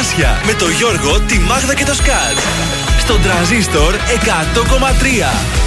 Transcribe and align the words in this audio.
Καρτάσια 0.00 0.40
με 0.46 0.54
το 0.54 0.68
Γιώργο, 0.68 1.20
τη 1.20 1.38
Μάγδα 1.38 1.74
και 1.74 1.84
το 1.84 1.94
Σκάτ. 1.94 2.79
Στον 3.10 3.22
τραζίστορ 3.22 3.94
100,3. 3.94 3.98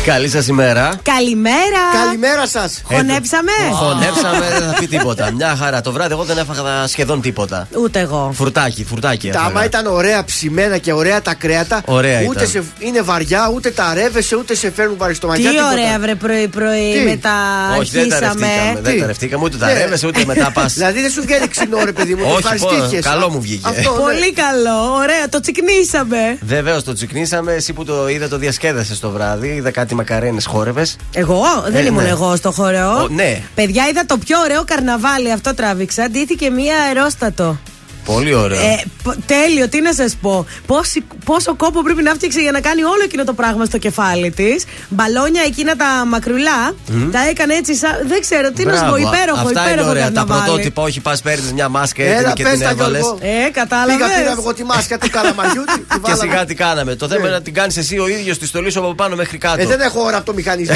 Καλή 0.05 0.29
σας 0.29 0.47
ημέρα. 0.47 0.93
Καλημέρα. 1.03 1.81
Καλημέρα 2.05 2.47
σας. 2.47 2.81
Χωνέψαμε. 2.83 3.51
Χωνέψαμε, 3.73 4.49
δεν 4.59 4.67
θα 4.69 4.75
πει 4.79 4.87
τίποτα. 4.87 5.31
Μια 5.31 5.55
χαρά. 5.59 5.81
Το 5.81 5.91
βράδυ 5.91 6.13
εγώ 6.13 6.23
δεν 6.23 6.37
έφαγα 6.37 6.87
σχεδόν 6.87 7.21
τίποτα. 7.21 7.67
Ούτε 7.83 7.99
εγώ. 7.99 8.31
Φουρτάκι, 8.35 8.83
φουρτάκι. 8.85 9.29
Τα 9.29 9.39
άμα 9.39 9.49
έφαγα. 9.49 9.65
ήταν 9.65 9.85
ωραία 9.87 10.23
ψημένα 10.23 10.77
και 10.77 10.93
ωραία 10.93 11.21
τα 11.21 11.33
κρέατα, 11.33 11.81
Ωραία 11.85 12.19
ούτε 12.19 12.29
ήταν. 12.43 12.47
σε, 12.47 12.63
είναι 12.79 13.01
βαριά, 13.01 13.51
ούτε 13.53 13.69
τα 13.71 13.93
ρεύεσαι, 13.93 14.35
ούτε 14.35 14.55
σε 14.55 14.71
φέρνουν 14.71 14.93
Τι 14.93 14.99
παριστομακιά. 14.99 15.49
τίποτα. 15.49 15.71
ωραία 15.71 15.99
βρε 15.99 16.15
πρωί-πρωί 16.15 16.93
Τι; 16.93 16.99
με 17.03 17.15
τα 17.15 17.31
Όχι, 17.79 17.91
δεν 17.91 18.09
τα 18.09 18.15
αρχίσαμε. 18.15 18.45
ρευτήκαμε. 18.47 18.79
Δεν 18.81 18.93
Τι; 18.93 18.99
τα 18.99 19.05
ρευτήκαμε, 19.05 19.43
ούτε 19.43 19.57
τα 19.57 19.65
Ναι. 19.65 19.73
ρεύεσαι, 19.73 20.07
ούτε 20.07 20.25
μετά 20.25 20.51
πας. 20.55 20.73
Δηλαδή 20.73 21.01
δεν 21.01 21.11
σου 21.11 21.21
βγαίνει 21.21 21.47
ξινό 21.47 21.77
ρε 21.85 21.91
παιδί 21.91 22.15
μου, 22.15 22.21
το 22.23 22.27
Όχι, 22.29 22.37
ευχαριστήθηκες. 22.37 23.03
πω, 23.03 23.09
καλό 23.09 23.29
μου 23.29 23.41
βγήκε. 23.41 23.67
Αυτό, 23.69 23.91
ναι. 23.91 23.97
Πολύ 23.97 24.33
καλό, 24.33 24.93
ωραία, 24.95 25.29
το 25.29 25.39
τσικνίσαμε. 25.39 26.37
Βεβαίως 26.41 26.83
το 26.83 26.93
τσικνίσαμε. 26.93 27.32
Εσύ 27.47 27.73
που 27.73 27.83
το 27.85 28.07
είδα, 28.07 28.27
το 28.27 28.37
διασκέδασες 28.37 28.99
το 28.99 29.09
βράδυ. 29.09 29.47
Είδα 29.47 29.71
κάτι 29.71 29.95
μακαρένες 29.95 30.45
χόρευες. 30.45 30.95
Εγώ, 31.13 31.41
δεν 31.65 31.75
Ε, 31.83 31.87
ήμουν 31.87 32.03
ναι. 32.03 32.09
εγώ 32.09 32.35
στο 32.35 32.51
χορό. 32.51 33.03
Ο, 33.03 33.07
ναι. 33.09 33.41
Παιδιά, 33.55 33.87
είδα 33.87 34.05
το 34.05 34.17
πιο 34.17 34.39
ωραίο 34.39 34.63
καρναβάλι, 34.65 35.31
αυτό 35.31 35.53
τράβηξα. 35.53 36.07
Ντύθηκε 36.09 36.49
μία 36.49 36.75
αερόστατο. 36.87 37.57
Πολύ 38.05 38.33
ωραίο. 38.33 38.59
Ε, 38.61 38.83
π- 39.03 39.17
τέλειο, 39.25 39.69
τι 39.69 39.81
να 39.81 39.93
σας 39.93 40.15
πω. 40.21 40.45
Πόση- 40.65 41.03
πόσο 41.25 41.55
κόπο 41.55 41.81
πρέπει 41.83 42.03
να 42.03 42.13
φτιάξει 42.13 42.41
για 42.41 42.51
να 42.51 42.59
κάνει 42.61 42.83
όλο 42.83 43.01
εκείνο 43.03 43.23
το 43.23 43.33
πράγμα 43.33 43.65
στο 43.65 43.77
κεφάλι 43.77 44.31
της. 44.31 44.63
Μπαλόνια 44.89 45.41
εκείνα 45.45 45.75
τα 45.75 46.05
μακρουλά. 46.07 46.73
Τα 47.11 47.27
έκανε 47.29 47.53
έτσι. 47.53 47.75
Σαν, 47.75 47.91
δεν 48.07 48.21
ξέρω, 48.21 48.51
τι 48.51 48.65
να 48.65 48.73
σου 48.75 48.79
πω. 48.79 48.85
Μπράβο. 48.89 49.07
Υπέροχο, 49.15 49.39
Αυτά 49.47 49.61
είναι 49.61 49.69
υπέροχο 49.69 49.89
ωραία. 49.89 50.03
Τα 50.05 50.09
καρναβάλι. 50.11 50.43
πρωτότυπα, 50.43 50.81
όχι 50.81 50.99
πας 50.99 51.21
παίρνεις 51.21 51.53
μια 51.53 51.69
μάσκα 51.69 52.03
Έλα, 52.03 52.13
έτοιμη 52.15 52.33
και 52.33 52.43
πες 52.43 52.51
την 52.51 52.61
τα, 52.61 52.69
έβαλες. 52.69 53.01
Γιώργο. 53.01 53.19
Ε, 53.21 53.49
κατάλαβες. 53.49 53.95
Πήγα, 53.95 54.07
πήραμε 54.17 54.41
εγώ 54.41 54.53
τη 54.53 54.63
μάσκα 54.63 54.97
του 54.97 55.09
καλαμαριού. 55.09 55.63
τη- 55.63 55.79
τη 55.79 55.85
Και 55.93 55.99
βάλαμε. 56.01 56.21
σιγά 56.21 56.45
τι 56.45 56.53
κάναμε. 56.55 56.95
Το 56.95 57.07
θέμα 57.07 57.19
Ναι. 57.21 57.27
είναι 57.27 57.35
να 57.37 57.41
την 57.41 57.53
κάνεις 57.53 57.77
εσύ 57.77 57.99
ο 57.99 58.07
ίδιος 58.07 58.37
τη 58.37 58.45
στολή 58.47 58.71
σου 58.71 58.79
από 58.79 58.93
πάνω 58.95 59.15
μέχρι 59.15 59.37
κάτω. 59.37 59.61
Ε, 59.61 59.65
δεν 59.65 59.79
έχω 59.79 60.01
ώρα 60.01 60.17
από 60.17 60.25
το 60.25 60.33
μηχανισμό. 60.33 60.75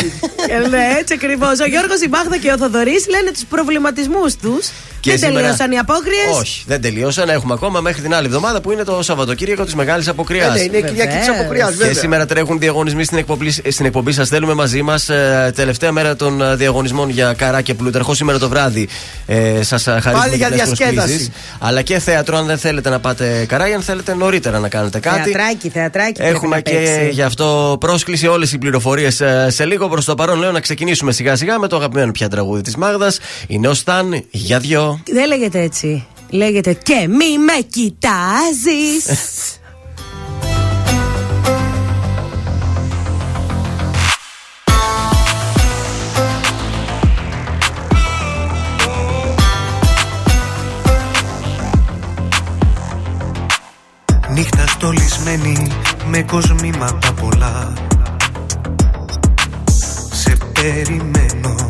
Ε, 0.63 0.67
ναι, 0.67 0.95
έτσι 0.99 1.13
ακριβώς. 1.13 1.59
Ο 1.59 1.65
Γιώργος, 1.65 2.01
η 2.01 2.07
Μάγδα 2.07 2.37
και 2.37 2.51
ο 2.51 2.57
Θοδωρής 2.57 3.07
λένε 3.09 3.31
τους 3.31 3.43
προβληματισμούς 3.49 4.35
τους. 4.35 4.67
Και 5.11 5.17
Δεν 5.17 5.19
σήμερα- 5.29 5.41
τελείωσαν 5.41 5.71
οι 5.71 5.77
απόκριες. 5.77 6.37
Όχι, 6.39 6.63
δεν 6.67 6.81
τελείωσαν. 6.81 7.29
Έχουμε 7.29 7.53
ακόμα 7.53 7.79
μέχρι 7.81 8.01
την 8.01 8.13
άλλη 8.13 8.25
εβδομάδα 8.25 8.61
που 8.61 8.71
είναι 8.71 8.83
το 8.83 9.01
Σαββατοκύριακο 9.01 9.63
της 9.63 9.75
Μεγάλης 9.75 10.07
Αποκριάς. 10.07 10.55
Ε, 10.55 10.57
ναι, 10.57 10.63
είναι 10.63 10.77
η 10.77 10.83
Κυριακή 10.83 11.15
της 11.17 11.25
Βεβαίως. 11.25 11.39
αποκριάς, 11.39 11.69
Και 11.69 11.75
βέβαια. 11.75 11.93
σήμερα 11.93 12.25
τρέχουν 12.25 12.59
διαγωνισμοί 12.59 13.03
στην 13.03 13.17
εκπομπή, 13.17 13.51
στην 13.51 13.85
εκπομπή 13.85 14.11
σας. 14.11 14.29
Θέλουμε 14.29 14.53
μαζί 14.53 14.81
μας 14.81 15.09
τελευταία 15.55 15.91
μέρα 15.91 16.15
των 16.15 16.41
ε, 16.41 16.55
διαγωνισμών 16.55 17.09
για 17.09 17.33
καρά 17.33 17.61
και 17.61 17.73
πλούταρχο. 17.73 18.13
Σήμερα 18.13 18.37
το 18.39 18.49
βράδυ 18.49 18.87
ε, 19.25 19.63
σας 19.63 19.83
χαρίζουμε 19.83 20.11
Πάλι 20.13 20.35
για 20.35 20.47
διπλές 20.49 20.65
διασκέδαση. 20.65 20.95
προσκλήσεις. 20.95 21.29
Αλλά 21.59 21.81
και 21.81 21.99
θέατρο, 21.99 22.37
αν 22.37 22.45
δεν 22.45 22.57
θέλετε 22.57 22.89
να 22.89 22.99
πάτε 22.99 23.45
καρά 23.47 23.69
ή 23.69 23.73
αν 23.73 23.81
θέλετε 23.81 24.13
νωρίτερα 24.15 24.59
να 24.59 24.69
κάνετε 24.69 24.99
κάτι. 24.99 25.21
Θεατράκι, 25.31 25.69
θεατράκι. 25.69 26.11
πρέπει 26.11 26.29
Έχουμε 26.35 26.55
να 26.55 26.61
και 26.61 26.71
παίξει. 26.71 27.09
γι' 27.11 27.21
αυτό 27.21 27.77
πρόσκληση 27.79 28.27
όλες 28.27 28.51
οι 28.53 28.57
πληροφορίες 28.57 29.21
σε 29.47 29.65
λίγο. 29.65 29.87
Προς 29.87 30.05
το 30.05 30.15
παρόν, 30.15 30.39
λέω 30.39 30.51
να 30.51 30.59
ξεκινήσουμε 30.59 31.11
σιγά 31.11 31.35
σιγά 31.35 31.59
με 31.59 31.67
το 31.67 31.75
αγαπημένο 31.75 32.11
πια 32.11 32.27
τραγούδι 32.29 32.61
της 32.61 32.75
Μάγδας. 32.75 33.19
Είναι 33.47 33.67
ο 33.67 33.73
Σταν 33.73 34.23
για 34.31 34.59
δυο. 34.59 34.96
Δεν 35.05 35.27
λέγεται 35.27 35.61
έτσι. 35.61 36.07
Λέγεται 36.29 36.73
και 36.73 37.07
μη 37.07 37.37
με 37.37 37.61
κοιτάζεις. 37.69 39.05
Νύχτα 54.33 54.67
στολισμένη 54.67 55.67
με 56.05 56.21
κοσμήματα 56.21 57.13
πολλά 57.13 57.73
Σε 60.11 60.37
περιμένω 60.53 61.66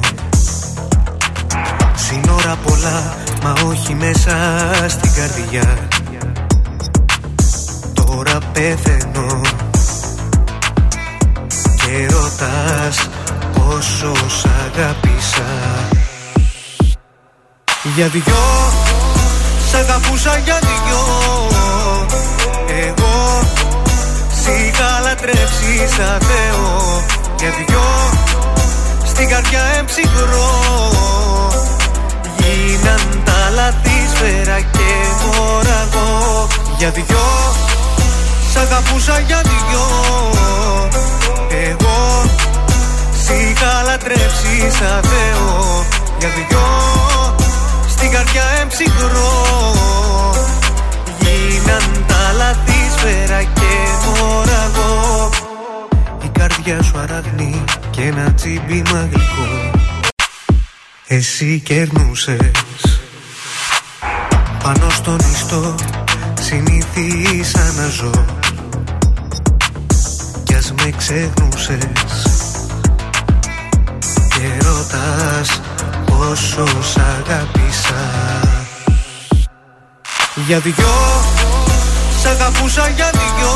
Σύνορα 2.48 2.62
πολλά 2.66 3.16
μα 3.44 3.54
όχι 3.68 3.94
μέσα 3.94 4.36
στην 4.88 5.12
καρδιά. 5.14 5.78
Τώρα 7.94 8.38
πεθαίνω 8.54 9.42
Και 11.76 12.06
ρωτάς 12.10 13.10
πόσο 13.54 14.14
σ' 14.28 14.46
αγάπησα 14.46 15.46
Για 17.96 18.08
δυο 18.08 18.72
Σ' 19.70 19.74
αγαπούσα 19.74 20.38
για 20.38 20.60
δυο. 20.60 21.04
Εγώ 22.86 23.42
Σ' 24.42 24.48
είχα 24.48 25.00
λατρέψει 25.04 25.96
σαν 25.96 26.20
Θεό. 26.20 27.04
Για 27.40 27.50
δυο 27.50 27.84
Στην 29.06 29.30
καρδιά 29.30 29.62
εμψυχρό 29.78 30.96
Γίναν 32.48 33.24
τα 33.24 33.50
λάθη 33.56 34.08
σφαίρα 34.14 34.60
και 34.60 34.90
μωραγό 35.24 36.48
Για 36.78 36.90
δυο 36.90 37.28
Σ' 38.52 38.56
αγαπούσα 38.56 39.20
για 39.20 39.42
δυο. 39.44 39.86
Εγώ 41.70 42.24
Σ' 43.24 43.30
είχα 43.30 43.82
λατρέψεις 43.86 44.78
σαν 44.78 45.02
Θεό 45.04 45.86
Για 46.20 46.30
δυο 46.36 46.68
Στην 47.90 48.12
καρδιά 48.12 48.44
εμψυχρό. 48.62 49.32
Γίναν 51.20 52.06
τα 52.08 52.34
λάθη 52.38 52.92
σφαίρα 52.98 53.42
και 53.44 53.72
μωραγό 54.06 55.30
Η 56.24 56.30
καρδιά 56.40 56.84
σου 56.84 57.00
αραγνή 57.00 57.64
και 57.90 58.02
ένα 58.02 58.34
τσίμπημα 58.34 59.10
γλυκό 59.12 59.77
Εσύ 61.10 61.60
κερνούσες. 61.60 62.52
Πάνω 64.64 64.90
στον 64.90 65.18
ιστό 65.34 65.76
συνήθισα 66.40 67.74
να 67.78 67.88
ζω. 67.88 68.26
Κι 70.44 70.54
ας 70.54 70.74
με 70.78 70.94
ξεχνούσες. 70.98 71.80
Και 74.30 74.66
ρωτάς 74.66 75.62
πόσο 76.06 76.66
σ' 76.82 76.98
αγάπησα 76.98 78.04
Για 80.48 80.60
δυο 80.60 80.74
Σ' 82.22 82.26
αγαπούσα 82.26 82.88
για 82.88 83.10
δυο. 83.12 83.54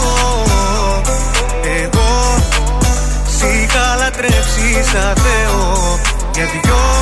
Εγώ 1.84 2.38
Σ' 3.38 3.42
είχα 3.42 3.96
λατρέψει 3.96 4.84
σαν 4.92 5.16
Θεό. 5.16 6.00
Για 6.34 6.46
δυο 6.46 7.02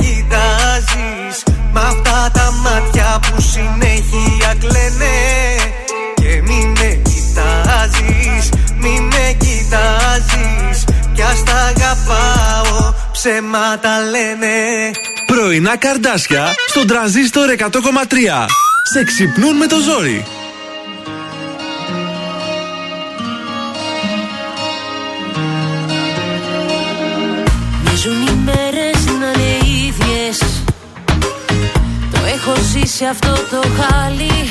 κοιτάζεις 0.00 1.36
Μ' 1.72 1.78
αυτά 1.78 2.30
τα 2.32 2.52
μάτια 2.64 3.20
που 3.22 3.40
συνέχεια 3.40 4.54
κλαίνε 4.60 5.18
Και 6.14 6.42
μη 6.46 6.72
με 6.78 7.00
κοιτάζεις, 7.08 8.48
μη 8.76 9.00
με 9.00 9.36
κοιτάζεις 9.38 10.84
Κι 11.14 11.22
ας 11.22 11.42
τα 11.42 11.54
αγαπάω, 11.54 12.92
ψέματα 13.12 13.98
λένε 14.10 14.90
Πρωινά 15.26 15.76
καρδάσια 15.76 16.54
στον 16.68 16.86
τραζίστορ 16.86 17.48
100,3. 17.58 18.46
Σε 18.92 19.04
ξυπνούν 19.04 19.56
με 19.56 19.66
το 19.66 19.76
ζόρι. 19.78 20.24
Ίδιες 30.30 30.62
Το 32.10 32.18
έχω 32.34 32.60
ζήσει 32.72 33.04
αυτό 33.04 33.32
το 33.32 33.68
χάλι. 33.78 34.50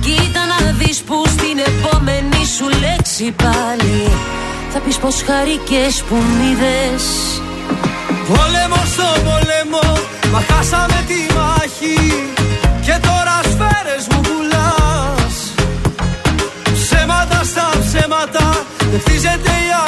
Κοίτα 0.00 0.40
να 0.46 0.72
δεις 0.72 0.98
που 1.06 1.24
στην 1.26 1.58
επόμενη 1.58 2.46
σου 2.56 2.68
λέξη 2.80 3.34
πάλι. 3.42 4.10
Θα 4.72 4.78
πεις 4.78 4.96
πως 4.96 5.22
χαρικές 5.26 6.02
που 6.08 6.14
μ' 6.14 6.42
είδες 6.50 7.04
Πόλεμο 8.28 8.82
στο 8.92 9.08
πόλεμο, 9.26 9.86
μα 10.32 10.40
χάσαμε 10.48 11.04
τη 11.08 11.34
μάχη. 11.36 11.98
Και 12.84 12.96
τώρα 13.06 13.36
σφαίρα 13.42 13.50
σφαίρες 13.50 14.06
μου 14.10 14.20
πουλάς. 14.20 15.36
Ψέματα 16.74 17.40
στα 17.44 17.66
ψέματα 17.84 18.64
δεν 18.90 19.00
χτίζεται 19.00 19.50
η 19.50 19.70
αγάπη 19.72 19.83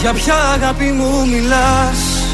Για 0.00 0.12
ποια 0.12 0.34
αγάπη 0.34 0.84
μου 0.84 1.26
μιλάς; 1.26 2.29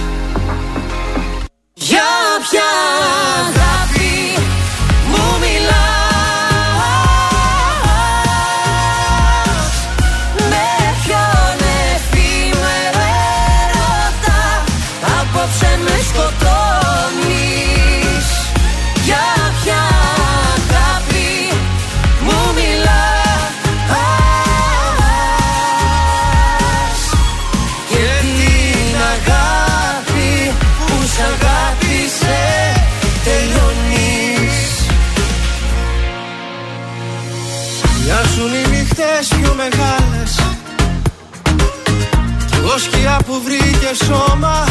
Που 43.86 43.92
βρήκε 43.92 44.04
σώμα 44.04 44.64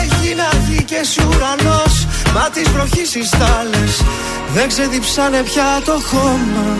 Έγινα 0.00 0.48
γη 0.68 0.84
και 0.84 0.94
εσύ 0.94 1.22
ουρανός. 1.22 2.06
Μα 2.34 2.50
τις 2.50 2.68
βροχής 2.68 3.14
οι 3.14 3.24
στάλες 3.24 4.02
Δεν 4.54 4.68
ξεδιψάνε 4.68 5.42
πια 5.42 5.82
το 5.84 5.92
χώμα. 5.92 6.76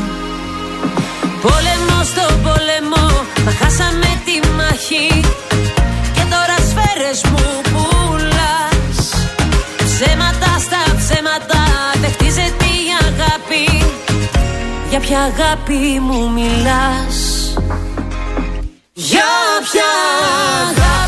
Πόλεμο 1.42 1.98
στο 2.04 2.26
πόλεμο, 2.42 3.06
μα 3.44 3.50
χάσαμε 3.60 4.20
τη 4.24 4.48
μάχη. 4.48 5.20
Και 6.14 6.24
τώρα 6.30 6.56
σφαίρες 6.68 7.20
μου 7.30 7.44
πουλάς. 7.72 8.98
Ψέματα 9.76 10.58
στα 10.66 10.82
ψέματα, 10.98 11.62
δεν 12.00 12.10
χτίζεται 12.10 12.64
η 12.64 12.86
αγάπη. 13.06 13.84
Για 14.90 15.00
ποια 15.00 15.18
αγάπη 15.20 16.00
μου 16.00 16.30
μιλάς; 16.32 17.25
Για 18.98 19.24
ποια 19.62 19.90
αγάπη 20.68 21.05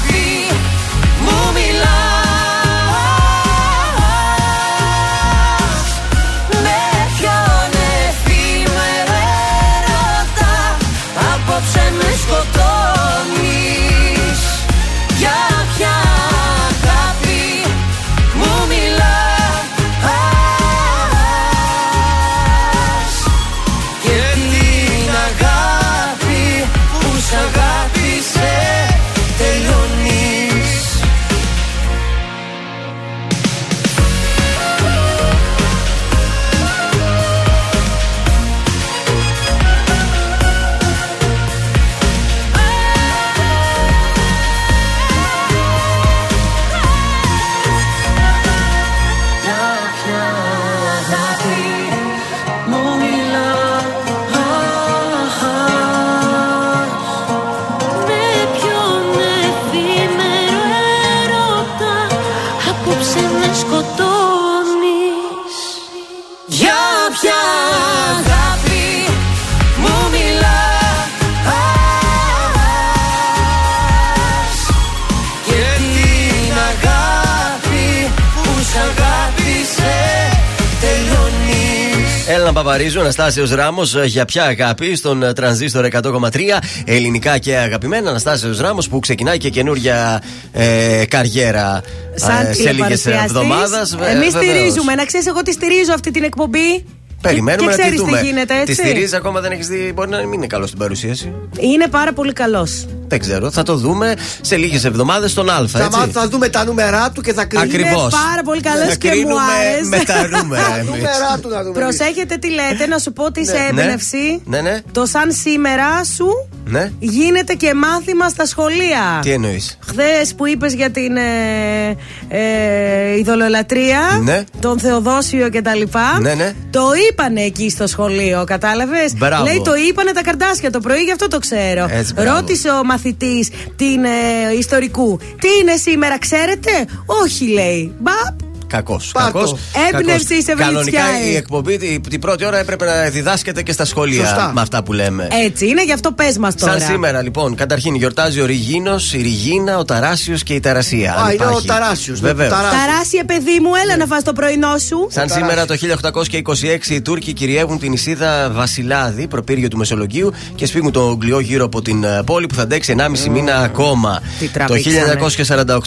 Έλληνα 82.69 82.89
Παπαρίζου, 82.89 83.01
Αναστάσιος 83.01 83.51
Ράμος, 83.51 83.97
για 84.05 84.25
ποια 84.25 84.45
αγάπη 84.45 84.97
στον 84.97 85.23
ε, 85.23 85.33
τρανζίστορ 85.33 85.89
100,3 85.93 86.41
ελληνικά 86.85 87.39
και 87.39 87.57
αγαπημένα. 87.57 88.11
Αναστάσιος 88.11 88.61
Ράμος 88.61 88.89
που 88.89 88.99
ξεκινάει 88.99 89.39
και 89.39 89.51
καινούρια 89.51 90.23
ε, 90.53 91.05
καριέρα 91.09 91.83
Σαν 92.15 92.47
ε, 92.47 92.53
σε 92.53 92.73
λίγες 92.73 93.07
εβδομάδες. 93.07 93.97
Εμείς 94.13 94.33
στηρίζουμε. 94.33 94.95
Να 94.95 95.05
ξέρεις, 95.05 95.27
εγώ 95.27 95.43
τη 95.43 95.53
στηρίζω 95.53 95.93
αυτή 95.95 96.11
την 96.11 96.23
εκπομπή. 96.23 96.85
Περιμένουμε 97.21 97.71
και, 97.71 97.77
και 97.77 97.83
να 97.83 97.89
τη 97.89 97.95
ξέρεις 97.95 98.01
δούμε. 98.01 98.19
τι 98.21 98.27
γίνεται, 98.27 98.55
έτσι. 98.55 98.65
Τη 98.67 98.75
στηρίζει 98.75 99.17
ακόμα 99.17 99.41
δεν 99.41 99.53
έχεις 99.53 99.67
δει. 99.69 99.93
Μπορεί 99.95 100.09
να 100.11 100.19
μην 100.19 100.33
είναι 100.33 100.47
καλός 100.47 100.69
στην 100.69 100.81
παρουσίαση. 100.81 101.33
Είναι 101.59 101.87
πάρα 101.89 102.13
πολύ 102.13 102.33
καλός. 102.33 102.87
Δεν 103.09 103.19
ξέρω. 103.19 103.51
Θα 103.51 103.63
το 103.63 103.75
δούμε 103.77 104.15
σε 104.41 104.57
λίγες 104.57 104.85
εβδομάδες 104.85 105.31
στον 105.31 105.51
Α. 105.51 105.55
Θα, 105.55 105.79
Έτσι. 105.85 105.99
μάθω- 105.99 106.11
θα 106.13 106.29
δούμε 106.29 106.49
τα 106.49 106.65
νούμερά 106.65 107.11
του 107.11 107.21
και 107.21 107.33
θα 107.33 107.45
κρίνουμε. 107.45 107.73
Ακριβώς. 107.75 108.13
Είναι 108.13 108.23
πάρα 108.31 108.43
πολύ 108.45 108.61
καλό 108.61 108.85
Θα 108.85 108.95
και 108.95 109.09
μου 109.09 109.13
κρίνουμε 109.15 109.41
άρεσες. 109.61 109.89
με 109.89 109.99
τα 110.07 110.39
νούμερα 110.39 110.63
Τα 110.69 110.75
εμείς. 110.77 110.87
νούμερά 110.91 111.39
του 111.43 111.49
να 111.49 111.63
δούμε. 111.63 111.81
Προσέχετε 111.81 112.37
τι 112.37 112.49
λέτε, 112.51 112.87
να 112.87 112.99
σου 112.99 113.13
πω 113.13 113.33
τη 113.33 113.45
σε 113.45 113.57
έμπνευση. 113.69 114.41
Ναι, 114.45 114.61
ναι. 114.61 114.79
Το 114.93 115.07
σαν 115.07 115.33
σήμερα 115.33 116.05
σου 116.17 116.49
Ναι. 116.65 116.93
γίνεται 116.99 117.55
και 117.55 117.75
μάθημα 117.75 118.29
στα 118.29 118.47
σχολεία. 118.47 119.19
Τι 119.23 119.31
εννοείς; 119.31 119.79
Χθες 119.87 120.35
που 120.37 120.47
είπες 120.47 120.75
για 120.75 120.91
την 120.91 121.17
ε, 121.17 121.97
ε, 122.29 123.19
ειδωλολατρία, 123.19 124.01
Ναι. 124.23 124.45
τον 124.61 124.79
Θεοδόσιο 124.79 125.49
κτλ. 125.51 125.99
Ναι, 126.21 126.35
ναι. 126.35 126.53
Το 126.71 126.81
είπανε 127.11 127.41
εκεί 127.41 127.71
στο 127.71 127.87
σχολείο, 127.87 128.45
κατάλαβες; 128.47 129.15
Μπράβο. 129.17 129.45
Λέει 129.45 129.61
το 129.65 129.75
είπανε 129.89 130.13
τα 130.13 130.23
καρτάσια 130.23 130.71
το 130.71 130.81
πρωί, 130.81 131.01
γι' 131.01 131.13
αυτό 131.13 131.29
το 131.29 131.39
ξέρω. 131.39 131.87
Έτσι, 131.91 132.13
μπράβο. 132.13 132.35
Ρώτησε 132.35 132.71
ο 132.71 132.85
μαθητής 132.85 133.49
την 133.77 134.05
ε, 134.05 134.55
ιστορικού. 134.59 135.19
Τι 135.41 135.49
είναι 135.61 135.77
σήμερα, 135.77 136.19
ξέρετε; 136.19 136.71
Όχι, 137.07 137.49
λέει. 137.49 137.95
Μπαπ. 137.99 138.48
Κακός. 138.69 139.11
Πάρτο. 139.15 139.39
Κακός. 139.39 139.59
Έμπνευση 139.93 140.27
Κακός. 140.27 140.45
σε 140.45 140.55
Κανονικά 140.55 141.03
Βελιτσιάη. 141.03 141.33
η 141.33 141.37
εκπομπή 141.37 141.77
την, 141.77 142.03
την 142.03 142.21
πρώτη 142.21 142.45
ώρα 142.45 142.59
έπρεπε 142.59 142.85
να 142.85 143.09
διδάσκεται 143.09 143.63
και 143.63 143.73
στα 143.73 143.85
σχολεία 143.85 144.25
Σωστά. 144.27 144.51
με 144.55 144.61
αυτά 144.61 144.83
που 144.83 144.93
λέμε. 144.93 145.29
Έτσι 145.45 145.67
είναι, 145.67 145.85
γι' 145.85 145.93
αυτό 145.93 146.13
πες 146.13 146.39
μας 146.39 146.55
τώρα. 146.55 146.73
Σαν 146.73 146.81
σήμερα 146.81 147.23
λοιπόν, 147.23 147.55
καταρχήν 147.55 147.95
γιορτάζει 147.95 148.41
ο 148.41 148.45
Ριγίνος, 148.47 149.13
η 149.13 149.23
Ριγίνα, 149.23 149.79
ο 149.79 149.85
Ταράσιος 149.85 150.43
και 150.43 150.55
η 150.55 150.61
Ταρασία. 150.61 151.13
Α, 151.13 151.23
αν 151.25 151.33
είναι 151.33 151.45
ο 151.45 151.49
υπάρχει. 151.49 151.67
Ταράσιος, 151.67 152.21
ναι, 152.21 152.29
Βεβαίως. 152.29 152.51
Ταράσιος. 152.53 152.81
Ταράσια, 152.87 153.25
παιδί 153.25 153.61
μου, 153.63 153.71
έλα 153.85 153.97
να 153.97 154.07
φας 154.07 154.23
το 154.23 154.33
πρωινό 154.33 154.79
σου. 154.87 155.09
Σαν 155.11 155.29
σήμερα 155.29 155.67
το 155.67 155.75
1826 155.75 156.91
οι 156.95 157.01
Τούρκοι 157.01 157.33
κυριεύουν 157.33 157.79
την 157.79 157.93
Ισίδα 157.93 158.51
Βασιλάδη, 158.51 159.27
προπύργιο 159.27 159.69
του 159.69 159.77
Μεσολογγίου, 159.77 160.33
και 160.55 160.67
σφίγγουν 160.67 160.93
το 160.93 161.17
γκλιό 161.17 161.41
γύρω 161.41 161.65
από 161.65 161.83
την 161.83 162.05
ε, 162.05 162.23
πόλη 162.25 162.47
που 162.47 162.55
θα 162.55 162.63
αντέξει 162.63 162.95
1,5 162.99 163.29
μήνα 163.31 163.57
ακόμα. 163.59 164.23
Τι 164.39 164.47
Το 164.47 164.53
τραβήξανε. 164.53 165.19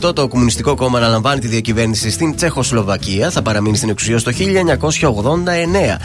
1948 0.02 0.16
το 0.16 0.28
Κομμουνιστικό 0.28 0.76
Κόμμα 0.76 0.98
αναλαμβάνει 0.98 1.40
τη 1.40 1.48
διακυβέρνηση 1.48 2.12
στην 2.12 2.36
Τσεχοσλοβακία. 2.36 2.71
Θα 3.32 3.42
παραμείνει 3.42 3.78
στην 3.78 3.90
εξουσία 3.90 4.18
στο 4.20 4.32
1989. 4.32 5.98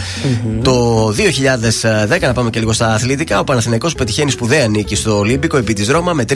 Το 0.62 1.06
2010, 1.08 2.20
να 2.20 2.32
πάμε 2.32 2.50
και 2.50 2.58
λίγο 2.58 2.72
στα 2.72 2.92
αθλητικά, 2.94 3.38
ο 3.40 3.44
Παναθηναϊκός 3.44 3.94
πετυχαίνει 3.94 4.30
σπουδαία 4.30 4.68
νίκη 4.68 4.96
στο 4.96 5.18
Ολύμπικο 5.18 5.56
επί 5.56 5.72
της 5.72 5.88
Ρώμα 5.88 6.12
με 6.12 6.24
3-2 6.28 6.34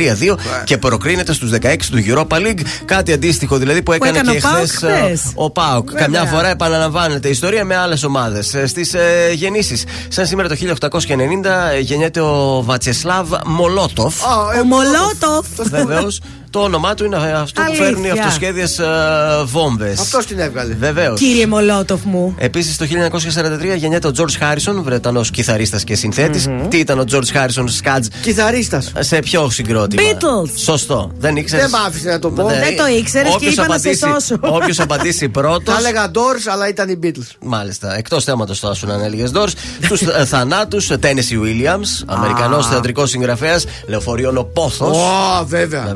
και 0.64 0.78
προκρίνεται 0.78 1.32
στους 1.32 1.50
16 1.50 1.76
του 1.90 2.04
Europa 2.06 2.36
League. 2.36 2.60
Κάτι 2.84 3.12
αντίστοιχο 3.12 3.56
δηλαδή 3.56 3.82
που 3.82 3.92
έκανε, 3.92 4.18
έκανε 4.18 4.32
και 4.32 4.36
ο 4.36 4.40
ΠΑΟΚ 4.50 4.66
χθες 4.66 4.76
χθες. 4.76 5.32
ο 5.34 5.50
Πάοκ. 5.50 5.90
Βέβαια. 5.90 6.02
Καμιά 6.06 6.24
φορά 6.24 6.48
επαναλαμβάνεται 6.48 7.28
η 7.28 7.30
ιστορία 7.30 7.64
με 7.64 7.76
άλλες 7.76 8.02
ομάδες. 8.04 8.56
Στις 8.66 8.94
ε, 8.94 9.32
γεννήσεις. 9.34 9.84
Σαν 10.08 10.26
σήμερα 10.26 10.48
το 10.48 10.56
1890 10.58 10.98
ε, 11.76 11.80
γεννιέται 11.80 12.20
ο 12.20 12.62
Βατσεσλάβ 12.66 13.28
Μολότοφ. 13.46 14.24
Α, 14.24 14.56
ε, 14.56 14.60
Ο 14.60 14.64
Μολότοφ. 14.64 15.46
Βεβαίως. 15.70 16.20
Το 16.50 16.58
όνομά 16.58 16.94
του 16.94 17.04
είναι 17.04 17.16
αυτό 17.16 17.62
Αλήθεια. 17.62 17.78
που 17.78 17.84
φέρνουν 17.84 18.04
οι 18.04 18.10
αυτοσχέδιες 18.10 18.80
βόμβες. 19.44 20.00
Αυτό 20.00 20.18
την 20.18 20.38
έβγαλε. 20.38 20.74
Βεβαίως. 20.74 21.20
Κύριε 21.20 21.46
Μολότοφ 21.46 22.02
μου. 22.04 22.34
Επίσης 22.38 22.76
το 22.76 22.84
1943 22.84 23.76
γεννιέται 23.76 24.06
ο 24.06 24.12
George 24.16 24.42
Harrison, 24.42 24.82
Βρετανός 24.82 25.30
κιθαρίστας 25.30 25.84
και 25.84 25.94
συνθέτης. 25.94 26.48
Τι 26.68 26.78
ήταν 26.78 26.98
ο 26.98 27.04
George 27.12 27.36
Harrison 27.36 27.64
Σκάτζ 27.66 28.06
Κιθαρίστας. 28.22 28.92
σε 28.98 29.18
ποιο 29.18 29.50
συγκρότημα. 29.50 30.02
Beatles. 30.02 30.50
Σωστό. 30.56 31.10
Δεν 31.18 31.36
ήξερε. 31.36 31.62
Δεν 31.62 31.70
μ' 31.70 31.86
άφησες 31.86 32.12
να 32.12 32.18
το 32.18 32.30
πω. 32.30 32.46
Δεν 32.46 32.76
το 32.76 32.86
ήξερες 32.98 33.36
και 33.38 33.46
είπα 33.46 33.66
να 33.66 33.78
σε 33.78 33.94
σώσω. 33.94 34.38
Όποιος 34.56 34.80
απαντήσει 34.80 35.28
πρώτο. 35.28 35.72
Θα 35.72 35.78
έλεγα 35.78 36.10
Doors, 36.14 36.50
αλλά 36.52 36.68
ήταν 36.68 36.88
οι 36.88 36.98
Beatles. 37.02 37.36
Μάλιστα. 37.40 37.96
Εκτός 37.96 38.24
θέματος 38.24 38.58
θα 38.58 38.74
σου 38.74 38.92
αν 38.92 39.00
έλεγε 39.00 39.24
Doors. 39.34 39.52
Του 39.88 39.96
θανάτους 40.26 40.86
Τένεσι 41.00 41.40
Williams, 41.42 42.04
Αμερικανός 42.06 42.66
θεατρικός 42.66 43.10
συγγραφέας, 43.10 43.64
λεωφορείων 43.86 44.36
ο 44.36 44.42
Πόθο. 44.42 44.86
Ω, 44.86 45.44
βέβαια. 45.46 45.94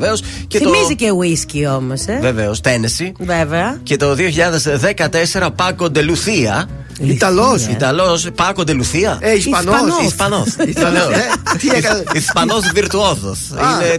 Βεβαίω. 0.53 0.73
Θυμίζει 0.73 0.95
και 0.95 1.11
ουίσκι 1.11 1.67
όμως, 1.67 2.07
ε. 2.07 2.19
Βεβαίως, 2.21 2.61
Τένεσι. 2.61 3.13
Βέβαια. 3.19 3.79
Και 3.83 3.97
το 3.97 4.15
2014 4.15 5.51
Πάκο 5.57 5.91
Ντελουθία. 5.91 6.69
Ιταλός. 7.01 7.67
Ιταλός 7.67 8.29
Πάκο 8.35 8.65
Ντελουθία. 8.65 9.19
Ε, 9.21 9.33
Ισπανός. 9.35 9.77
Ισπανός. 10.07 10.47
Ιταλός. 10.77 11.03
Ε, 11.03 11.57
τι 11.59 11.69
έκανε; 11.69 12.03
Ισπανός 12.13 12.71
βιρτουόζος. 12.75 13.39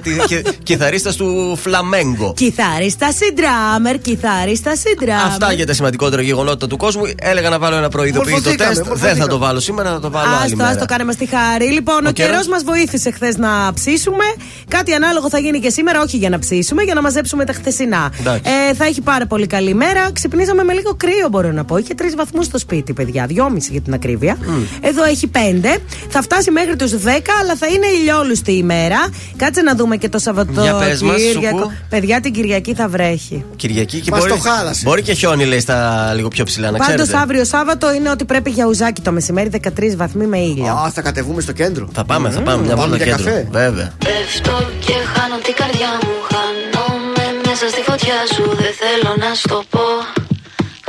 Είναι 0.06 0.42
κιθαρίστας 0.64 1.16
του 1.16 1.58
Φλαμέγκο. 1.62 2.34
Κιθάριστα 2.36 3.12
συντράμερ, 3.12 4.00
κιθάριστα 4.00 4.76
συντράμερ. 4.76 5.26
Αυτά 5.26 5.52
για 5.54 5.66
τα 5.66 5.74
σημαντικότερα 5.74 6.22
γεγονότα 6.22 6.68
του 6.68 6.78
κόσμου. 6.78 7.04
Έλεγα 7.22 7.50
να 7.50 7.60
βάλω 7.60 7.76
ένα 7.76 7.90
προειδοποιητό 7.90 8.30
Μορφωθήκαμε, 8.32 8.70
τεστ. 8.70 8.82
Δεν 8.82 8.88
μορφωθήκαμε. 8.88 9.22
θα 9.22 9.28
το 9.28 9.38
βάλω 9.38 9.60
σήμερα, 9.60 9.92
θα 9.92 10.00
το 10.00 10.10
βάλω 10.12 10.28
άλλη 10.36 10.44
Άστο, 10.44 10.56
μέρα. 10.56 10.70
άστο, 10.70 10.86
κάνε 10.86 11.04
μας 11.04 11.16
τη 11.16 11.26
χάρη. 11.26 11.66
Λοιπόν, 11.66 12.06
ο, 12.06 12.10
Ο 12.10 12.12
καιρός; 12.12 12.32
καιρός; 12.32 12.48
μας 12.48 12.64
βοήθησε 12.64 13.12
χθες 13.12 13.38
να 13.38 13.74
ψήσουμε. 13.74 14.24
Κάτι 14.68 14.94
ανάλογο 14.94 15.30
θα 15.30 15.40
γίνει 15.40 15.60
και 15.60 15.70
σήμερα, 15.70 16.02
όχι 16.02 16.18
για 16.18 16.30
να 16.30 16.40
ψήσουμε, 16.40 16.84
για 16.84 16.94
να 16.94 17.02
μαζέψουμε 17.02 17.46
τα 17.46 17.54
χθεσινά. 17.54 18.12
Εντάξει. 18.20 18.52
Ε, 18.70 18.74
θα 18.74 18.86
έχει 18.86 19.02
πάρα 19.02 19.26
πολύ 19.28 19.48
καλή 19.48 19.74
μέρα. 19.74 20.12
Ξυπνήσαμε 20.14 20.64
με 20.64 20.74
λίγο 20.74 20.96
κρύο, 20.96 21.28
μπορώ 21.30 21.52
να 21.52 21.64
πω. 21.66 21.78
Είχε 21.78 21.94
τρεις 21.94 22.16
βαθμούς 22.16 22.46
στο 22.46 22.58
σπίτι, 22.58 22.85
παιδιά. 22.94 23.26
Δυόμιση 23.26 23.70
για 23.72 23.82
την 23.82 23.94
ακρίβεια. 23.94 24.38
Εδώ 24.82 25.04
έχει 25.04 25.28
πέντε. 25.28 25.78
Θα 26.10 26.22
φτάσει 26.22 26.52
μέχρι 26.52 26.76
τους 26.76 26.92
10, 26.92 26.98
αλλά 27.42 27.56
θα 27.56 27.68
είναι 27.68 27.88
ηλιόλουστη 28.00 28.52
η 28.52 28.64
μέρα. 28.64 28.98
Κάτσε 29.38 29.62
να 29.62 29.76
δούμε 29.76 29.98
και 29.98 30.10
το 30.10 30.18
Για 30.18 30.34
πες 30.34 31.02
μας, 31.02 31.22
Σαββατοκύριακο. 31.22 31.58
Σουκού. 31.58 31.72
Παιδιά, 31.90 32.20
την 32.22 32.34
Κυριακή 32.34 32.74
θα 32.74 32.88
βρέχει. 32.88 33.46
Κυριακή 33.56 34.00
και 34.00 34.12
Μας 34.12 34.20
μπορεί, 34.20 34.32
το 34.32 34.38
χάλασε. 34.38 34.82
μπορεί 34.86 35.02
και 35.02 35.14
χιόνι, 35.14 35.46
λέει, 35.46 35.60
στα 35.60 36.12
λίγο 36.16 36.28
πιο 36.28 36.44
ψηλά, 36.44 36.72
να 36.72 36.78
Πάντως 36.78 36.96
ξέρετε. 36.96 37.18
αύριο 37.18 37.44
Σάββατο 37.46 37.94
είναι 37.94 38.10
ότι 38.10 38.26
πρέπει 38.26 38.50
για 38.50 38.66
ουζάκι 38.66 39.02
το 39.02 39.12
μεσημέρι 39.12 39.50
13 39.50 39.96
βαθμοί 39.96 40.26
με 40.26 40.38
ήλιο. 40.38 40.66
Α, 40.74 40.90
θα 40.94 41.02
κατεβούμε 41.02 41.42
στο 41.42 41.52
κέντρο. 41.52 41.90
Θα 41.94 42.04
πάμε, 42.06 42.30
θα 42.30 42.42
πάμε 42.42 42.62
μια 42.66 42.76
Πάμε 42.76 42.88
βόλτα 42.88 43.04
για 43.04 43.16
κέντρο. 43.16 43.26
καφέ. 43.32 43.48
Βέβαια. 43.52 43.92
Πέφτω 44.06 44.56
και 44.86 44.94
χάνω 45.14 45.38
την 45.48 45.56
καρδιά 45.62 45.92
μου 46.04 46.14
Χάνομαι 46.32 47.26
μέσα 47.48 47.66
στη 47.74 47.82
φωτιά 47.90 48.18
σου 48.34 48.44
Δεν 48.62 48.74
θέλω 48.82 49.12
να 49.24 49.30
στο 49.44 49.64
πω 49.70 49.86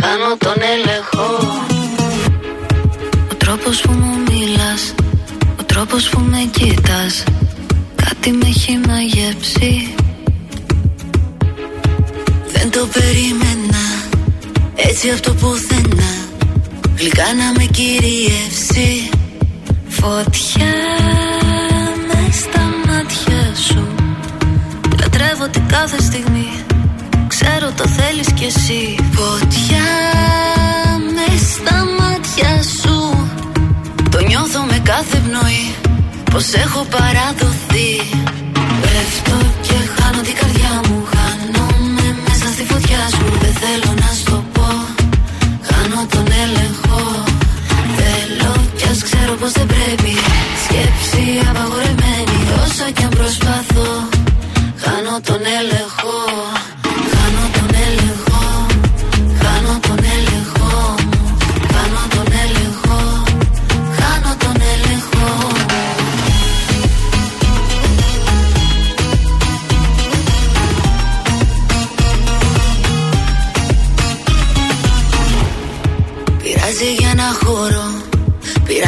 Χάνω 0.02 0.30
τον 0.38 0.58
έλεγχο 0.74 1.26
Ο 1.82 1.85
τρόπος 3.46 3.80
που 3.80 3.92
μου 3.92 4.16
μιλάς 4.30 4.94
Ο 5.60 5.62
τρόπος 5.62 6.08
που 6.08 6.20
με 6.20 6.48
κοίτας 6.50 7.22
Κάτι 7.94 8.30
με 8.30 8.46
έχει 8.46 8.80
μαγεύσει 8.86 9.94
Δεν 12.52 12.70
το 12.70 12.88
περίμενα 12.92 13.84
Έτσι 14.74 15.10
από 15.10 15.22
το 15.22 15.34
πουθενά 15.34 16.12
Γλυκά 16.96 17.34
να 17.34 17.52
με 17.56 17.64
κυριεύσει. 17.64 19.10
Φωτιά 19.88 20.74
με 22.06 22.32
στα 22.32 22.60
μάτια 22.86 23.54
σου 23.68 23.86
Λατρεύω 25.00 25.48
την 25.48 25.62
κάθε 25.68 26.02
στιγμή 26.02 26.48
Ξέρω 27.26 27.72
το 27.76 27.88
θέλεις 27.88 28.32
κι 28.32 28.44
εσύ. 28.44 28.96
Φωτιά 29.12 29.88
με 31.14 31.38
στα 31.38 31.74
μάτια 31.74 31.95
κάθε 34.90 35.18
πνοή 35.24 35.64
Πως 36.30 36.46
έχω 36.64 36.80
παραδοθεί. 36.94 37.90
Πέφτω 38.82 39.38
και 39.66 39.78
χάνω 39.94 40.20
την 40.28 40.36
καρδιά 40.40 40.74
μου 40.86 40.98
Χάνομαι 41.14 42.06
μέσα 42.26 42.46
στη 42.54 42.64
φωτιά 42.70 43.02
σου. 43.14 43.24
Δεν 43.42 43.54
θέλω 43.62 43.90
να 44.02 44.10
στο 44.20 44.36
πω 44.54 44.68
Χάνω 45.68 46.00
τον 46.14 46.26
έλεγχο. 46.44 47.02
Θέλω 47.98 48.52
κι 48.76 48.86
ας 48.92 49.00
ξέρω 49.06 49.32
πως 49.40 49.52
δεν 49.58 49.66
πρέπει. 49.74 50.12
Σκέψη 50.64 51.24
απαγορεμένη 51.50 52.38
Όσο 52.64 52.86
κι 52.96 53.04
αν 53.08 53.12
προσπαθώ 53.18 53.90
Χάνω 54.82 55.14
τον 55.28 55.40
έλεγχο 55.58 56.05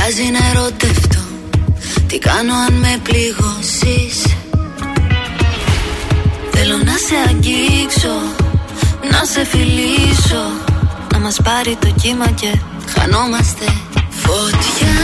Πειράζει 0.09 0.31
να 0.31 0.49
ερωτευτώ. 0.49 1.21
Τι 2.07 2.19
κάνω 2.19 2.55
αν 2.55 2.75
με 2.75 3.01
πληγώσεις; 3.03 4.37
Θέλω 6.51 6.77
να 6.77 6.97
σε 7.07 7.17
αγγίξω 7.29 8.17
Να 9.11 9.25
σε 9.25 9.45
φιλήσω 9.45 10.45
Να 11.13 11.19
μας 11.19 11.37
πάρει 11.45 11.77
το 11.81 11.89
κύμα 12.01 12.27
και 12.27 12.59
χανόμαστε 12.95 13.65
Φωτιά 14.11 15.01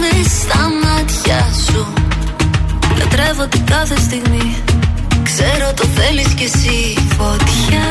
με 0.00 0.28
στα 0.28 0.70
μάτια 0.82 1.48
σου. 1.66 1.86
Λατρεύω 2.98 3.46
την 3.46 3.64
κάθε 3.66 3.96
στιγμή 4.00 4.56
Ξέρω 5.22 5.72
το 5.74 5.84
θέλεις 5.84 6.34
κι 6.34 6.44
εσύ. 6.44 6.94
Φωτιά 7.18 7.88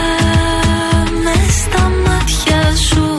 με 1.23 1.35
στα 1.61 1.91
μάτια 2.05 2.75
σου 2.75 3.18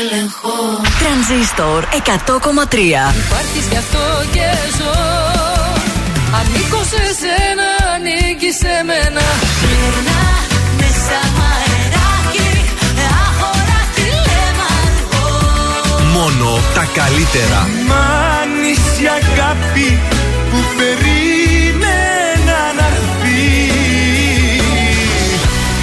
έλεγχο. 0.00 0.56
Τρανζίστορ 1.00 1.80
100,3 1.84 2.78
Υπάρχεις 3.24 3.66
γι' 3.70 3.80
αυτό 3.84 4.04
και 4.34 4.48
ζω. 4.76 4.94
Ανήκω 6.38 6.80
σε 6.92 7.02
σένα, 7.20 7.68
ανήκει 7.94 8.50
σε 8.60 8.74
μένα. 8.88 9.24
Γυρνά 9.60 10.24
μέσα 10.78 11.18
μ' 11.36 11.42
αεράκι 11.52 12.50
Άχωρα 13.24 13.80
τηλέμαρχο 13.96 15.24
Μόνο 16.16 16.50
τα 16.76 16.84
καλύτερα. 16.98 17.60
Μ' 17.88 17.94
άνοιξε 18.40 19.02
η 19.02 19.06
αγάπη 19.20 19.88
που 20.50 20.58
περίμενα 20.78 22.60
να 22.78 22.86
έρθει. 22.98 23.44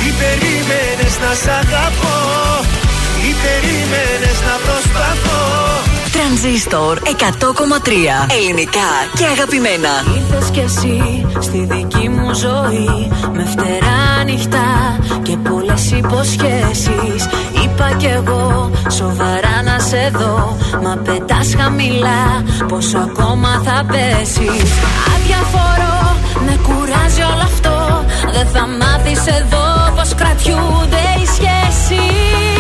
Ή 0.08 0.10
περίμενες 0.22 1.13
να 1.24 1.32
σ' 1.41 1.50
αγαπώ 1.62 2.52
Ή 3.93 3.95
περίμενες 3.95 4.39
να 4.47 4.55
προσπαθώ. 4.65 5.41
Τρανζίστορ 6.12 6.97
100,3 7.03 8.25
Ελληνικά 8.38 8.89
και 9.17 9.25
αγαπημένα. 9.25 9.93
Ήρθες 10.17 10.50
κι 10.50 10.59
εσύ 10.59 11.25
στη 11.39 11.67
δική 11.71 12.09
μου 12.09 12.33
ζωή. 12.33 13.12
Με 13.33 13.45
φτερά 13.45 14.23
νυχτά 14.25 15.00
και 15.21 15.38
πολλές 15.38 15.91
υποσχέσεις. 15.91 17.21
Είπα 17.63 17.88
κι 17.97 18.05
εγώ 18.05 18.71
σοβαρά 18.89 19.55
να 19.63 19.79
σε 19.79 20.12
δω. 20.19 20.57
Μα 20.83 20.97
πετάς 21.05 21.55
χαμηλά 21.57 22.43
πόσο 22.67 22.97
ακόμα 22.97 23.62
θα 23.65 23.85
πέσεις. 23.91 24.69
Αδιαφορώ 25.13 26.15
με 26.45 26.59
κουράζει 26.67 27.21
όλο 27.21 27.45
αυτό. 27.51 28.05
Δεν 28.33 28.47
θα 28.53 28.67
μάθεις 28.67 29.25
εδώ 29.39 29.65
πως 29.95 30.15
κρατιούνται 30.15 31.03
οι 31.19 31.25
σχέσεις 31.35 32.52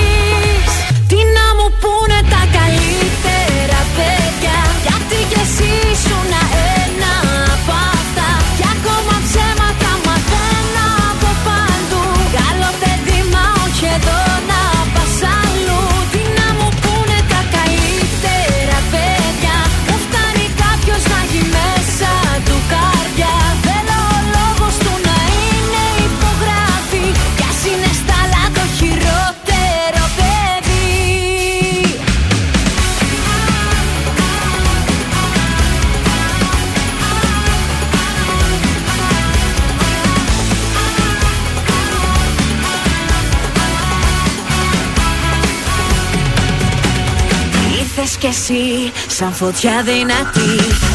Ήρθες 48.03 48.17
κι 48.17 48.27
εσύ 48.27 48.91
σαν 49.07 49.33
φωτιά 49.33 49.83
δυνατή. 49.83 50.51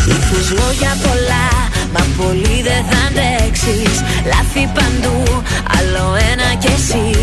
Ήρθες 0.09 0.51
λόγια 0.51 0.97
πολλά 1.03 1.49
Μα 1.93 2.07
πολύ 2.17 2.63
δεν 2.69 2.83
θα 2.91 2.99
αντέξεις. 3.07 3.95
Λάθη 4.31 4.71
παντού 4.75 5.43
Άλλο 5.79 6.17
ένα 6.33 6.55
κι 6.59 6.73
εσύ 6.77 7.18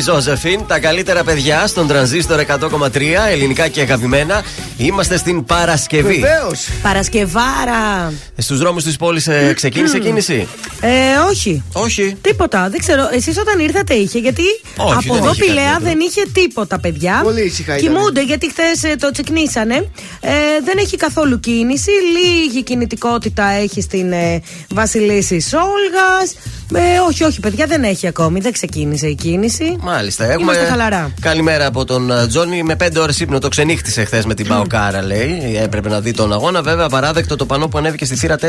Ζώζεφιν, 0.00 0.66
τα 0.66 0.78
καλύτερα 0.78 1.24
παιδιά 1.24 1.66
στον 1.66 1.86
τρανζίστορ 1.86 2.40
100,3 2.48 3.00
ελληνικά 3.30 3.68
και 3.68 3.80
αγαπημένα. 3.80 4.42
Είμαστε 4.78 5.16
στην 5.16 5.44
Παρασκευή. 5.44 6.14
Βεβαίως. 6.20 6.68
Παρασκευάρα. 6.82 8.12
Στους 8.36 8.58
δρόμους 8.58 8.84
της 8.84 8.96
πόλης 8.96 9.28
ξεκίνησε 9.54 9.98
κίνηση; 9.98 10.48
Ε, 10.80 10.88
όχι. 11.30 11.62
Όχι. 11.72 12.16
Τίποτα. 12.20 12.68
Δεν 12.70 12.80
ξέρω. 12.80 13.08
Εσείς 13.12 13.38
όταν 13.38 13.58
ήρθατε 13.58 13.94
είχε, 13.94 14.18
γιατί 14.18 14.42
Όχι, 14.76 14.92
από 14.92 15.14
δεν 15.14 15.22
εδώ 15.22 15.32
είχε 15.32 15.44
Πηλαία 15.44 15.72
κάτι 15.72 15.84
δεν 15.84 15.98
είχε 16.00 16.22
τίποτα, 16.32 16.78
παιδιά. 16.78 17.20
Πολύ 17.22 17.42
ήσυχα 17.44 17.76
ήταν. 17.76 17.92
Κοιμούνται 17.92 18.22
γιατί 18.22 18.50
χθες 18.50 18.96
το 18.98 19.10
τσεκνήσανε. 19.10 19.74
Ε, 20.20 20.30
δεν 20.64 20.78
έχει 20.78 20.96
καθόλου 20.96 21.40
κίνηση. 21.40 21.90
Λίγη 21.90 22.62
κινητικότητα 22.62 23.44
έχει 23.44 23.80
στην 23.80 24.12
ε, 24.12 24.42
Βασιλίση 24.74 25.40
Σόλγας. 25.40 26.34
Ε, 26.74 26.98
όχι, 27.08 27.24
όχι, 27.24 27.40
παιδιά, 27.40 27.66
δεν 27.66 27.82
έχει 27.84 28.06
ακόμη. 28.06 28.40
Δεν 28.40 28.52
ξεκίνησε 28.52 29.06
η 29.06 29.14
κίνηση. 29.14 29.76
Μάλιστα. 29.80 30.24
Έχουμε... 30.24 30.42
Είμαστε 30.42 30.64
χαλαρά. 30.64 31.10
Καλημέρα 31.20 31.66
από 31.66 31.84
τον 31.84 32.10
ε, 32.10 32.26
Τζόνι. 32.26 32.62
Με 32.62 32.76
5 32.84 32.88
ώρες 32.96 33.20
ύπνο 33.20 33.38
το 33.38 33.48
ξενύχτησε 33.48 34.04
χθες 34.04 34.24
με 34.24 34.34
την 34.34 34.46
Παοκάρα, 34.66 35.02
λέει. 35.02 35.58
Έπρεπε 35.62 35.88
να 35.88 36.00
δει 36.00 36.10
τον 36.12 36.32
αγώνα. 36.32 36.62
Βέβαια, 36.62 36.88
παράδεκτο 36.88 37.36
το 37.36 37.46
πανό 37.46 37.68
που 37.68 37.78
ανέβηκε 37.78 38.04
στη 38.04 38.16
θύρα 38.16 38.36
4 38.36 38.46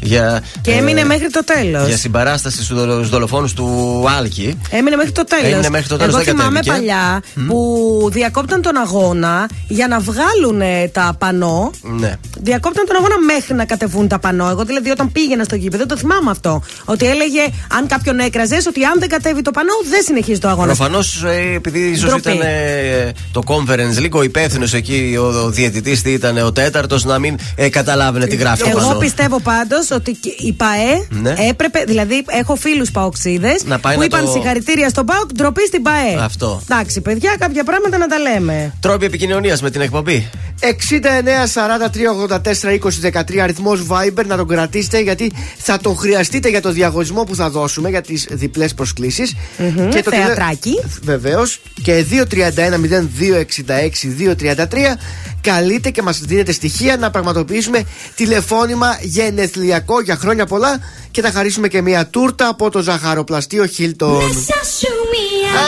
για. 0.00 0.42
Και 0.60 0.70
ε, 0.70 0.76
έμεινε 0.76 1.04
μέχρι 1.04 1.30
το 1.30 1.44
τέλος. 1.44 1.86
Για 1.86 1.96
συμπαράσταση 1.96 2.62
στους 2.64 3.08
δολοφόνους 3.08 3.52
του 3.52 4.04
Άλκη. 4.18 4.58
Έμεινε 4.70 4.96
μέχρι 4.96 5.12
το 5.12 5.24
τέλος. 5.24 5.52
Έμεινε 5.52 5.70
μέχρι 5.70 5.88
το 5.88 5.96
τέλος, 5.96 6.14
Εγώ 6.14 6.24
δεν 6.24 6.34
θυμάμαι 6.34 6.58
κατέβηκε. 6.60 6.70
παλιά 6.92 7.22
που 7.46 8.08
διακόπταν 8.12 8.62
τον 8.62 8.76
αγώνα 8.76 9.48
για 9.68 9.88
να 9.88 9.98
βγάλουν 9.98 10.62
τα 10.92 11.14
πανό. 11.18 11.70
Ναι. 11.82 12.14
Διακόπταν 12.40 12.86
τον 12.86 12.96
αγώνα 12.96 13.14
μέχρι 13.26 13.54
να 13.54 13.64
κατεβούν 13.64 14.08
τα 14.08 14.18
πανό. 14.18 14.48
Εγώ 14.48 14.64
δηλαδή 14.64 14.90
όταν 14.90 15.12
πήγαινα 15.12 15.44
στο 15.44 15.56
γήπεδο 15.56 15.86
το 15.86 15.96
θυμάμαι 15.96 16.30
αυτό. 16.30 16.62
Ότι 16.84 17.06
έλεγε 17.06 17.40
αν 17.78 17.86
κάποιον 17.86 18.18
έκραζες 18.18 18.66
ότι 18.66 18.84
αν 18.84 18.98
δεν 18.98 19.08
κατέβει 19.08 19.42
το 19.42 19.50
πανό 19.50 19.72
δεν 19.90 20.02
συνεχίζει 20.02 20.38
το 20.40 20.48
αγώνα. 20.48 20.66
Προφανώς 20.66 21.24
επειδή 21.54 21.78
ίσω 21.80 22.06
Ντροπή. 22.06 22.20
ήταν 22.20 22.40
ε, 22.40 23.12
το 23.32 23.42
conference 23.46 23.98
λίγο 24.00 24.22
υπεύθυνος 24.22 24.74
εκεί, 24.74 25.16
ο, 25.20 25.47
ο 25.48 25.50
διαιτητή 25.50 26.10
ήταν 26.10 26.38
ο 26.38 26.52
τέταρτος, 26.52 27.04
να 27.04 27.18
μην 27.18 27.36
ε, 27.54 27.68
καταλάβαινε 27.68 28.26
τι 28.26 28.36
γράφει 28.36 28.62
το 28.62 28.68
Εγώ 28.68 28.78
πανό. 28.86 28.98
πιστεύω 28.98 29.40
πάντως 29.40 29.90
ότι 29.90 30.12
και 30.12 30.28
η 30.38 30.52
ΠαΕ 30.52 31.06
Ναι. 31.22 31.34
έπρεπε, 31.48 31.84
δηλαδή 31.86 32.24
έχω 32.26 32.56
φίλους 32.56 32.90
Παοξίδες 32.90 33.64
Να 33.64 33.78
πάει 33.78 33.92
που 33.94 33.98
να 33.98 34.04
είπαν 34.04 34.24
το- 34.24 34.30
συγχαρητήρια 34.30 34.88
στον 34.88 35.06
Πάοκ, 35.06 35.32
ντροπή 35.32 35.66
στην 35.66 35.82
ΠαΕ. 35.82 36.16
Αυτό. 36.20 36.62
Εντάξει, 36.70 37.00
παιδιά, 37.00 37.36
κάποια 37.38 37.64
πράγματα 37.64 37.98
να 37.98 38.06
τα 38.06 38.18
λέμε. 38.18 38.72
Τρόποι 38.80 39.04
επικοινωνίας 39.04 39.62
με 39.62 39.70
την 39.70 39.80
εκπομπή. 39.80 40.30
69 40.60 41.46
43 41.46 42.12
84 42.12 42.72
20 42.72 43.00
13 43.00 43.42
αριθμός 43.42 43.86
Viber 43.88 44.24
να 44.26 44.36
τον 44.36 44.48
κρατήσετε 44.48 45.00
γιατί 45.00 45.32
θα 45.58 45.78
τον 45.78 45.96
χρειαστείτε 45.96 46.48
για 46.48 46.60
το 46.60 46.72
διαγωνισμό 46.72 47.22
που 47.24 47.34
θα 47.34 47.50
δώσουμε 47.50 47.88
για 47.88 48.00
τις 48.00 48.26
διπλές 48.30 48.74
προσκλήσεις. 48.74 49.34
Μμμ, 49.58 49.88
θεατράκι. 50.10 50.80
Βεβαίως. 51.02 51.60
Και 51.82 52.02
231-0266-233 52.02 54.96
καλείτε 55.40 55.90
και 55.90 56.02
μας 56.02 56.18
δίνετε 56.18 56.52
στοιχεία 56.52 56.96
να 56.96 57.10
πραγματοποιήσουμε 57.10 57.84
τηλεφώνημα 58.14 58.98
γενεθλιακό 59.02 60.00
για 60.00 60.16
χρόνια 60.16 60.46
πολλά 60.46 60.80
και 61.10 61.22
θα 61.22 61.30
χαρίσουμε 61.30 61.68
και 61.68 61.82
μια 61.82 62.06
τούρτα 62.06 62.48
από 62.48 62.70
το 62.70 62.80
ζαχαροπλαστείο 62.82 63.66
Χίλτον. 63.66 64.24
Μέσα 64.24 64.54
σου 64.78 64.92
μία 65.10 65.58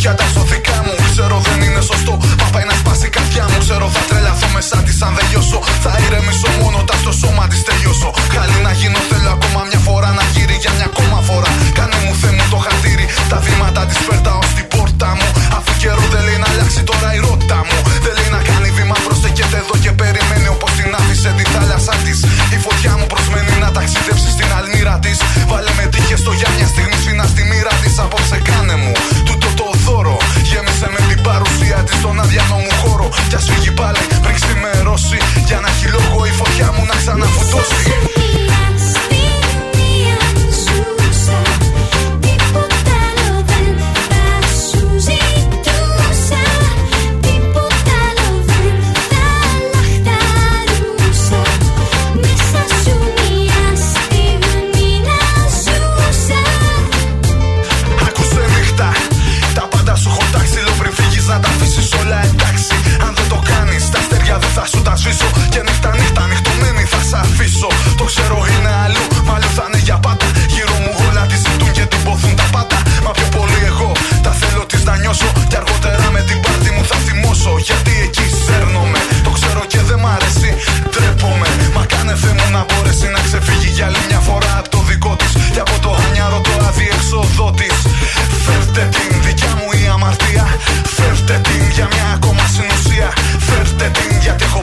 Παίρνουν 0.05 0.19
φωτιά 0.19 0.25
τα 0.25 0.41
σωθικά 0.41 0.83
μου 0.87 0.95
Ξέρω 1.13 1.41
δεν 1.49 1.61
είναι 1.63 1.81
σωστό 1.81 2.19
Μα 2.41 2.47
πάει 2.53 2.65
να 2.65 2.75
σπάσει 2.81 3.07
η 3.07 3.09
καρδιά 3.09 3.45
μου 3.51 3.59
Ξέρω 3.65 3.87
θα 3.95 4.03
τρελαθώ 4.09 4.49
μέσα 4.55 4.77
της 4.87 5.03
αν 5.03 5.15
δεν 5.17 5.27
λιώσω 5.31 5.61
Θα 5.83 5.93
ηρεμήσω 6.05 6.55
γίνω 8.85 9.01
θέλω 9.11 9.31
ακόμα 9.37 9.61
μια 9.69 9.81
φορά 9.87 10.11
να 10.19 10.25
γύρει 10.35 10.57
για 10.65 10.73
μια 10.77 10.87
ακόμα 10.93 11.19
φορά. 11.29 11.51
Κάνε 11.79 11.99
μου 12.05 12.13
θε 12.21 12.31
μου 12.37 12.45
το 12.53 12.59
χατήρι. 12.65 13.07
Τα 13.31 13.39
βήματα 13.45 13.83
της 13.89 13.99
φέρτα 14.07 14.33
ω 14.43 14.45
την 14.57 14.67
πόρτα 14.73 15.11
μου. 15.19 15.29
Αφού 15.57 15.73
καιρό 15.83 16.05
δεν 16.13 16.23
λέει 16.27 16.39
να 16.43 16.49
αλλάξει 16.53 16.81
τώρα 16.91 17.09
η 17.17 17.19
ρότα 17.25 17.59
μου. 17.69 17.79
Δεν 18.05 18.13
λέει 18.17 18.31
να 18.37 18.41
κάνει 18.49 18.69
βήμα 18.77 18.97
προσέχεται 19.07 19.59
εδώ 19.63 19.75
και 19.85 19.93
περιμένει 20.01 20.49
όπως 20.57 20.71
την 20.79 20.89
άφησε 20.99 21.31
τη 21.39 21.45
θάλασσά 21.53 21.95
της. 22.05 22.19
Η 22.57 22.59
φωτιά 22.65 22.93
μου 22.99 23.07
προσμένει 23.13 23.55
να 23.65 23.69
ταξιδέψει 23.77 24.29
στην 24.37 24.49
αλμύρα 24.59 24.97
της. 25.05 25.19
Βάλε 25.51 25.73
με 25.79 25.85
τύχες 25.93 26.19
στο 26.23 26.33
για 26.41 26.51
μια 26.57 26.69
στιγμή 26.73 26.97
σφίνα 27.03 27.27
στη 27.33 27.43
μοίρα 27.51 27.75
της. 27.83 27.95
Απόψε 28.05 28.39
κάνε 28.49 28.77
μου 28.83 28.93
στον 32.05 32.21
αδιανό 32.21 32.57
μου 32.57 32.73
χώρο. 32.81 33.09
Κι 33.29 33.35
α 33.35 33.39
φύγει 33.39 33.71
πάλι 33.71 33.99
πριν 34.23 34.35
ξημερώσει. 34.35 35.19
Για 35.47 35.61
να 35.61 35.69
έχει 35.69 35.87
λόγο 35.97 36.25
η 36.27 36.33
φωτιά 36.41 36.73
μου 36.75 36.85
να 36.91 36.95
ξαναφουτώσει. 37.01 37.83
Αδιεξοδό 87.45 87.51
της. 87.51 87.77
Φέρτε 88.45 88.89
την 88.97 89.23
δικιά 89.23 89.55
μου 89.57 89.81
η 89.83 89.89
αμαρτία. 89.93 90.47
Φέρτε 90.85 91.41
την 91.43 91.71
για 91.71 91.87
μια 91.93 92.07
ακόμα 92.15 92.45
συνουσία. 92.55 93.13
Φέρτε 93.39 93.91
την 93.99 94.19
γιατί 94.21 94.45
έχω 94.45 94.63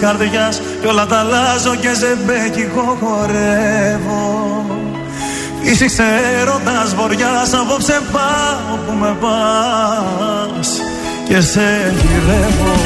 στα 0.00 0.16
φύλλα 0.18 0.48
της 0.50 0.60
καρδιάς 0.60 0.60
Κι 0.80 0.86
όλα 0.86 1.06
τα 1.06 1.18
αλλάζω 1.18 1.74
και 1.76 1.94
ζεμπέκικο 1.94 2.98
χορεύω 3.00 4.64
Φύσηξε 5.62 6.04
έρωτας 6.40 6.94
βοριάς 6.94 7.54
απόψε 7.54 8.00
πάω 8.12 8.76
που 8.86 8.92
με 9.00 9.16
πας 9.20 10.68
Και 11.28 11.40
σε 11.40 11.94
γυρεύω 12.00 12.79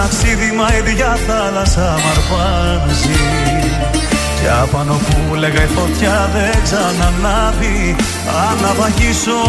ταξίδι 0.00 0.50
μα 0.58 0.66
η 0.74 0.78
ίδια 0.78 1.18
θάλασσα 1.26 1.86
μ' 2.02 2.08
αρπάζει. 2.14 3.20
Κι 4.40 4.48
απάνω 4.62 4.94
που 5.06 5.34
λέγα 5.34 5.62
η 5.62 5.70
φωτιά 5.76 6.30
δεν 6.34 6.62
ξανανάβει 6.62 7.96
Αν 8.48 8.56
να 8.62 8.72
βαγίσω 8.78 9.40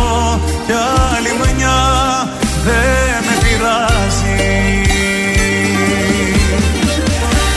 κι 0.66 0.76
άλλη 1.16 1.32
μια 1.56 1.80
δεν 2.66 3.20
με 3.28 3.36
πειράζει 3.44 4.36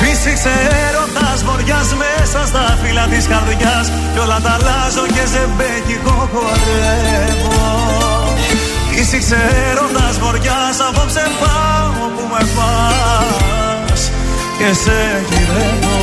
Φύσηξε 0.00 0.54
έρωτας 0.86 1.44
βοριάς 1.44 1.88
μέσα 2.02 2.46
στα 2.46 2.78
φύλλα 2.82 3.06
της 3.06 3.26
καρδιάς 3.26 3.86
Κι 4.12 4.18
όλα 4.18 4.40
τα 4.40 4.50
αλλάζω 4.50 5.06
και 5.14 5.24
ζεμπέκικο 5.32 6.28
χορεύω 6.32 8.23
Φύσηξε 9.06 9.36
έρωτας 9.70 10.18
βοριάς 10.18 10.76
απόψε 10.88 11.24
πάω 11.40 12.08
που 12.14 12.24
με 12.32 12.42
πας. 12.56 14.10
Και 14.58 14.70
σε 14.82 14.98
γυρεύω. 15.28 15.98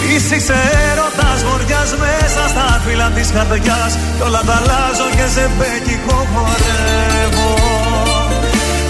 Φύσηξε 0.00 0.58
έρωτας 0.90 1.38
βοριάς 1.48 1.90
μέσα 2.02 2.42
στα 2.48 2.80
φύλλα 2.84 3.08
της 3.14 3.30
καρδιάς. 3.34 3.92
Κι 4.16 4.22
όλα 4.26 4.42
τα 4.46 4.54
αλλάζω 4.60 5.08
και 5.16 5.26
ζεμπέκικο 5.34 6.16
χορεύω. 6.32 7.52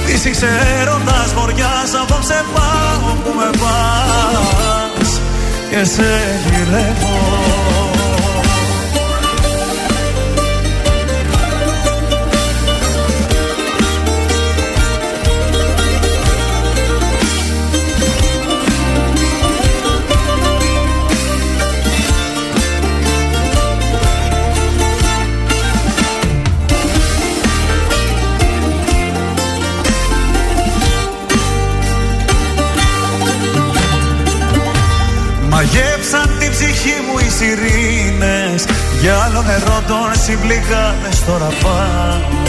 Φύσηξε 0.04 0.50
έρωτας 0.80 1.28
βοριάς 1.36 1.90
απόψε 2.02 2.44
πάω 2.54 3.14
που 3.22 3.30
με 3.38 3.50
πας. 3.60 5.10
Και 5.70 5.84
σε 5.84 6.10
γυρεύω 6.44 7.89
ψυχή 37.40 37.54
μου 37.54 38.52
οι 38.52 38.58
σιρήνες. 38.58 38.64
Για 39.00 39.14
άλλο 39.24 39.42
νερό 39.42 39.82
των 39.88 40.20
συμπληγάδες 40.24 41.24
τώρα 41.26 41.50
πάω. 41.62 42.48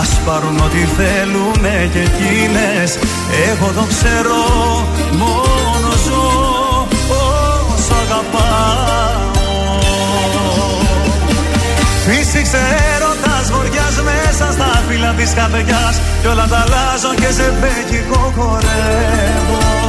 Ας 0.00 0.10
πάρουν 0.26 0.58
ό,τι 0.58 0.78
θέλουνε 0.96 1.90
και 1.92 1.98
εκείνες. 1.98 2.98
Εγώ 3.50 3.72
το 3.74 3.84
ξέρω 3.92 4.42
μόνο 5.12 5.90
ζω 6.06 6.24
όσο 7.74 7.94
αγαπάω. 8.04 9.04
Φύσηξε 12.06 12.60
έρωτας 12.94 13.50
βοριάς 13.50 13.96
μέσα 14.04 14.52
στα 14.52 14.82
φύλλα 14.88 15.12
της 15.12 15.32
καρδιάς. 15.34 16.00
Κι 16.20 16.26
όλα 16.26 16.46
τα 16.46 16.64
αλλάζω 16.66 17.14
και 17.14 17.30
σε 17.36 17.52
μπέκικο 17.60 18.32
χορεύω 18.36 19.85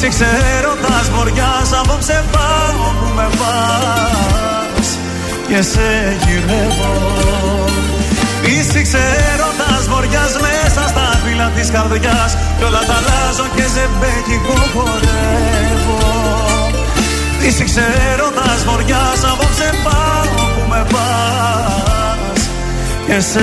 Φύσηξε 0.00 0.26
έρωτας 0.58 1.10
βοριάς 1.14 1.72
απόψε 1.80 2.24
πάω 2.32 2.92
που 2.98 3.14
με 3.14 3.28
πας 3.38 4.88
Και 5.48 5.62
σε 5.62 6.18
γυρεύω. 6.24 6.92
Φύσηξε 8.42 9.02
έρωτας 9.32 9.88
βοριάς 9.88 10.32
μέσα 10.44 10.88
στα 10.88 11.20
φύλλα 11.24 11.48
της 11.56 11.70
καρδιάς. 11.70 12.36
Κι 12.58 12.64
όλα 12.64 12.82
τα 12.88 12.96
αλλάζω 13.00 13.46
και 13.56 13.66
σε 13.74 13.88
μπέκικο 13.98 14.58
χορεύω. 14.72 15.98
Φύσηξε 17.38 17.84
έρωτας 18.12 18.64
βοριάς 18.66 19.20
απόψε 19.32 19.70
πάω 19.84 20.44
που 20.54 20.62
με 20.68 20.86
πας 20.92 22.09
και 23.10 23.20
σε 23.20 23.40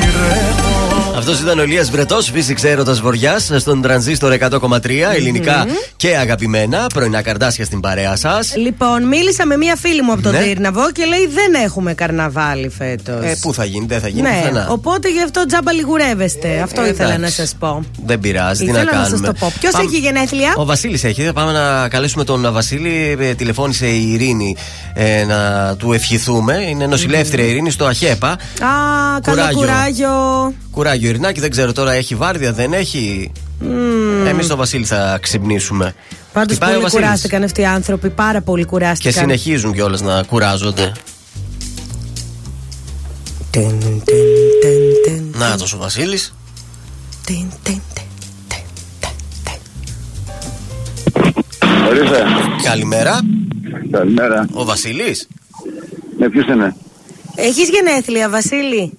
γυρεύω 0.00 1.16
Αυτός 1.16 1.40
ήταν 1.40 1.58
ο 1.58 1.62
Ηλίας 1.62 1.90
Βρετός, 1.90 2.30
φύσηξε 2.30 2.70
έρωτα 2.70 2.92
βοριάς 2.92 3.50
στον 3.56 3.82
τρανζίστορ 3.82 4.32
100,3 4.50 4.90
ελληνικά 5.16 5.66
και 5.96 6.16
αγαπημένα. 6.16 6.86
Πρωινά 6.94 7.22
καρδάσια 7.22 7.64
στην 7.64 7.80
παρέα 7.80 8.16
σας. 8.16 8.56
Λοιπόν, 8.56 9.06
μίλησα 9.08 9.46
με 9.46 9.56
μία 9.56 9.76
φίλη 9.76 10.02
μου 10.02 10.12
από 10.12 10.22
τον 10.22 10.32
Ναι. 10.32 10.38
Τύρναβο 10.42 10.90
και 10.92 11.04
λέει 11.04 11.26
δεν 11.26 11.62
έχουμε 11.64 11.94
καρναβάλι 11.94 12.68
φέτος. 12.68 13.24
Ε, 13.24 13.36
πού 13.40 13.54
θα 13.54 13.64
γίνει, 13.64 13.86
δεν 13.88 14.00
θα 14.00 14.08
γίνει 14.08 14.20
ναι, 14.22 14.38
πουθενά. 14.40 14.66
οπότε 14.70 15.10
γι' 15.10 15.22
αυτό 15.22 15.46
τζάμπα 15.46 15.72
λιγουρεύεστε. 15.72 16.60
Αυτό 16.62 16.80
Ε, 16.82 16.88
ήθελα 16.88 17.14
εντάξει. 17.14 17.40
να 17.40 17.44
σας 17.46 17.54
πω. 17.58 17.84
Δεν 18.06 18.20
πειράζει, 18.20 18.64
τι 18.64 18.70
Ήθελα 18.70 18.84
να 18.84 18.90
να 18.90 18.90
κάνουμε. 18.98 19.16
σας 19.16 19.26
το 19.26 19.32
πω. 19.32 19.52
Ποιος 19.60 19.74
έχει 19.74 19.98
γενέθλια; 19.98 20.54
Ο 20.56 20.64
Βασίλης 20.64 21.04
έχει. 21.04 21.22
Θα 21.22 21.32
πάμε 21.32 21.52
να 21.52 21.88
καλέσουμε 21.88 22.24
τον 22.24 22.52
Βασίλη. 22.52 23.16
Ε, 23.20 23.34
Τηλεφώνησε 23.34 23.86
η 23.86 24.12
Ειρήνη 24.12 24.56
ε, 25.00 25.24
να 25.24 25.74
του 25.76 25.92
ευχηθούμε. 25.92 26.54
Είναι 26.68 26.86
νοσηλεύτρια 26.86 27.44
η 27.44 27.50
Ειρήνη 27.50 27.70
στο 27.70 27.84
ΑΧΕΠΑ. 27.84 28.30
Α, 28.30 28.38
καλό 29.22 29.36
Κουράγιο. 29.36 29.58
κουράγιο. 29.58 30.54
Κουράγιο 30.70 31.08
Ειρηνάκη, 31.08 31.40
δεν 31.40 31.50
ξέρω 31.50 31.72
τώρα 31.72 31.92
έχει 31.92 32.14
βάρδια, 32.14 32.52
δεν 32.52 32.72
έχει; 32.72 33.32
Εμείς 34.26 34.46
τον 34.46 34.56
Βασίλη 34.56 34.84
θα 34.84 35.18
ξυπνήσουμε. 35.22 35.94
Πάντως 36.32 36.56
Χτυπάει 36.56 36.70
ο 36.70 36.72
πολύ 36.72 36.82
Βασίλης. 36.84 37.04
κουράστηκαν 37.04 37.42
αυτοί 37.42 37.60
οι 37.60 37.66
άνθρωποι. 37.66 38.10
Πάρα 38.10 38.40
πολύ 38.40 38.62
Και 38.62 38.68
κουράστηκαν. 38.68 39.12
συνεχίζουν 39.12 39.72
κιόλας 39.72 40.00
να 40.00 40.22
κουράζονται. 40.22 40.92
Τιν, 43.50 43.80
τιν, 43.80 44.04
τιν, 44.60 45.14
τιν, 45.14 45.34
Να 45.38 45.52
ο 45.74 45.78
Βασίλης. 45.78 46.34
τιν, 47.24 47.44
τιν, 47.62 47.80
τιν. 47.94 48.02
Ορίστε. 51.88 52.24
Καλημέρα. 52.62 53.20
Καλημέρα. 53.90 54.46
Ο 54.52 54.64
Βασίλης; 54.64 55.28
Ναι, 56.18 56.30
ποιος 56.30 56.46
είναι; 56.46 56.76
Έχεις 57.34 57.68
γενέθλια, 57.68 58.28
Βασίλη; 58.28 58.98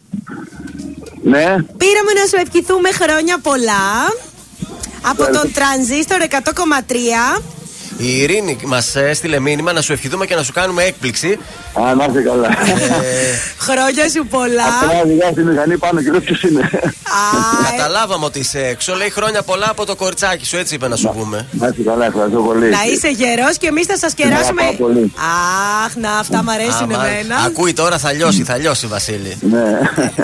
Ναι. 1.23 1.43
Πήραμε 1.77 2.11
να 2.21 2.25
σου 2.29 2.35
ευχηθούμε 2.45 2.91
χρόνια 2.91 3.39
πολλά. 3.39 4.13
Από 5.01 5.23
τον 5.31 5.51
τρανζίστορ 5.51 6.21
100,3. 6.21 7.41
Η 8.01 8.19
Ειρήνη 8.21 8.57
μας 8.65 8.95
έστειλε 8.95 9.39
μήνυμα 9.39 9.73
να 9.73 9.81
σου 9.81 9.93
ευχηθούμε 9.93 10.25
και 10.25 10.35
να 10.35 10.43
σου 10.43 10.53
κάνουμε 10.53 10.83
έκπληξη. 10.83 11.39
Α, 11.73 11.95
να 11.95 12.05
είστε 12.05 12.21
καλά. 12.21 12.49
Χρόνια 13.57 14.09
σου 14.09 14.25
πολλά. 14.29 14.63
Απλά 14.81 14.99
οδηγά 15.03 15.27
στη 15.31 15.43
μηχανή 15.43 15.77
πάνω 15.77 16.01
και 16.01 16.11
δεν 16.11 16.23
ποιος 16.23 16.43
είναι. 16.43 16.69
Καταλάβαμε 17.71 18.25
ότι 18.25 18.39
είσαι 18.39 18.59
έξω. 18.65 18.95
Λέει 18.95 19.09
χρόνια 19.09 19.41
πολλά 19.41 19.67
από 19.69 19.85
το 19.85 19.95
κοριτσάκι 19.95 20.45
σου, 20.45 20.57
έτσι 20.57 20.75
είπε 20.75 20.87
να 20.87 20.95
σου 20.95 21.11
πούμε. 21.17 21.47
Να 21.51 21.67
είστε 21.67 21.81
καλά, 21.81 22.05
ευχαριστώ 22.05 22.39
πολύ. 22.41 22.69
Να 22.69 22.83
είσαι 22.91 23.07
γερός 23.07 23.57
και 23.57 23.67
εμείς 23.67 23.85
θα 23.85 23.97
σας 23.97 24.13
κεράσουμε. 24.13 24.61
αγαπάω 24.61 24.87
πολύ. 24.87 25.13
Αχ, 25.85 25.95
να 25.95 26.11
αυτά 26.23 26.43
μ' 26.43 26.49
αρέσουν 26.49 26.91
Άμα- 26.93 27.05
εμένα. 27.07 27.35
Ακούει 27.45 27.73
τώρα, 27.73 27.97
θα 27.97 28.11
λιώσει, 28.11 28.43
θα 28.43 28.57
λιώσει, 28.57 28.87
Βασίλη. 28.87 29.37
Ναι. 29.41 29.65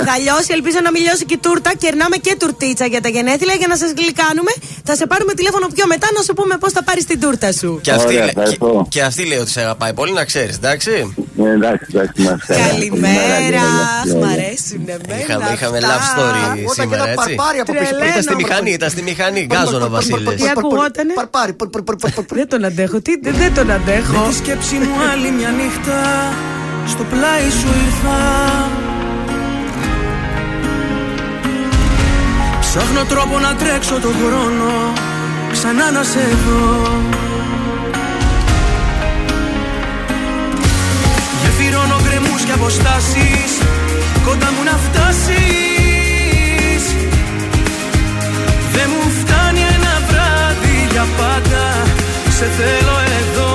Θα 0.07 0.15
λιώσει, 0.23 0.49
ελπίζω 0.57 0.77
να 0.83 0.91
μην 0.91 1.01
λιώσει 1.01 1.25
και 1.25 1.33
η 1.33 1.37
τούρτα. 1.37 1.71
Κερνάμε 1.77 2.17
και 2.17 2.35
τουρτίτσα 2.39 2.85
για 2.85 3.01
τα 3.01 3.09
γενέθλια 3.09 3.53
για 3.61 3.67
να 3.67 3.75
σας 3.77 3.91
γλυκάνουμε. 3.97 4.51
Θα 4.83 4.95
σε 4.95 5.05
πάρουμε 5.11 5.33
τηλέφωνο 5.33 5.67
πιο 5.75 5.85
μετά 5.93 6.07
να 6.17 6.21
σου 6.25 6.33
πούμε 6.33 6.53
πώς 6.57 6.71
θα 6.71 6.83
πάρεις 6.83 7.05
την 7.05 7.19
τούρτα 7.19 7.51
σου. 7.51 7.64
Και 7.81 7.91
αυτή, 7.91 8.07
Ωραία, 8.07 8.19
λέ- 8.25 8.29
ευχαριστώ. 8.37 8.67
και, 8.89 8.99
και 8.99 9.01
αυτή 9.05 9.25
λέει 9.25 9.37
ότι 9.37 9.49
σε 9.49 9.61
αγαπάει 9.61 9.93
πολύ, 9.93 10.11
να 10.13 10.23
ξέρεις, 10.25 10.55
εντάξει. 10.55 11.13
Ναι, 11.35 11.49
εντάξει, 11.49 11.85
εντάξει, 11.93 12.21
να 12.23 12.31
είστε 12.39 12.53
καλά. 12.53 12.67
Καλημέρα. 12.67 13.35
Αχ, 13.35 14.05
Ναι, 14.05 14.13
μ' 14.13 14.19
ναι. 14.19 14.31
αρέσουν 14.33 14.81
εμένα. 14.95 15.19
Είχαμε, 15.21 15.49
είχαμε 15.55 15.77
αυτά. 15.77 15.89
love 15.91 16.05
story 16.13 16.41
Ακούγονταν 16.51 16.75
και 16.75 16.81
σήμερα, 16.81 17.03
ένα 17.03 17.11
έτσι. 17.11 17.35
παρπάρι 17.35 17.59
από 17.63 17.71
πίσω. 17.71 17.83
Τρελαίνομαι. 17.83 18.09
Ήταν 18.11 18.23
στη 18.27 18.35
μηχανή, 18.41 18.71
ήταν 18.79 18.89
στη 18.95 19.01
μηχανή. 19.09 19.41
Γκάζον 19.49 19.81
ο 19.87 19.89
Βασίλη. 19.95 20.27
Τι 20.39 20.45
ακουγότανε; 20.55 21.13
Παρπάρι. 21.21 21.53
παρ- 21.59 21.69
παρ- 21.73 21.83
παρ- 21.87 21.99
παρ- 22.01 22.13
παρ- 22.15 22.33
Δεν 22.39 22.47
τον 22.53 22.61
αντέχω. 22.69 22.97
Τι, 23.05 23.11
δεν, 23.25 23.33
δεν 23.41 23.51
τον 23.57 23.67
αντέχω. 23.77 24.17
Με 24.21 24.27
τη 24.29 24.35
σκέψη 24.41 24.75
μου 24.83 24.95
άλλη 25.11 25.29
μια 25.37 25.49
νύχτα 25.59 25.99
Στο 26.91 27.03
πλάι 27.11 27.45
σου 27.59 27.69
ήρθα 27.85 28.19
Ψάχνω 32.59 33.03
τρόπο 33.11 33.39
να 33.39 33.55
τρέξω 33.55 33.95
το 34.05 34.07
χρόνο 34.21 34.69
Ξανά 35.51 35.91
να 35.91 36.03
σε 36.03 36.19
δω 36.45 36.63
και 42.45 42.51
αποστάσεις 42.51 43.51
Κοντά 44.25 44.49
μου 44.53 44.63
να 44.69 44.77
φτάσεις. 44.85 45.33
Δεν 48.73 48.87
μου 48.93 49.05
φτάνει 49.19 49.61
ένα 49.75 49.93
βράδυ 50.09 50.77
για 50.91 51.05
πάντα 51.19 51.65
Σε 52.37 52.45
θέλω 52.57 52.97
εδώ. 53.19 53.51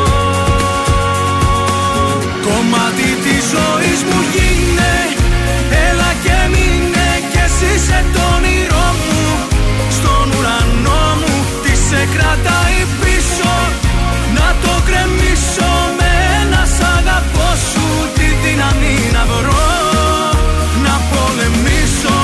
Κομμάτι 2.47 3.09
της 3.25 3.43
ζωής 3.55 4.01
μου 4.09 4.19
γίνε 4.33 4.95
Έλα 5.89 6.11
και 6.25 6.37
μείνε 6.53 7.09
Κι 7.31 7.41
εσύ 7.47 7.73
σε 7.87 8.05
το 8.13 8.23
όνειρό 8.37 8.89
μου. 9.01 9.23
Στον 9.97 10.27
ουρανό 10.37 11.05
μου 11.21 11.37
Τι 11.63 11.73
σε 11.89 12.01
κρατάει 12.15 12.79
πίσω 13.01 13.53
Να 14.37 14.47
το 14.63 14.73
κρεμίσω 14.87 15.20
να 19.13 19.23
βρω 19.31 19.69
Να 20.87 20.95
πολεμήσω 21.11 22.19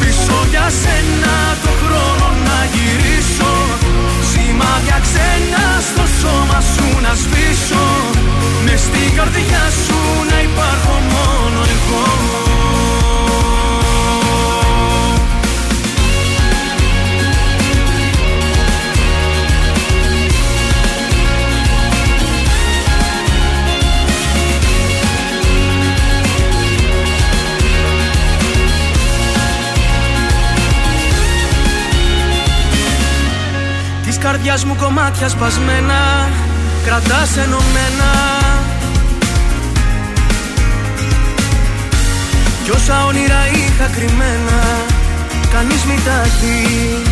Πίσω 0.00 0.36
για 0.50 0.66
σένα 0.82 1.34
το 1.64 1.72
χρόνο 1.82 2.26
να 2.46 2.58
γυρίσω. 2.74 3.52
Σημάδια 4.30 4.98
ξένα 5.06 5.64
στο 5.88 6.04
σώμα 6.20 6.60
σου 6.72 7.00
να 7.00 7.12
σβήσω. 7.14 7.86
Μες 8.64 8.80
στην 8.80 9.14
καρδιά 9.16 9.64
σου 9.84 9.98
να 10.30 10.40
υπάρχω 10.48 10.94
μόνο 11.12 11.60
εγώ 11.74 12.49
καρδιάς 34.30 34.64
μου 34.64 34.76
κομμάτια 34.76 35.28
σπασμένα 35.28 36.30
Κρατάς 36.84 37.36
ενωμένα. 37.36 38.10
Κι 42.64 42.70
όσα 42.70 43.04
όνειρα 43.04 43.42
είχα 43.54 43.86
κρυμμένα 43.96 44.60
Κανείς 45.52 45.84
μη 45.84 45.98
τα 46.04 46.22
δει 46.40 47.02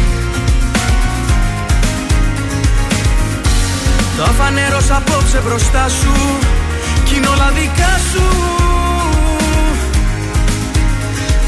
Τα 4.19 4.25
φανέρωσα 4.25 4.97
απόψε 4.97 5.43
μπροστά 5.47 5.89
σου 5.89 6.13
Κι 7.05 7.17
είναι 7.17 7.27
όλα 7.27 7.51
δικά 7.55 7.95
σου. 8.13 8.23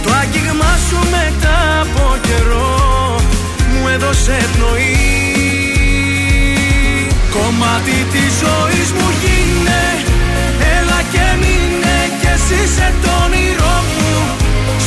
Το 0.03 0.11
άγγιγμά 0.21 0.73
σου 0.89 0.97
μετά 1.11 1.81
από 1.81 2.17
καιρό 2.23 3.21
Μου 3.73 3.89
έδωσε 3.89 4.37
πνοή 4.57 5.30
Κομμάτι 7.37 7.99
της 8.13 8.31
ζωής 8.43 8.89
μου 8.97 9.09
γίνε 9.23 9.83
Έλα 10.77 11.01
και 11.13 11.27
μείνε 11.41 11.99
Κι 12.21 12.29
εσύ 12.35 12.61
σε 12.75 12.89
το 13.03 13.11
όνειρό 13.25 13.77
μου. 13.95 14.13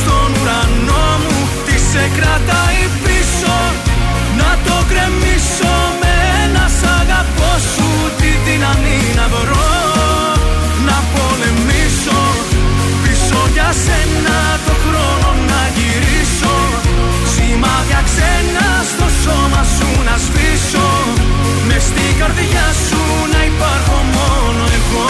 Στον 0.00 0.28
ουρανό 0.38 1.06
μου 1.24 1.38
Τι 1.66 1.76
σε 1.90 2.04
κρατάει 2.16 2.82
πίσω 3.04 3.56
Να 4.40 4.50
το 4.66 4.76
κρεμίσω 4.90 5.74
Με 6.00 6.12
ένα 6.44 6.64
σ' 6.78 6.86
αγαπώ 7.00 7.52
σου. 7.72 7.88
Δύναμη 8.46 8.98
να 9.18 9.26
βρω 9.28 9.70
Να 10.88 10.96
πολεμήσω 11.12 12.20
Πίσω 13.02 13.40
για 13.52 13.70
σένα 13.84 14.38
το 14.66 14.74
χρόνο 14.84 15.28
να 15.50 15.60
γυρίσω 15.76 16.83
Σημάδια 17.54 18.02
ξένα 18.04 18.68
στο 18.92 19.06
σώμα 19.22 19.62
σου 19.76 19.88
να 20.04 20.16
σβήσω. 20.24 20.88
Μες 21.66 21.82
στην 21.82 22.18
καρδιά 22.18 22.66
σου 22.86 23.02
να 23.32 23.44
υπάρχω 23.44 23.98
μόνο 24.16 24.64
εγώ. 24.78 25.08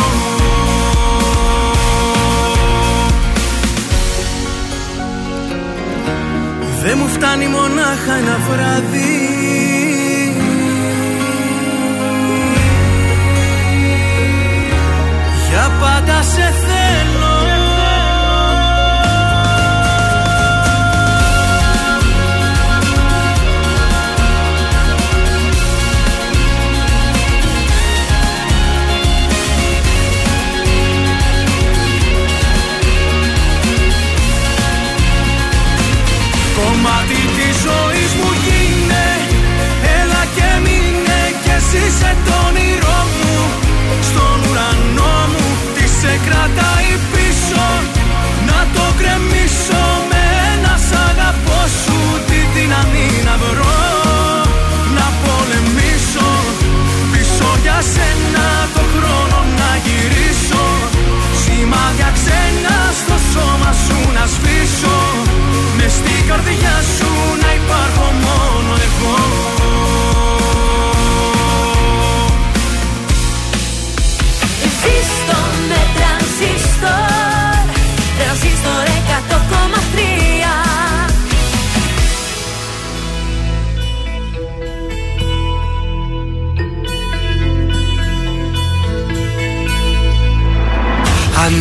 Δεν 6.83 6.99
μου 6.99 7.09
φτάνει 7.09 7.47
μονάχα 7.47 8.15
ένα 8.15 8.39
βράδυ. 8.49 9.29
Για 15.49 15.71
πάντα 15.81 16.23
σε 16.23 16.53
θέλω 16.67 16.74
ζωής 37.67 38.13
μου 38.19 38.31
γίνε 38.45 39.07
Έλα 39.99 40.23
και 40.37 40.49
μείνε 40.65 41.23
και 41.45 41.55
ζήσε 41.69 42.11
το 42.27 42.35
όνειρό 42.49 43.01
μου. 43.19 43.37
Στον 44.09 44.37
ουρανό 44.49 45.17
μου 45.33 45.47
τι 45.75 45.85
σε 45.99 46.13
κρατάει 46.27 46.93
πίσω 47.13 47.65
Να 48.49 48.59
το 48.75 48.85
κρεμίσω 48.99 49.85
με 50.11 50.23
ένα 50.53 50.75
σ' 50.87 50.97
αγαπώ 51.09 51.61
σου. 51.83 51.99
Τη 52.29 52.39
δύναμη 52.55 53.09
να 53.27 53.35
βρω 53.43 53.79
Να 54.97 55.07
πολεμήσω 55.23 56.31
Πίσω 57.13 57.49
για 57.65 57.79
σένα 57.93 58.47
το 58.75 58.83
χρόνο 58.93 59.39
να 59.61 59.71
γυρίσω. 59.85 60.65
Σημάδια 61.43 62.11
ξένα 62.19 62.77
στο 63.01 63.17
σώμα 63.33 63.71
σου 63.85 63.99
να 64.17 64.25
σβήσω 64.35 64.97
Μες 65.77 65.93
στην 65.93 66.21
καρδιά 66.29 66.77
σου 66.97 67.44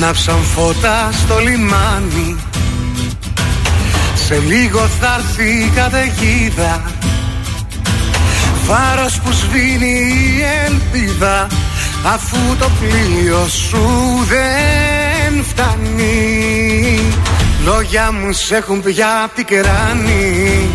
Ανάψαν 0.04 0.44
φώτα 0.44 1.10
στο 1.12 1.40
λιμάνι. 1.40 2.36
Σε 4.26 4.42
λίγο 4.48 4.80
θα 4.80 5.16
έρθει 5.18 5.44
η 5.44 5.72
καταιγίδα. 5.76 6.82
Φάρος 8.68 9.20
που 9.20 9.32
σβήνει 9.32 9.98
η 10.38 10.42
ελπίδα 10.66 11.48
Αφού 12.06 12.38
το 12.60 12.70
πλοίο 12.80 13.48
σου 13.48 13.88
δεν 14.28 15.44
φτάνει. 15.44 17.00
Λόγια 17.66 18.12
μου 18.12 18.32
σε 18.32 18.56
έχουν 18.56 18.82
πια 18.82 19.32
πικράνει 19.36 20.70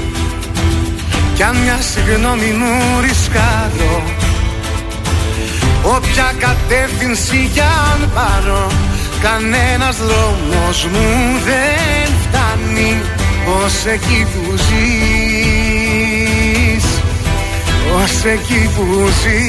Κι 1.35 1.43
αν 1.43 1.57
μια 1.57 1.79
συγγνώμη 1.93 2.51
μου 2.51 3.01
ρισκάρω 3.01 4.03
Όποια 5.83 6.35
κατεύθυνση 6.38 7.51
κι 7.53 7.61
αν 7.61 8.11
πάρω 8.14 8.88
Κανένας 9.22 9.96
δρόμος 9.96 10.87
μου 10.92 11.09
δεν 11.44 12.09
φτάνει 12.22 13.02
Ως 13.64 13.85
εκεί 13.87 14.26
που 14.33 14.57
ζεις. 14.57 15.87
Ως 17.94 18.24
εκεί 18.24 18.70
που 18.76 18.87
ζεις. 19.22 19.48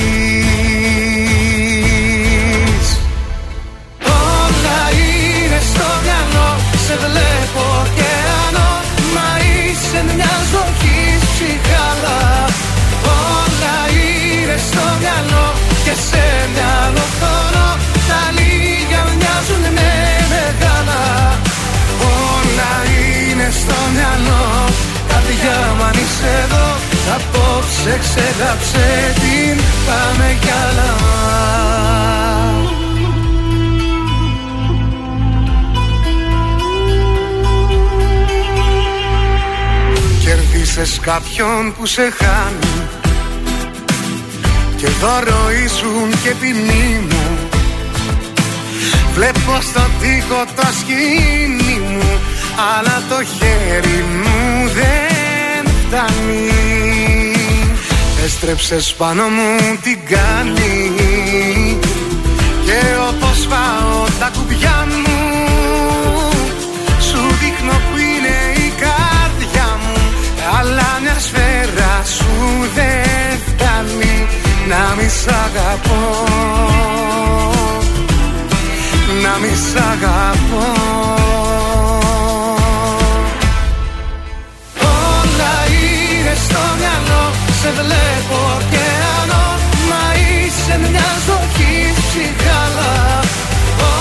Όλα 4.05 4.79
είναι 5.01 5.60
στο 5.71 5.88
μυαλό 6.03 6.49
Σε 6.86 6.95
βλέπω 7.03 7.63
ωκεανό 7.82 8.71
Μα 9.13 9.29
είσαι 9.47 9.99
μια 10.15 10.36
ζωή 10.51 10.99
ψυχάλα 11.29 12.21
Όλα 13.34 13.77
είναι 14.01 14.58
στο 14.67 14.84
μυαλό 14.99 15.47
Και 15.84 15.93
σε 16.10 16.25
μυαλό 16.53 17.05
χώρο 17.19 17.69
Τα 18.08 18.21
λίγα 18.36 18.39
μοιάζουν 18.39 18.67
με 18.67 18.68
μεγάλα. 20.34 21.04
Όλα 22.32 22.74
είναι 22.94 23.48
στο 23.60 23.78
μυαλό. 23.94 24.46
Καρδιά 25.10 25.60
μου 25.76 25.84
αν 25.84 25.94
είσαι 26.04 26.32
εδώ. 26.44 26.68
Απόψε 27.15 28.00
ξεγάψε 28.04 29.13
την 29.22 29.63
Πάμε 29.88 30.38
κι 30.42 30.52
άλλα. 30.68 30.92
Κερδίσες 40.24 41.00
κάποιον 41.02 41.74
που 41.78 41.86
σε 41.86 42.02
χάνει. 42.02 42.88
Και 44.76 44.88
δώρο 44.88 45.52
ήσουν 45.65 46.10
και 46.24 46.34
ποινή 46.39 47.00
μου 47.10 47.29
Βλέπω 49.50 49.62
στο 49.62 49.82
τοίχο 50.00 50.44
το 50.56 50.68
σκηνή 50.80 51.80
μου 51.90 52.20
Αλλά 52.76 53.04
το 53.10 53.24
χέρι 53.24 54.04
μου 54.24 54.70
δεν 54.70 55.74
φτάνει. 55.82 56.52
Έστρεψες 58.26 58.94
πάνω 58.98 59.24
μου 59.24 59.78
την 59.84 60.00
κάνει 60.10 60.92
Και 62.66 62.80
όπως 63.10 63.48
πάω 63.48 64.06
τα 64.20 64.32
κουμπιά 64.38 64.88
μου 65.04 65.20
Σου 67.00 67.20
δείχνω 67.42 67.72
που 67.72 67.98
είναι 67.98 68.38
η 68.68 68.74
καρδιά 68.84 69.80
μου 69.84 70.14
Αλλά 70.60 71.00
μια 71.02 71.20
σφαίρα 71.20 72.02
σου 72.06 72.70
δεν 72.76 73.40
φτάνει. 73.48 74.28
Να 74.68 74.96
μη 74.96 75.10
σ' 75.10 75.28
αγαπώ 75.28 76.99
Να 79.23 79.38
μη 79.41 79.53
σ' 79.55 79.75
αγαπώ. 79.91 80.67
Όλα 84.82 85.55
είναι 85.82 86.34
στο 86.45 86.62
μυαλό 86.79 87.23
Σε 87.62 87.69
βλέπω 87.77 88.38
ωκεανό 88.58 89.45
Μα 89.89 90.03
είσαι 90.21 90.75
μια 90.84 91.10
ζωή 91.27 91.73
ψυχάλα 91.99 92.93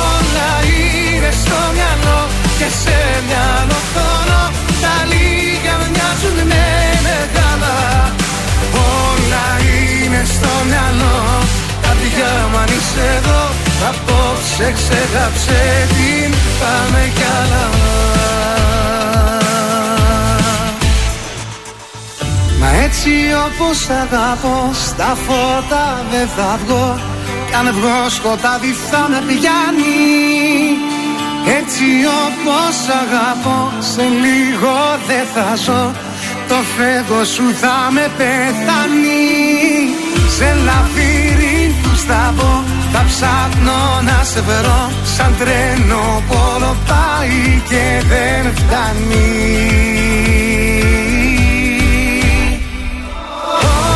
Όλα 0.07 0.51
είναι 0.73 1.31
στο 1.43 1.59
μυαλό 1.77 2.21
Και 2.59 2.69
σε 2.83 2.99
μυαλό 3.27 3.79
χρόνο 3.93 4.41
Τα 4.83 4.95
λίγα 5.11 5.75
μοιάζουν 5.93 6.39
με 6.51 6.65
μεγάλα. 7.07 7.77
Όλα 9.03 9.47
είναι 9.71 10.23
στο 10.35 10.53
μυαλό 10.69 11.17
Καρδιά 12.01 12.49
μου 12.51 12.59
αν 12.59 12.67
είσαι 12.67 13.17
εδώ 13.17 13.43
Απόψε 13.89 14.73
ξεγάψε 14.77 15.87
την 15.89 16.35
Πάμε 16.61 17.13
κι 17.15 17.27
άλλα. 17.41 17.65
Μα 22.61 22.83
έτσι 22.85 23.11
όπως 23.47 23.89
αγαπώ 24.03 24.71
Στα 24.73 25.17
φώτα 25.27 26.05
δεν 26.11 26.29
θα 26.37 26.59
βγω. 26.65 27.01
Κι 27.49 27.55
αν 27.55 27.75
βγω 27.75 28.09
σκοτάδι 28.09 28.73
θα 28.91 29.07
με 29.11 29.23
πιάνει 29.27 29.99
Έτσι 31.61 31.87
όπως 32.25 32.77
αγαπώ 33.03 33.73
Σε 33.93 34.03
λίγο 34.03 34.77
δεν 35.09 35.25
θα 35.35 35.57
ζω. 35.65 35.93
Το 36.49 36.55
φεύγω 36.77 37.25
σου 37.25 37.55
θα 37.61 37.77
με 37.91 38.11
πεθάνει. 38.17 39.27
Σε 40.37 40.49
λαβύρινθους 40.65 40.88
σταθώ 42.03 42.65
Θα 42.93 43.03
ψάχνω 43.11 43.81
να 44.09 44.25
σε 44.31 44.41
βρω 44.41 44.91
Σαν 45.17 45.35
τρένο 45.39 46.23
πόλο 46.29 46.77
πάει 46.89 47.63
και 47.69 47.85
δεν 48.11 48.43
φτάνει. 48.59 49.29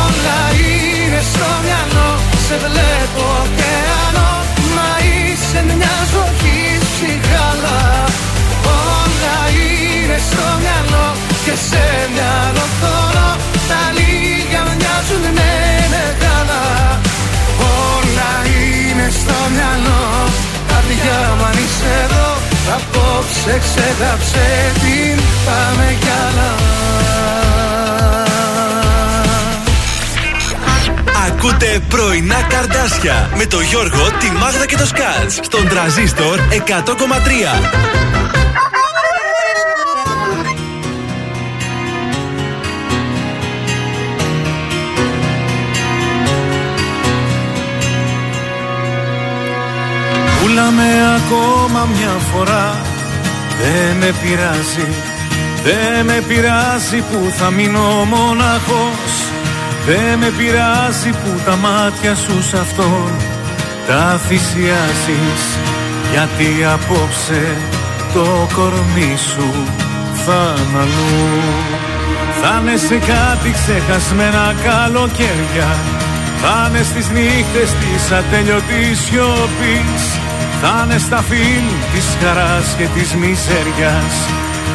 Όλα 0.05 0.41
είναι 0.63 1.21
στο 1.31 1.49
μυαλό 1.65 2.11
Σε 2.47 2.55
βλέπω 2.63 3.23
ωκεανό 3.43 4.31
Μα 4.75 4.89
είσαι 5.09 5.59
μια 5.77 5.95
ζωή 6.13 6.61
ψυχαλά. 6.91 7.83
Όλα 8.79 9.37
είναι 9.57 10.17
στο 10.29 10.45
μυαλό 10.61 11.07
Και 11.45 11.55
σε 11.69 11.85
μυαλό 12.13 12.65
θωρώ 12.79 13.31
Τα 13.69 13.81
στο 19.19 19.37
μυαλό. 19.53 20.03
Καρδιά 20.71 21.19
μου 21.37 21.43
αν 21.49 21.57
είσαι 21.63 21.91
εδώ. 22.03 22.27
Απόψε 22.75 23.55
την 24.83 25.17
Πάμε 25.45 25.97
κι 25.99 26.11
άλλα. 26.27 26.51
Ακούτε 31.27 31.81
πρωινά 31.89 32.41
καρδάσια 32.49 33.29
με 33.37 33.45
το 33.45 33.59
Γιώργο, 33.59 34.11
τη 34.19 34.31
Μάγδα 34.31 34.65
και 34.65 34.77
το 34.77 34.85
Σκάτς 34.85 35.39
στον 35.41 35.67
τραζίστορ 35.67 36.39
100,3. 36.39 38.62
Πουλάμε 50.53 50.89
ακόμα 51.17 51.87
μια 51.95 52.15
φορά. 52.31 52.75
Δεν 53.59 53.97
με 53.97 54.13
πειράζει 54.21 54.87
Δεν 55.63 56.05
με 56.05 56.23
πειράζει 56.27 56.97
που 57.09 57.31
θα 57.37 57.49
μείνω 57.49 58.07
μοναχός 58.13 59.13
Δεν 59.85 60.17
με 60.19 60.29
πειράζει 60.37 61.09
που 61.09 61.31
τα 61.45 61.55
μάτια 61.55 62.15
σου 62.15 62.43
σ' 62.49 62.53
αυτόν 62.53 63.11
Τα 63.87 64.19
θυσιάζεις. 64.27 65.43
Γιατί 66.11 66.49
απόψε 66.73 67.43
το 68.13 68.47
κορμί 68.55 69.13
σου 69.31 69.49
θα 70.25 70.53
είναι 70.57 70.79
αλλού. 70.79 71.41
Θα 72.41 72.59
είναι 72.61 72.77
σε 72.77 72.97
κάτι 73.11 73.49
ξεχασμένα 73.51 74.55
καλοκαίρια. 74.63 75.71
Θα 76.41 76.69
είναι 76.69 76.83
στις 76.83 77.09
νύχτες 77.09 77.69
της 77.81 78.11
ατέλειωτης 78.11 78.99
σιωπής 78.99 80.22
Θα 80.65 80.81
είναι 80.83 80.97
στα 80.97 81.21
φιλ 81.29 81.65
της 81.93 82.17
χαράς 82.21 82.75
και 82.77 82.87
της 82.95 83.13
μιζέριας. 83.13 84.15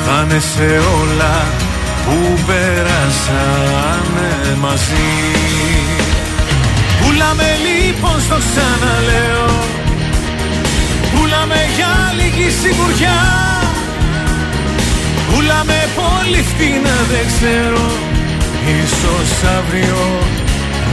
Θα 0.05 0.25
είναι 0.25 0.39
σε 0.39 0.69
όλα 1.01 1.37
που 2.05 2.17
περάσαμε 2.47 4.29
μαζί. 4.61 5.11
Πουλάμε 7.01 7.49
λοιπόν 7.67 8.21
στο 8.21 8.39
ξαναλέω. 8.47 9.51
Πουλάμε 11.15 11.61
για 11.77 11.93
λίγη 12.19 12.51
σιγουριά. 12.61 13.21
Πουλάμε 15.29 15.79
πολύ 16.01 16.43
φτηνά 16.43 16.97
δεν 17.11 17.27
ξέρω. 17.33 17.87
Ίσως 18.83 19.31
αύριο 19.59 20.03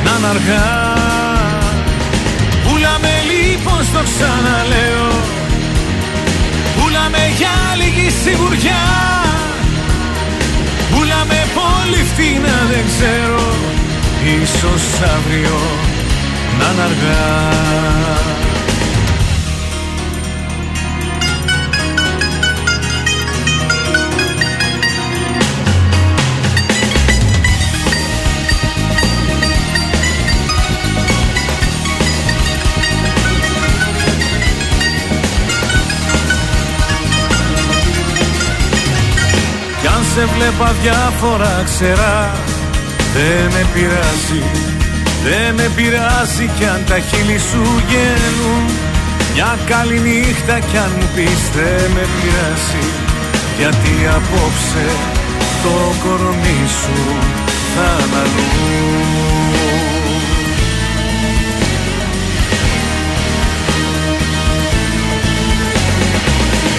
να 0.04 0.12
είναι 0.18 0.28
αργά 0.28 1.25
Πουλάμε 2.96 3.22
λοιπόν 3.32 3.84
στο 3.84 4.02
ξαναλέω. 4.10 5.10
Πουλάμε 6.76 7.24
για 7.38 7.56
λίγη 7.80 8.10
σιγουριά. 8.24 8.84
Πουλάμε 10.92 11.40
πολύ 11.60 12.04
φτηνά 12.04 12.58
δεν 12.72 12.84
ξέρω. 12.92 13.46
Ίσως 14.42 14.84
αύριο 15.16 15.60
να 16.60 16.66
είναι 16.72 16.82
αργά 16.82 17.26
σε 40.16 40.26
βλέπα 40.26 40.76
διάφορα 40.82 41.62
ξερά 41.66 42.32
Δεν 43.14 43.52
με 43.54 43.66
πειράζει 43.74 44.44
Δεν 45.24 45.54
με 45.56 45.72
πειράζει 45.76 46.50
κι 46.58 46.66
αν 46.66 46.82
τα 46.90 47.00
χείλη 47.00 47.40
σου 47.50 47.64
γέλουν 47.90 48.64
Μια 49.34 49.58
καλή 49.66 50.00
νύχτα 50.00 50.60
κι 50.60 50.78
αν 50.78 50.92
μου 51.00 51.08
πεις 51.16 51.42
δεν 51.56 51.92
με 51.96 52.06
πειράζει 52.16 52.86
Γιατί 53.58 53.94
απόψε 54.18 54.88
το 55.64 55.76
κορμί 56.04 56.62
σου 56.80 57.00
θα 57.74 57.90
είναι 58.04 58.18
αλλού 58.22 58.50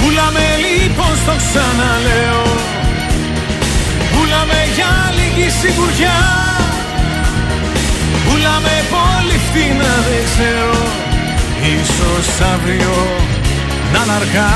Πουλάμε 0.00 0.46
λοιπόν 0.66 1.16
στο 1.22 1.34
ξαναλέω 1.42 2.25
λίγη 5.46 5.58
σιγουριά 5.58 6.18
Πουλάμε 8.24 8.76
πολύ 8.94 9.38
φτηνά 9.46 9.94
δεν 10.08 10.22
ξέρω. 10.30 10.82
Ίσως 11.80 12.28
αύριο 12.52 12.96
να 13.92 14.02
είναι 14.02 14.12
αργά. 14.12 14.54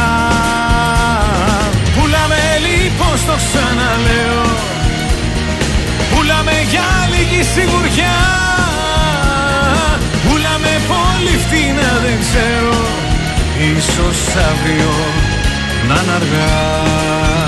Πουλάμε 1.94 2.42
λοιπόν 2.66 3.16
στο 3.24 3.36
ξαναλέω. 3.46 4.44
Πουλάμε 6.14 6.56
για 6.70 6.88
λίγη 7.12 7.42
σιγουριά 7.54 8.18
Πουλάμε 10.24 10.72
πολύ 10.92 11.36
φτηνά 11.44 11.90
δεν 12.04 12.16
ξέρω. 12.24 12.76
Ίσως 13.76 14.18
αύριο 14.50 14.94
να 15.88 15.94
είναι 16.02 16.12
αργά 16.20 17.39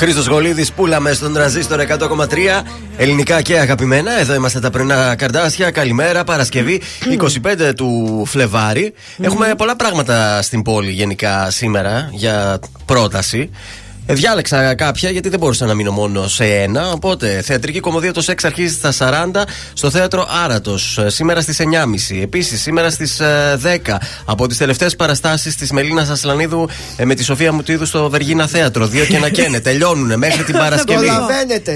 Χρήστος 0.00 0.26
Γολίδης, 0.26 0.72
πούλαμε 0.72 1.12
στον 1.12 1.32
τραζίστορ 1.32 1.80
100,3 1.80 2.62
ελληνικά 2.96 3.42
και 3.42 3.58
αγαπημένα. 3.58 4.20
Εδώ 4.20 4.34
είμαστε 4.34 4.60
τα 4.60 4.70
πρωινά 4.70 5.14
καρδάσια. 5.14 5.70
Καλημέρα, 5.70 6.24
Παρασκευή 6.24 6.80
25 7.04 7.72
του 7.76 8.22
Φλεβάρι. 8.26 8.92
Έχουμε 9.22 9.54
πολλά 9.56 9.76
πράγματα 9.76 10.42
στην 10.42 10.62
πόλη 10.62 10.90
γενικά 10.90 11.50
σήμερα 11.50 12.08
για 12.12 12.58
πρόταση. 12.86 13.50
Ε, 14.06 14.14
Διάλεξα 14.14 14.74
κάποια 14.74 15.10
γιατί 15.10 15.28
δεν 15.28 15.38
μπορούσα 15.38 15.66
να 15.66 15.74
μείνω 15.74 15.90
μόνο 15.92 16.28
σε 16.28 16.44
ένα. 16.44 16.90
Οπότε, 16.90 17.42
θεατρική 17.44 17.80
κομμωδία 17.80 18.12
το 18.12 18.20
σεξ 18.20 18.44
αρχίζει 18.44 18.74
στα 18.74 18.92
40 19.34 19.42
στο 19.72 19.90
θέατρο 19.90 20.26
Άρατος. 20.44 20.98
Σήμερα 21.06 21.40
στις 21.40 21.58
9.30. 21.60 22.20
Επίσης, 22.22 22.60
σήμερα 22.62 22.90
στις 22.90 23.20
10 23.62 23.98
από 24.24 24.46
τις 24.46 24.56
τελευταίες 24.56 24.96
παραστάσεις 24.96 25.56
της 25.56 25.70
Μελίνας 25.72 26.08
Ασλανίδου 26.08 26.68
ε, 26.96 27.04
με 27.04 27.14
τη 27.14 27.24
Σοφία 27.24 27.52
Μουτίδου 27.52 27.86
στο 27.86 28.10
Βεργίνα 28.10 28.46
Θέατρο. 28.46 28.86
Δύο 28.86 29.04
και 29.04 29.16
ένα 29.16 29.28
καίνε. 29.36 29.60
Τελειώνουν 29.60 30.18
μέχρι 30.18 30.44
την 30.44 30.54
Παρασκευή. 30.54 31.06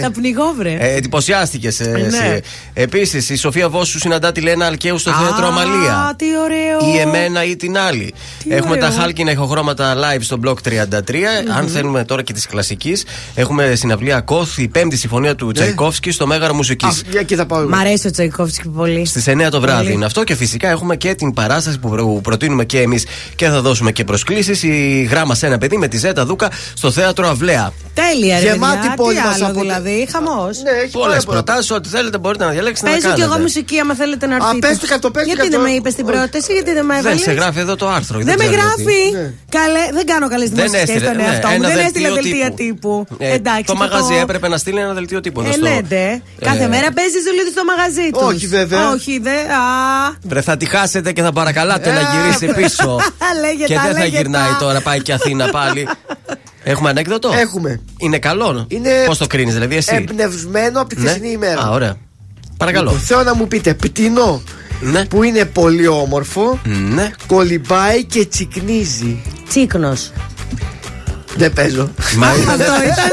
Θα 0.00 0.10
πνιγώ, 0.10 0.54
βρε. 0.58 0.76
Ε, 0.80 0.94
Εντυπωσιάστηκες. 0.96 1.78
Ναι. 1.80 2.38
Επίσης, 2.74 3.28
η 3.30 3.36
Σοφία 3.36 3.68
Βόσου 3.68 3.98
συναντά 3.98 4.32
τη 4.32 4.40
Λένα 4.40 4.66
Αλκαίου 4.66 4.98
στο 4.98 5.10
θέατρο 5.10 5.44
Α, 5.44 5.48
Αμαλία. 5.48 6.14
τι 6.16 6.24
ωραίο. 6.44 6.94
Ή 6.94 6.98
εμένα 6.98 7.44
ή 7.44 7.56
την 7.56 7.78
άλλη. 7.78 8.14
Τι 8.44 8.54
Έχουμε 8.54 8.70
ωραίο. 8.76 8.88
τα 8.90 9.00
χάλκινα 9.00 9.30
ηχοχρώματα 9.30 9.94
live 9.96 10.20
στο 10.20 10.38
Block 10.44 10.54
33. 10.68 10.98
Αν 11.56 11.68
θέλουμε 11.68 12.04
τώρα 12.04 12.22
και 12.24 12.32
της 12.32 12.46
κλασικής, 12.46 13.04
έχουμε 13.34 13.74
συναυλία 13.74 14.20
Κόθ, 14.20 14.58
η 14.58 14.68
πέμπτη 14.68 14.96
συμφωνία 14.96 15.34
του 15.34 15.52
Τσαϊκόφσκι 15.52 16.10
στο 16.10 16.26
Μέγαρο 16.26 16.54
Μουσικής. 16.54 17.02
Για 17.10 17.20
εκεί 17.20 17.34
θα 17.34 17.46
πάω. 17.46 17.60
εγώ. 17.60 17.68
Μ' 17.68 17.74
αρέσει 17.74 18.06
ο 18.06 18.10
Τσαϊκόφσκι 18.10 18.68
πολύ. 18.68 19.06
Στις 19.06 19.28
9 19.28 19.48
το 19.50 19.60
βράδυ 19.60 19.82
Πολύ. 19.82 19.92
είναι 19.92 20.04
αυτό 20.04 20.24
και 20.24 20.34
φυσικά 20.34 20.68
έχουμε 20.68 20.96
και 20.96 21.14
την 21.14 21.32
παράσταση 21.32 21.78
που 21.78 21.88
προ- 21.88 22.20
προτείνουμε 22.22 22.64
και 22.64 22.80
εμείς 22.80 23.06
και 23.36 23.48
θα 23.48 23.60
δώσουμε 23.60 23.92
και 23.92 24.04
προσκλήσεις. 24.04 24.62
Η 24.62 25.06
γράμμα 25.10 25.34
σε 25.34 25.46
ένα 25.46 25.58
παιδί 25.58 25.76
με 25.76 25.88
τη 25.88 25.96
Ζέτα 25.98 26.24
Δούκα 26.26 26.50
στο 26.74 26.90
θέατρο 26.90 27.28
Αυλαία. 27.28 27.72
Τέλεια, 27.94 28.38
ρε 28.40 28.44
Γεμάτη 28.46 28.76
παιδιά. 28.76 28.94
πόλη 28.96 29.16
Τι 29.16 29.22
μας 29.22 29.34
άλλο 29.34 29.46
από- 29.46 29.60
δηλαδή, 29.60 30.08
χαμός. 30.12 30.62
Ναι, 30.62 30.70
έχει 30.70 30.90
Πολλέ 30.90 31.06
πάρα 31.14 31.22
πολλά. 31.24 31.42
προτάσεις, 31.42 31.70
ό,τι 31.70 31.88
θέλετε 31.88 32.18
μπορείτε 32.18 32.44
να 32.44 32.50
διαλέξετε 32.50 32.88
να 32.88 32.94
Παίζω 32.94 33.06
κι 33.08 33.12
κάνετε. 33.14 33.32
εγώ 33.32 33.42
μουσική, 33.42 33.78
άμα 33.78 33.94
θέλετε 33.94 34.26
να 34.26 34.34
Α, 34.34 34.38
έρθετε. 34.42 34.66
πες 34.66 34.78
το 34.78 34.86
κατ' 34.92 35.00
το, 35.00 35.10
πες 35.10 35.22
το 35.22 35.28
Γιατί 35.28 35.40
κατ' 35.42 35.50
δεν 35.50 35.60
το. 35.60 35.66
με 35.66 35.72
είπες 35.76 35.92
στην 35.92 36.04
Όχι. 36.08 36.14
πρόταση, 36.14 36.52
γιατί 36.56 36.70
δεν 36.78 36.84
με 36.84 36.94
Δεν 36.94 37.02
έβαλες; 37.02 37.20
σε 37.28 37.32
γράφει 37.32 37.58
εδώ 37.66 37.74
το 37.82 37.86
άρθρο. 37.98 38.16
Δεν 38.18 38.26
δεν 38.26 38.36
με 38.38 38.44
ξέρω 38.44 38.62
γράφει. 38.62 38.98
γιατί. 39.10 39.34
Καλέ, 39.58 39.84
δεν 39.98 40.04
κάνω 40.12 40.26
καλές 40.34 40.48
δημόσιε 40.50 40.68
σχέσει 40.68 40.82
έστειλε, 40.92 41.04
στον 41.06 41.16
ναι, 41.16 41.26
εαυτό 41.30 41.48
μου. 41.48 41.54
ένα 41.58 41.68
Δεν 41.68 41.78
δελτίο 42.12 42.30
έστειλε 42.30 42.44
δελτία 42.44 42.66
τύπου. 42.66 43.04
τύπου. 43.08 43.24
Ε, 43.24 43.32
Εντάξει. 43.34 43.64
το 43.64 43.72
θα 43.72 43.78
μαγαζί 43.78 44.14
έπρεπε 44.14 44.48
να 44.48 44.56
στείλει 44.56 44.78
ένα 44.80 44.92
δελτίο 44.92 45.20
τύπου. 45.20 45.40
εδώ 45.40 45.48
Ε, 45.48 45.52
στο- 45.52 45.68
ναι, 45.68 45.80
ντε. 45.88 46.22
Κάθε 46.40 46.64
Ε, 46.64 46.68
μέρα 46.68 46.92
παίζεις 46.92 47.22
ζουλίδι 47.26 47.50
στο 47.50 47.64
μαγαζί 47.64 48.10
τους. 48.10 48.22
Όχι, 48.22 48.46
βέβαια. 48.46 48.90
Όχι, 48.90 49.18
δε. 49.18 49.30
Α. 49.30 49.62
Βρε, 50.22 50.40
θα 50.40 50.56
τη 50.56 50.66
χάσετε 50.66 51.12
και 51.12 51.22
θα 51.22 51.32
παρακαλάτε 51.32 51.92
να 51.92 51.98
Ε. 52.00 52.04
γυρίσει 52.12 52.46
πίσω. 52.62 52.98
Λέγε 53.40 53.64
και 53.64 53.74
τα, 53.74 53.82
δεν 53.82 53.92
θα 53.92 53.98
λέγε 53.98 54.16
γυρνάει 54.16 54.50
τα. 54.50 54.56
τώρα, 54.58 54.80
πάει 54.80 55.02
και 55.02 55.12
Αθήνα 55.12 55.48
πάλι. 55.50 55.88
Έχουμε 56.64 56.88
ανέκδοτο; 56.90 57.30
Έχουμε. 57.36 57.80
Είναι 57.98 58.18
καλό; 58.18 58.64
Είναι 58.68 58.90
Πώς 59.06 59.18
το 59.18 59.26
κρίνεις, 59.26 59.52
δηλαδή 59.54 59.76
εσύ; 59.76 59.94
Εμπνευσμένο 59.94 60.80
από 60.80 60.88
τη 60.88 61.00
Ναι. 61.00 61.08
χθεσινή 61.08 61.30
ημέρα. 61.30 61.62
Α, 61.62 61.70
ωραία. 61.70 61.94
Παρακαλώ. 62.56 62.90
Λοιπόν, 62.90 63.04
Θέλω 63.06 63.22
να 63.22 63.34
μου 63.34 63.48
πείτε 63.48 63.74
πτηνό 63.74 64.42
Ναι. 64.80 65.04
που 65.04 65.22
είναι 65.22 65.44
πολύ 65.44 65.86
όμορφο, 65.86 66.60
Ναι. 66.64 67.10
κολυμπάει 67.26 68.04
και 68.04 68.26
τσικνίζει. 68.26 69.22
Τσίκνος. 69.48 70.12
Δεν 71.36 71.52
παίζω. 71.52 71.90
Μα 72.16 72.34
ήταν. 72.42 72.60
Αυτό 72.60 72.72
ήταν. 72.92 73.10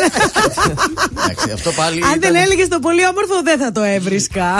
Εντάξει, 1.21 1.51
αυτό 1.53 1.71
πάλι. 1.71 2.03
Αν 2.03 2.09
δεν 2.09 2.19
ήταν- 2.19 2.35
έλεγες 2.35 2.67
το 2.67 2.79
πολύ 2.79 3.01
όμορφο, 3.07 3.41
δεν 3.43 3.59
θα 3.59 3.71
το 3.71 3.81
έβρισκα. 3.83 4.55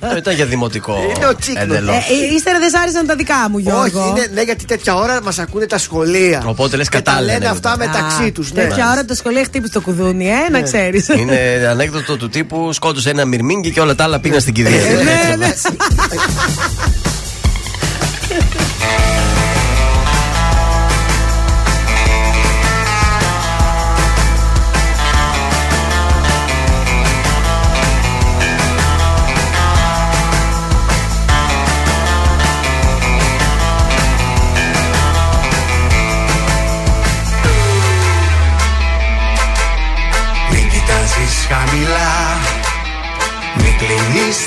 Αυτό 0.00 0.16
ήταν 0.16 0.34
για 0.34 0.44
δημοτικό. 0.46 0.96
Είναι 1.16 1.26
ο 1.26 1.36
τσίκλος. 1.36 1.62
εντελώς. 1.64 1.94
Ε, 1.94 1.98
ε, 2.30 2.34
Ύστερα 2.34 2.58
δεν 2.58 2.70
σ' 2.70 2.74
άρεσαν 2.74 3.06
τα 3.06 3.14
δικά 3.14 3.48
μου, 3.50 3.58
Γιώργο. 3.58 4.00
Όχι, 4.00 4.08
είναι, 4.08 4.26
ναι, 4.34 4.42
γιατί 4.42 4.64
τέτοια 4.64 4.94
ώρα 4.94 5.22
μας 5.22 5.38
ακούνε 5.38 5.66
τα 5.66 5.78
σχολεία. 5.78 6.42
Οπότε 6.46 6.76
λες 6.76 6.88
Και 6.88 6.96
τα 6.96 7.02
κατάλληλα 7.02 7.32
λένε 7.32 7.44
είναι 7.44 7.54
αυτά 7.54 7.70
αυτό. 7.72 7.84
μεταξύ 7.86 8.32
τους. 8.32 8.52
Ναι. 8.52 8.62
Τέτοια 8.62 8.90
ώρα 8.90 9.04
το 9.04 9.14
σχολείο 9.14 9.42
χτύπησε 9.42 9.72
το 9.72 9.80
κουδούνι, 9.80 10.28
ε, 10.28 10.50
να 10.50 10.60
ξέρεις. 10.62 11.08
Είναι 11.08 11.66
ανέκδοτο 11.70 12.16
του 12.16 12.28
τύπου 12.28 12.72
σκότωσε 12.72 13.10
ένα 13.10 13.24
μυρμήγκι 13.24 13.70
και 13.70 13.80
όλα 13.80 13.94
τα 13.94 14.04
άλλα 14.04 14.20
πήγαν 14.20 14.40
στην 14.40 14.54
κηδεία. 14.54 14.80
Ναι, 14.80 15.36
ναι. 15.36 15.52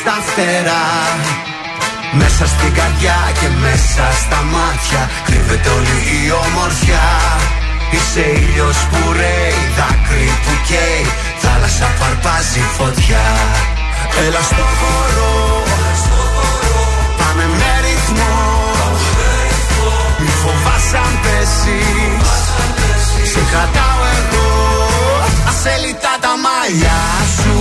κλείνεις 0.05 0.11
τα 0.11 0.17
φτερά. 0.27 0.87
Μέσα 2.19 2.45
στην 2.53 2.71
καρδιά 2.79 3.19
και 3.39 3.49
μέσα 3.65 4.05
στα 4.23 4.39
μάτια 4.53 5.01
Κρύβεται 5.27 5.69
όλη 5.77 5.97
η 6.17 6.21
ομορφιά. 6.45 7.07
Είσαι 7.93 8.25
ήλιος 8.43 8.77
που 8.89 8.99
ρέει, 9.19 9.59
δάκρυ 9.77 10.29
που 10.43 10.53
καίει 10.67 11.05
Θάλασσα 11.41 11.87
που 11.95 12.03
αρπάζει 12.09 12.63
φωτιά. 12.77 13.27
Έλα 14.25 14.41
στο 14.49 14.65
χώρο 14.77 15.33
Πάμε 17.19 17.45
με 17.59 17.71
ρυθμό. 17.85 18.37
Μη 20.23 20.31
φοβάσαι 20.41 20.97
αν 21.05 21.15
πέσεις. 21.23 22.35
Σε 23.31 23.41
κρατάω 23.49 24.01
εγώ 24.17 24.47
Ασέλιτα 25.49 26.13
τα 26.23 26.33
μαλλιά 26.43 27.01
σου. 27.37 27.57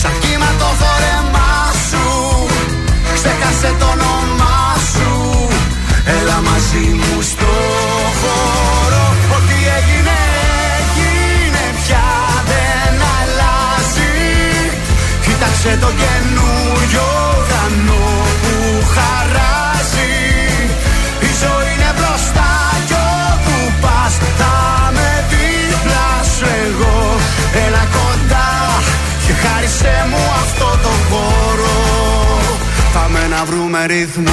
Σαν 0.00 0.14
κύμα 0.22 0.50
το 0.60 0.68
φόρεμά 0.80 1.38
σου 1.38 1.47
Ξέχασε 3.22 3.74
το 3.78 3.86
όνομά 3.86 4.60
σου. 4.92 5.48
Έλα 6.18 6.38
μαζί 6.48 6.86
μου 6.98 7.22
στο 7.22 7.52
χώρο. 8.20 9.04
Ό,τι 9.36 9.56
έγινε 9.76 10.18
έγινε. 10.78 11.64
Πια 11.80 12.08
δεν 12.50 12.94
αλλάζει. 13.16 14.14
Κοίταξε 15.24 15.78
το 15.80 15.90
καινούριο 16.02 17.08
ουρανό 17.38 18.08
που 18.42 18.54
χαράζει. 18.94 20.14
Η 21.28 21.30
ζωή 21.42 21.70
είναι 21.74 21.90
μπροστά 21.96 22.52
κι 22.88 22.96
όπου 23.30 23.56
πας 23.82 24.12
θα 24.38 24.56
με 24.96 25.10
δίπλα 25.30 26.08
σου 26.34 26.46
εγώ. 26.66 26.96
Έλα 27.64 27.84
κοντά 27.96 28.48
και 29.24 29.32
χάρισέ 29.42 30.06
μου 30.10 30.17
αυτό 30.17 30.17
το 30.17 30.17
χώρο 30.17 30.17
Πάμε 32.92 33.26
να 33.30 33.44
βρούμε 33.44 33.86
ρυθμό. 33.86 34.32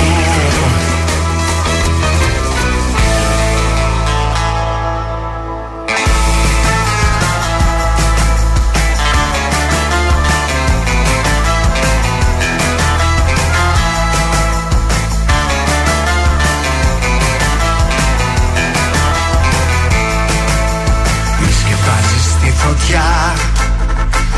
Μη 21.39 21.51
σκεπάζεις 21.51 22.35
τη 22.41 22.51
φωτιά 22.51 23.33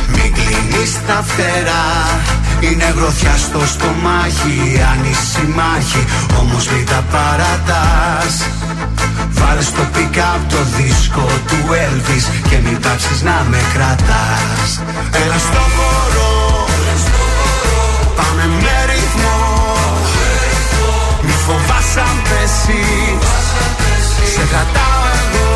Μην 0.08 0.34
κλείνεις 0.34 1.00
τα 1.08 1.24
φτερά 1.24 2.37
Είναι 2.60 2.94
γροθιά 2.98 3.36
στο 3.38 3.60
στομάχι 3.66 4.82
Άνηση 4.92 5.44
μάχη 5.56 6.06
Όμως 6.40 6.68
μην 6.68 6.86
τα 6.86 7.04
παρατάς. 7.12 8.36
Βάλες 9.30 9.66
στο 9.66 9.84
pick-up 9.94 10.40
το 10.50 10.58
δίσκο 10.78 11.28
του 11.48 11.60
Elvis 11.86 12.26
Και 12.50 12.58
μην 12.64 12.80
πάψεις 12.80 13.22
να 13.22 13.46
με 13.50 13.62
κρατάς. 13.74 14.70
Έλα 15.24 15.38
στο 15.38 15.64
χώρο 15.76 16.66
Πάμε 18.16 18.46
με 18.62 18.78
ρυθμό. 18.92 19.40
Μη 21.22 21.34
φοβάσαι 21.46 22.00
αν 22.00 22.18
πέσεις 22.28 23.28
Σε 24.34 24.44
κρατάω 24.52 25.04
εγώ. 25.22 25.50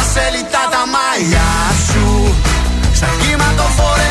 Ασέλιτα 0.00 0.62
τα 0.72 0.82
μαλλιά 0.94 1.50
σου 1.86 2.34
Σαν 2.92 3.08
κύμα 3.20 3.48
το 3.56 3.66
φόρεμά 3.76 4.05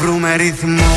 βρούμε 0.00 0.36
ρυθμό. 0.36 0.92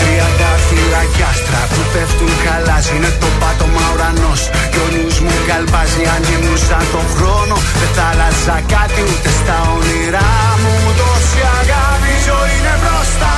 Τριάντα 0.00 0.50
φυλακιά 0.68 1.26
άστρα 1.26 1.62
που 1.70 1.80
πέφτουν 1.92 2.32
καλά. 2.44 2.78
Είναι 2.94 3.12
το 3.20 3.26
πάτωμα 3.40 3.84
ουρανός. 3.94 4.50
Και 4.72 4.80
ο 4.86 4.88
νους 4.94 5.20
μου 5.20 5.34
καλπάζει 5.48 6.02
αν 6.14 6.22
γυμνούσα 6.28 6.78
τον 6.92 7.06
χρόνο. 7.14 7.56
Δεν 7.80 7.90
θα 7.96 8.04
άλλαζα 8.10 8.56
κάτι 8.74 9.00
ούτε 9.10 9.30
στα 9.40 9.56
όνειρά 9.76 10.32
μου. 10.62 10.74
Τόση 11.00 11.40
αγάπη 11.60 12.10
η 12.16 12.20
ζωή 12.26 12.52
είναι 12.58 12.74
μπροστά 12.82 13.37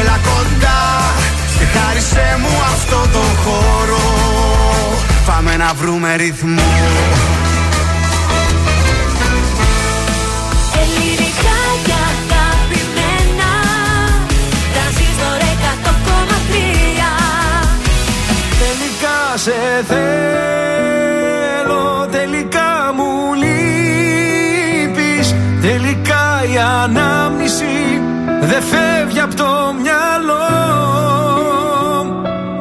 Έλα 0.00 0.18
κοντά 0.28 0.82
και 1.58 1.64
χάρισέ 1.78 2.36
μου 2.40 2.52
αυτό 2.72 3.00
το 3.12 3.24
χώρο. 3.44 4.04
Πάμε 5.26 5.56
να 5.56 5.72
βρούμε 5.74 6.16
ρυθμό. 6.16 6.72
Ελληνικά 10.82 11.58
και 11.86 11.92
αγαπημένα 12.10 13.52
Τρανζίστορ 14.72 15.40
100,3 15.40 16.56
Τελικά 18.62 19.18
σε 19.34 19.58
θέλω, 19.88 21.84
τελικά 22.10 22.70
μου 22.96 23.10
λείπεις. 23.34 25.26
Τελικά 25.60 26.24
η 26.52 26.58
ανάμνηση 26.82 28.02
δεν 28.46 28.62
φεύγει 28.62 29.20
από 29.20 29.34
το 29.34 29.74
μυαλό 29.82 30.70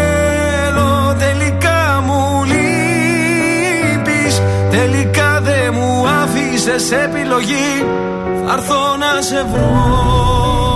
τελικά 1.18 2.03
μου 2.07 2.45
λείπεις. 2.45 4.43
Τελικά 4.70 5.41
δεν 5.41 5.74
μου 5.74 6.07
άφησες 6.22 6.93
επιλογή. 6.93 7.86
Θα 8.47 8.53
έρθω 8.53 8.97
να 8.97 9.20
σε 9.20 9.47
βρω 9.53 10.68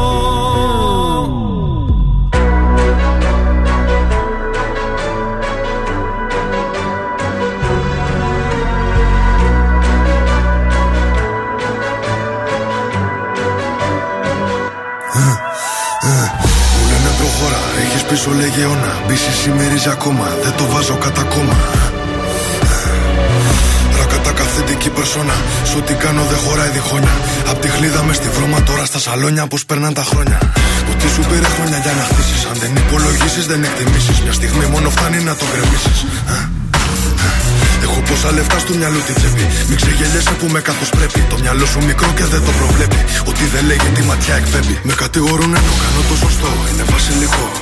προχώρα, 18.43 18.51
έχεις 18.51 18.51
πίσω 18.51 18.51
λέγε 18.51 18.62
αιώνα 18.62 19.03
Μπίση 19.07 19.32
σημερίζει 19.43 19.88
ακόμα, 19.88 20.26
δεν 20.43 20.53
το 20.57 20.66
βάζω 20.66 20.97
κατά 20.97 21.22
κόμμα 21.22 21.57
κακή 24.82 24.95
περσόνα. 24.99 25.36
Σου 25.70 25.78
τι 25.86 25.95
κάνω 25.95 26.22
δεν 26.30 26.38
χωράει 26.45 26.70
διχόνια. 26.76 27.14
Απ' 27.51 27.61
τη 27.62 27.68
χλίδα 27.74 28.03
μες 28.07 28.16
στη 28.16 28.28
βρώμα 28.36 28.62
τώρα 28.68 28.84
στα 28.84 28.99
σαλόνια 29.05 29.47
πώ 29.47 29.59
περνάνε 29.66 29.95
τα 30.01 30.05
χρόνια. 30.11 30.38
Ότι 30.90 31.07
σου 31.14 31.22
πήρε 31.28 31.49
χρόνια 31.57 31.78
για 31.84 31.93
να 31.99 32.05
χτίσεις. 32.09 32.40
Αν 32.51 32.57
δεν 32.62 32.72
υπολογίσεις, 32.82 33.45
δεν 33.51 33.61
εκτιμήσεις. 33.68 34.16
Μια 34.24 34.34
στιγμή 34.38 34.66
μόνο 34.74 34.88
φτάνει 34.97 35.18
να 35.28 35.34
το 35.40 35.45
γκρεμίσεις. 35.51 35.99
Έχω 37.84 37.99
πόσα 38.09 38.30
λεφτά 38.36 38.59
στο 38.64 38.72
μυαλό 38.78 39.01
τη 39.07 39.12
τσέπη. 39.18 39.45
Μην 39.68 39.76
ξεγελιέσαι 39.80 40.34
που 40.40 40.47
με 40.55 40.61
καθώ 40.68 40.86
πρέπει. 40.97 41.20
Το 41.32 41.36
μυαλό 41.43 41.66
σου 41.72 41.80
μικρό 41.90 42.11
και 42.18 42.26
δεν 42.32 42.43
το 42.47 42.53
προβλέπει. 42.61 43.01
Ότι 43.30 43.45
δεν 43.53 43.62
λέγει 43.70 43.88
τη 43.97 44.03
ματιά 44.11 44.34
εκπέμπει. 44.40 44.74
Με 44.88 44.95
κατηγορούν 45.03 45.51
ενώ 45.59 45.72
κάνω 45.82 46.01
το 46.09 46.14
σωστό. 46.24 46.51
Είναι 46.70 46.84
βασιλικό. 46.93 47.61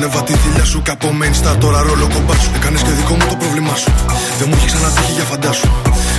Με 0.00 0.06
κάθε 0.06 0.24
μου 0.24 0.30
λάθο 0.30 0.30
την 0.30 0.32
εβατή 0.32 0.32
θηλιά 0.32 0.64
σου. 0.64 0.82
Και 0.82 0.90
από 0.90 1.08
main 1.20 1.34
star 1.40 1.56
τώρα 1.60 1.82
ρόλο 1.82 2.08
κομπά 2.14 2.34
σου. 2.34 2.50
Έκανες 2.54 2.82
και 2.82 2.90
δικό 2.90 3.12
μου 3.12 3.26
το 3.28 3.36
πρόβλημά 3.36 3.74
σου. 3.74 3.90
Δεν 4.38 4.48
μου 4.48 4.54
έχει 4.56 4.66
ξανατύχει 4.66 5.12
για 5.12 5.24
φαντάσου. 5.24 5.68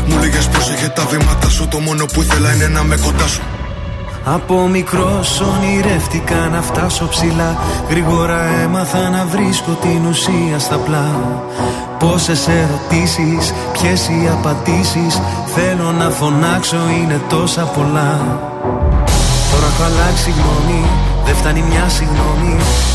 Μου 0.07 0.17
λέγες 0.19 0.47
πρόσεχε 0.47 0.87
τα 0.87 1.05
βήματα 1.05 1.49
σου. 1.49 1.67
Το 1.67 1.79
μόνο 1.79 2.05
που 2.05 2.21
ήθελα 2.21 2.53
είναι 2.53 2.67
να 2.67 2.83
με 2.83 2.97
κοντά 2.97 3.27
σου. 3.27 3.41
Από 4.25 4.67
μικρός 4.67 5.41
ονειρεύτηκα 5.41 6.35
να 6.51 6.61
φτάσω 6.61 7.07
ψηλά 7.07 7.57
Γρήγορα 7.89 8.41
έμαθα 8.63 9.09
να 9.09 9.25
βρίσκω 9.25 9.71
την 9.81 10.05
ουσία 10.05 10.59
στα 10.59 10.75
πλά 10.75 11.09
Πόσες 11.99 12.47
ερωτήσεις, 12.47 13.53
ποιες 13.71 14.07
οι 14.07 14.29
απαντήσεις 14.31 15.21
Θέλω 15.55 15.91
να 15.91 16.09
φωνάξω 16.09 16.77
είναι 16.97 17.21
τόσα 17.29 17.61
πολλά 17.61 18.39
Τώρα 19.51 19.65
έχω 19.73 19.83
αλλάξει 19.83 20.29
γνώμη, 20.29 20.85
δεν 21.25 21.35
φτάνει 21.35 21.63
μια 21.69 21.89
συγγνώμη 21.89 22.55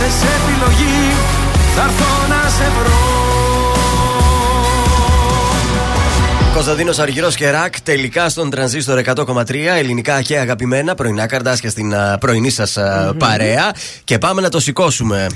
άφησες 0.00 0.22
επιλογή 0.22 1.12
Θα 1.74 1.82
έρθω 1.82 2.26
να 2.28 2.48
σε 2.48 2.64
βρω 2.64 3.16
Κωνσταντίνος 6.52 6.98
Αργυρός 6.98 7.34
και 7.34 7.50
Ρακ 7.50 7.80
τελικά 7.80 8.28
στον 8.28 8.50
τρανζίστορ 8.50 9.00
100,3 9.04 9.54
ελληνικά 9.54 10.22
και 10.22 10.38
αγαπημένα 10.38 10.94
πρωινά 10.94 11.26
καρδάσια 11.26 11.70
στην 11.70 11.94
α, 11.94 12.18
πρωινή 12.18 12.50
σας 12.50 12.78
παρέα. 13.18 13.74
Και 14.04 14.18
πάμε 14.18 14.40
να 14.40 14.48
το 14.48 14.60
σηκώσουμε. 14.60 15.26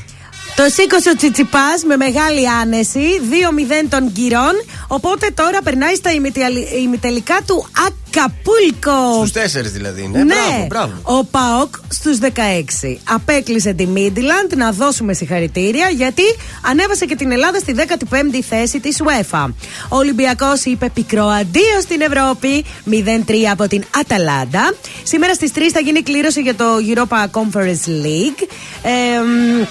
Το 0.57 0.62
σήκωσε 0.68 1.11
ο 1.11 1.16
Τσιτσιπάς 1.16 1.82
με 1.86 1.96
μεγάλη 1.96 2.48
άνεση, 2.48 2.98
2-0 3.30 3.86
των 3.88 4.12
κυρών. 4.12 4.53
Οπότε 4.88 5.26
τώρα 5.34 5.62
περνάει 5.62 5.94
στα 5.94 6.12
ημιτελ- 6.12 6.72
ημιτελικά 6.82 7.38
του 7.46 7.66
Ακαπούλκο. 7.86 9.16
Στους 9.18 9.32
τέσσερις 9.32 9.72
δηλαδή, 9.72 10.09
ναι. 10.12 10.22
Ναι, 10.22 10.34
Μπράβο, 10.34 10.66
μπράβο. 10.66 11.18
ο 11.20 11.24
Πάοκ 11.24 11.74
στους 11.88 12.18
16. 12.18 12.98
Απέκλεισε 13.05 13.72
τη 13.72 13.86
Μίντιλαντ 13.86 14.53
να 14.57 14.72
δώσουμε 14.72 15.12
συγχαρητήρια 15.12 15.88
γιατί 15.88 16.22
ανέβασε 16.66 17.05
και 17.05 17.16
την 17.16 17.32
Ελλάδα 17.32 17.59
στη 17.59 17.74
15η 17.76 18.40
θέση 18.48 18.80
της 18.80 19.00
UEFA. 19.05 19.46
Ο 19.88 19.96
Ολυμπιακός 19.96 20.64
είπε 20.64 20.88
πικρό 20.94 21.26
αντίο 21.26 21.80
στην 21.80 22.00
Ευρώπη 22.00 22.64
0-3 22.90 23.50
από 23.50 23.68
την 23.68 23.84
Αταλάντα. 24.00 24.74
Σήμερα 25.03 25.34
στις 25.34 25.50
3 25.55 25.59
θα 25.72 25.80
γίνει 25.80 26.03
κλήρωση 26.03 26.40
για 26.40 26.55
το 26.55 26.64
Europa 26.94 27.40
Conference 27.40 27.88
League. 27.88 28.46
Ε, 28.82 28.90
μ, 29.20 29.64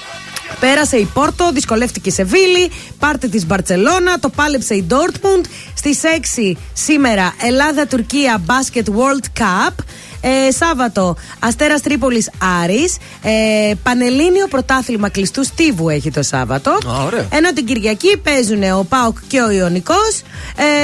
Πέρασε 0.59 0.97
η 0.97 1.05
Πόρτο, 1.05 1.51
δυσκολεύτηκε 1.51 2.09
η 2.09 2.11
Σεβίλη, 2.11 2.71
πάρτε 2.99 3.27
της 3.27 3.45
Μπαρσελόνα, 3.45 4.19
το 4.19 4.29
πάλεψε 4.29 4.75
η 4.75 4.83
Ντόρτμουντ. 4.83 5.45
Στις 5.73 6.01
6 6.03 6.57
σήμερα 6.73 7.33
Ελλάδα-Τουρκία 7.41 8.41
Basket 8.47 8.83
World 8.83 9.41
Cup. 9.41 9.73
Ε, 10.21 10.51
Σάββατο 10.51 11.15
Αστέρας 11.39 11.81
Τρίπολης 11.81 12.29
Άρης. 12.63 12.97
Ε, 13.23 13.73
Πανελλήνιο 13.83 14.47
πρωτάθλημα 14.47 15.09
κλειστού 15.09 15.43
στίβου 15.43 15.89
έχει 15.89 16.11
το 16.11 16.21
Σάββατο. 16.23 16.71
Α, 16.71 17.03
ωραία. 17.05 17.25
Ενώ 17.31 17.53
την 17.53 17.65
Κυριακή 17.65 18.17
παίζουν 18.17 18.63
ο 18.63 18.85
Πάοκ 18.89 19.17
και 19.27 19.41
ο 19.41 19.51
Ιωνικός 19.51 20.21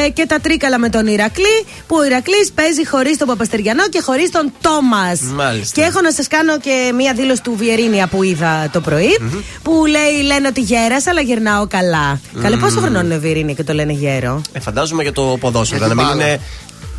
ε, 0.06 0.10
και 0.10 0.26
τα 0.26 0.40
τρίκαλα 0.40 0.78
με 0.80 0.90
τον 0.90 1.08
Ηρακλή. 1.08 1.66
Που 1.88 1.96
ο 2.00 2.06
Ηρακλής 2.06 2.52
παίζει 2.56 2.88
χωρίς 2.88 3.18
τον 3.18 3.28
Παπαστεριανό 3.28 3.88
και 3.90 4.02
χωρίς 4.02 4.32
τον 4.32 4.52
Τόμας. 4.62 5.20
Μάλιστα. 5.22 5.82
Και 5.82 5.88
έχω 5.88 6.02
να 6.02 6.12
σας 6.12 6.28
κάνω 6.28 6.60
και 6.60 6.92
μία 6.96 7.14
δήλωση 7.14 7.42
του 7.42 7.54
Βιερίνια 7.58 8.08
που 8.08 8.24
είδα 8.24 8.70
το 8.72 8.82
πρωι 8.82 9.18
Που 9.64 9.86
λέει: 9.86 10.22
Λένε 10.26 10.48
ότι 10.48 10.62
γέρασα, 10.62 11.10
αλλά 11.10 11.22
γερνάω 11.22 11.68
καλά. 11.68 12.20
Καλέ, 12.42 12.56
πόσο 12.58 12.80
χρονών 12.80 13.06
είναι 13.06 13.16
ο 13.16 13.20
Βιερίνια 13.20 13.54
και 13.54 13.64
το 13.64 13.74
λένε 13.74 13.92
γέρο; 13.94 14.42
Ε, 14.52 14.60
φαντάζομαι 14.60 15.04
για 15.04 15.12
το 15.14 15.38
ποδόσφαιρο. 15.40 15.86
Για 15.86 15.88
Να 15.88 15.94
την 16.02 16.04
μην 16.04 16.16
μπάλα. 16.18 16.28
είναι 16.32 16.40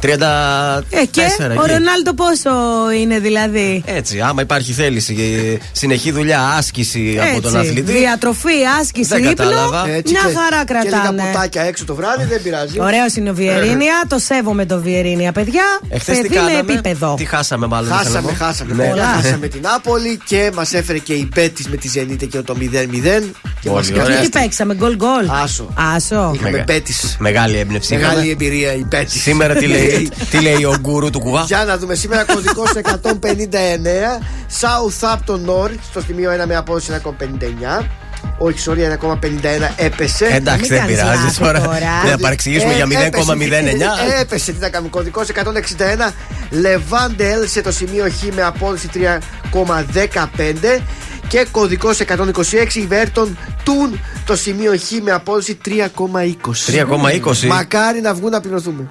34 0.02 0.06
Ε, 0.90 1.04
και 1.10 1.20
ο 1.20 1.62
εκεί. 1.62 1.72
Ρονάλντο 1.72 2.14
πόσο 2.14 2.50
είναι 3.00 3.18
δηλαδή; 3.18 3.82
Έτσι, 3.86 4.20
άμα 4.20 4.42
υπάρχει 4.42 4.72
θέληση, 4.72 5.16
ε, 5.18 5.64
συνεχή 5.72 6.10
δουλειά, 6.12 6.40
άσκηση 6.58 7.18
από 7.32 7.40
τον 7.40 7.56
Έτσι, 7.56 7.68
αθλητή. 7.68 7.92
Διατροφή, 7.92 8.48
άσκηση, 8.80 9.08
Δεν 9.08 9.18
ύπνο. 9.18 9.32
κατάλαβα. 9.34 9.88
Έτσι 9.88 10.12
Μια 10.12 10.22
και- 10.26 10.36
χαρά 10.38 10.64
Και 10.64 10.72
λίγα 10.84 10.90
κρατάνε. 10.98 11.22
ποτάκια 11.32 11.62
έξω 11.62 11.84
το 11.84 11.94
βράδυ 11.94 12.24
δεν 12.24 12.42
πειράζει. 12.42 12.80
Ωραίος 12.80 13.14
είναι 13.16 13.30
ο 13.30 13.34
Βιερίνια. 13.34 14.02
Το 14.08 14.18
σέβομαι 14.18 14.66
το 14.66 14.80
Βιερίνια, 14.80 15.32
παιδιά. 15.32 15.64
Εχθές 15.88 16.16
τι 16.16 16.22
Παιδί 16.22 16.34
με 16.34 16.40
κάναμε; 16.40 16.58
επίπεδο. 16.72 17.14
Τι 17.16 17.24
χάσαμε, 17.24 17.66
μάλλον. 17.66 17.88
ήθελα 17.90 18.02
να 18.02 18.10
Χάσαμε, 18.10 18.28
πω. 18.38 18.44
χάσαμε. 18.44 18.74
Ναι. 18.74 18.88
Πολλά. 18.88 19.04
Χάσαμε 19.04 19.46
την 19.48 19.60
Νάπολη 19.62 20.18
και 20.24 20.50
μας 20.54 20.72
έφερε 20.72 20.98
και 20.98 21.12
η 21.12 21.28
Μπέτη 21.34 21.64
με 21.70 21.76
τη 21.76 21.88
Ζενίτε 21.88 22.24
και 22.26 22.38
το 22.40 22.54
0-0. 22.58 23.32
Και 23.60 23.68
Πολύ 23.68 23.74
μας 23.80 23.88
ωραία. 23.90 24.04
Και 24.04 24.10
έκανε- 24.10 24.30
τι 24.30 24.38
παίξαμε, 24.38 24.74
γκολ 24.74 24.96
γκολ. 24.96 25.28
Άσο. 25.42 25.68
Άσο. 25.94 26.30
Είχαμε 26.34 26.50
Μεγα- 26.50 26.64
Μπέτη. 26.66 26.94
Μεγάλη 27.18 27.58
έμπνευση. 27.58 27.94
Μεγάλη 27.94 28.12
είχαμε. 28.14 28.30
εμπειρία 28.32 28.72
η 28.72 28.84
Μπέτη. 28.88 29.18
Σήμερα 29.18 29.54
τι 29.54 29.66
λέει, 29.66 29.87
τι 30.30 30.40
λέει 30.40 30.64
ο 30.64 30.76
γκουρού 30.80 31.10
του 31.10 31.20
κουβά; 31.20 31.42
Για 31.46 31.64
να 31.64 31.78
δούμε 31.78 31.94
σήμερα 31.94 32.24
κωδικός 32.24 32.70
159. 32.74 34.20
Southampton 34.60 35.40
Norwich 35.50 35.78
στο 35.90 36.00
σημείο 36.00 36.30
1 36.42 36.46
με 36.46 36.56
απόδοση 36.56 36.90
1,59. 37.04 37.86
Όχι, 38.38 38.70
sorry, 38.70 38.78
1,51 38.78 39.18
έπεσε. 39.76 40.26
Εντάξει, 40.26 40.60
Μην 40.60 40.68
δεν 40.68 40.78
κάνεις 40.78 40.96
πειράζει 40.96 41.22
λάθη 41.24 41.38
τώρα. 41.38 41.60
τώρα. 41.60 41.78
Δεν 42.02 42.10
θα 42.10 42.18
παρεξηγήσουμε 42.18 42.74
για 42.74 42.86
Ε, 42.90 43.06
έπεσε. 43.06 43.32
0,09. 43.32 44.20
Έπεσε, 44.20 44.52
τι 44.52 44.58
να 44.60 44.68
κάνουμε. 44.68 44.90
Κωδικός 44.90 45.28
161. 45.28 46.12
Λεβάντε 46.50 47.30
έλυσε 47.30 47.60
το 47.60 47.72
σημείο 47.72 48.04
Χ 48.10 48.34
με 48.34 48.42
απόδοση 48.42 48.88
3,15. 48.94 50.80
Και 51.28 51.46
κωδικός 51.50 51.98
126 52.00 52.84
Βέρτον 52.88 53.38
Τουν 53.64 54.00
το 54.26 54.36
σημείο 54.36 54.72
Χ 54.76 54.90
με 55.02 55.10
απόδοση 55.10 55.58
3,20. 55.64 55.80
3,20. 56.66 57.46
Μακάρι 57.46 58.00
να 58.00 58.14
βγουν 58.14 58.30
να 58.30 58.40
πληρωθούμε. 58.40 58.88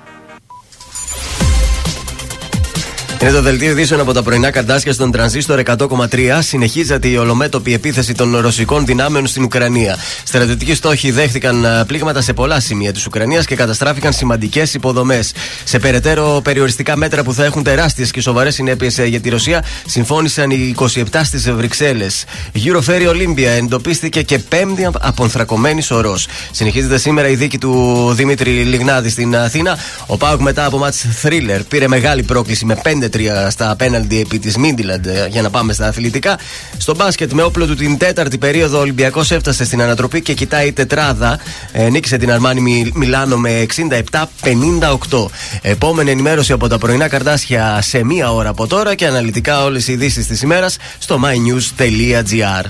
Είναι 3.22 3.32
το 3.32 3.42
δελτίο 3.42 3.70
ειδήσεων 3.70 4.00
από 4.00 4.14
τα 4.14 4.24
πρωινά 4.24 4.52
καρτάσια 4.52 4.94
στον 4.94 5.12
τρανζίστορ 5.12 5.62
100,3. 5.66 6.38
Συνεχίζεται 6.40 7.08
η 7.08 7.16
ολομέτωπη 7.18 7.74
επίθεση 7.74 8.14
των 8.14 8.38
ρωσικών 8.38 8.86
δυνάμεων 8.86 9.28
στην 9.28 9.44
Ουκρανία. 9.44 9.98
Στρατιωτικοί 10.24 10.74
στόχοι 10.76 11.12
δέχτηκαν 11.12 11.66
α, 11.66 11.86
πλήγματα 11.88 12.22
σε 12.22 12.34
πολλά 12.34 12.60
σημεία 12.60 12.94
της 12.94 13.06
Ουκρανίας 13.06 13.46
και 13.46 13.56
καταστράφηκαν 13.56 14.14
σημαντικές 14.14 14.74
υποδομές. 14.74 15.34
Σε 15.64 15.80
περαιτέρω 15.80 16.42
περιοριστικά 16.44 16.98
μέτρα 16.98 17.24
που 17.24 17.34
θα 17.34 17.46
έχουν 17.46 17.64
τεράστιες 17.64 18.12
και 18.12 18.22
σοβαρές 18.22 18.54
συνέπειες 18.54 18.98
για 18.98 19.20
τη 19.20 19.30
Ρωσία, 19.30 19.64
συμφώνησαν 19.86 20.50
οι 20.50 20.76
27 20.78 21.04
στις 21.24 21.52
Βρυξέλλες. 21.52 22.26
Eurofairy 22.54 23.10
Olympia 23.10 23.58
εντοπίστηκε 23.58 24.22
και 24.22 24.40
πέμπτη 24.40 24.90
απονθρακωμένη 25.00 25.82
σωρός. 25.82 26.28
Συνεχίζεται 26.52 26.98
σήμερα 26.98 27.28
η 27.28 27.36
δίκη 27.36 27.58
του 27.58 28.04
Δημήτρη 28.14 28.52
Λιγνάδη 28.52 29.10
στην 29.10 29.36
Αθήνα. 29.36 29.78
Ο 30.06 30.18
Πάουκ 30.18 30.42
μετά 30.42 30.66
από 30.66 30.78
μάτς 30.78 31.06
thriller 31.24 31.60
πήρε 31.68 31.88
μεγάλη 31.88 32.24
πρόκληση 32.24 32.66
με 32.66 32.76
5-3 33.12 33.48
στα 33.50 33.72
απέναντι 33.72 34.20
επί 34.20 34.40
της 34.40 34.58
Μίντιλαντ 34.58 35.06
για 35.30 35.42
να 35.42 35.50
πάμε 35.50 35.74
στα 35.74 35.88
αθλητικά. 35.88 36.38
Στο 36.78 36.96
μπάσκετ 36.96 37.32
με 37.32 37.44
όπλο 37.44 37.66
του 37.66 37.76
την 37.76 37.98
τέταρτη 37.98 38.38
περίοδο 38.38 38.78
ο 38.78 38.82
Ολυμπιακός 38.82 39.32
έφτασε 39.32 39.66
στην 39.66 39.82
ανατροπή 39.82 40.22
και 40.22 40.34
κοιτάει 40.34 40.68
η 40.68 40.72
τετράδα. 40.74 41.40
Ε, 41.72 41.90
νίκησε 41.90 42.18
την 42.18 42.32
Αρμάνι 42.32 42.62
Μι- 42.62 42.92
Μιλάνο 42.94 43.38
με 43.38 43.50
67-58. 43.60 45.30
Επόμενη 45.62 46.12
ενημέρωση 46.12 46.52
από 46.52 46.68
τα 46.68 46.78
πρωινά 46.78 47.08
καρτάσια 47.08 47.80
σε 47.82 48.04
μία 48.04 48.34
ώρα 48.34 48.50
από 48.50 48.68
τώρα 48.68 48.96
και 48.96 49.06
αναλυτικά 49.06 49.64
όλες 49.64 49.88
οι 49.88 49.92
ειδήσεις 49.92 50.28
της 50.28 50.42
ημέρας 50.42 50.78
στο 51.00 51.20
mynews.gr. 51.24 52.66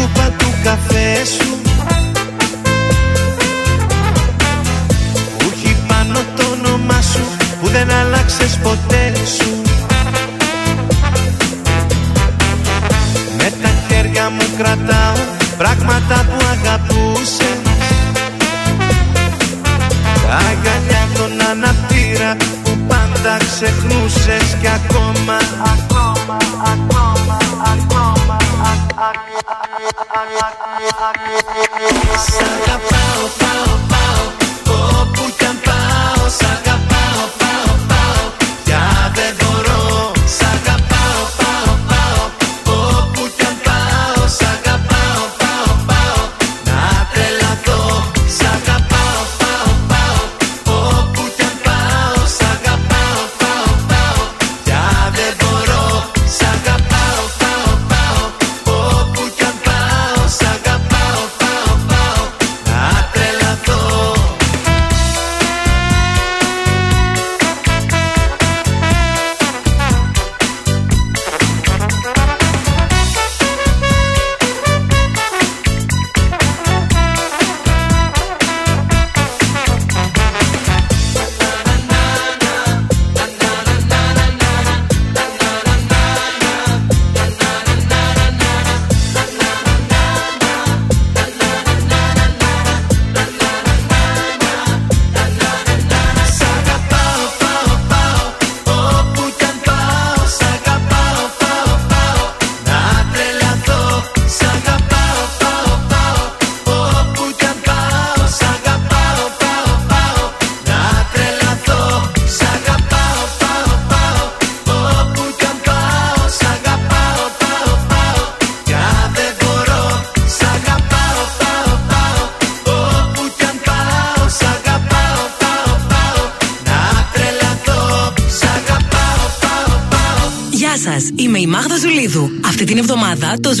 κούπα 0.00 0.34
του 0.38 0.46
καφέ 0.64 1.24
σου 1.24 1.59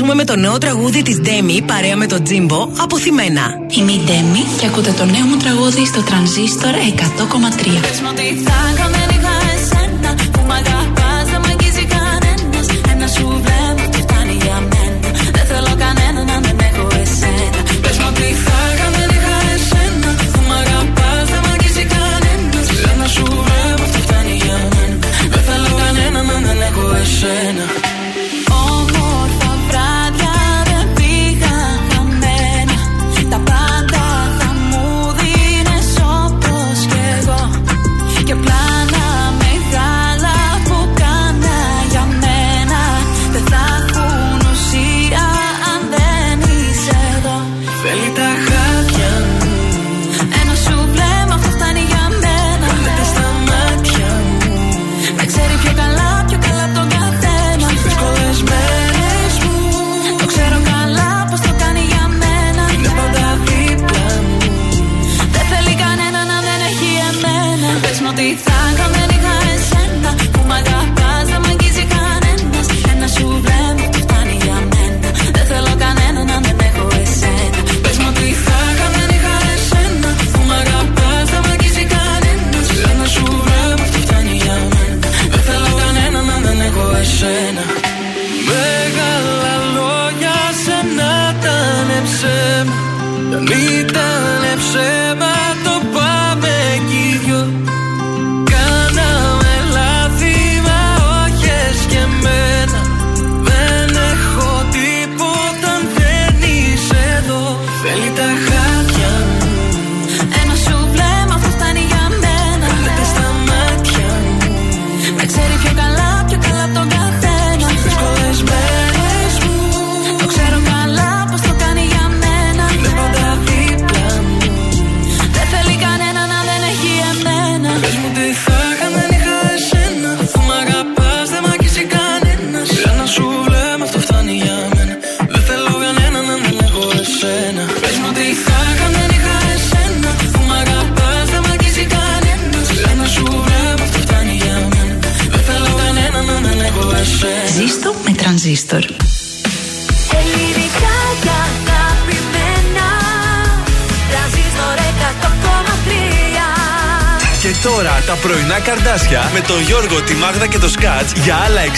το 0.00 0.06
ζούμε 0.06 0.14
με 0.14 0.24
το 0.24 0.36
νέο 0.36 0.58
τραγούδι 0.58 1.02
της 1.02 1.20
Ντέμι 1.20 1.62
παρέα 1.62 1.96
με 1.96 2.06
το 2.06 2.22
Τζίμπο 2.22 2.68
από 2.78 2.98
Θημένα. 2.98 3.42
Είμαι 3.78 3.92
η 3.92 4.00
Ντέμι 4.04 4.44
και 4.60 4.66
ακούτε 4.66 4.92
το 4.92 5.04
νέο 5.04 5.24
μου 5.24 5.36
τραγούδι 5.36 5.86
στο 5.86 6.02
τρανζίστορ 6.02 6.74
100,3. 6.74 8.99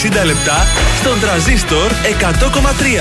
60 0.03 0.25
λεπτά 0.25 0.62
στον 1.57 1.77
τραζίστορ 1.77 1.91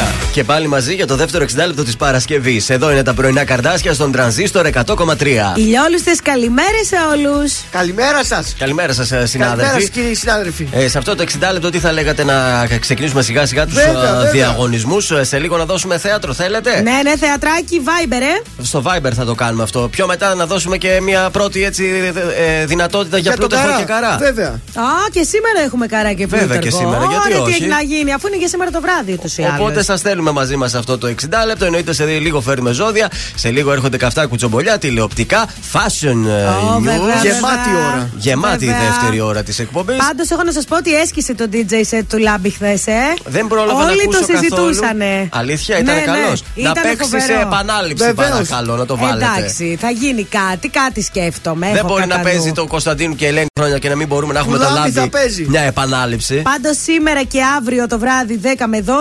100,3. 0.00 0.12
Και 0.32 0.44
πάλι 0.44 0.66
μαζί 0.68 0.94
για 0.94 1.06
το 1.06 1.16
δεύτερο 1.16 1.44
60 1.44 1.56
λεπτό 1.66 1.84
της 1.84 1.96
Παρασκευής. 1.96 2.70
Εδώ 2.70 2.90
είναι 2.90 3.02
τα 3.02 3.14
πρωινά 3.14 3.44
καρδάσια 3.44 3.94
στον 3.94 4.12
τρανζίστορ 4.12 4.66
100,3. 4.66 5.52
Ηλιόλουστες, 5.56 6.20
καλημέρες 6.22 6.86
σε 6.86 6.96
όλους. 7.12 7.52
Καλημέρα 7.70 8.24
σας. 8.24 8.54
Καλημέρα 8.58 8.92
σας, 8.92 9.08
Καλημέρα 9.08 9.26
συνάδελφοι. 9.26 9.80
σας, 9.80 9.90
κύριοι 9.90 10.14
συνάδελφοι. 10.14 10.68
Ε, 10.72 10.88
σε 10.88 10.98
αυτό 10.98 11.14
το 11.14 11.22
60 11.22 11.52
λεπτό, 11.52 11.70
τι 11.70 11.78
θα 11.78 11.92
λέγατε 11.92 12.24
να 12.24 12.66
ξεκινήσουμε 12.80 13.22
σιγά 13.22 13.46
σιγά 13.46 13.64
τους 13.66 13.74
Βέβαια, 13.74 14.12
βέβαια. 14.14 14.30
διαγωνισμούς. 14.30 15.10
Σε 15.20 15.38
λίγο 15.38 15.56
να 15.56 15.64
δώσουμε 15.64 15.98
θέατρο, 15.98 16.32
θέλετε; 16.32 16.80
Ναι, 16.80 17.00
ναι, 17.02 17.16
θεατράκι, 17.16 17.80
Viber, 17.84 18.12
ε. 18.22 18.62
Στο 18.62 18.82
Viber 18.86 19.12
θα 19.16 19.24
το 19.24 19.34
κάνουμε 19.34 19.62
αυτό. 19.62 19.88
Πιο 19.90 20.06
μετά 20.06 20.34
να 20.34 20.46
δώσουμε 20.46 20.76
και 20.76 20.98
μια 21.02 21.30
πρώτη 21.30 21.64
έτσι, 21.64 22.12
ε, 22.60 22.64
δυνατότητα 22.66 23.18
για, 23.18 23.30
Για 23.30 23.40
τον 23.40 23.48
πλούταρχο 23.48 23.66
Καρά. 23.66 23.78
και 23.78 23.92
καρά. 23.92 24.16
Βέβαια. 24.18 24.48
Α, 24.74 24.86
και 25.12 25.22
σήμερα 25.22 25.60
έχουμε 25.64 25.86
καρά 25.86 26.12
και 26.12 26.26
Βέβαια 26.26 26.46
πλούταρχο. 26.46 26.62
και 26.68 26.70
σήμερα, 26.84 27.04
γιατί 27.10 27.24
Ωραία, 27.26 27.36
τι 27.36 27.42
όχι. 27.52 27.62
έχει 27.62 27.66
να 27.66 27.80
γίνει, 27.82 28.12
αφού 28.12 28.26
είναι 28.26 28.36
και 28.42 28.48
σήμερα 28.48 28.70
το 28.70 28.80
βράδυ 28.80 29.12
ούτω 29.12 29.28
ή 29.36 29.44
άλλω. 29.44 29.62
Οπότε 29.64 29.82
σας 29.82 29.98
στέλνουμε 29.98 30.30
μαζί 30.30 30.56
μας 30.56 30.74
αυτό 30.74 30.98
το 30.98 31.06
60 31.06 31.12
λεπτό. 31.46 31.64
Εννοείται 31.64 31.92
σε 31.92 32.04
λίγο 32.04 32.40
φέρνουμε 32.40 32.72
ζώδια. 32.72 33.10
Σε 33.34 33.50
λίγο 33.50 33.72
έρχονται 33.72 33.96
καυτά 33.96 34.26
κουτσομπολιά, 34.26 34.78
τηλεοπτικά, 34.78 35.46
fashion 35.72 36.26
ε, 36.26 36.44
Ω, 36.44 36.76
news. 36.76 36.80
βέβαια, 36.82 36.98
Γεμάτη 37.22 37.70
βέβαια. 37.70 37.86
ώρα. 37.92 38.10
Γεμάτη 38.16 38.64
η 38.64 38.68
Βέβαια. 38.68 38.82
δεύτερη 38.88 39.20
ώρα 39.20 39.42
της 39.42 39.58
εκπομπής. 39.58 39.96
Πάντως, 39.96 40.30
έχω 40.30 40.42
να 40.42 40.52
σας 40.52 40.64
πω 40.64 40.76
ότι 40.76 40.94
έσκησε 40.94 41.34
το 41.34 41.48
DJ 41.52 41.72
set 41.72 42.02
του 42.08 42.18
Λάμπη 42.18 42.50
χθες, 42.50 42.86
ε. 42.86 42.92
Δεν 43.24 43.46
πρόλαβα 43.46 43.84
Όλοι 43.84 43.96
να 43.96 44.02
ακούσω 44.02 44.18
το 44.20 44.26
συζητούσανε. 44.36 45.04
καθόλου. 45.04 45.28
Αλήθεια, 45.32 45.78
ήταν 45.78 45.94
Ναι, 45.94 46.00
ναι, 46.00 46.06
καλός. 46.06 46.42
Να 46.54 46.70
ήταν 46.70 46.82
παίξει 46.82 47.08
σε 47.10 47.18
φοβερό. 47.18 47.40
επανάληψη, 47.40 48.04
Βεβαίως. 48.04 48.30
παρακαλώ, 48.30 48.76
να 48.76 48.86
το 48.86 48.96
βάλετε. 48.96 49.30
Εντάξει, 49.38 49.76
θα 49.80 49.90
γίνει 49.90 50.24
κάτι, 50.24 50.68
κάτι 50.68 51.02
σκέφτομαι. 51.02 51.66
Δεν 51.66 51.76
έχω 51.76 51.86
μπορεί 51.86 52.00
κατά 52.02 52.12
να 52.14 52.22
νου. 52.22 52.24
παίζει 52.28 52.52
το 52.52 52.66
Κωνσταντίνου 52.66 53.14
και 53.14 53.26
Ελένη 53.26 53.46
χρόνια 53.58 53.78
και 53.78 53.88
να 53.88 53.96
μην 53.96 54.06
μπορούμε 54.06 54.32
να 54.32 54.38
έχουμε 54.38 54.56
το 54.58 54.62
Λάμπη 54.64 54.76
λάδι. 54.78 54.90
θα 54.92 55.08
παίζει. 55.08 55.46
Μια 55.48 55.60
επανάληψη. 55.60 56.34
Πάντως 56.42 56.76
σήμερα 56.82 57.22
και 57.22 57.40
αύριο 57.58 57.86
το 57.86 57.98
βράδυ 57.98 58.31
10 58.42 58.64
με 58.66 58.84
12 58.86 58.92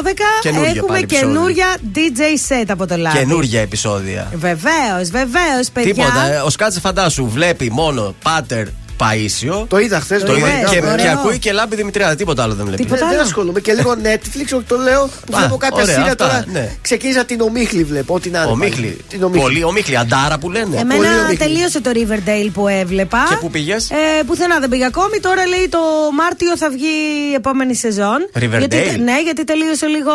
Καινούργια 0.42 0.70
έχουμε 0.70 0.88
πάλι 0.88 1.04
επεισόδια. 1.04 1.28
καινούρια 1.28 1.66
DJ 1.96 2.20
set 2.52 2.66
από 2.68 2.88
το 2.88 2.98
Λάμπη. 2.98 3.18
Καινούργια 3.18 3.62
επεισόδια. 3.62 4.28
Βεβαίως, 4.36 5.10
βεβαίως, 5.12 5.70
παιδιά. 5.74 5.94
Τίποτα. 5.94 6.32
ε, 6.34 6.38
Ο 6.40 6.50
Σκάτσε 6.50 6.80
φαντάσου 6.80 7.30
βλέπει 7.30 7.72
μόνο 7.72 8.16
Πάτερ 8.24 8.66
Παίσιο. 9.10 9.66
Το 9.70 9.78
είδα 9.80 10.00
χθες. 10.00 10.24
Το 10.24 10.36
είδε 10.36 10.48
είδες, 10.58 10.70
και, 10.70 10.78
ωραίο. 10.78 10.96
και 10.96 11.10
ακούει 11.10 11.40
και 11.40 11.52
λάμπη 11.52 11.76
Δημητριάδη. 11.76 12.16
Τίποτα 12.16 12.44
άλλο 12.44 12.54
δεν 12.54 12.66
βλέπει. 12.66 12.82
Τίποτα. 12.84 13.00
Δεν, 13.00 13.08
δεν 13.10 13.18
άλλο. 13.18 13.28
ασχολούμαι 13.28 13.60
και 13.60 13.74
λίγο 13.74 13.96
Netflix, 14.04 14.46
όχι 14.56 14.64
το 14.68 14.78
λέω 14.78 15.10
που 15.26 15.34
Α, 15.36 15.38
βλέπω 15.40 15.58
κάποια 15.58 15.82
ωραία, 15.84 15.96
σειρά 15.96 16.06
αυτά, 16.06 16.16
τώρα. 16.16 16.46
ναι. 16.52 16.78
Ξεκίνησα 16.82 17.26
την 17.26 17.42
Ομίχλη, 17.42 17.84
βλέπω. 17.84 18.14
Ό,τι 18.14 18.30
να 18.30 18.40
είναι. 18.42 18.52
Ο 18.52 18.56
πάλι. 18.56 18.70
Μίχλη. 18.70 18.98
Την 19.10 19.24
Ομίχλη. 19.24 19.42
Πολύ 19.44 19.64
ο 19.64 19.72
Μίχλη. 19.72 19.98
Αντάρα 19.98 20.38
που 20.40 20.50
λένε. 20.52 20.78
Εμένα 20.78 20.96
Πολύ 20.96 21.08
ομίχλη. 21.20 21.38
τελείωσε 21.38 21.82
το 21.82 21.92
Riverdale 21.94 22.50
που 22.54 22.68
έβλεπα. 22.68 23.26
Και 23.30 23.36
πού 23.36 23.50
πήγες; 23.50 23.90
Ε, 23.90 24.24
πουθενά 24.26 24.60
δεν 24.60 24.70
πήγα 24.70 24.88
ακόμη. 24.88 25.20
Τώρα 25.20 25.46
λέει 25.46 25.68
το 25.70 25.80
Μάρτιο 26.18 26.58
θα 26.58 26.70
βγει 26.70 26.86
η 27.32 27.34
επόμενη 27.34 27.76
σεζόν. 27.76 28.18
Riverdale? 28.40 28.58
Γιατί, 28.60 29.00
ναι, 29.00 29.22
γιατί 29.24 29.44
τελείωσε 29.44 29.86
λίγο 29.86 30.12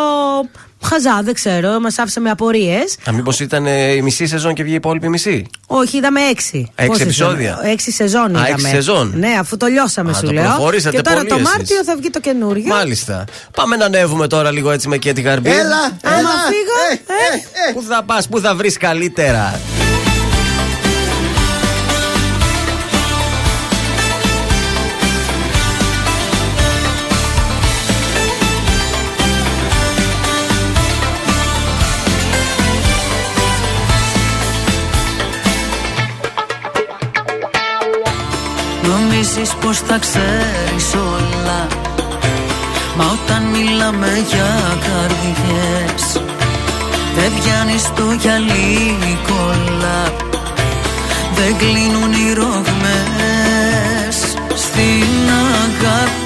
χαζά, 0.83 1.21
δεν 1.25 1.35
ξέρω. 1.35 1.81
Μας 1.81 1.99
άφησε 1.99 2.21
με 2.21 2.31
απορίες. 2.31 2.97
Α, 3.09 3.13
μήπως 3.13 3.41
ήταν 3.41 3.67
ε, 3.67 3.93
η 3.93 4.03
μισή 4.03 4.27
σεζόν 4.27 4.55
και 4.55 4.63
βγήκε 4.63 4.75
η 4.75 4.79
υπόλοιπη 4.79 5.09
μισή; 5.09 5.47
Όχι, 5.67 5.97
είδαμε 5.97 6.21
έξι. 6.21 6.71
Έξι 6.75 6.89
Πόσες 6.89 7.03
επεισόδια; 7.05 7.51
είδαμε; 7.51 7.71
Έξι 7.71 7.91
σεζόν 7.91 8.25
Α, 8.25 8.29
είδαμε. 8.29 8.49
έξι 8.49 8.67
σεζόν. 8.69 9.13
Ναι, 9.17 9.37
αφού 9.41 9.57
το 9.57 9.67
λιώσαμε, 9.67 10.11
Α, 10.11 10.15
σου 10.15 10.25
το 10.27 10.33
λέω. 10.33 10.45
προχωρήσατε 10.45 10.97
Και 10.97 11.03
τώρα 11.03 11.17
πολύ 11.17 11.29
το 11.29 11.35
εσείς. 11.35 11.49
Μάρτιο 11.49 11.85
θα 11.85 11.97
βγει 11.97 12.11
το 12.11 12.21
καινούριο. 12.21 12.67
Μάλιστα. 12.67 13.25
Πάμε 13.57 13.77
να 13.77 13.85
ανέβουμε 13.85 14.27
τώρα 14.27 14.51
λίγο 14.51 14.71
έτσι 14.71 14.89
με 14.89 14.97
και 14.97 15.13
τη 15.13 15.21
γαρμπή. 15.21 15.51
Έλα, 15.51 15.61
Άμα 16.03 16.19
έλα. 16.19 16.29
φύγω, 16.29 16.81
Ε, 16.91 16.93
ε, 16.93 17.37
ε, 17.67 17.71
ε. 17.71 17.73
Πού 17.73 17.83
θα 17.89 18.03
πας, 18.03 18.29
πού 18.29 18.41
θα 18.41 18.55
βρεις 18.55 18.77
καλύτερα; 18.77 19.61
Νομίζεις 38.87 39.55
πως 39.61 39.83
τα 39.83 39.99
ξέρεις 39.99 40.95
όλα. 40.95 41.67
Μα 42.97 43.05
όταν 43.05 43.43
μιλάμε 43.43 44.25
για 44.29 44.79
καρδιές 44.87 46.21
Δεν 47.15 47.33
πιάνεις 47.41 47.83
το 47.83 48.13
γυαλί 48.21 48.97
κόλλα 49.27 50.13
Δεν 51.35 51.57
κλείνουν 51.57 52.13
οι 52.13 52.33
ρογμές 52.33 54.17
Στην 54.55 55.31
αγάπη. 55.65 56.26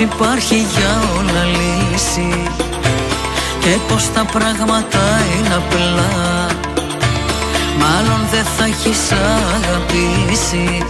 υπάρχει 0.00 0.54
για 0.54 1.02
όλα 1.18 1.44
λύση. 1.44 2.42
Και 3.60 3.78
πως 3.88 4.12
τα 4.12 4.24
πράγματα 4.32 4.98
είναι 5.36 5.54
απλά. 5.54 6.46
Μάλλον 7.78 8.28
δεν 8.30 8.44
θα 8.56 8.64
έχεις 8.64 9.12
αγαπήσει. 9.12 10.86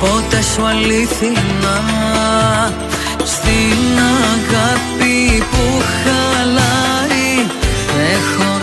Πότε 0.00 0.42
σου 0.54 0.66
αλήθινα. 0.66 1.76
Στην 3.24 3.98
αγάπη 4.32 5.42
που 5.50 5.82
χαλάει 6.02 7.46
έχω 8.12 8.59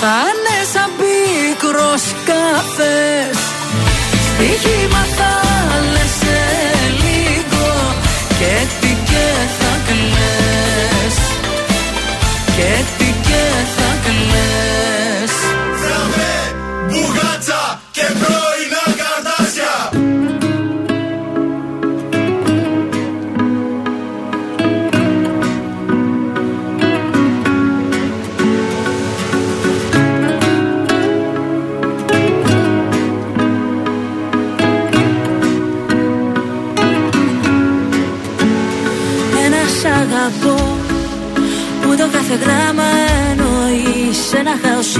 fun? 0.00 0.47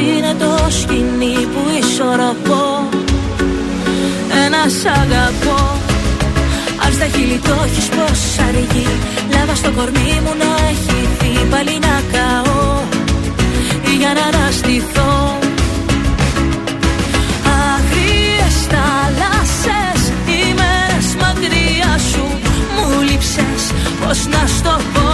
είναι 0.02 0.34
το 0.38 0.52
σκηνή 0.68 1.36
που 1.52 1.62
ισορροπώ. 1.80 2.88
Ένας 4.44 4.74
αγαπώ. 5.00 5.60
Αν 6.84 6.92
στα 6.92 7.06
χείλη 7.06 7.38
το 7.38 7.54
έχεις 7.64 7.88
πως 7.88 8.20
αργεί. 8.48 8.88
Λάβα 9.34 9.54
στο 9.54 9.70
κορμί 9.70 10.20
μου 10.24 10.32
να 10.42 10.50
έχει 10.70 10.98
δει. 11.18 11.46
Πάλι 11.50 11.78
να 11.86 12.02
καώ. 12.12 12.82
Ή 13.90 13.96
για 14.00 14.12
να 14.18 14.38
αναστηθώ. 14.38 15.38
Αγρίες 17.72 18.56
θάλασσες 18.72 20.00
Ημέρες 20.40 21.08
μακριά 21.20 21.92
σου. 22.10 22.24
Μου 22.74 23.00
λείψες 23.00 23.62
πως 24.00 24.18
να 24.26 24.46
στο 24.46 24.76
πω. 24.94 25.07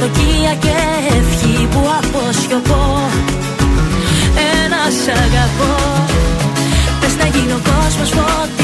Προσδοκία 0.00 0.54
και 0.54 0.76
ευχή 1.16 1.66
που 1.66 1.80
αποσιωπώ. 1.98 3.10
Ένα 4.64 4.82
αγαπώ. 5.10 6.06
Πες 7.00 7.16
να 7.16 7.26
γίνω 7.26 7.54
κόσμος 7.54 8.10
φωτός 8.10 8.57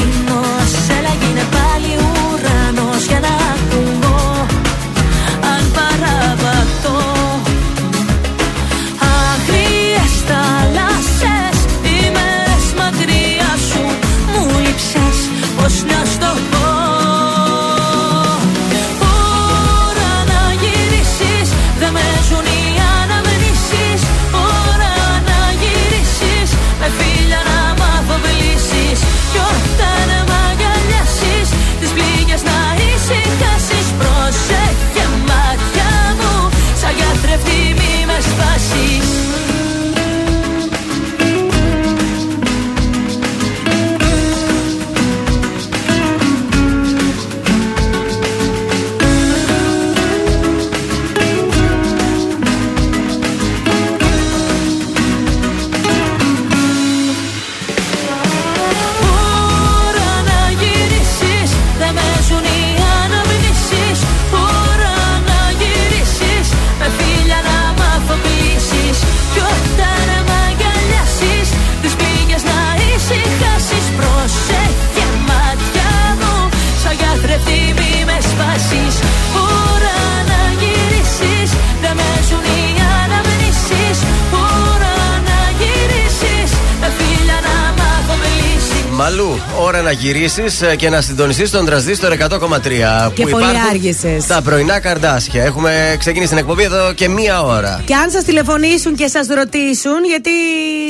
Μαλού, 88.97 89.39
ώρα 89.59 89.81
να 89.81 89.91
γυρίσεις 89.91 90.63
και 90.77 90.89
να 90.89 91.01
συντονιστείς 91.01 91.49
στον 91.49 91.65
τραζίστορ 91.65 92.11
100,3. 92.11 93.11
Και 93.13 93.23
που 93.23 93.29
πολύ 93.29 93.43
υπάρχουν 93.43 93.69
άργησες. 93.69 94.25
Τα 94.27 94.41
πρωινά 94.41 94.79
καρδάσια. 94.79 95.43
Έχουμε 95.43 95.95
ξεκινήσει 95.99 96.29
την 96.29 96.37
εκπομπή 96.37 96.63
εδώ 96.63 96.93
και 96.93 97.09
μία 97.09 97.41
ώρα. 97.41 97.81
Και 97.85 97.95
αν 97.95 98.11
σας 98.11 98.23
τηλεφωνήσουν 98.23 98.95
και 98.95 99.07
σας 99.07 99.27
ρωτήσουν, 99.27 100.05
γιατί 100.07 100.29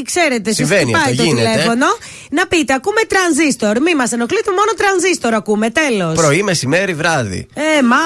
ξέρετε, 0.05 0.49
σα 0.49 0.55
Συμβαίνει 0.55 0.81
χτυπάει 0.83 1.11
αυτό, 1.11 1.15
το 1.15 1.23
γίνεται. 1.23 1.49
τηλέφωνο, 1.49 1.85
να 2.29 2.47
πείτε, 2.47 2.73
ακούμε 2.73 3.01
τρανζίστορ. 3.07 3.81
Μη 3.81 3.95
μας 3.95 4.11
ενοχλείτε, 4.11 4.49
μόνο 4.49 4.71
τρανζίστορ 4.77 5.33
ακούμε. 5.33 5.69
Τέλος. 5.69 6.15
Πρωί, 6.15 6.43
μεσημέρι, 6.43 6.93
βράδυ. 6.93 7.47
Ε, 7.53 7.81
μα. 7.81 7.97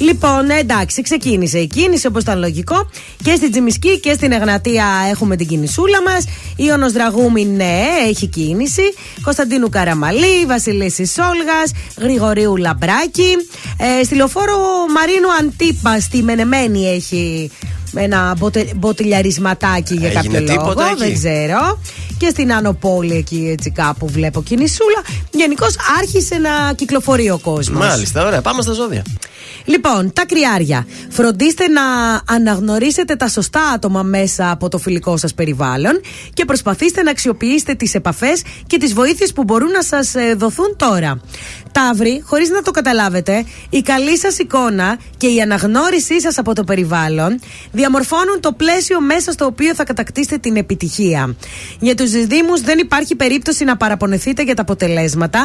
Λοιπόν, 0.00 0.50
εντάξει, 0.50 1.02
ξεκίνησε 1.02 1.58
η 1.58 1.66
κίνηση 1.66 2.06
όπως 2.06 2.22
ήταν 2.22 2.38
λογικό. 2.38 2.90
Και 3.22 3.34
στην 3.36 3.50
Τζιμισκή 3.50 4.00
και 4.00 4.12
στην 4.12 4.32
Εγνατία 4.32 4.86
έχουμε 5.10 5.36
την 5.36 5.46
κινησούλα 5.46 6.02
μας. 6.02 6.24
Ιωνος 6.56 6.92
Δραγούμη, 6.92 7.44
ναι, 7.44 7.84
έχει 8.08 8.26
κίνηση. 8.26 8.82
Κωνσταντίνου 9.22 9.68
Καραμαλή, 9.68 10.44
Βασιλίσης 10.46 11.12
Σόλγα, 11.12 11.80
Γρηγορίου 11.98 12.56
Λαμπράκη. 12.56 13.36
Ε, 14.00 14.04
στη 14.04 14.14
λεωφόρο 14.14 14.56
Μαρίνου 14.94 15.28
Αντίπα, 15.40 16.00
στη 16.00 16.22
Μενεμένη 16.22 16.88
έχει 16.88 17.50
ένα 17.94 18.34
μποτε, 18.38 18.70
μποτιλιαρισματάκι 18.76 19.94
για 19.94 20.08
Έγινε 20.08 20.38
κάποιο 20.38 20.54
λόγο. 20.54 20.68
τίποτα 20.68 20.88
εκεί; 20.90 20.98
Δεν 21.04 21.14
ξέρω. 21.14 21.80
Και 22.18 22.28
στην 22.28 22.52
Άνω 22.52 22.72
Πόλη 22.72 23.14
εκεί 23.14 23.48
έτσι 23.52 23.70
κάπου 23.70 24.06
βλέπω 24.08 24.42
κινησούλα. 24.42 25.02
Γενικώς 25.30 25.74
άρχισε 25.98 26.36
να 26.36 26.72
κυκλοφορεί 26.74 27.30
ο 27.30 27.38
κόσμος. 27.38 27.86
Μάλιστα, 27.86 28.26
ωραία. 28.26 28.40
Πάμε 28.40 28.62
στα 28.62 28.72
ζώδια. 28.72 29.02
Λοιπόν, 29.64 30.12
τα 30.12 30.26
κρυάρια. 30.26 30.86
Φροντίστε 31.08 31.68
να 31.68 31.82
αναγνωρίσετε 32.26 33.16
τα 33.16 33.28
σωστά 33.28 33.68
άτομα 33.74 34.02
μέσα 34.02 34.50
από 34.50 34.68
το 34.68 34.78
φιλικό 34.78 35.16
σας 35.16 35.34
περιβάλλον 35.34 36.00
και 36.34 36.44
προσπαθήστε 36.44 37.02
να 37.02 37.10
αξιοποιήσετε 37.10 37.74
τις 37.74 37.94
επαφές 37.94 38.42
και 38.66 38.78
τις 38.78 38.94
βοήθειες 38.94 39.32
που 39.32 39.44
μπορούν 39.44 39.70
να 39.70 39.82
σας 39.82 40.14
δοθούν 40.36 40.76
τώρα. 40.76 41.20
Ταύροι, 41.72 42.22
χωρίς 42.26 42.48
να 42.48 42.62
το 42.62 42.70
καταλάβετε, 42.70 43.44
η 43.70 43.80
καλή 43.82 44.18
σας 44.18 44.38
εικόνα 44.38 44.98
και 45.16 45.26
η 45.26 45.40
αναγνώρισή 45.40 46.20
σας 46.20 46.38
από 46.38 46.54
το 46.54 46.64
περιβάλλον 46.64 47.40
διαμορφώνουν 47.72 48.40
το 48.40 48.52
πλαίσιο 48.52 49.00
μέσα 49.00 49.32
στο 49.32 49.44
οποίο 49.44 49.74
θα 49.74 49.84
κατακτήσετε 49.84 50.38
την 50.38 50.56
επιτυχία. 50.56 51.34
Για 51.80 51.94
τους 51.94 52.10
διδήμου 52.10 52.62
δεν 52.62 52.78
υπάρχει 52.78 53.16
περίπτωση 53.16 53.64
να 53.64 53.76
παραπονεθείτε 53.76 54.42
για 54.42 54.54
τα 54.54 54.62
αποτελέσματα 54.62 55.38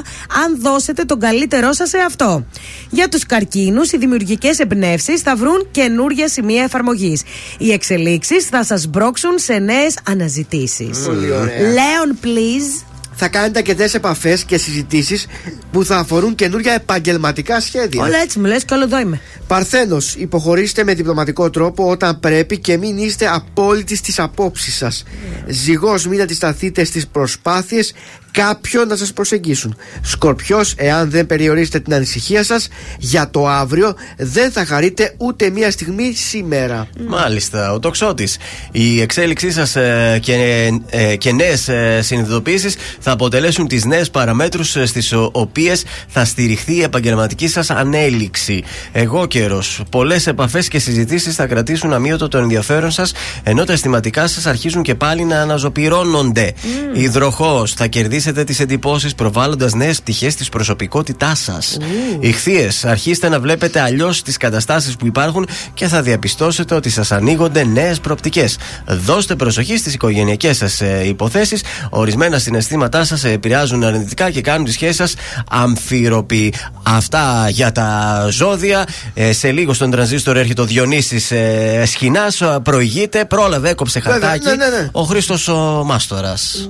αν 0.46 0.62
δώσετε 0.62 1.04
τον 1.04 1.20
καλύτερό 1.20 1.74
σας 1.74 1.90
σε 1.90 1.98
αυτό. 1.98 2.46
Για 2.90 3.10
τους 3.10 3.26
καρκίνους, 3.26 3.92
οι 3.92 3.98
δημιουργικές 3.98 4.60
εμπνεύσεις 4.60 5.22
θα 5.22 5.36
βρουν 5.36 5.68
καινούργια 5.72 6.28
σημεία 6.28 6.64
εφαρμογής. 6.64 7.24
Οι 7.58 7.72
εξελίξεις 7.72 8.46
θα 8.46 8.64
σας 8.64 8.88
μπρώξουν 8.88 9.40
σε 9.40 9.54
νέες 9.54 9.98
αναζητήσεις. 10.08 11.00
Πολύ 11.06 11.32
ωραία. 11.32 11.60
Λέων, 11.60 12.20
please. 12.24 12.95
Θα 13.16 13.28
κάνετε 13.28 13.60
αρκετέ 13.60 13.90
επαφές 13.94 14.44
και 14.44 14.58
συζητήσεις 14.58 15.26
που 15.72 15.86
θα 15.86 15.98
αφορούν 15.98 16.36
καινούργια 16.36 16.74
επαγγελματικά 16.74 17.60
σχέδια. 17.60 18.04
Όλα 18.04 18.18
έτσι 18.18 18.40
μου 18.40 18.46
λες 18.46 18.66
και 18.66 18.74
όλο 18.74 18.84
εδώ 18.84 19.00
είμαι. 19.00 19.22
Παρθένος, 19.48 20.16
υποχωρήστε 20.16 20.84
με 20.84 20.94
διπλωματικό 20.94 21.50
τρόπο 21.50 21.90
όταν 21.90 22.20
πρέπει 22.20 22.60
και 22.60 22.78
μην 22.78 22.98
είστε 22.98 23.28
απόλυτοι 23.28 23.96
στις 23.96 24.20
απόψεις 24.20 24.76
σας. 24.76 25.04
Ζυγός, 25.48 26.08
μην 26.08 26.22
αντισταθείτε 26.22 26.84
στις 26.84 27.08
προσπάθειες 27.08 27.94
κάποιον 28.36 28.88
να 28.88 28.96
σας 28.96 29.14
προσεγγίσουν. 29.14 29.76
Σκορπιός, 30.02 30.74
εάν 30.78 31.10
δεν 31.10 31.26
περιορίσετε 31.26 31.80
την 31.80 31.94
ανησυχία 31.94 32.44
σας 32.44 32.68
για 33.00 33.30
το 33.30 33.48
αύριο, 33.48 33.96
δεν 34.18 34.52
θα 34.52 34.66
χαρείτε 34.66 35.14
ούτε 35.18 35.50
μία 35.50 35.72
στιγμή 35.72 36.14
σήμερα. 36.14 36.88
Μάλιστα, 37.08 37.72
ο 37.72 37.80
τοξότης. 37.80 38.38
Η 38.72 39.02
εξέλιξή 39.02 39.52
σας 39.52 39.76
ε, 39.76 40.20
και, 40.22 40.70
ε, 40.90 41.16
και 41.16 41.32
νέες 41.32 41.68
ε, 41.68 42.00
συνειδητοποιήσει 42.02 42.70
θα 43.00 43.12
αποτελέσουν 43.12 43.68
τις 43.68 43.86
νέες 43.86 44.10
παραμέτρους 44.10 44.78
στις 44.84 45.14
οποίες 45.32 45.84
θα 46.08 46.26
στηριχθεί 46.26 46.76
η 46.76 46.82
επαγγελματική 46.82 47.48
σας 47.48 47.70
ανέλυξη. 47.70 48.64
Εγώ 48.92 49.26
καιρός. 49.26 49.82
Πολλές 49.90 50.28
επαφές 50.28 50.68
και 50.68 50.80
συζητήσεις 50.80 51.36
θα 51.36 51.46
κρατήσουν 51.48 51.94
αμύωτο 51.94 52.28
το 52.28 52.38
ενδιαφέρον 52.38 52.92
σας, 52.92 53.14
ενώ 53.44 53.64
τα 53.64 53.74
αισθηματικά 53.74 54.28
σας 54.28 54.46
αρχίζουν 54.46 54.84
και 54.84 54.96
πάλι 54.96 55.24
να 55.24 55.42
αναζωπυρώνονται. 55.42 56.54
Mm. 56.56 56.98
Υδροχός. 56.98 57.74
Θα 57.74 57.88
κερδίσετε 58.26 58.44
τις 58.44 58.60
εντυπώσεις 58.60 59.16
προβάλλοντας 59.16 59.74
νέες 59.74 60.02
πτυχές 60.02 60.36
της 60.36 60.50
προσωπικότητάς 60.50 61.40
σας. 61.40 61.78
Ηχθείες. 62.20 62.86
Αρχίστε 62.86 63.30
να 63.30 63.40
βλέπετε 63.40 63.80
αλλιώς 63.82 64.22
τις 64.22 64.38
καταστάσεις 64.38 64.96
που 64.96 65.06
υπάρχουν 65.06 65.48
και 65.74 65.88
θα 65.88 66.02
διαπιστώσετε 66.02 66.76
ότι 66.76 66.90
σας 66.90 67.12
ανοίγονται 67.12 67.64
νέες 67.64 68.00
προοπτικές. 68.00 68.58
Δώστε 68.88 69.36
προσοχή 69.36 69.78
στις 69.78 69.94
οικογενειακές 69.94 70.58
σας 70.58 70.82
υποθέσεις. 71.06 71.64
Ορισμένα 71.90 72.40
συναισθήματά 72.40 73.04
σας 73.06 73.24
επηρεάζουν 73.24 73.84
αρνητικά 73.84 74.32
και 74.32 74.42
κάνουν 74.42 74.66
τη 74.66 74.72
σχέση 74.72 74.94
σας 74.94 75.14
αμφίροπη. 75.50 76.54
Αυτά 76.84 77.50
για 77.50 77.72
τα 77.72 78.28
ζώδια. 78.30 78.86
Ε, 79.14 79.34
σε 79.34 79.52
λίγο 79.52 79.74
στον 79.74 79.92
τρανζίστορ 79.92 80.38
έρχεται 80.38 80.62
ο 80.62 80.66
Διονύσης 80.66 81.32
ε, 81.32 81.84
Σχοινάς. 81.86 82.42
Προηγείται, 82.64 83.26
πρόλαβε, 83.26 83.70
έκοψε 83.70 84.00
Βέβαια, 84.00 84.30
χαρτάκι. 84.30 84.46
ναι, 84.46 84.56
ναι, 84.56 84.78
ναι. 84.78 84.90
Ο 84.92 85.02
Χρήστος 85.04 85.48
ο 85.48 85.84
Μάστορας. 85.86 86.70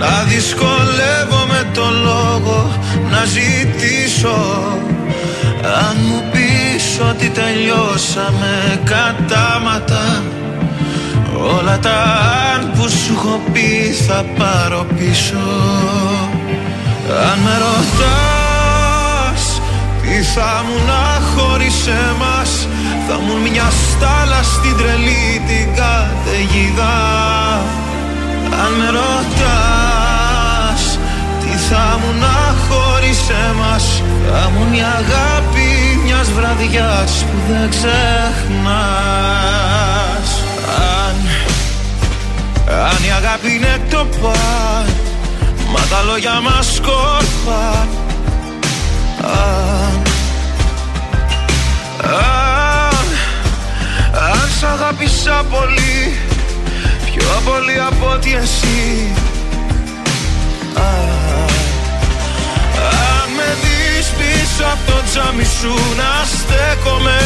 να 0.00 0.22
δυσκολεύομαι 0.28 1.60
το 1.74 1.86
λόγο 2.04 2.58
να 3.10 3.24
ζητήσω. 3.24 4.38
Αν 5.62 5.96
μου 6.08 6.22
πεις 6.32 7.00
ότι 7.10 7.28
τελειώσαμε 7.28 8.80
κατάματα 8.84 10.22
Όλα 11.58 11.78
τα 11.78 11.98
αν 12.54 12.70
που 12.74 12.88
σου 12.88 13.12
έχω 13.16 13.40
πει 13.52 13.94
θα 14.06 14.24
πάρω 14.38 14.86
πίσω. 14.98 15.46
Αν 17.30 17.38
με 17.38 17.58
ρωτάς 17.64 19.42
τι 20.02 20.22
θα 20.22 20.64
μου 20.66 20.78
να 20.86 21.20
χωρίς 21.34 21.86
εμάς 21.86 22.68
Θα 23.08 23.14
μου 23.18 23.34
μια 23.50 23.70
στάλα 23.70 24.42
στην 24.42 24.76
τρελή 24.76 25.42
την 25.46 25.66
καταιγίδα. 25.74 26.96
Αν 28.64 28.72
με 28.78 28.86
ρωτάς 28.86 29.30
Τι 29.30 29.42
θα 29.42 29.79
μου 31.76 32.18
να 32.20 32.54
χωρίς 32.68 33.20
εμάς 33.50 34.02
Θα 34.30 34.50
μου 34.50 34.74
η 34.74 34.80
αγάπη 34.80 36.00
μιας 36.04 36.30
βραδιάς 36.30 37.24
που 37.24 37.36
δεν 37.48 37.70
ξεχνάς. 37.70 37.90
Αν, 40.76 41.16
αν 42.68 43.04
η 43.04 43.10
αγάπη 43.16 43.54
είναι 43.54 43.80
το 43.90 44.06
παν 44.20 44.86
Μα 45.72 45.80
τα 45.90 46.02
λόγια 46.02 46.40
μας 46.40 46.74
σκόρπαν 46.74 47.88
Αν, 49.22 50.02
αν, 52.04 53.06
αν 54.30 54.48
σ' 54.58 54.62
αγάπησα 54.62 55.44
πολύ 55.50 56.18
Πιο 57.04 57.40
πολύ 57.44 57.80
από 57.88 58.10
ότι 58.14 58.34
εσύ. 58.34 59.12
Α, 60.76 60.80
Αν 60.80 60.88
με 60.90 61.52
δεις 61.52 61.59
πίσω 64.50 64.64
από 64.72 64.92
το 64.92 65.02
τζάμι 65.08 65.44
σου 65.44 65.72
να 66.00 66.10
στέκομαι. 66.34 67.20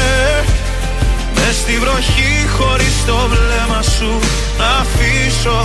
Μες 1.35 1.55
στη 1.63 1.79
βροχή 1.79 2.35
χωρίς 2.57 2.95
το 3.07 3.17
βλέμμα 3.33 3.83
σου 3.83 4.13
να 4.59 4.69
αφήσω. 4.83 5.61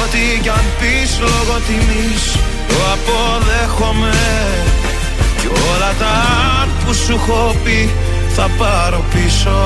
Ό,τι 0.00 0.40
κι 0.42 0.48
αν 0.48 0.64
πεις 0.78 1.10
λόγω 1.20 1.56
τιμής 1.66 2.24
το 2.68 2.76
αποδέχομαι. 2.94 4.18
Κι 5.40 5.48
όλα 5.70 5.92
τα 5.98 6.12
αν 6.60 6.68
που 6.84 6.92
σου 6.94 7.12
έχω 7.12 7.54
πει 7.64 7.90
θα 8.36 8.50
πάρω 8.58 9.04
πίσω. 9.12 9.58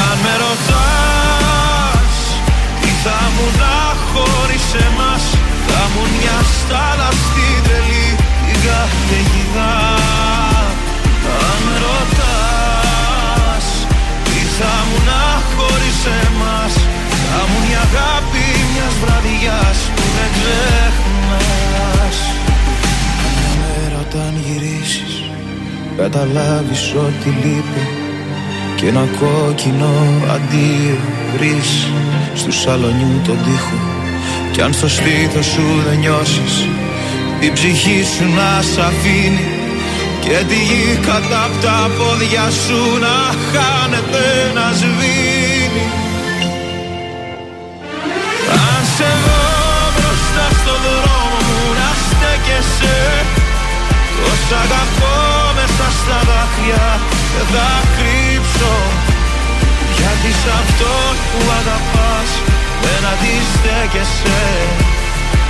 Αν 0.00 0.16
με 0.22 0.34
ρωτάς 0.42 2.14
Τι 2.80 2.90
θα 3.04 3.20
μου 3.34 3.46
να 3.60 3.78
χωρίς 4.10 4.66
εμάς 4.86 5.24
Θα 5.66 5.82
μου 5.92 6.02
μια 6.16 6.38
στάλα 6.56 7.08
στην 7.10 7.56
τρελή 7.64 8.19
καθηγητά 8.68 9.74
Αν 11.50 11.62
ρωτάς 11.84 13.66
Τι 14.24 14.40
θα 14.56 14.74
μου 14.86 14.98
να 15.08 15.22
χωρίς 15.54 16.00
εμάς; 16.22 16.72
Θα 17.22 17.40
μου 17.48 17.58
η 17.70 17.74
αγάπη 17.86 18.46
μιας 18.72 18.94
βραδιάς 19.02 19.78
Που 19.96 20.04
δεν 20.16 20.30
ξεχνάς. 20.36 22.18
Μέρα 23.58 23.98
όταν 24.06 24.32
γυρίσεις 24.44 25.12
Καταλάβεις 25.96 26.84
ότι 27.06 27.28
λείπει 27.42 27.84
Και 28.76 28.86
ένα 28.86 29.04
κόκκινο 29.20 29.92
αντίο 30.34 30.98
βρεις. 31.34 31.70
Στου 32.34 32.52
σαλονιού 32.52 33.20
τον 33.26 33.38
τοίχο 33.44 33.78
Κι 34.52 34.60
αν 34.62 34.72
στο 34.72 34.88
σπίτι 34.88 35.42
σου 35.42 35.62
δεν 35.86 35.98
νιώσεις 35.98 36.54
η 37.40 37.50
ψυχή 37.52 38.00
σου 38.14 38.24
να 38.38 38.50
σ' 38.70 38.78
αφήνει 38.88 39.46
και 40.24 40.36
τη 40.48 40.58
γη 40.68 40.98
κατά 41.06 41.44
απ' 41.44 41.60
τα 41.64 41.90
πόδια 41.96 42.46
σου 42.62 42.80
να 43.04 43.16
χάνεται 43.50 44.26
να 44.56 44.66
σβήνει. 44.78 45.86
Αν 48.64 48.82
σε 48.94 49.10
δω 49.24 49.42
μπροστά 49.94 50.46
στο 50.60 50.74
δρόμο 50.84 51.38
μου 51.46 51.60
να 51.80 51.90
στέκεσαι. 52.06 52.98
Τόσα 54.16 54.58
αγαπώ 54.66 55.16
μέσα 55.58 55.86
στα 55.98 56.18
δάκρυα 56.28 56.86
δεν 57.32 57.46
θα 57.52 57.70
κρύψω. 57.96 58.74
Γιατί 59.96 60.30
σ' 60.40 60.50
αυτό 60.60 60.92
που 61.30 61.40
αγαπάς 61.60 62.30
δεν 62.82 63.02
αντιστέκεσαι 63.12 64.40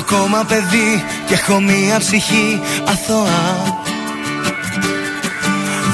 ακόμα 0.00 0.44
παιδί 0.48 1.04
και 1.26 1.34
έχω 1.34 1.60
μία 1.60 1.98
ψυχή 1.98 2.60
αθώα. 2.84 3.42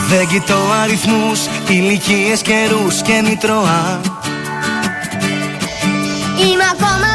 Δεν 0.08 0.26
κοιτώ 0.28 0.58
αριθμούς, 0.82 1.40
ηλικίες, 1.68 2.40
καιρούς 2.42 3.02
και 3.02 3.22
μητρώα. 3.28 4.00
Είμαι 6.38 6.64
ακόμα 6.74 7.05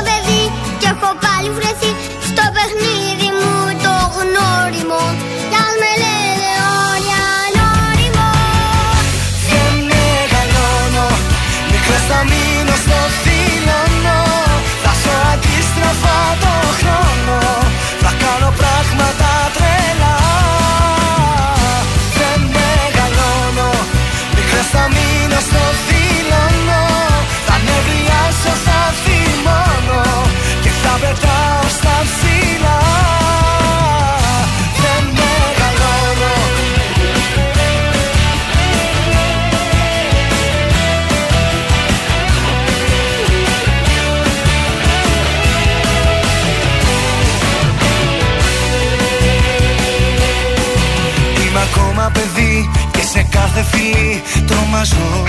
κάθε 53.61 53.77
φιλή 53.77 54.21
τρομάζω. 54.47 55.23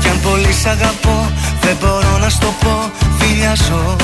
Κι 0.00 0.08
αν 0.08 0.20
πολύ 0.22 0.52
σ' 0.52 0.66
αγαπώ 0.66 1.30
δεν 1.60 1.76
μπορώ 1.80 2.18
να 2.18 2.28
στο 2.28 2.54
πω 2.60 2.90
φιλιάζω 3.18 3.96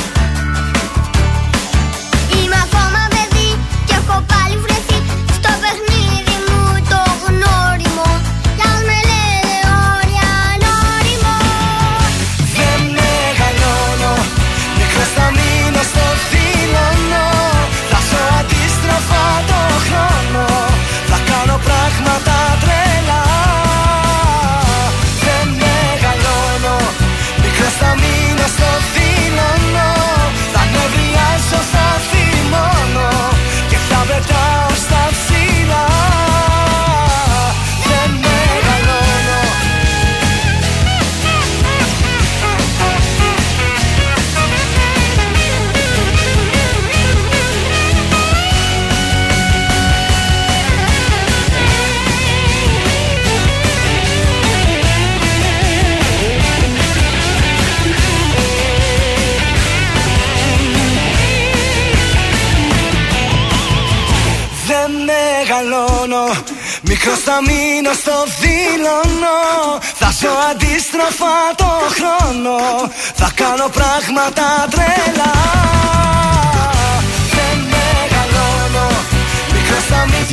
Θα 73.15 73.31
κάνω 73.35 73.69
πράγματα 73.69 74.66
τρελά 74.70 75.13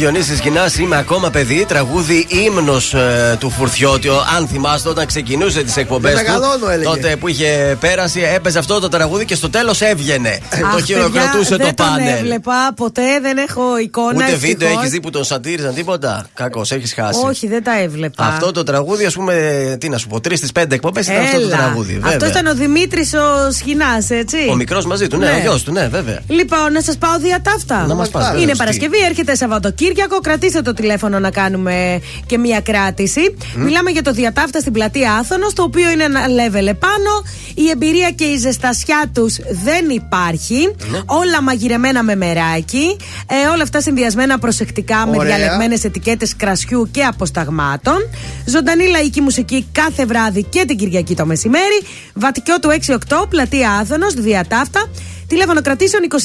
Μικρός 0.04 0.26
θα 0.28 0.34
μείνω 0.34 0.38
Διονύσης 0.38 0.40
Γινάς, 0.40 0.78
είμαι 0.78 0.98
ακόμα 0.98 1.30
παιδί. 1.30 1.66
Τραγούδι 1.68 2.28
ύμνος 2.30 2.96
του 3.40 3.50
Φουρτιώτη. 3.50 4.08
Ο- 4.08 4.26
Αν 4.38 4.48
θυμάστε, 4.48 4.90
όταν 4.90 5.06
ξεκινούσε 5.06 5.64
τις 5.64 5.78
εκπομπές 5.78 6.14
Δεν 6.14 6.24
μεγαλώνω, 6.24 6.70
έλεγε. 6.70 6.84
τότε 6.90 7.16
που 7.16 7.28
είχε 7.28 7.78
πέρασει, 7.80 8.22
έπαιζε 8.36 8.60
αυτό 8.60 8.80
το 8.80 8.88
τραγούδι 8.88 9.26
και 9.26 9.36
στο 9.36 9.50
τέλος 9.50 9.82
έβγαινε. 9.82 10.40
το 10.60 10.66
Αχ, 10.68 10.84
χειροκροτούσε 10.84 11.50
παιδιά, 11.50 11.58
το 11.58 11.58
δεν 11.58 11.76
τον 11.76 11.86
πάνελ. 11.86 12.08
έβλεπα 12.18 12.74
ποτέ, 12.76 13.20
δεν 13.22 13.38
έχω 13.38 13.78
εικόνα. 13.78 14.08
Ούτε 14.16 14.24
ευτυχώς. 14.24 14.40
βίντεο 14.40 14.70
έχεις 14.70 14.90
δει 14.90 15.00
που 15.02 15.10
τον 15.10 15.24
σατήριζαν 15.24 15.74
τίποτα. 15.74 16.26
Κακός, 16.34 16.72
έχεις 16.72 16.94
χάσει. 16.94 17.20
Όχι, 17.26 17.48
δεν 17.48 17.64
τα 17.64 17.80
έβλεπα. 17.82 18.26
Αυτό 18.26 18.52
το 18.52 18.64
τραγούδι, 18.64 19.06
ας 19.06 19.14
πούμε, 19.14 19.34
τι 19.80 19.90
να 19.90 19.98
σου 19.98 20.08
πω, 20.08 20.20
τρεις 20.22 20.38
στις 20.38 20.52
πέντε 20.52 20.76
εκπομπές 20.76 21.06
ήταν 21.08 21.24
αυτό 21.24 21.40
το 21.40 21.46
Έλα. 21.48 21.58
τραγούδι. 21.58 21.96
Αυτό 22.04 22.10
βέβαια. 22.26 22.30
ήταν 22.30 22.46
ο 22.46 22.54
Δημήτρης 22.56 23.14
ο 23.14 23.52
Σχοινάς, 23.52 24.10
έτσι. 24.10 24.38
Ο 24.50 24.56
μικρός 24.56 24.86
μαζί 24.86 25.08
του, 25.08 25.18
ναι, 25.18 25.26
Ναι. 25.26 25.32
ο 25.36 25.40
γιος 25.40 25.64
του, 25.64 25.72
ναι, 25.72 25.88
βέβαια. 25.88 26.20
Λοιπόν, 26.28 26.72
να 26.72 26.82
σας 26.82 26.98
πάω 26.98 27.18
διατάφτα. 27.20 27.86
Να 27.88 27.94
μας 27.96 28.10
πας, 28.10 28.28
Είναι 28.28 28.38
βεβαίως, 28.40 28.58
Παρασκευή, 28.58 28.98
έρχεται 29.10 29.36
Σαββατοκύριακο. 29.36 29.91
Κρατήστε 30.22 30.62
το 30.62 30.74
τηλέφωνο 30.74 31.20
να 31.20 31.32
κάνουμε 31.32 32.02
και 32.26 32.38
μία 32.38 32.62
κράτηση. 32.62 33.36
Μιλάμε 33.56 33.90
για 33.92 34.02
το 34.02 34.12
διατάφτα 34.12 34.60
στην 34.60 34.74
πλατεία 34.74 35.14
Άθωνος, 35.14 35.54
το 35.54 35.64
οποίο 35.64 35.90
είναι 35.90 36.04
ένα 36.04 36.22
level 36.26 36.68
επάνω. 36.68 37.24
Η 37.56 37.70
εμπειρία 37.70 38.12
και 38.12 38.24
η 38.24 38.38
ζεστασιά 38.38 39.12
τους 39.14 39.36
δεν 39.64 39.90
υπάρχει. 39.90 40.76
Όλα 41.06 41.42
μαγειρεμένα 41.42 42.04
με 42.04 42.16
μεράκι. 42.16 42.98
Ε, 43.28 43.48
όλα 43.54 43.64
αυτά 43.64 43.82
συνδυασμένα 43.82 44.40
προσεκτικά 44.40 45.08
με 45.08 45.18
Ωραία. 45.18 45.36
διαλεγμένες 45.38 45.84
ετικέτες 45.84 46.36
κρασιού 46.36 46.90
και 46.92 47.04
αποσταγμάτων. 47.04 47.98
Ζωντανή 48.46 48.88
λαϊκή 48.88 49.22
μουσική 49.22 49.68
κάθε 49.72 50.06
βράδυ 50.06 50.44
και 50.44 50.66
την 50.68 50.78
Κυριακή 50.78 51.16
το 51.16 51.26
μεσημέρι. 51.26 51.82
Βατικιό 52.14 52.60
του 52.60 52.70
6-8, 52.70 53.26
πλατεία 53.30 53.72
Άθωνος, 53.72 54.14
διατάφτα. 54.14 54.90
Τηλέφωνο 55.32 55.62
κρατήσεων 55.62 56.04
260384, 56.10 56.18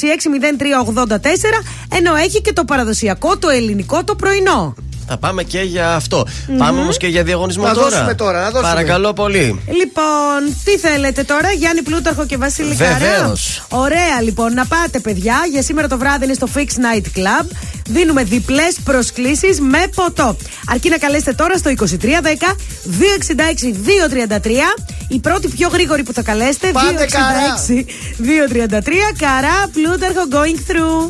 ενώ 1.97 2.15
έχει 2.15 2.41
και 2.41 2.53
το 2.53 2.65
παραδοσιακό, 2.65 3.37
το 3.37 3.49
ελληνικό, 3.49 4.03
το 4.03 4.15
πρωινό. 4.15 4.75
Θα 5.09 5.17
πάμε 5.17 5.43
και 5.43 5.59
για 5.61 5.93
αυτό. 5.93 6.25
Πάμε 6.57 6.79
όμως 6.81 6.97
και 6.97 7.07
για 7.07 7.23
διαγωνισμό 7.23 7.63
Να 7.63 7.73
τώρα. 7.73 7.89
δώσουμε 7.89 8.13
τώρα, 8.13 8.39
να 8.41 8.49
δώσουμε. 8.49 8.69
Παρακαλώ 8.69 9.13
πολύ. 9.13 9.61
Λοιπόν, 9.67 10.55
τι 10.63 10.77
θέλετε 10.77 11.23
τώρα, 11.23 11.51
Γιάννη 11.51 11.81
Πλούταρχο 11.81 12.25
και 12.25 12.37
Βασίλη 12.37 12.75
Καρά. 12.75 12.97
Βεβαίως. 12.97 13.65
Ωραία, 13.69 14.21
λοιπόν, 14.21 14.53
να 14.53 14.65
πάτε, 14.65 14.99
παιδιά. 14.99 15.35
Για 15.51 15.61
σήμερα 15.61 15.87
το 15.87 15.97
βράδυ 15.97 16.25
είναι 16.25 16.33
στο 16.33 16.47
Fix 16.55 16.59
Night 16.59 17.05
Club. 17.17 17.45
Δίνουμε 17.89 18.23
διπλές 18.23 18.75
προσκλήσεις 18.83 19.59
με 19.59 19.83
ποτό. 19.95 20.35
Αρκεί 20.71 20.89
να 20.89 20.97
καλέσετε 20.97 21.33
τώρα 21.33 21.57
στο 21.57 21.69
2310 21.69 22.55
266 22.99 23.73
233. 24.35 24.49
Η 25.07 25.19
πρώτη 25.19 25.47
πιο 25.47 25.69
γρήγορη 25.73 26.03
που 26.03 26.13
θα 26.13 26.21
καλέσετε, 26.21 26.71
Πάτε, 26.71 27.07
266 27.67 27.85
233. 28.21 28.91
Καρά 29.17 29.69
Πλούταρχο 29.73 30.21
going 30.31 30.71
through. 30.71 31.09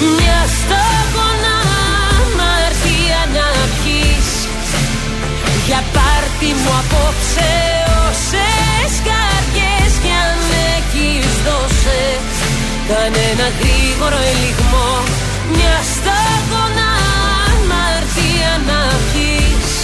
Μια 0.00 0.40
σταγόνα 0.58 1.56
αμαρτία 2.18 3.22
να 3.36 3.48
πιείς 3.76 4.30
Για 5.66 5.82
πάρτι 5.94 6.50
μου 6.60 6.72
απόψε 6.82 7.52
όσες 8.06 8.92
καρδιές 9.08 9.92
κι 10.02 10.12
αν 10.26 10.38
έχεις 10.76 11.30
δώσε 11.46 12.02
Κανένα 12.90 13.46
γρήγορο 13.58 14.20
ελιγμό. 14.32 14.90
Μια 15.56 15.76
σταγόνα 15.94 16.90
αμαρτία 17.50 18.52
να 18.68 18.80
πιείς 19.10 19.74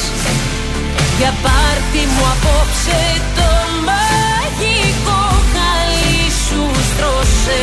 για 1.20 1.35
πάρτι 1.43 2.03
μου 2.12 2.24
απόψε 2.35 3.01
το 3.37 3.51
μαγικό 3.89 5.23
χαλί 5.53 6.23
σου 6.45 6.62
στρώσε 6.89 7.62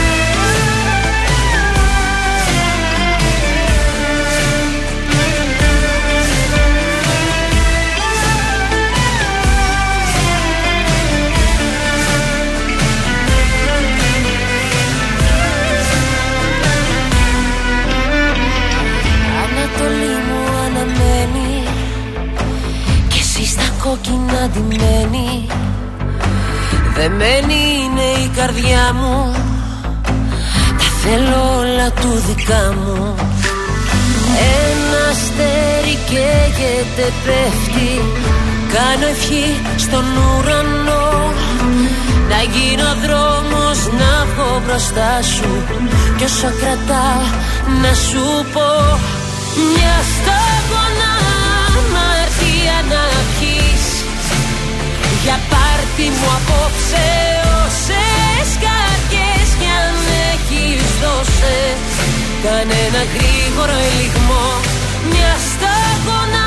κόκκινα 23.91 24.49
ντυμένη. 24.51 25.47
Δεμένη 26.95 27.59
είναι 27.83 28.07
η 28.25 28.27
καρδιά 28.37 28.93
μου. 28.93 29.31
Τα 30.77 30.87
θέλω 31.01 31.57
όλα 31.59 31.89
του 31.91 32.11
δικά 32.27 32.73
μου. 32.79 33.15
Ένα 34.63 35.01
αστέρι 35.11 35.95
καίγεται 36.09 37.05
πέφτει. 37.25 37.91
Κάνω 38.73 39.07
ευχή 39.07 39.47
στον 39.77 40.05
ουρανό. 40.17 41.33
Να 42.29 42.39
γίνω 42.53 42.89
δρόμος 43.03 43.79
να 43.99 44.11
βγω 44.29 44.61
μπροστά 44.65 45.21
σου. 45.21 45.51
Κι 46.17 46.23
όσο 46.23 46.49
κρατάω 46.59 47.23
να 47.81 47.93
σου 47.93 48.25
πω. 48.53 48.69
Μια 49.73 49.95
σταγόνα 50.13 51.20
Για 55.23 55.37
πάρτι 55.51 56.05
μου 56.17 56.29
απόψε 56.39 57.07
όσες 57.63 58.49
καρδιές 58.65 59.47
κι 59.59 59.69
αν 59.81 59.95
έχεις 60.31 60.85
δώσε. 61.01 61.59
Κανένα 62.45 63.01
γρήγορο 63.13 63.77
ελιγμό 63.89 64.47
Μια 65.11 65.33
σταγόνα 65.49 66.45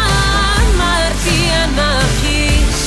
αμαρτία 0.56 1.62
να 1.78 1.90
πιείς 2.18 2.82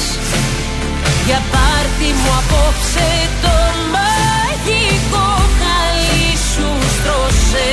Για 1.28 1.42
πάρτι 1.54 2.10
μου 2.20 2.32
απόψε 2.42 3.10
το 3.44 3.56
μαγικό 3.94 5.28
χαλί 5.60 6.30
σου 6.52 6.70
στρώσε. 6.96 7.72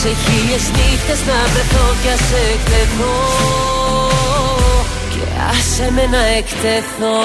Σε 0.00 0.10
χίλιες 0.22 0.64
νύχτες 0.76 1.20
να 1.28 1.38
βρεθώ 1.52 1.86
κι 2.02 2.10
ας 2.16 2.26
εκτεθώ 2.50 4.09
Και 5.20 5.26
άσε 5.50 5.90
με 5.92 6.06
να 6.06 6.24
εκτεθώ 6.24 7.16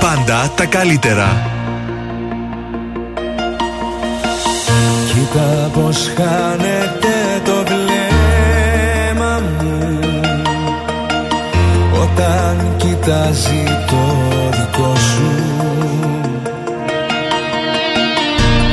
Πάντα 0.00 0.52
τα 0.54 0.64
καλύτερα. 0.64 1.50
Κοίτα 5.06 5.70
πως 5.72 6.10
χάνεται 6.16 7.40
το 7.44 7.64
βλέμμα 7.66 9.40
μου. 9.60 9.98
Όταν 12.02 12.74
κοιτάζει 12.76 13.64
το 13.86 14.02
δικό 14.50 14.96
σου. 14.96 15.30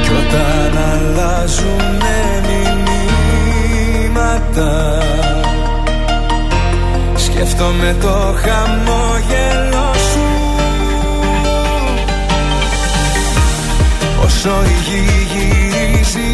Κι 0.01 0.09
όταν 0.09 0.77
αλλάζουνε 0.91 2.19
μηνύματα 4.05 4.71
Σκέφτομαι 7.15 7.95
το 8.01 8.15
χαμόγελο 8.43 9.56
Όσο 14.39 14.61
η 14.65 14.77
γη 14.87 15.01
γυρίζει. 15.31 16.31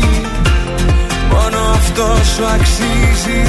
Μόνο 1.31 1.59
αυτό 1.73 2.07
σου 2.35 2.45
αξίζει. 2.55 3.41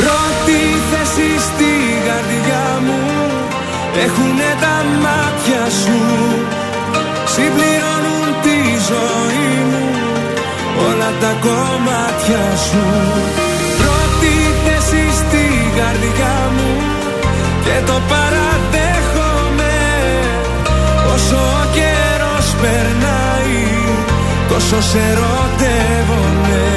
Πρώτη 0.00 0.60
θέση 0.90 1.28
στη 1.48 1.72
καρδιά 2.06 2.66
μου 2.84 3.00
Έχουνε 4.04 4.50
τα 4.60 4.76
μάτια 5.04 5.64
σου. 5.80 6.00
Συμπληρώνουν 7.32 8.28
τη 8.44 8.58
ζωή 8.90 9.50
μου 9.70 9.84
Όλα 10.88 11.10
τα 11.20 11.32
κομμάτια 11.46 12.44
σου. 12.66 12.84
Πρώτη 13.80 14.34
θέση 14.64 15.04
στη 15.20 15.44
καρδιά 15.78 16.36
μου 16.56 16.70
Και 17.64 17.76
το 17.86 18.00
παραδέχομαι 18.08 18.49
Όσο 21.14 21.36
ο 21.36 21.64
καιρός 21.72 22.54
περνάει 22.60 23.64
Τόσο 24.48 24.82
σε 24.82 24.98
ερωτεύομαι 24.98 26.69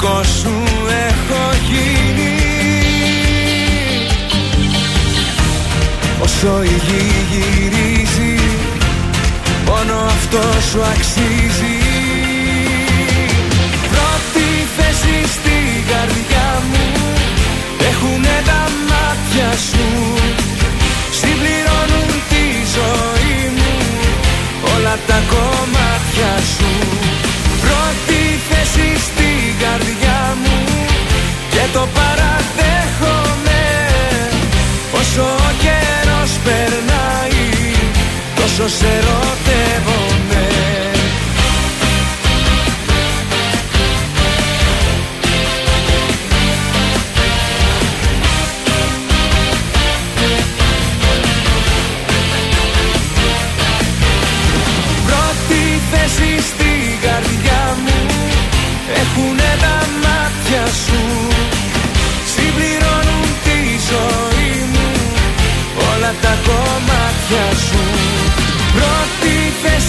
δικό 0.00 0.22
σου 0.22 0.62
έχω 1.08 1.42
γίνει. 1.70 2.34
Όσο 6.22 6.62
η 6.62 6.80
γη 6.86 7.04
γυρίζει 7.30 8.40
Μόνο 9.66 9.94
αυτό 10.06 10.42
σου 10.70 10.80
αξίζει. 10.92 11.76
Πρώτη 13.92 14.48
θέση 14.76 15.16
στη 15.36 15.58
καρδιά 15.90 16.48
μου 16.70 16.86
Έχουνε 17.90 18.36
τα 18.46 18.62
μάτια 18.88 19.50
σου. 19.68 19.86
Συμπληρώνουν 21.18 22.10
τη 22.28 22.44
ζωή 22.76 23.38
μου 23.56 23.72
Όλα 24.74 24.98
τα 25.06 25.18
κομμάτια 25.32 26.32
σου. 26.54 26.70
Πρώτη 27.64 28.20
θέση 28.48 28.88
στη 28.98 29.00
καρδιά 29.00 29.14
μου 29.14 29.19
Και 31.60 31.66
το 31.72 31.88
παραδέχομαι 31.94 33.62
Όσο 34.92 35.22
ο 35.22 35.50
καιρός 35.58 36.30
περνάει 36.44 37.48
Τόσο 38.34 38.68
σε 38.68 38.86
ερωτεύομαι. 38.86 40.46
Πρώτη 55.06 55.80
θέση 55.90 56.42
στη 56.42 56.98
καρδιά 57.02 57.76
μου 57.84 57.98
Έχουνε 58.94 59.56
τα 59.60 59.86
μάτια 60.02 60.66
σου 60.66 61.09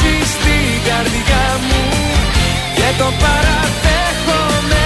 θέση 0.01 0.31
στη 0.31 0.89
καρδιά 0.89 1.59
μου 1.67 1.81
Και 2.75 2.97
το 2.97 3.03
παραδέχομαι 3.19 4.83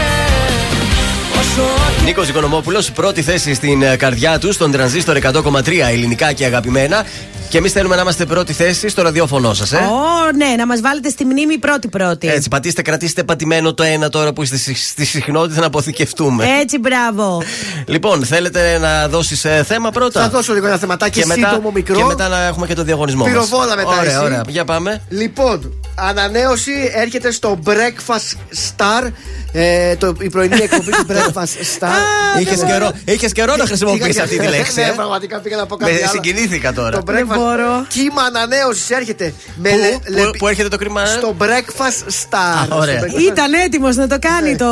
Όσο 1.39 1.63
Νίκος 2.05 2.27
Οικονομόπουλος, 2.29 2.91
πρώτη 2.91 3.21
θέση 3.21 3.53
στην 3.53 3.81
ε, 3.81 3.95
καρδιά 3.95 4.39
του, 4.39 4.51
στον 4.53 4.71
τρανζίστορ 4.71 5.17
100,3 5.21 5.67
ελληνικά 5.91 6.31
και 6.33 6.45
αγαπημένα. 6.45 7.05
Και 7.49 7.57
εμείς 7.57 7.71
θέλουμε 7.71 7.95
να 7.95 8.01
είμαστε 8.01 8.25
πρώτη 8.25 8.53
θέση 8.53 8.89
στο 8.89 9.01
ραδιόφωνο 9.01 9.53
σας, 9.53 9.71
ε. 9.71 9.75
Ω, 9.75 10.31
ναι, 10.35 10.45
να 10.57 10.65
μας 10.65 10.81
βάλετε 10.81 11.09
στη 11.09 11.25
μνήμη 11.25 11.57
πρώτη-πρώτη. 11.57 12.27
Έτσι, 12.27 12.49
πατήστε, 12.49 12.81
κρατήστε 12.81 13.23
πατημένο 13.23 13.73
το 13.73 13.83
ένα 13.83 14.09
τώρα 14.09 14.33
που 14.33 14.41
είστε 14.43 14.57
στη- 14.57 14.73
στη 14.75 15.05
συχνότητα 15.05 15.59
να 15.59 15.65
αποθηκευτούμε. 15.65 16.45
Έτσι, 16.61 16.77
μπράβο. 16.79 17.41
Λοιπόν, 17.85 18.25
θέλετε 18.25 18.77
να 18.77 19.07
δώσεις 19.07 19.45
θέμα 19.63 19.91
πρώτα; 19.91 20.21
Θα 20.21 20.29
δώσω 20.29 20.53
λίγο 20.53 20.67
ένα 20.67 20.77
θεματάκι 20.77 21.19
και 21.19 21.25
μετά, 21.25 21.49
σύντομο 21.49 21.71
μικρό. 21.71 21.95
Και 21.95 22.03
μετά 22.03 22.27
να 22.27 22.43
έχουμε 22.45 22.67
και 22.67 22.73
το 22.73 22.83
διαγωνισμό 22.83 23.23
μας. 23.23 23.31
Πυροβόλα 23.31 23.75
μετά 23.75 23.97
Ωραία, 23.99 24.11
εσύ. 24.11 24.23
ωραία. 24.23 24.41
Για 24.47 24.65
πάμε. 24.65 25.01
Λοιπόν, 25.09 25.73
ανανέωση 25.95 26.91
έρχεται 26.93 27.31
στο 27.31 27.59
Breakfast 27.65 28.57
Star. 28.69 29.11
Ε, 29.57 29.95
το, 29.95 30.13
η 30.19 30.29
πρωινή 30.29 30.55
εκπομπή 30.61 30.91
του 30.91 31.05
Breakfast 31.09 31.79
Star. 31.79 32.39
Είχες 32.41 32.63
καιρό, 32.63 32.91
είχες 33.05 33.31
καιρό 33.31 33.55
να 33.55 33.65
χρησιμοποιήσει 33.65 34.19
αυτή 34.19 34.37
τη 34.39 34.47
λέξη. 34.47 34.79
Ναι, 34.79 34.85
ε. 34.85 34.91
πραγματικά 34.95 35.39
πήγα 35.39 35.55
να 35.55 35.65
πω 35.65 35.77
Με 35.79 35.85
κάτι 35.87 35.97
άλλο. 36.03 36.11
συγκινήθηκα 36.11 36.73
τώρα. 36.73 36.97
Το 36.97 37.03
breakfast. 37.11 37.85
Κύμα 37.87 38.21
ανανέωσης 38.21 38.89
έρχεται. 38.89 39.33
Με 39.55 39.69
Πού, 39.69 39.77
λε- 39.77 39.91
πού- 39.91 40.01
λεπι- 40.09 40.37
πού 40.37 40.47
έρχεται 40.47 40.67
το 40.67 40.77
κρίμα, 40.77 41.01
ε; 41.01 41.05
Στο 41.05 41.35
Breakfast 41.39 42.07
Star. 42.29 42.71
Α, 42.71 42.75
ωραία. 42.75 42.97
Στο 42.97 43.07
breakfast- 43.07 43.21
Ήταν 43.31 43.53
έτοιμος 43.53 43.95
να 43.95 44.07
το 44.07 44.17
κάνει 44.19 44.55
το 44.55 44.65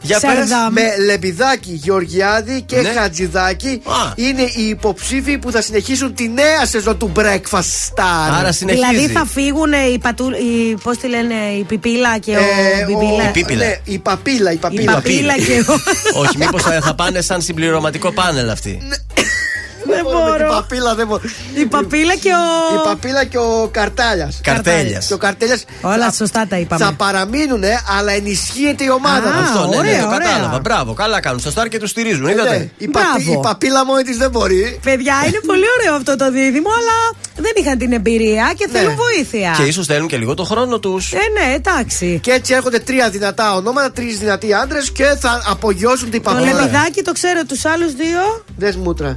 Για 0.00 0.18
πες, 0.20 0.30
Σαρδάμ. 0.30 0.72
με 0.72 0.82
Λεπιδάκη, 1.04 1.72
Γεωργιάδη 1.82 2.62
και 2.62 2.76
Ναι. 2.80 2.88
Χατζηδάκη 2.88 3.82
είναι 4.14 4.42
οι 4.42 4.62
υποψήφοι 4.68 5.38
που 5.38 5.50
θα 5.50 5.62
συνεχίσουν 5.62 6.14
τη 6.14 6.28
νέα 6.28 6.66
σεζόν 6.66 6.98
του 6.98 7.12
Breakfast 7.16 7.92
Star. 7.94 8.32
Άρα 8.38 8.52
συνεχίζει. 8.52 8.86
Δηλαδή 8.86 9.08
θα 9.12 9.24
φύγουν 9.26 9.72
οι, 9.94 9.98
πατου... 9.98 10.30
οι 10.30 10.74
πώς 10.82 10.96
τη 10.98 11.08
λένε, 11.08 11.34
η 11.58 11.62
Πιπίλα 11.62 12.18
και 12.18 12.30
ο 12.30 12.38
Ε, 12.38 12.84
Μπιμπίλα. 14.14 14.52
Η 14.52 14.56
Πίπιλα. 14.56 14.82
Ναι, 14.82 14.82
η 14.82 14.84
παπίλα, 14.84 14.92
η 14.92 14.92
Η 14.92 14.94
παπίλα. 14.94 14.94
Παπίλα 14.94 15.34
και 15.34 15.70
ο... 16.14 16.20
Όχι, 16.20 16.36
μήπως 16.38 16.62
θα, 16.62 16.80
θα 16.80 16.94
πάνε 16.94 17.20
σαν 17.20 17.42
συμπληρωματικό 17.42 18.12
πάνελ 18.12 18.50
αυτοί. 18.50 18.78
Δεν 20.10 20.18
Με 20.24 20.36
την 20.36 20.46
μπορώ. 20.46 20.54
παπίλα 20.54 20.94
δεν 20.94 21.06
μπορώ. 21.06 21.22
Η 21.54 21.64
Παπίλα 21.66 22.16
και 22.16 22.28
ο... 22.30 22.74
Η 22.74 22.88
παπίλα 22.88 23.24
και 23.24 23.38
ο 23.38 23.68
Καρτάλιας. 23.72 24.40
Καρτέλιας. 24.42 25.06
Και 25.06 25.14
ο 25.14 25.16
Καρτέλιας 25.18 25.64
Όλα 25.82 26.04
θα- 26.04 26.12
σωστά 26.12 26.46
τα 26.48 26.56
είπαμε. 26.58 26.84
Θα 26.84 26.92
παραμείνουν, 26.92 27.62
αλλά 27.98 28.12
ενισχύεται 28.12 28.84
η 28.84 28.88
ομάδα. 28.90 29.28
Α, 29.28 29.40
Αυτό, 29.40 29.60
ναι, 29.60 29.68
ναι, 29.68 29.76
ωραία, 29.76 30.00
το 30.00 30.06
ωραία. 30.06 30.18
κατάλαβα. 30.18 30.58
Μπράβο, 30.58 30.92
καλά 30.92 31.20
κάνουν. 31.20 31.40
Στο 31.40 31.50
Σταρ 31.50 31.68
και 31.68 31.78
τους 31.78 31.90
στηρίζουν. 31.90 32.26
Ε, 32.26 32.30
Είδατε. 32.30 32.50
ναι, 32.50 32.56
η, 32.78 32.88
παπί- 32.88 33.22
Μπράβο. 33.24 33.32
η 33.32 33.42
παπίλα 33.42 33.84
μόνη 33.84 34.02
της 34.02 34.16
δεν 34.16 34.30
μπορεί. 34.30 34.78
Παιδιά, 34.82 35.14
είναι 35.26 35.40
πολύ 35.46 35.64
ωραίο 35.80 35.94
αυτό 35.96 36.16
το 36.16 36.30
δίδυμο, 36.30 36.68
αλλά 36.78 37.16
δεν 37.36 37.52
είχαν 37.56 37.78
την 37.78 37.92
εμπειρία 37.92 38.52
και 38.56 38.68
θέλουν 38.72 38.94
βοήθεια. 38.96 39.54
Και 39.56 39.62
ίσως 39.62 39.86
θέλουν 39.86 40.08
και 40.08 40.16
λίγο 40.16 40.34
το 40.34 40.44
χρόνο 40.44 40.78
τους. 40.78 41.12
Ε, 41.12 41.16
ναι, 41.16 41.54
εντάξει. 41.54 42.18
Και 42.22 42.30
έτσι 42.32 42.54
έρχονται 42.54 42.78
τρία 42.78 43.10
δυνατά 43.10 43.54
ονόματα, 43.54 43.90
τρεις 43.92 44.18
δυνατοί 44.18 44.54
άντρες 44.54 44.90
και 44.90 45.04
θα 45.20 45.42
απογειώσουν 45.50 46.10
την 46.10 46.22
Το 46.22 46.30
παπίλα. 46.30 46.52
λεπιδάκι 46.52 47.02
το 47.02 47.12
ξέρω, 47.12 47.44
τους 47.44 47.64
άλλους 47.64 47.92
δύο. 47.94 48.44
Δες 48.56 48.76
μούτρα. 48.76 49.14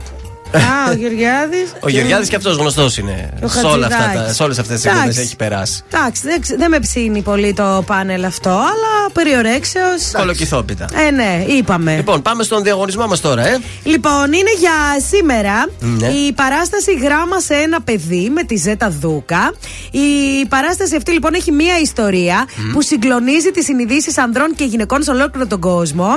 Α, 0.54 0.90
ο 0.92 0.94
Γεωργιάδης. 0.94 1.72
Ο 1.80 1.90
Γεωργιάδης 1.90 2.30
και 2.30 2.36
αυτός 2.36 2.56
γνωστός 2.58 2.98
είναι. 2.98 3.30
Ο 3.44 3.48
Σε, 3.48 3.66
όλα 3.66 3.86
αυτά, 3.88 3.98
Χατζηδάκης. 3.98 4.28
τα- 4.28 4.34
σε 4.34 4.44
όλες 4.44 4.60
αυτές 4.60 4.76
τις 4.76 4.86
Εντάξει. 4.86 5.08
εκπομπές 5.08 5.26
έχει 5.26 5.36
περάσει. 5.36 5.84
Εντάξει, 5.94 6.22
δεν, 6.26 6.42
ξε- 6.42 6.58
δεν 6.58 6.70
με 6.70 6.80
ψήνει 6.80 7.22
πολύ 7.22 7.54
το 7.54 7.84
πάνελ 7.86 8.24
αυτό, 8.26 8.50
αλλά 8.50 9.12
περιορέξεω. 9.14 9.88
Κολοκυθόπιτα. 10.18 10.86
Ε, 11.08 11.12
ναι, 11.12 11.46
είπαμε. 11.48 11.96
Λοιπόν, 11.96 12.22
πάμε 12.22 12.44
στον 12.44 12.64
διαγωνισμό 12.64 13.08
μας 13.08 13.22
τώρα, 13.22 13.48
ε. 13.48 13.60
Λοιπόν, 13.84 14.26
είναι 14.34 14.52
για 14.60 14.72
σήμερα 15.10 15.68
Ναι. 15.80 16.08
η 16.08 16.34
παράσταση 16.34 16.94
Γράμμα 16.94 17.40
σε 17.40 17.54
ένα 17.54 17.82
παιδί 17.82 18.30
με 18.34 18.44
τη 18.44 18.56
Ζέτα 18.56 18.90
Δούκα. 18.90 19.54
Η 19.92 20.46
παράσταση 20.50 20.96
αυτή 20.96 21.12
λοιπόν 21.12 21.34
έχει 21.34 21.52
μία 21.52 21.80
ιστορία 21.82 22.46
που 22.74 22.82
συγκλονίζει 22.82 23.52
τις 23.52 23.66
συνειδήσεις 23.66 24.18
ανδρών 24.18 24.56
και 24.56 24.64
γυναικών 24.64 25.04
σε 25.04 25.12
ολόκληρο 25.12 25.48
τον 25.48 25.60
κόσμο. 25.60 26.08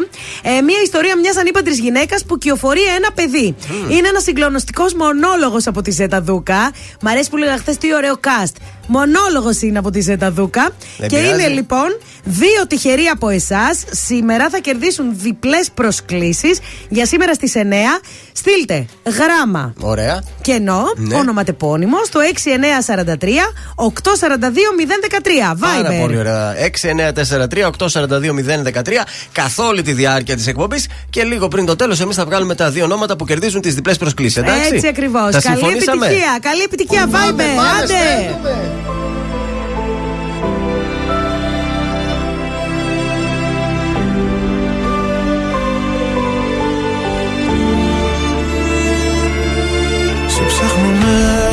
Ε, 0.42 0.60
μία 0.60 0.78
ιστορία 0.84 1.16
μιας 1.16 1.36
ανήπαντρη 1.36 1.72
γυναίκας 1.74 2.24
που 2.24 2.38
κυοφορεί 2.38 2.82
ένα 2.96 3.08
παιδί. 3.14 3.54
Είναι 3.90 4.08
ένας 4.08 4.23
συγκλονιστικός 4.24 4.94
μονόλογος 4.94 5.66
από 5.66 5.82
τη 5.82 5.90
Ζέτα 5.90 6.20
Δούκα. 6.20 6.72
Μ' 7.00 7.06
αρέσει 7.06 7.30
που 7.30 7.36
λέγα 7.36 7.58
χθες 7.58 7.78
τι 7.78 7.94
ωραίο 7.94 8.14
cast. 8.14 8.52
Μονόλογος 8.86 9.60
είναι 9.62 9.78
από 9.78 9.90
τη 9.90 10.00
Ζεταδούκα. 10.00 10.68
Δεν 10.98 11.08
και 11.08 11.16
πειράζει. 11.16 11.34
είναι 11.42 11.48
λοιπόν 11.48 11.98
δύο 12.24 12.66
τυχεροί 12.68 13.04
από 13.06 13.28
εσάς. 13.28 13.82
Σήμερα 13.90 14.48
θα 14.50 14.58
κερδίσουν 14.58 15.06
διπλές 15.16 15.70
προσκλήσεις 15.74 16.58
για 16.88 17.06
σήμερα 17.06 17.34
στις 17.34 17.52
9. 17.54 18.00
Στείλτε 18.32 18.86
γράμμα 19.04 19.72
Ωραία. 19.80 20.22
κενό, 20.40 20.84
Ναι. 20.96 21.14
ονοματεπώνυμος 21.14 22.06
στο 22.06 22.20
6943 22.20 23.52
842 23.74 24.72
013. 24.74 25.56
Πάρα 25.60 25.90
Viber. 25.90 26.00
πολύ 26.00 26.18
ωραία. 26.18 26.54
6943-842-013 26.54 29.04
καθ' 29.32 29.58
όλη 29.58 29.82
τη 29.82 29.92
διάρκεια 29.92 30.36
της 30.36 30.46
εκπομπής 30.46 30.88
και 31.10 31.24
λίγο 31.24 31.48
πριν 31.48 31.66
το 31.66 31.76
τέλος, 31.76 32.00
εμείς 32.00 32.16
θα 32.16 32.24
βγάλουμε 32.24 32.54
τα 32.54 32.70
δύο 32.70 32.84
ονόματα 32.84 33.16
που 33.16 33.24
κερδίζουν 33.24 33.60
τις 33.60 33.74
διπλές 33.74 33.96
προσκλήσεις. 33.98 34.36
Εντάξει; 34.36 34.70
Έτσι 34.74 34.86
ακριβώς. 34.86 35.30
Τα 35.32 35.40
Καλή 35.40 35.56
συμφωνήσαμε; 35.56 36.06
επιτυχία. 36.06 36.38
Καλή 36.42 36.62
επιτυχία. 36.62 37.08
Viber. 37.10 37.42
Άντε. 37.82 37.86
Σε 37.86 37.94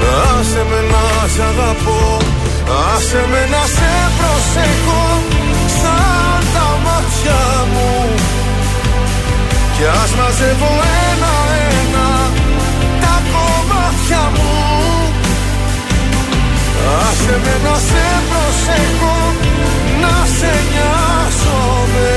Άσε 0.00 0.62
με 0.70 0.80
να 0.92 1.28
σ' 1.34 1.40
αγαπώ 1.50 2.16
Άσε 2.94 3.22
με 3.30 3.42
να 3.52 3.62
σε 3.76 3.92
προσέχω 4.18 5.04
Σαν 5.80 6.40
τα 6.54 6.68
μάτια 6.84 7.40
μου. 7.72 7.92
Κι 9.74 9.84
ας 10.02 10.10
μαζεύω 10.18 10.72
ένα-ένα 11.08 12.08
Τα 13.02 13.14
κομμάτια 13.32 14.24
μου. 14.36 14.54
Άσε 17.00 17.36
με 17.44 17.54
να 17.64 17.76
σε 17.88 18.06
προσέχω 18.30 19.16
Να 20.02 20.14
σε 20.36 20.52
νοιάζομαι. 20.70 22.10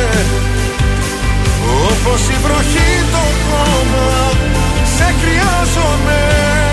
Όπως 1.88 2.22
η 2.36 2.38
βροχή 2.44 2.92
το 3.12 3.24
χώμα 3.46 4.10
Σε 4.96 5.08
χρειάζομαι 5.22 6.73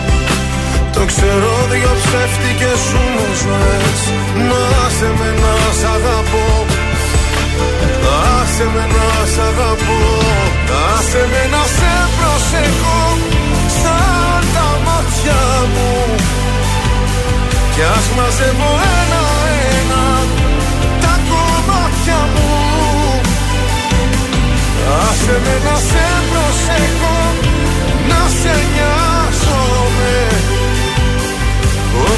το 0.93 1.05
ξέρω 1.11 1.51
δυο 1.71 1.93
ψεύτικες 2.03 2.79
σου 2.87 3.01
μου 3.13 3.27
ζωές. 3.41 4.01
Να 4.49 4.63
σε 4.97 5.09
με 5.19 5.29
να 5.41 5.55
σ' 5.79 5.87
αγαπώ. 5.95 6.45
Άσε 8.39 8.65
με 8.73 8.85
να 8.95 9.09
σ' 9.33 9.41
αγαπώ. 9.49 9.99
Άσε 10.93 11.23
με 11.31 11.43
να 11.53 11.63
σε 11.77 11.93
προσέχω. 12.17 13.01
Σαν 13.79 14.41
τα 14.55 14.67
μάτια 14.85 15.41
μου. 15.73 15.91
Κι 17.73 17.83
ας 17.95 18.05
μαζεύω 18.15 18.71
ένα-ένα 18.99 20.05
Τα 21.03 21.13
κομμάτια 21.29 22.19
μου. 22.33 22.49
Άσε 25.07 25.35
με 25.43 25.55
να 25.65 25.75
σε 25.89 26.05
προσέχω. 26.31 27.17
Να 28.09 28.21
σε 28.39 28.53
νοιάζομαι 28.73 29.00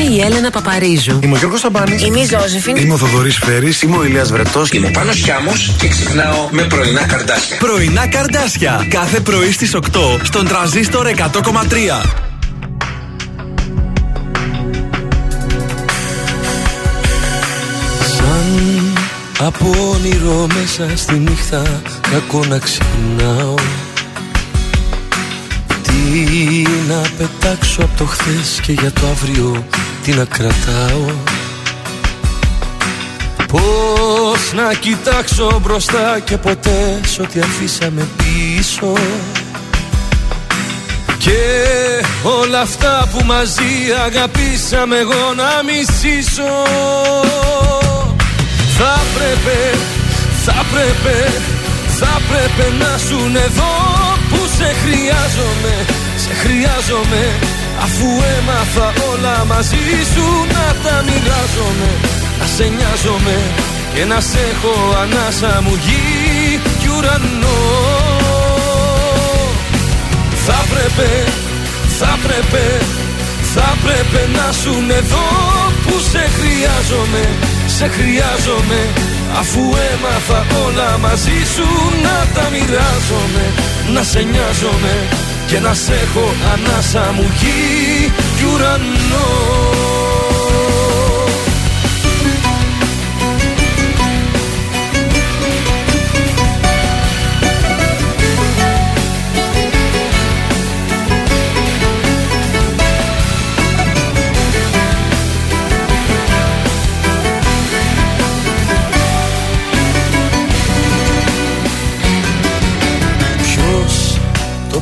Είμαι 0.00 0.14
η 0.14 0.20
Έλενα 0.20 0.50
Παπαρίζου. 0.50 1.18
Είμαι 1.22 1.34
ο 1.34 1.38
Γιώργος 1.38 1.60
Σαμπάνης 1.60 2.02
Είμαι 2.02 2.20
η 2.20 2.24
Ζώζεφιν. 2.24 2.76
Είμαι 2.76 2.92
ο 2.92 2.96
Θοδωρής 2.96 3.36
Φέρης 3.36 3.82
Είμαι 3.82 3.96
ο 3.96 4.04
Ηλίας 4.04 4.32
Βρετός 4.32 4.70
Είμαι 4.70 4.86
ο 4.86 4.90
Πάνος 4.90 5.16
Χιάμος 5.16 5.74
και 5.78 5.88
ξυπνάω 5.88 6.48
με 6.50 6.62
πρωινά 6.62 7.06
καρδάσια. 7.06 7.56
Πρωινά 7.56 8.06
καρδάσια. 8.06 8.86
Κάθε 8.90 9.20
πρωί 9.20 9.52
στις 9.52 9.74
8 9.74 9.80
στον 10.22 10.48
τραζίστορ 10.48 11.06
100,3. 11.06 12.02
Σαν 18.16 18.92
από 19.40 19.66
όνειρο 19.94 20.46
μέσα 20.54 20.96
στη 20.96 21.14
νύχτα 21.14 21.62
κακό 22.10 22.44
να 22.48 22.58
ξυπνάω 22.58 23.54
Τι 25.82 26.62
να 26.88 27.02
πετάξω 27.18 27.82
από 27.82 27.96
το 27.96 28.04
χθες 28.04 28.60
και 28.62 28.72
για 28.72 28.92
το 28.92 29.06
αύριο 29.06 29.64
τι 30.02 30.12
να 30.12 30.24
κρατάω. 30.24 31.04
Πώς 33.46 34.52
να 34.54 34.74
κοιτάξω 34.74 35.60
μπροστά 35.62 36.20
και 36.24 36.36
ποτέ 36.36 37.00
σ' 37.06 37.18
ό,τι 37.18 37.40
αφήσαμε 37.40 38.08
πίσω. 38.16 38.92
Και 41.18 41.40
όλα 42.22 42.60
αυτά 42.60 43.08
που 43.12 43.24
μαζί 43.24 43.72
αγαπήσαμε 44.06 44.96
εγώ 44.96 45.34
να 45.36 45.62
μισήσω 45.62 46.52
Θα 48.78 49.00
πρέπει, 49.14 49.78
θα 50.44 50.64
πρέπει, 50.72 51.32
θα 51.98 52.20
πρέπει 52.28 52.72
να 52.78 52.98
σου 52.98 53.18
εδώ 53.34 53.72
που 54.30 54.40
σε 54.56 54.74
χρειάζομαι 54.82 55.74
Σε 56.16 56.32
χρειάζομαι 56.34 57.49
Αφού 57.84 58.08
έμαθα 58.36 58.92
όλα 59.10 59.44
μαζί 59.44 59.86
σου 60.12 60.26
να 60.54 60.66
τα 60.82 60.94
μοιράζομαι 61.06 61.90
Να 62.38 62.46
σε 62.56 62.64
νοιάζομαι 62.76 63.38
και 63.94 64.04
να 64.04 64.20
σε 64.20 64.38
έχω 64.52 64.74
ανάσα 65.02 65.62
μου 65.64 65.74
γη 65.84 66.60
κι 66.80 66.88
ουρανό. 66.96 67.60
Θα 70.46 70.58
πρέπει, 70.72 71.12
θα 71.98 72.18
πρέπει, 72.24 72.66
θα 73.54 73.68
πρέπει 73.84 74.20
να 74.36 74.52
σου 74.52 74.74
εδώ 75.00 75.26
που 75.84 75.94
σε 76.10 76.22
χρειάζομαι, 76.36 77.24
σε 77.76 77.86
χρειάζομαι. 77.96 78.80
Αφού 79.40 79.60
έμαθα 79.92 80.46
όλα 80.64 80.98
μαζί 80.98 81.38
σου 81.54 81.68
να 82.02 82.16
τα 82.34 82.48
μοιράζομαι 82.52 83.44
Να 83.94 84.02
σε 84.02 84.20
νοιάζομαι 84.22 84.94
και 85.50 85.60
να 85.60 85.74
σε 85.74 85.92
έχω 85.92 86.34
ανάσα 86.52 87.12
μου 87.12 87.22
γη 87.22 88.12
κι 88.36 88.44
ουρανός 88.54 90.09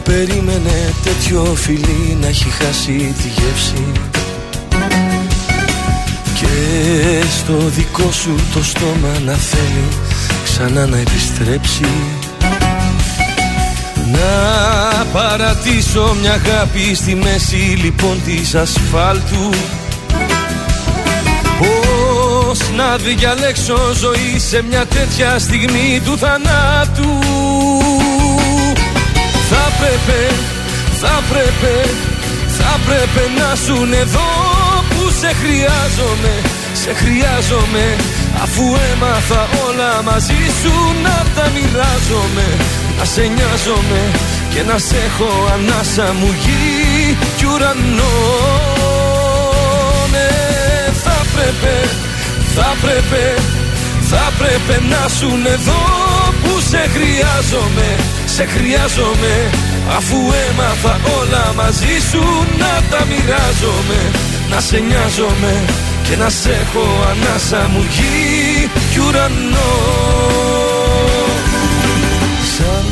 περίμενε 0.09 0.95
τέτοιο 1.03 1.55
φιλί 1.55 2.19
να 2.21 2.27
έχει 2.27 2.49
χάσει 2.51 3.15
τη 3.23 3.29
γεύση. 3.29 3.93
Και 6.35 6.47
στο 7.39 7.53
δικό 7.53 8.13
σου 8.13 8.35
το 8.55 8.65
στόμα 8.65 9.19
να 9.25 9.33
θέλει 9.33 9.89
ξανά 10.45 10.87
να 10.87 10.99
επιστρέψει. 10.99 11.91
Να 14.13 15.05
παρατήσω 15.13 16.17
μια 16.21 16.33
αγάπη 16.33 16.95
στη 16.95 17.15
μέση 17.15 17.79
λοιπόν 17.83 18.23
της 18.25 18.55
ασφάλτου. 18.55 19.51
Πώς 21.59 22.61
να 22.77 22.97
διαλέξω 22.97 23.79
ζωή 24.01 24.39
σε 24.39 24.65
μια 24.69 24.87
τέτοια 24.87 25.39
στιγμή 25.39 26.01
του 26.05 26.19
θανάτου 26.19 27.19
Θα 29.81 29.85
πρέπει, 29.85 30.35
θα 31.01 31.23
πρέπει, 31.31 31.77
θα 32.59 32.81
πρέπει 32.87 33.25
να 33.41 33.55
σου 33.65 33.89
εδώ 34.03 34.31
που 34.91 35.11
σε 35.21 35.31
χρειάζομαι, 35.41 36.35
σε 36.73 36.93
χρειάζομαι. 36.95 37.97
Αφού 38.43 38.65
έμαθα 38.93 39.49
όλα 39.67 40.03
μαζί 40.03 40.43
σου 40.63 40.75
να 41.03 41.17
τα 41.35 41.51
μοιράζομαι 41.55 42.47
Να 42.99 43.05
σε 43.05 43.21
νοιάζομαι 43.21 44.03
και 44.53 44.63
να 44.63 44.79
σε 44.79 44.97
έχω 45.09 45.31
ανάσα 45.55 46.13
μου 46.19 46.35
γη 46.43 47.17
κι 47.37 47.45
ουρανό 47.45 48.17
Ναι, 50.13 50.31
θα 51.05 51.19
πρέπει, 51.35 51.77
θα 52.55 52.77
πρέπει, 52.83 53.25
θα 54.11 54.33
πρέπει 54.39 54.85
να 54.93 55.09
σου 55.09 55.31
εδώ 55.55 55.83
που 56.43 56.61
σε 56.71 56.83
χρειάζομαι, 56.95 57.89
σε 58.39 58.47
χρειάζομαι 58.47 59.51
Αφού 59.97 60.17
έμαθα 60.49 61.01
όλα 61.21 61.53
μαζί 61.57 61.97
σου 62.11 62.23
να 62.59 62.73
τα 62.91 63.05
μοιράζομαι. 63.07 64.01
Να 64.51 64.61
σε 64.61 64.79
νοιάζομαι 64.79 65.65
και 66.03 66.17
να 66.17 66.29
σε 66.29 66.51
έχω 66.51 66.85
ανάσα 67.11 67.69
μου 67.73 67.85
γη 67.95 68.71
κι 68.93 68.99
ουρανό. 68.99 69.75
Σαν 72.57 72.87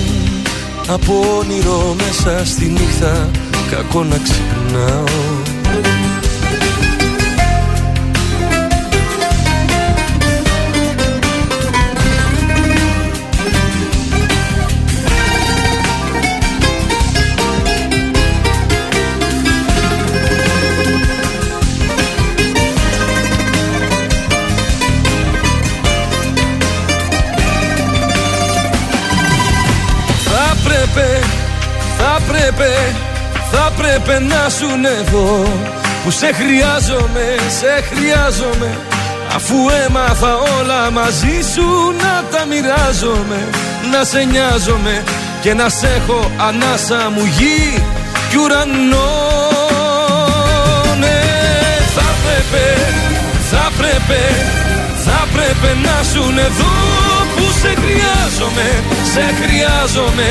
από 0.94 1.38
όνειρο 1.38 1.96
μέσα 2.04 2.46
στη 2.46 2.64
νύχτα 2.64 3.30
κακό 3.70 4.04
να 4.04 4.18
ξυπνάω 4.22 5.35
θα 32.36 32.52
πρέπει, 32.52 32.96
θα 33.50 33.72
πρέπει 33.76 34.24
να 34.24 34.48
σου 34.48 34.66
εδώ. 35.00 35.42
Που 36.04 36.10
σε 36.10 36.32
χρειάζομαι, 36.32 37.34
σε 37.58 37.82
χρειάζομαι. 37.90 38.78
Αφού 39.34 39.54
έμαθα 39.86 40.34
όλα 40.58 40.90
μαζί 40.90 41.40
σου 41.54 41.92
να 42.02 42.24
τα 42.30 42.44
μοιράζομαι. 42.44 43.48
Να 43.92 44.04
σε 44.04 44.24
νοιάζομαι 44.24 45.02
και 45.40 45.54
να 45.54 45.68
σε 45.68 45.88
έχω 45.96 46.30
ανάσα 46.48 47.10
μου 47.14 47.24
γη 47.24 47.82
κι 48.30 48.36
ουρανό 48.36 49.10
Ναι, 51.00 51.20
θα 51.94 52.08
πρέπει, 52.24 52.66
θα 53.50 53.70
πρέπει, 53.78 54.22
θα 55.04 55.26
πρέπει 55.32 55.78
να 55.82 56.02
σου 56.02 56.34
εδώ 56.38 57.05
που 57.36 57.46
σε 57.60 57.72
χρειάζομαι, 57.82 58.68
σε 59.12 59.24
χρειάζομαι 59.40 60.28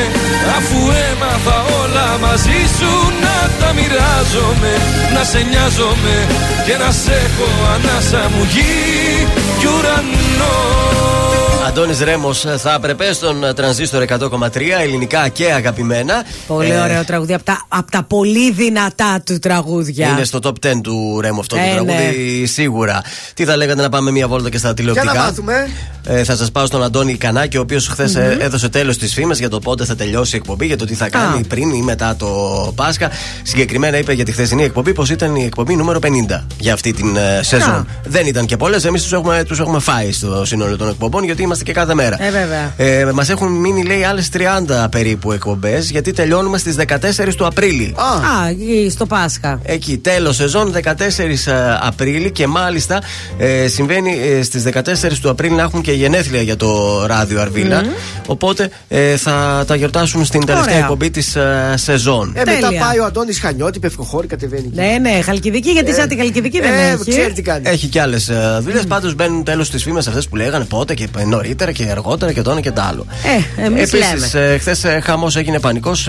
Αφού 0.58 0.80
έμαθα 1.10 1.58
όλα 1.82 2.08
μαζί 2.26 2.60
σου 2.78 2.92
να 3.24 3.38
τα 3.60 3.70
μοιράζομαι 3.78 4.74
Να 5.16 5.24
σε 5.32 5.40
νοιάζομαι 5.50 6.16
και 6.66 6.76
να 6.84 6.92
σε 6.92 7.14
έχω 7.26 7.48
ανάσα 7.74 8.30
μου 8.34 8.44
γη 8.54 9.28
κι 9.60 9.68
ουρανό 9.74 11.45
Αντώνης 11.68 12.00
Ρέμος 12.00 12.46
θα 12.58 12.74
έπρεπε 12.74 13.14
στον 13.14 13.44
τρανζίστορ 13.56 14.04
100,3 14.08 14.62
ελληνικά 14.82 15.28
και 15.28 15.52
αγαπημένα. 15.52 16.24
Πολύ 16.48 16.70
Ε, 16.72 16.80
ωραίο 16.80 17.04
τραγούδι. 17.06 17.34
Από 17.34 17.44
τα, 17.44 17.66
απ' 17.68 17.92
τα 17.92 18.04
πολύ 18.04 18.52
δυνατά 18.52 19.22
του 19.26 19.40
τραγούδια. 19.40 20.08
Είναι 20.08 20.24
στο 20.24 20.40
top 20.44 20.52
10 20.68 20.82
του 20.84 21.20
Ρέμου 21.22 21.40
αυτό 21.40 21.56
Ε, 21.58 21.60
το 21.78 21.86
τραγούδι, 21.86 22.46
σίγουρα. 22.46 23.02
Τι 23.34 23.46
θα 23.46 23.56
λέγατε 23.58 23.82
να 23.82 23.90
πάμε 23.90 24.12
μια 24.12 24.28
βόλτα 24.28 24.50
και 24.50 24.58
στα 24.58 24.68
Για 24.68 24.76
τηλεοπτικά. 24.76 25.14
να 25.14 25.20
μάθουμε. 25.20 25.68
Ε, 26.08 26.24
θα 26.24 26.36
σας 26.36 26.52
πάω 26.52 26.66
στον 26.66 26.84
Αντώνη 26.84 27.16
Κανάκη, 27.16 27.58
ο 27.58 27.62
οποίος 27.62 27.88
χθες 27.88 28.16
έδωσε 28.40 28.70
τέλος 28.70 28.96
στι 28.96 29.08
φήμε 29.08 29.36
για 29.36 29.50
το 29.50 29.60
πότε 29.60 29.86
θα 29.86 29.96
τελειώσει 29.96 30.36
η 30.36 30.38
εκπομπή, 30.40 30.66
για 30.66 30.78
το 30.78 30.86
τι 30.86 30.94
θα 30.96 31.10
κάνει 31.10 31.44
πριν 31.48 31.70
ή 31.70 31.82
μετά 31.82 32.16
το 32.16 32.28
Πάσχα. 32.76 33.10
Συγκεκριμένα 33.44 33.98
είπε 33.98 34.14
για 34.14 34.26
τη 34.26 34.32
χθεσινή 34.32 34.64
εκπομπή 34.64 34.94
πως 34.94 35.10
ήταν 35.10 35.36
η 35.36 35.44
εκπομπή 35.44 35.76
νούμερο 35.76 36.00
50 36.04 36.08
για 36.60 36.74
αυτή 36.74 36.94
την 36.94 37.16
ε, 37.16 37.40
σεζόν. 37.44 37.74
Α. 37.74 37.86
Δεν 38.04 38.26
ήταν 38.26 38.46
και 38.46 38.58
πολλές, 38.58 38.86
εμείς 38.86 39.02
τους 39.02 39.14
έχουμε, 39.14 39.44
τους 39.48 39.60
έχουμε 39.60 39.80
φάει 39.80 40.12
στο 40.12 40.46
σύνολο 40.46 40.78
των 40.78 40.90
εκπομπών, 40.90 41.24
γιατί 41.24 41.42
είμαστε 41.42 41.55
και 41.64 41.72
κάθε 41.74 41.94
μέρα. 41.94 42.18
Ε, 42.24 42.30
βέβαια. 42.32 42.74
Ε, 42.78 43.12
Μας 43.14 43.30
έχουν 43.30 43.52
μείνει, 43.52 43.84
λέει, 43.84 44.04
άλλες 44.04 44.30
30 44.30 44.88
περίπου 44.92 45.32
εκπομπές, 45.32 45.90
γιατί 45.90 46.12
τελειώνουμε 46.12 46.58
στις 46.58 46.76
14 46.76 47.36
του 47.36 47.46
Απρίλη. 47.46 47.94
Α, 47.98 48.48
εκεί 48.50 48.90
στο 48.92 49.06
Πάσχα. 49.06 49.60
Εκεί, 49.64 49.98
τέλος 49.98 50.36
σεζόν 50.36 50.72
14 50.72 51.52
Απρίλη 51.82 52.32
και 52.32 52.48
μάλιστα 52.48 53.02
ε, 53.38 53.68
συμβαίνει 53.68 54.18
ε, 54.40 54.44
στις 54.44 54.64
14 54.74 54.80
του 55.22 55.30
Απρίλη 55.30 55.56
να 55.56 55.62
έχουν 55.62 55.82
και 55.82 55.92
γενέθλια 55.92 56.42
για 56.42 56.56
το 56.56 57.06
ράδιο 57.06 57.42
Αρβίλα. 57.42 57.84
Οπότε 58.28 58.70
ε, 58.88 59.18
θα 59.18 59.64
τα 59.68 59.76
γιορτάσουν 59.76 60.26
στην 60.26 60.46
τελευταία 60.46 60.74
Ωραία. 60.74 60.84
εκπομπή 60.84 61.10
της 61.12 61.38
σεζόν. 61.76 62.34
Ε, 62.36 62.40
μετά 62.46 62.68
Τέλεια. 62.68 62.80
πάει 62.86 63.00
ο 63.00 63.06
Αντώνης 63.06 63.40
Χανιώτη, 63.40 63.80
πευκοχώρη, 63.80 64.28
κατεβαίνει. 64.28 64.64
εκεί. 64.68 64.76
Ναι, 64.76 65.10
ναι, 65.10 65.22
χαλκιδική, 65.22 65.72
γιατί 65.72 65.94
σαν 65.94 66.08
τη 66.08 66.16
χαλκιδική 66.18 66.60
δεν 66.62 66.74
ε, 66.74 66.88
έχει. 66.90 67.10
ξέρει 67.10 67.34
τι 67.34 67.42
κάνει. 67.42 67.70
Έχει 67.70 67.88
και 67.88 68.02
άλλες 68.02 68.32
δουλειές. 68.60 68.86
Πάντως 68.86 69.16
μπαίνουν 69.16 69.44
τέλος 69.44 69.68
στις 69.68 69.84
φήμες 69.84 70.08
αυτές 70.08 70.28
που 70.28 70.36
λέγανε 70.36 70.66
πότε 70.66 70.94
και 70.94 71.08
νωρίτερα 71.46 71.72
και 71.72 71.84
αργότερα 71.92 72.32
και 72.34 72.42
το 72.42 72.52
ένα 72.52 72.60
και 72.62 72.72
το 72.72 72.82
άλλο. 72.82 73.06
Ε, 73.58 73.66
εμείς 73.66 73.94
λέμε. 73.94 74.06
Επίσης, 74.12 74.36
χθες 74.60 74.86
χαμός 75.04 75.36
έγινε 75.36 75.60
πανικός 75.60 76.08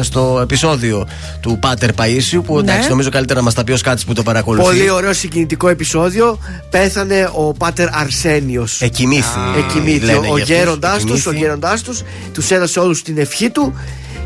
στο 0.00 0.38
επεισόδιο 0.42 1.08
του 1.40 1.58
Πάτερ 1.58 1.92
Παίσιου 1.92 2.42
που 2.42 2.54
Ναι. 2.54 2.60
εντάξει, 2.60 2.88
νομίζω 2.88 3.08
καλύτερα 3.10 3.38
να 3.38 3.44
μας 3.44 3.54
τα 3.54 3.64
πει 3.64 3.72
ο 3.72 3.76
Σκάτης 3.76 4.04
που 4.04 4.12
το 4.12 4.22
παρακολουθεί. 4.22 4.64
Πολύ 4.66 4.90
ωραίο 4.90 5.12
συγκινητικό 5.12 5.68
επεισόδιο. 5.68 6.38
Πέθανε 6.70 7.28
ο 7.32 7.52
Πάτερ 7.52 7.94
Αρσένιος. 7.96 8.80
Εκοιμήθη. 8.82 9.38
Εκοιμήθη. 9.58 10.04
λένε 10.04 10.18
Ο 10.18 10.20
για 10.22 10.30
αυτούς. 10.32 10.48
γέροντάς 10.48 11.04
τους, 11.04 11.10
ο 11.10 11.14
Εκοιμήθη. 11.30 11.38
γέροντάς 11.38 11.82
τους, 11.82 12.02
τους 12.32 12.50
έδωσε 12.50 12.78
όλους 12.80 13.02
την 13.02 13.18
ευχή 13.18 13.50
του 13.50 13.74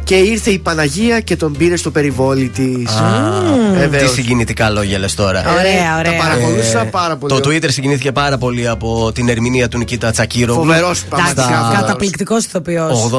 και 0.05 0.15
ήρθε 0.15 0.51
η 0.51 0.59
Παναγία 0.59 1.20
και 1.20 1.37
τον 1.37 1.53
πήρε 1.57 1.77
στο 1.77 1.91
περιβόλι 1.91 2.49
της. 2.49 2.91
Α, 2.91 3.99
Τι 3.99 4.07
συγκινητικά 4.07 4.70
λόγια 4.70 4.99
λες 4.99 5.15
τώρα. 5.15 5.41
Ωραία, 5.41 5.99
ωραία. 5.99 6.12
Τα 6.19 6.24
παρακολούθησα 6.24 6.81
Ε, 6.81 6.85
πάρα 6.85 7.16
πολύ. 7.16 7.41
Το 7.41 7.49
Twitter 7.49 7.70
συγκινήθηκε 7.73 8.12
πάρα 8.12 8.39
πολύ 8.39 8.69
από 8.69 9.12
την 9.15 9.29
ερμηνεία 9.29 9.69
του 9.69 9.79
Νικήτα 9.79 10.11
Τσακύρογλου. 10.11 10.62
Φοβερός, 10.65 11.05
πραγματικά 11.05 11.43
Στα 11.43 11.53
φοβερός. 11.53 11.81
Καταπληκτικός 11.81 12.45
ηθοποιός. 12.45 13.11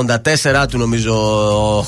84 0.64 0.68
του 0.70 0.78
νομίζω 0.78 1.14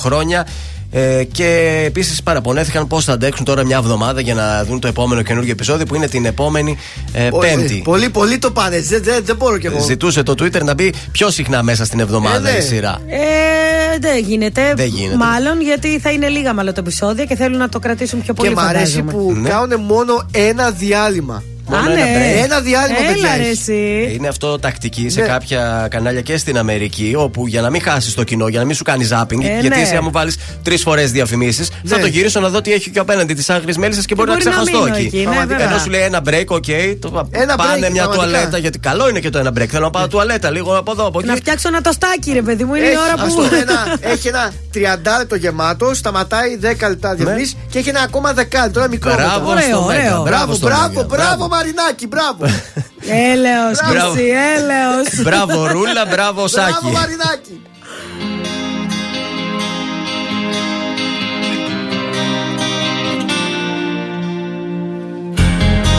χρόνια. 0.00 0.46
Ε, 0.90 1.24
και 1.32 1.82
επίσης 1.86 2.22
παραπονέθηκαν 2.22 2.86
πώς 2.86 3.04
θα 3.04 3.12
αντέξουν 3.12 3.44
τώρα 3.44 3.64
μια 3.64 3.76
εβδομάδα 3.76 4.20
για 4.20 4.34
να 4.34 4.64
δουν 4.64 4.80
το 4.80 4.88
επόμενο 4.88 5.22
καινούργιο 5.22 5.52
επεισόδιο 5.52 5.86
που 5.86 5.94
είναι 5.94 6.08
την 6.08 6.24
επόμενη 6.24 6.76
ε, 7.12 7.28
Πολύ- 7.28 7.48
Πέμπτη. 7.54 7.80
Πολύ, 7.84 8.10
πολύ 8.10 8.38
το 8.38 8.50
πάνε. 8.50 8.80
Δεν, 8.80 9.02
δεν, 9.02 9.24
δεν 9.24 9.36
μπορώ 9.36 9.58
κι 9.58 9.66
εγώ. 9.66 9.80
Ζητούσε 9.80 10.22
το 10.22 10.32
Twitter 10.32 10.62
να 10.64 10.74
μπει 10.74 10.92
πιο 11.12 11.30
συχνά 11.30 11.62
μέσα 11.62 11.84
στην 11.84 12.00
εβδομάδα 12.00 12.48
Ε, 12.48 12.52
ναι. 12.52 12.58
η 12.58 12.60
σειρά. 12.60 12.98
Ε, 13.06 13.98
δεν 14.00 14.18
γίνεται. 14.24 14.72
Δεν 14.76 14.86
γίνεται. 14.86 15.16
Μάλλον 15.16 15.60
γιατί 15.60 15.98
θα 15.98 16.10
είναι 16.10 16.28
λίγα 16.28 16.54
μάλλον 16.54 16.74
τα 16.74 16.80
επεισόδια 16.80 17.24
και 17.24 17.36
θέλουν 17.36 17.58
να 17.58 17.68
το 17.68 17.78
κρατήσουν 17.78 18.22
πιο 18.22 18.34
πολύ 18.34 18.48
Και 18.48 18.54
μ' 18.54 18.58
αρέσει 18.58 18.92
φαντάζομαι. 18.96 19.12
που 19.12 19.32
Ναι. 19.40 19.48
κάνουν 19.48 19.80
μόνο 19.80 20.26
ένα 20.32 20.70
διάλειμμα. 20.70 21.42
Μόνο 21.68 21.82
Α, 21.82 21.92
ένα 21.92 21.94
ναι. 22.04 22.16
break. 22.40 22.44
Ένα 22.44 22.60
διάλειμμα, 22.60 22.98
Έλα 22.98 23.08
παιδιά, 23.12 23.36
ρε 23.36 23.42
έχεις. 23.42 23.60
εσύ. 23.60 24.12
Είναι 24.14 24.28
αυτό 24.28 24.58
τακτική 24.58 25.08
σε 25.08 25.20
Ναι. 25.20 25.26
κάποια 25.26 25.86
κανάλια 25.90 26.20
και 26.20 26.36
στην 26.36 26.58
Αμερική, 26.58 27.14
όπου 27.16 27.46
για 27.46 27.60
να 27.60 27.70
μην 27.70 27.82
χάσεις 27.82 28.14
το 28.14 28.24
κοινό, 28.24 28.48
για 28.48 28.58
να 28.58 28.64
μην 28.64 28.74
σου 28.74 28.84
κάνει 28.84 29.08
zapping, 29.10 29.42
Ε, 29.42 29.46
γιατί 29.60 29.68
ναι. 29.68 29.80
εσύ, 29.80 29.94
αν 29.96 30.00
μου 30.04 30.10
βάλεις 30.10 30.36
τρεις 30.62 30.82
φορές 30.82 31.10
διαφημίσεις, 31.10 31.68
θα 31.84 31.96
Ναι. 31.96 32.00
το 32.02 32.06
γυρίσω 32.06 32.40
να 32.40 32.48
δω 32.48 32.60
τι 32.60 32.72
έχει 32.72 32.90
και 32.90 32.98
απέναντι 32.98 33.34
της 33.34 33.50
άγριας 33.50 33.76
μέλισσας 33.76 34.04
και 34.04 34.14
μπορεί 34.14 34.28
να 34.28 34.34
μπορεί 34.34 34.44
να 34.46 34.50
ξεχαστώ 34.50 34.82
μείνω 34.82 34.94
εκεί. 34.96 35.06
εκεί, 35.06 35.16
ναι, 35.16 35.22
Πραγματικά. 35.22 35.56
βέβαια. 35.58 35.72
Ενώ 35.72 35.82
σου 35.82 35.90
λέει 35.90 36.00
ένα 36.00 36.20
break, 36.28 36.44
οκ, 36.46 36.64
το 37.00 37.28
Ένα 37.30 37.56
πάνε 37.56 37.86
break, 37.86 37.90
μια 37.92 38.02
πραγματικά. 38.02 38.14
τουαλέτα, 38.14 38.58
γιατί 38.58 38.78
καλό 38.78 39.08
είναι 39.08 39.20
και 39.20 39.30
το 39.30 39.38
ένα 39.38 39.50
break. 39.50 39.66
Θέλω 39.66 39.84
να 39.84 39.90
πάω 39.90 40.08
τουαλέτα 40.08 40.50
λίγο 40.50 40.76
από 40.76 40.90
εδώ, 40.92 41.06
από 41.06 41.18
εκεί. 41.18 41.28
Να 41.28 41.34
φτιάξω 41.36 41.68
ένα 41.68 41.80
τοστάκι, 41.80 42.32
ρε 42.32 42.42
παιδί 42.42 42.64
μου, 42.64 42.74
είναι 42.74 42.86
η 42.86 42.88
Έχει, 42.88 42.98
ώρα 42.98 43.22
ας 43.22 43.34
που. 43.34 43.40
το, 43.42 43.54
ένα, 43.56 43.78
έχει 44.12 44.28
ένα 44.28 44.52
30 44.74 45.18
λεπτό 45.18 45.34
γεμάτο, 45.36 45.94
σταματάει 45.94 46.58
10 46.62 46.88
λεπτά 46.88 47.14
διαφημίσεις 47.14 47.56
και 47.70 47.78
έχει 47.78 47.88
ένα 47.88 48.00
ακόμα 48.00 48.32
δεκάλεπτο, 48.32 48.78
ένα 48.80 48.88
μικρό. 48.88 49.10
Ναι. 49.10 49.16
Μπράβο 49.16 49.38
μετά. 49.40 49.50
Ωραίο, 49.52 49.68
στο 49.68 49.84
ωραίο. 49.84 50.00
Μέγκα, 50.02 50.20
Μπράβο, 50.22 50.54
στο 50.54 50.66
μπράβο, 50.66 50.88
Μέγκα, 50.88 51.04
μπράβο, 51.04 51.48
Μαρινάκι, 51.56 52.06
μπράβο. 52.06 52.44
Έλεος, 53.32 53.78
Μπράβο. 53.90 54.14
Κυρσί, 54.14 54.28
έλεος. 54.56 55.06
Μπράβο, 55.26 55.66
Ρούλα, 55.66 56.04
μπράβο, 56.04 56.10
Μπράβο, 56.14 56.48
Σάκη. 56.48 56.86
Μαρινάκι. 56.92 57.60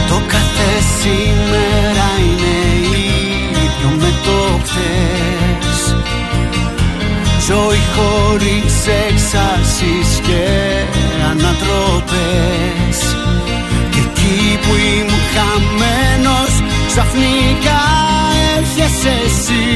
Το 0.08 0.20
κάθε 0.28 0.70
σήμερα 1.00 2.08
είναι 2.24 2.56
ίδιο 3.62 3.88
με 4.00 4.10
το 4.24 4.60
χθες 4.64 5.94
Ζωή 7.46 7.82
χωρίς 7.96 8.74
εξάσεις 9.08 10.20
και 10.26 10.46
ανατροπές 11.30 12.98
Και 13.24 13.27
εκεί 14.28 14.58
που 14.62 14.74
ήμουν 14.94 15.24
χαμένος 15.34 16.52
ξαφνικά 16.86 17.82
έρχεσαι 18.56 19.14
εσύ. 19.26 19.66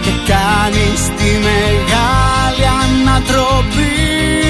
Και 0.00 0.12
κάνεις 0.32 1.02
τη 1.18 1.30
μεγάλη 1.48 2.64
ανατροπή 2.82 4.49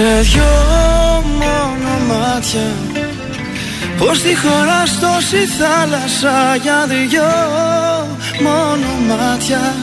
Σε 0.00 0.20
δυο 0.20 0.44
μόνο 1.24 1.92
μάτια. 2.08 2.68
Πως 3.98 4.22
τη 4.22 4.36
χωράς 4.36 4.98
τόση 5.00 5.44
θάλασσα 5.58 6.56
Για 6.62 6.86
δυο 6.88 7.32
μόνο 8.42 8.88
μάτια. 9.08 9.74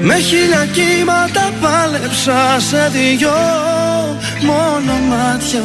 Με 0.00 0.14
χίλια 0.14 0.66
κύματα 0.72 1.52
πάλεψα 1.60 2.60
Σε 2.60 2.90
δυο 2.92 3.38
μόνο 4.42 4.92
μάτια. 4.92 5.64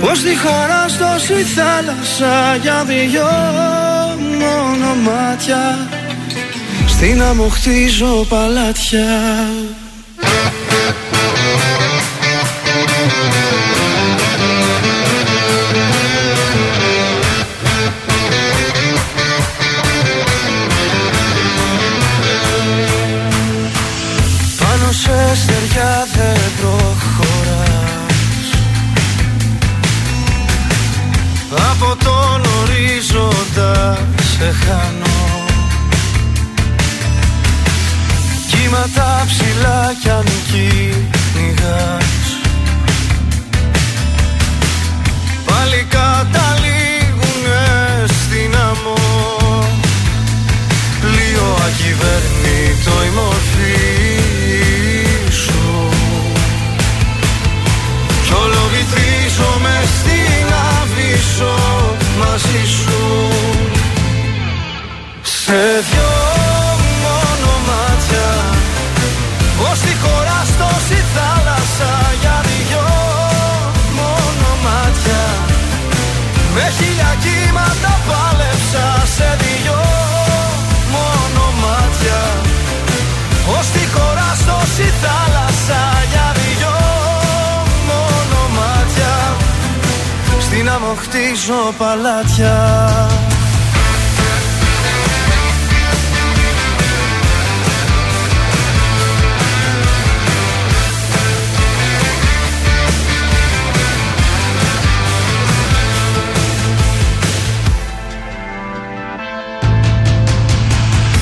Πως 0.00 0.20
τη 0.22 0.34
χαρά 0.34 0.84
τόση 0.98 1.42
θάλασσα 1.42 2.56
για 2.62 2.84
δυο 2.84 3.30
μόνο 4.40 4.94
μάτια. 4.94 5.88
Στην 6.86 7.22
άμμο 7.22 7.48
χτίζω 7.48 8.26
παλάτια 8.28 9.08
ψηλά 39.60 39.94
κι 40.02 40.08
αν 40.08 40.24
κυνηγάς. 40.46 42.04
Πάλι 45.46 45.86
καταλήγουνε 45.88 47.66
στην 48.06 48.54
άμμο 48.56 48.98
Λίγο 51.02 51.46
ακυβέρνητο 51.66 52.94
η 53.06 53.10
μορφή 53.18 53.78
σου. 55.44 55.88
Κι 58.24 58.32
όλο 58.42 58.62
βυθίζομαι 58.72 59.76
στην 59.98 60.46
αβύσσο 60.80 61.56
μαζί 62.18 62.64
σου. 62.66 63.00
Σε 65.22 65.82
χτίζω 91.10 91.74
παλάτια. 91.78 93.08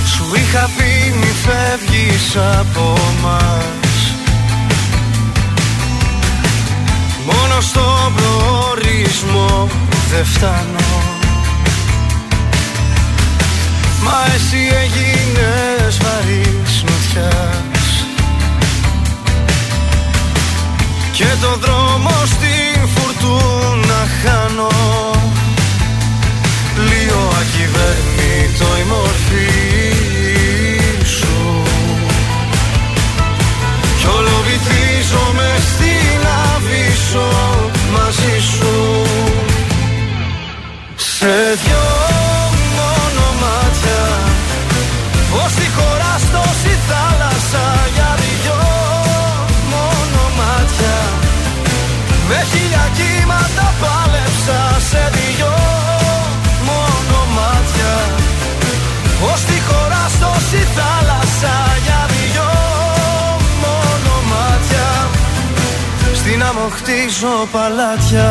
Σου 0.06 0.24
είχα 0.35 0.70
πει 0.77 1.16
μη 1.19 1.32
φεύγεις 1.44 2.36
από 2.36 2.98
μας. 3.23 4.15
Μόνο 7.24 7.60
στον 7.60 8.15
προορισμό 8.16 9.77
δεν 10.10 10.24
φτάνω. 10.24 10.86
Μα 14.02 14.24
εσύ 14.35 14.56
έγινες 14.82 15.98
βαρύς 16.02 16.85
νοτιάς 16.86 18.06
Και 21.12 21.26
το 21.40 21.56
δρόμο 21.56 22.10
στην 22.24 22.89
φουρτούνα 22.94 24.09
χάνω. 24.22 24.70
Λίγο 26.76 27.32
ακυβέρνητο 27.40 28.66
η 28.80 28.85
μορφή 28.89 29.48
σου. 31.05 31.62
Κι 33.98 34.06
όλο 34.06 34.43
βυθίζομαι 34.47 35.56
στην 35.70 36.26
αβύσσο 36.55 37.30
μαζί 37.93 38.40
σου 38.56 38.98
Σε 41.28 41.34
δυο 41.34 41.86
μόνο 42.78 43.26
μάτια 43.42 44.02
Ως 45.44 45.52
τη 45.59 45.66
χώρα 45.76 46.14
τόση 46.34 46.74
θάλασσα 46.88 47.64
για 47.94 48.10
δυο 48.20 48.60
μόνο 49.72 50.22
μάτια 50.38 50.96
Με 52.28 52.38
χίλια 52.50 52.84
κύματα 52.98 53.68
πάλεψα 53.80 54.60
σε 54.90 55.02
δυο 55.16 55.55
μόνο 56.68 57.18
μάτια 57.36 57.94
Ως 59.32 59.40
τη 59.48 59.59
χώρα 59.68 60.05
τόση 60.22 60.62
θάλασσα 60.76 61.55
για 61.84 62.02
δυο 62.12 62.50
μόνο 63.64 64.14
μάτια 64.32 64.88
Στην 66.14 66.42
άμμο 66.42 66.68
χτίζω 66.76 67.34
παλάτια 67.52 68.30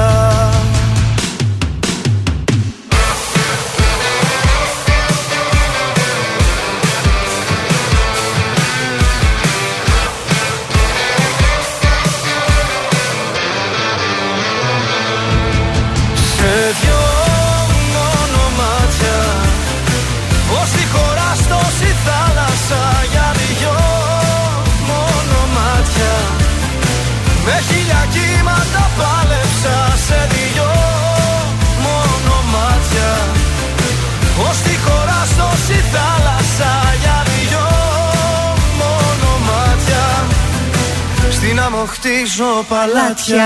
χτίζω 41.87 42.65
παλάτια 42.69 43.45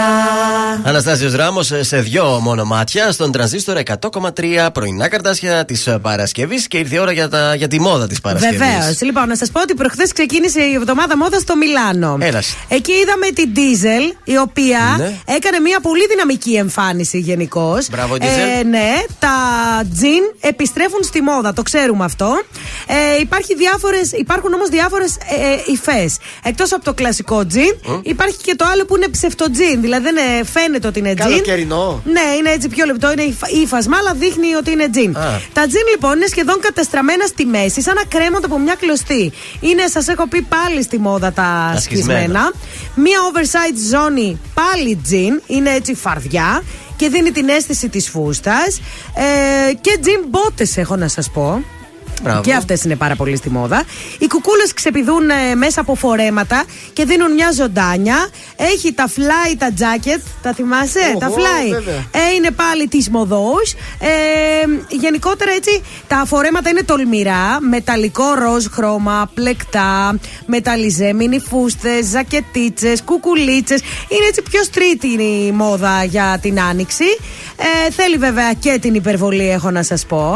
Αναστάσιος 0.83 1.33
Ράμος 1.35 1.71
σε 1.79 1.97
δυο 1.99 2.39
μόνο 2.41 2.63
μάτια 2.65 3.11
στον 3.11 3.31
τρανζίστορ 3.31 3.77
100,3 4.11 4.67
πρωινά 4.73 5.07
καρτάσια 5.07 5.65
της 5.65 5.87
Παρασκευής 6.01 6.67
και 6.67 6.77
ήρθε 6.77 6.95
η 6.95 6.99
ώρα 6.99 7.11
για, 7.11 7.29
τα, 7.29 7.55
για 7.55 7.67
τη 7.67 7.79
μόδα 7.79 8.07
της 8.07 8.21
Παρασκευής. 8.21 8.57
Βεβαίως. 8.59 9.01
Λοιπόν, 9.01 9.27
να 9.27 9.35
σας 9.35 9.51
πω 9.51 9.61
ότι 9.61 9.73
προχθές 9.73 10.11
ξεκίνησε 10.13 10.61
η 10.61 10.73
εβδομάδα 10.73 11.17
μόδα 11.17 11.39
στο 11.39 11.55
Μιλάνο. 11.55 12.17
Έλασε. 12.19 12.55
Εκεί 12.67 12.91
είδαμε 12.91 13.25
την 13.33 13.49
Diesel, 13.55 14.15
η 14.23 14.37
οποία 14.37 14.79
Ναι. 14.97 15.11
έκανε 15.35 15.59
μια 15.59 15.79
πολύ 15.81 16.07
δυναμική 16.09 16.53
εμφάνιση 16.55 17.19
γενικώς. 17.19 17.87
Μπράβο, 17.89 18.15
Diesel. 18.19 18.65
ναι, 18.69 18.93
τα 19.19 19.29
τζιν 19.93 20.23
επιστρέφουν 20.41 21.03
στη 21.03 21.21
μόδα, 21.21 21.53
το 21.53 21.61
ξέρουμε 21.61 22.05
αυτό. 22.05 22.41
Ε, 22.87 23.19
υπάρχει 23.19 23.55
διάφορες, 23.55 24.11
υπάρχουν 24.11 24.53
όμως 24.53 24.69
διάφορες 24.69 25.15
ε, 25.15 25.71
υφές. 25.71 26.17
Εκτός 26.43 26.73
από 26.73 26.83
το 26.83 26.93
κλασικό 26.93 27.45
τζιν, 27.45 27.75
υπάρχει 28.03 28.30
και 28.43 28.55
το 28.55 28.65
άλλο 28.71 28.85
που 28.85 28.95
είναι 28.95 29.07
ψευτοτζιν. 29.07 29.81
Δηλαδή 29.81 30.03
δεν 30.03 30.17
ε, 30.17 30.43
φαίνεται 30.43 30.87
ότι 30.87 30.99
είναι 30.99 31.13
τζιν. 31.13 31.29
Καλοκαιρινό. 31.29 32.01
Ναι, 32.05 32.35
είναι 32.39 32.49
έτσι 32.49 32.67
πιο 32.67 32.85
λεπτό, 32.85 33.11
είναι 33.11 33.21
υφ- 33.23 33.51
ύφασμα, 33.63 33.97
αλλά 33.97 34.13
δείχνει 34.13 34.53
ότι 34.55 34.71
είναι 34.71 34.89
τζιν. 34.89 35.17
Α. 35.17 35.39
Τα 35.53 35.67
τζιν 35.67 35.81
λοιπόν 35.91 36.15
είναι 36.17 36.25
σχεδόν 36.27 36.59
κατεστραμμένα 36.59 37.25
στη 37.25 37.45
μέση, 37.45 37.81
σαν 37.81 37.95
να 37.95 38.03
κρέμονται 38.03 38.45
από 38.45 38.59
μια 38.59 38.75
κλωστή. 38.79 39.31
Είναι, 39.59 39.87
σας 39.87 40.07
έχω 40.07 40.27
πει 40.27 40.41
πάλι 40.41 40.83
στη 40.83 40.99
μόδα 40.99 41.31
τα, 41.31 41.71
Τα 41.73 41.79
σκισμένα. 41.79 42.19
σκισμένα. 42.19 42.51
Μία 42.95 43.19
oversized 43.31 43.77
ζώνη 43.91 44.39
πάλι 44.53 44.95
τζιν, 45.03 45.41
είναι 45.47 45.69
έτσι 45.73 45.93
φαρδιά 45.95 46.63
και 46.95 47.09
δίνει 47.09 47.31
την 47.31 47.49
αίσθηση 47.49 47.89
της 47.89 48.09
φούστας. 48.09 48.81
Ε, 49.69 49.73
και 49.73 49.97
τζιν 50.01 50.19
μπότες 50.29 50.77
έχω 50.77 50.95
να 50.95 51.07
σας 51.07 51.29
πω. 51.31 51.63
Μπράβο. 52.23 52.41
Και 52.41 52.53
αυτές 52.53 52.83
είναι 52.83 52.95
πάρα 52.95 53.15
πολύ 53.15 53.35
στη 53.35 53.49
μόδα. 53.49 53.83
Οι 54.19 54.27
κουκούλες 54.27 54.73
ξεπηδούν 54.73 55.29
ε, 55.29 55.55
μέσα 55.55 55.81
από 55.81 55.95
φορέματα 55.95 56.63
και 56.93 57.05
δίνουν 57.05 57.33
μια 57.33 57.51
ζωντάνια. 57.51 58.29
Έχει 58.55 58.93
τα 58.93 59.09
fly 59.15 59.55
τα 59.57 59.69
jacket, 59.77 60.21
τα 60.41 60.53
θυμάσαι, 60.53 60.99
Οχο, 61.09 61.19
τα 61.19 61.29
fly. 61.29 61.71
βέβαια. 61.71 61.95
Ε, 61.95 62.33
είναι 62.35 62.51
πάλι 62.51 62.87
της 62.87 63.09
μοδός. 63.09 63.73
Ε, 63.99 64.07
γενικότερα 64.89 65.51
έτσι 65.51 65.81
τα 66.07 66.23
φορέματα 66.27 66.69
είναι 66.69 66.83
τολμηρά, 66.83 67.61
μεταλλικό 67.61 68.33
ροζ 68.33 68.65
χρώμα, 68.71 69.31
πλεκτά, 69.33 70.19
μεταλλιζέ, 70.45 71.13
μινι 71.13 71.39
φούστε, 71.39 72.03
ζακετίτσες, 72.03 73.01
κουκουλίτσες. 73.03 73.79
Είναι 73.79 74.25
έτσι 74.27 74.41
πιο 74.51 74.63
στρίτη 74.63 75.07
η 75.07 75.51
μόδα 75.51 76.03
για 76.03 76.39
την 76.41 76.61
άνοιξη. 76.61 77.05
Ε, 77.87 77.91
θέλει 77.91 78.17
βέβαια 78.17 78.53
και 78.53 78.77
την 78.81 78.93
υπερβολή, 78.93 79.49
έχω 79.49 79.71
να 79.71 79.83
σας 79.83 80.05
πω. 80.05 80.35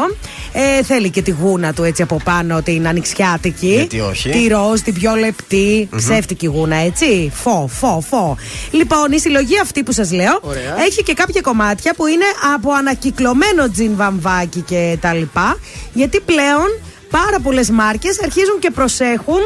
Ε, 0.53 0.83
θέλει 0.83 1.09
και 1.09 1.21
τη 1.21 1.31
γούνα 1.31 1.64
του 1.73 1.83
έτσι 1.83 2.01
από 2.01 2.19
πάνω, 2.23 2.61
την 2.61 2.87
ανοιξιάτικη. 2.87 3.67
Γιατί 3.67 3.99
όχι. 3.99 4.29
Τη 4.29 4.47
ροζ, 4.47 4.79
την 4.79 4.93
πιο 4.93 5.15
λεπτή, 5.15 5.89
ψεύτικη 5.95 6.45
γούνα, 6.47 6.75
έτσι. 6.75 7.31
Φω, 7.33 7.69
φω, 7.71 8.03
φω. 8.09 8.37
Λοιπόν, 8.71 9.11
η 9.11 9.19
συλλογή 9.19 9.59
αυτή 9.59 9.83
που 9.83 9.91
σας 9.91 10.11
λέω 10.11 10.39
Ωραία. 10.41 10.75
έχει 10.85 11.03
και 11.03 11.13
κάποια 11.13 11.41
κομμάτια 11.41 11.93
που 11.93 12.07
είναι 12.07 12.25
από 12.55 12.71
ανακυκλωμένο 12.71 13.69
τζιν 13.71 13.95
βαμβάκι 13.95 14.59
και 14.59 14.97
τα 15.01 15.13
λοιπά. 15.13 15.57
Γιατί 15.93 16.19
πλέον 16.19 16.79
πάρα 17.09 17.39
πολλές 17.39 17.69
μάρκες 17.69 18.19
αρχίζουν 18.23 18.59
και 18.59 18.71
προσέχουν 18.71 19.39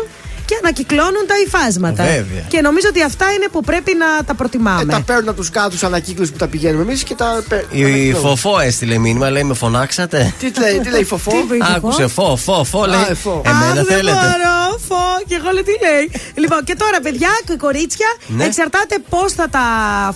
και 0.50 0.56
ανακυκλώνουν 0.64 1.24
τα 1.28 1.36
υφάσματα. 1.46 2.04
Βέβαια. 2.04 2.44
Και 2.48 2.62
νομίζω 2.62 2.88
ότι 2.90 3.04
αυτά 3.04 3.26
είναι 3.36 3.48
που 3.52 3.62
πρέπει 3.62 3.92
να 4.04 4.24
τα 4.24 4.34
προτιμάμε. 4.34 4.82
Ε, 4.82 4.86
τα 4.86 5.02
παίρνουν 5.06 5.28
από 5.30 5.38
τους 5.38 5.50
κάτω 5.50 5.76
ανακύκλους 5.86 6.30
που 6.32 6.38
τα 6.38 6.48
πηγαίνουμε 6.48 6.84
εμείς 6.84 7.04
και 7.04 7.16
τα. 7.16 7.44
πε- 7.50 7.66
Η 7.72 7.84
ανακυκλώνουμε. 7.84 8.30
Φοφό 8.30 8.60
έστειλε 8.60 8.98
μήνυμα, 8.98 9.30
λέει 9.30 9.44
με 9.44 9.54
φωνάξατε; 9.54 10.34
Τι 10.40 10.52
λέει, 10.60 10.80
τι 10.80 10.90
λέει 10.90 11.02
η 11.02 11.04
φοφό. 11.04 11.32
Τι 11.32 11.38
είπε 11.38 11.56
η 11.56 11.60
Φοφό; 11.60 11.76
Άκουσε, 11.76 12.08
φω, 12.08 12.36
φω, 12.36 12.64
φω, 12.64 12.86
λέει. 12.86 13.00
ε, 13.10 13.14
φω. 13.14 13.42
Εμένα 13.46 13.66
Αχ, 13.66 13.74
δεν 13.74 13.86
θέλετε. 13.86 14.18
μπορώ, 14.18 14.80
φω, 14.88 15.04
και 15.28 15.36
εγώ 15.36 15.50
λέω 15.54 15.64
τι 15.64 15.72
λέει; 15.86 16.22
λοιπόν, 16.36 16.64
και 16.64 16.76
τώρα, 16.76 17.00
παιδιά 17.02 17.30
και 17.48 17.56
κορίτσια, 17.58 18.08
Ναι. 18.28 18.44
εξαρτάται 18.46 18.96
πώς 19.10 19.34
θα 19.34 19.48
τα 19.50 19.66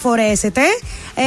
φορέσετε. 0.02 0.62
Ε, 1.16 1.24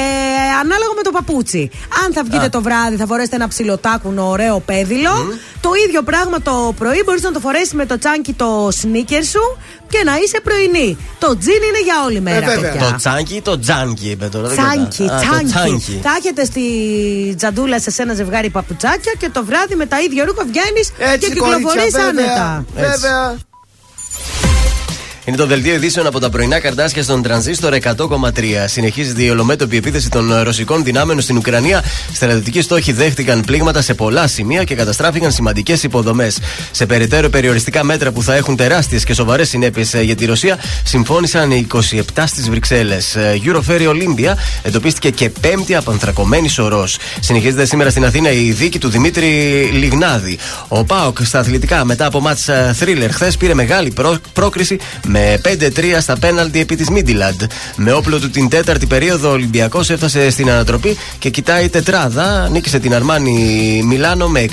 ανάλογα 0.61 0.93
με 0.97 1.03
το 1.03 1.11
παπούτσι. 1.11 1.71
Αν 2.05 2.13
θα 2.13 2.23
βγείτε 2.23 2.45
Α. 2.45 2.49
το 2.49 2.63
βράδυ, 2.63 2.97
θα 2.97 3.07
φορέσετε 3.07 3.37
ένα 3.37 3.49
ψιλοτάκουνο 3.49 4.29
ωραίο 4.29 4.61
πέδιλο. 4.61 5.11
Το 5.61 5.71
ίδιο 5.87 6.03
πράγμα 6.03 6.41
το 6.43 6.75
πρωί 6.79 7.03
μπορείς 7.05 7.23
να 7.23 7.33
το 7.33 7.41
φορέσεις 7.41 7.73
με 7.73 7.87
το 7.87 7.99
τσάνκι 7.99 8.33
το 8.33 8.69
σνίκερ 8.73 9.25
σου 9.25 9.57
και 9.89 10.03
να 10.05 10.17
είσαι 10.17 10.41
πρωινή. 10.41 10.99
Το 11.19 11.39
τζιν 11.39 11.55
είναι 11.69 11.83
για 11.85 11.95
όλη 12.07 12.21
μέρα, 12.21 12.47
βέβαια. 12.47 12.71
παιδιά. 12.73 12.89
Το 12.89 12.97
τσάνκι 12.97 13.35
ή 13.35 13.43
το 13.43 13.59
τζάνκι, 13.59 14.11
είπε 14.11 14.27
τώρα. 14.27 14.49
δεν 14.49 14.57
Τσάνκι, 14.57 15.05
κατάλαβα. 15.07 15.37
Α, 15.37 15.41
το 15.41 15.47
τσάνκι. 15.47 16.01
Θα 16.03 16.11
έχετε 16.19 16.45
στη 16.45 16.65
τζαντούλα 17.37 17.81
σε 17.81 18.03
ένα 18.03 18.15
ζευγάρι 18.15 18.51
παπουτσάκια 18.51 19.13
και 19.19 19.29
το 19.33 19.45
βράδυ 19.45 19.75
με 19.75 19.87
τα 19.87 20.01
ίδια 20.01 20.25
ρούχα 20.25 20.45
βγαίνεις 20.45 20.93
και 21.19 21.27
κυκλοφορείς 21.27 21.63
κορίτσια, 21.63 22.03
βέβαια. 22.03 22.25
άνετα. 22.25 22.65
Βέβαια. 22.75 23.37
Είναι 25.29 25.37
το 25.37 25.47
δελτίο 25.47 25.75
ειδήσεων 25.75 26.07
από 26.07 26.21
τα 26.21 26.29
πρωινά 26.31 26.61
καρτάσια 26.61 27.03
στον 27.03 27.23
τρανζίστορ 27.23 27.75
100,3. 27.83 27.95
Συνεχίζεται 28.67 29.23
η 29.23 29.29
ολομέτωπη 29.29 29.77
επίθεση 29.77 30.09
των 30.11 30.35
ρωσικών 30.43 30.85
δυνάμεων 30.85 31.21
στην 31.21 31.37
Ουκρανία. 31.37 31.85
Στρατιωτικοί 32.13 32.61
στόχοι 32.61 32.93
δέχτηκαν 32.93 33.41
πλήγματα 33.41 33.83
σε 33.83 33.95
πολλά 33.95 34.27
σημεία 34.27 34.65
και 34.65 34.75
καταστράφηκαν 34.75 35.33
σημαντικές 35.33 35.83
υποδομές. 35.83 36.39
Σε 36.71 36.87
περαιτέρω 36.87 37.29
περιοριστικά 37.29 37.85
μέτρα 37.85 38.13
που 38.13 38.23
θα 38.23 38.35
έχουν 38.35 38.57
τεράστιες 38.57 39.05
και 39.05 39.15
σοβαρές 39.15 39.49
συνέπειες 39.49 39.95
για 40.03 40.15
τη 40.17 40.25
Ρωσία, 40.25 40.59
συμφώνησαν 40.85 41.51
οι 41.51 41.67
27 41.75 42.27
στις 42.27 42.51
Βρυξέλλες. 42.51 43.17
Eurofairy 43.45 43.89
Olympia 43.89 44.35
εντοπίστηκε 44.63 45.11
και 45.11 45.31
πέμπτη 45.41 45.75
απανθρακωμένη 45.75 46.49
σωρός. 46.49 46.99
Συνεχίζεται 47.21 47.65
σήμερα 47.65 47.91
στην 47.91 48.05
Αθήνα 48.05 48.31
η 48.31 48.51
δίκη 48.53 48.79
του 48.79 48.89
Δημήτρη 48.89 49.27
Λιγνάδη. 49.73 50.39
Ο 50.69 50.85
Πάοκ 50.85 51.19
στα 51.25 51.39
αθλητικά 51.39 51.85
μετά 51.85 52.07
από 52.07 52.21
μάτς 52.21 52.49
θρίλερ 52.73 53.13
χθες 53.13 53.37
πήρε 53.37 53.55
μεγάλη 53.55 53.91
πρό- 53.91 54.21
πρόκριση 54.33 54.79
με 55.17 55.41
5-3 55.45 55.97
στα 56.01 56.19
πέναλτι 56.19 56.61
επί 56.61 56.77
της 56.77 56.91
Μίντιλαντ. 56.91 57.43
Με 57.77 57.93
όπλο 57.93 58.19
του 58.19 58.31
την 58.31 58.49
τέταρτη 58.49 58.87
περίοδο 58.87 59.29
ο 59.29 59.33
Ολυμπιακός 59.33 59.91
έφτασε 59.91 60.31
στην 60.31 60.51
ανατροπή 60.51 60.97
και 61.19 61.31
κοιτάει 61.31 61.69
τετράδα. 61.69 62.49
Νίκησε 62.51 62.79
την 62.79 62.95
Αρμάνι 62.95 63.83
Μιλάνο 63.85 64.29
με 64.29 64.47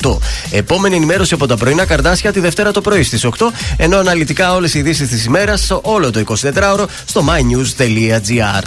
67-58. 0.00 0.18
Επόμενη 0.50 0.96
ενημέρωση 0.96 1.34
από 1.34 1.46
τα 1.46 1.56
πρωινά 1.56 1.84
καρδάσια 1.84 2.32
τη 2.32 2.40
Δευτέρα 2.40 2.70
το 2.70 2.80
πρωί 2.80 3.02
στις 3.02 3.24
8. 3.24 3.30
Ενώ 3.76 3.98
αναλυτικά 3.98 4.54
όλες 4.54 4.74
οι 4.74 4.78
ειδήσεις 4.78 5.08
της 5.08 5.24
ημέρας 5.24 5.70
όλο 5.82 6.10
το 6.10 6.24
24ωρο 6.26 6.84
στο 7.04 7.24
mynews.gr. 7.28 8.62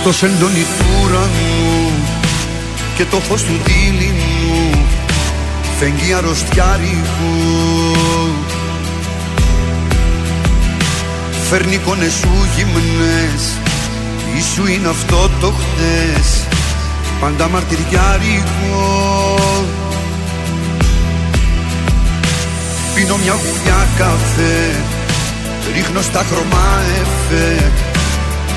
Στο 0.00 0.12
σεντόνι 0.12 0.66
του 0.78 0.84
ουρανού 1.02 1.92
και 2.96 3.04
το 3.04 3.16
φως 3.16 3.42
του 3.42 3.60
δίληνου 3.64 4.70
φεγγεί 5.78 6.12
αρρωστιά 6.12 6.78
ρηγού 6.80 8.34
Φέρνει 11.48 11.74
εικόνες 11.74 12.12
σου 12.12 12.28
γυμνές 12.56 13.42
ή 14.36 14.42
σου 14.54 14.66
είναι 14.66 14.88
αυτό 14.88 15.30
το 15.40 15.52
χτες 15.52 16.44
πάντα 17.20 17.48
μαρτυριάρικο. 17.48 19.34
Πίνω 22.94 23.16
μια 23.16 23.32
γουλιά 23.32 23.88
καφέ 23.98 24.70
ρίχνω 25.74 26.02
στα 26.02 26.24
χρώμα 26.30 26.82
εφέ 27.00 27.70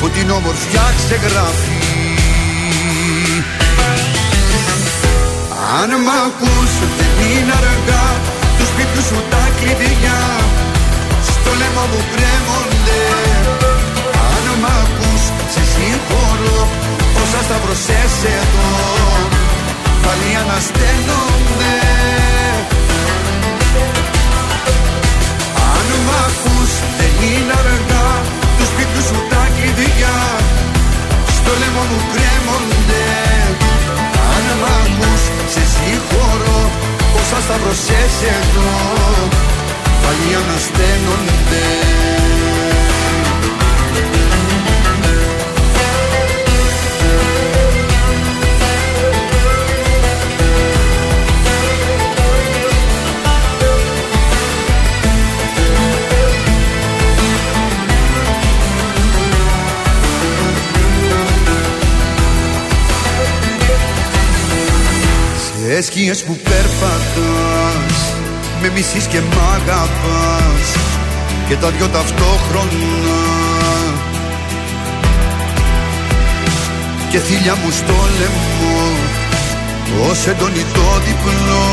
που 0.00 0.08
την 0.10 0.30
όμορφιά 0.30 0.86
ξεγράφει. 0.98 1.78
Αν 5.78 5.90
μ' 6.04 6.12
ακούς 6.26 6.72
δεν 6.98 7.14
είναι 7.30 7.54
αργά 7.60 8.06
τους 8.56 8.68
σπίτιου 8.72 9.02
σου 9.08 9.18
τα 9.32 9.44
κλειδιά. 9.58 10.20
Στο 11.30 11.50
λαιμό 11.60 11.84
μου 11.92 12.00
κρέμονται. 12.12 13.02
Αν 14.30 14.44
μ' 14.62 14.70
ακούς 14.82 15.22
σε 15.52 15.62
συγχωρώ 15.72 16.60
όσα 17.22 17.40
σταυρωσές 17.46 18.14
εδώ. 18.38 18.70
Πάλι 20.04 20.30
ανασταίνονται 20.42 21.74
Αν 25.72 25.88
μ' 26.06 26.14
ακούς 26.26 26.70
δεν 26.98 27.12
είναι 27.28 27.54
αργά 27.62 28.08
τους 28.56 28.68
σπίτιου 28.72 29.02
σου 29.08 29.18
τα 29.30 29.39
κλειδιά 29.60 30.18
στο 31.36 31.52
λαιμό 31.60 31.82
μου 31.90 32.00
κρέμονται. 32.12 33.06
Αν 34.34 34.46
μ' 34.60 34.66
ακούς 34.80 35.22
σε 35.52 35.62
συγχωρώ 35.74 36.60
όσα 37.20 37.38
σταυρωσές 37.46 38.14
εδώ 38.36 38.72
πάλι 40.02 40.28
ανασταίνονται 40.40 41.66
Σε 65.70 66.24
που 66.26 66.36
περπατάς 66.36 67.98
Με 68.62 68.70
μισείς 68.74 69.06
και 69.06 69.20
μ' 69.20 69.38
Και 71.48 71.56
τα 71.56 71.70
δυο 71.70 71.88
ταυτόχρονα. 71.88 73.18
Και 77.10 77.18
θύλια 77.18 77.54
μου 77.54 77.70
στο 77.70 77.94
λαιμό 78.18 78.80
Ως 80.10 80.26
εντόνι 80.26 80.64
το 80.74 81.00
διπλό 81.04 81.68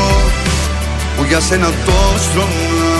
Που 1.16 1.24
για 1.28 1.40
σένα 1.40 1.66
το 1.66 2.18
στρωμά. 2.18 2.96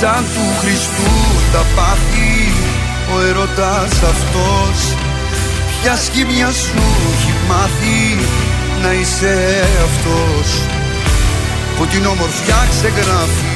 Σαν 0.00 0.24
του 0.34 0.58
Χριστού 0.60 1.12
τα 1.52 1.64
πάθη 1.76 2.52
Ο 3.16 3.26
ερώτας 3.28 3.92
αυτός 3.92 5.03
Ποια 5.86 5.96
σχήμια 5.96 6.50
σου 6.50 6.82
έχει 7.12 7.32
μάθει 7.48 8.00
να 8.82 8.92
είσαι 8.92 9.34
αυτός 9.88 10.48
που 11.76 11.86
την 11.86 12.06
όμορφιά 12.06 12.60
ξεγράφει. 12.70 13.48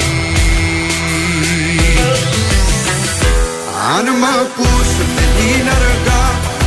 Αν 3.95 4.07
μ' 4.21 4.29
ακούς 4.41 4.89
δεν 5.17 5.31
είναι 5.49 5.73
αργά 5.81 6.25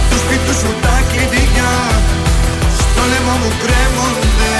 του 0.09 0.17
σπίτου 0.23 0.53
σου 0.61 0.71
τα 0.83 0.97
κλειδιά. 1.11 1.75
Στο 2.79 3.01
λαιμό 3.11 3.35
μου 3.41 3.51
κρέμονται. 3.63 4.55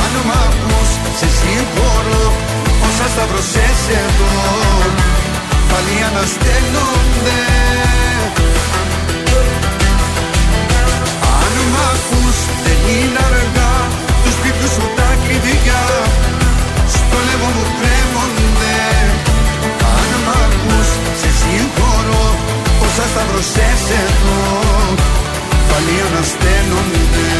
Αν 0.00 0.12
μ' 0.28 0.36
ακούς 0.46 0.90
σε 1.18 1.28
συγχωρώ 1.38 2.26
όσα 2.86 3.06
σταυρωσές 3.12 3.80
εδώ 4.02 4.34
πάλι 5.70 5.96
αναστέλλονται 6.08 7.40
Δεν 12.66 12.80
είναι 12.94 13.20
αργά. 13.28 13.74
Τους 14.22 14.34
σπιτιού 14.38 14.68
σου 14.74 14.86
τα 14.98 15.08
κλειδιά. 15.22 15.84
Στο 16.94 17.18
λαιμό 17.26 17.48
μου 17.56 17.64
κρέμονται. 17.78 18.78
Αν 19.94 20.10
μ' 20.24 20.32
ακούς 20.44 20.88
σε 21.20 21.30
συγχωρώ. 21.40 22.26
Όσα 22.84 23.04
σταυρωσές 23.12 23.82
εδώ 24.02 24.40
Πάλι 25.68 25.94
ανασταίνονται. 26.06 27.30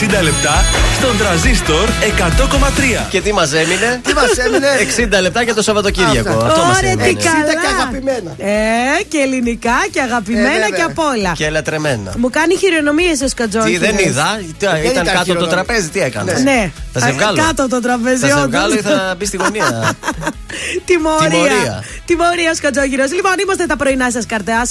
60 0.00 0.22
λεπτά 0.22 0.64
στον 0.96 1.18
τραζίστορ 1.18 1.88
100,3. 1.88 3.06
Και 3.10 3.20
τι 3.20 3.32
μας 3.32 3.52
έμεινε; 3.52 4.00
Τι 4.04 4.14
μας 4.14 4.30
έμεινε; 4.46 4.66
60 5.18 5.20
λεπτά 5.22 5.42
για 5.42 5.54
το 5.54 5.62
Σαββατοκύριακο. 5.62 6.30
Αυτά. 6.32 6.46
Αυτό 6.46 6.64
μας 6.64 6.76
Ωραία, 6.76 6.96
τι 6.96 7.02
έμεινε. 7.02 7.22
καλά. 7.22 7.52
και 7.62 7.68
αγαπημένα. 7.78 8.30
Ε, 8.38 9.02
και 9.08 9.18
ελληνικά 9.18 9.76
και 9.90 10.00
αγαπημένα 10.00 10.48
Ε, 10.48 10.52
βέβαια. 10.52 10.68
και 10.68 10.82
απ' 10.82 10.98
όλα. 10.98 11.32
Και 11.36 11.50
λατρεμένα. 11.50 12.12
Μου 12.16 12.30
κάνει 12.30 12.56
χειρονομίες 12.56 13.20
ο 13.20 13.28
Σκατζόκη. 13.28 13.70
Τι 13.70 13.78
δεν 13.78 13.98
είδα, 13.98 14.28
τι, 14.38 14.44
ήταν 14.64 14.82
ήταν 14.84 15.04
κάτω 15.04 15.18
το 15.18 15.24
χειρονομία. 15.24 15.54
τραπέζι, 15.54 15.88
τι 15.88 16.00
έκανες; 16.00 16.42
Ναι. 16.42 16.70
Θα 16.92 17.00
σε 17.00 17.08
Α, 17.08 17.12
βγάλω. 17.12 17.36
Κάτω 17.46 17.68
το 17.68 17.80
τραπέζι, 17.80 18.20
Θα 18.20 18.26
σε 18.26 18.32
όντως. 18.32 18.46
βγάλω 18.50 18.74
ή 18.74 18.80
θα 18.80 19.14
μπει 19.18 19.24
στη 19.26 19.36
γωνία; 19.36 19.92
Τιμωρία. 20.88 21.28
Τιμωρία. 21.30 21.84
Τιμωρία 22.04 22.54
Σκατζόγυρος. 22.54 23.12
Λοιπόν, 23.12 23.32
είμαστε 23.42 23.66
τα 23.66 23.76
πρωινά 23.76 24.10
σας 24.10 24.26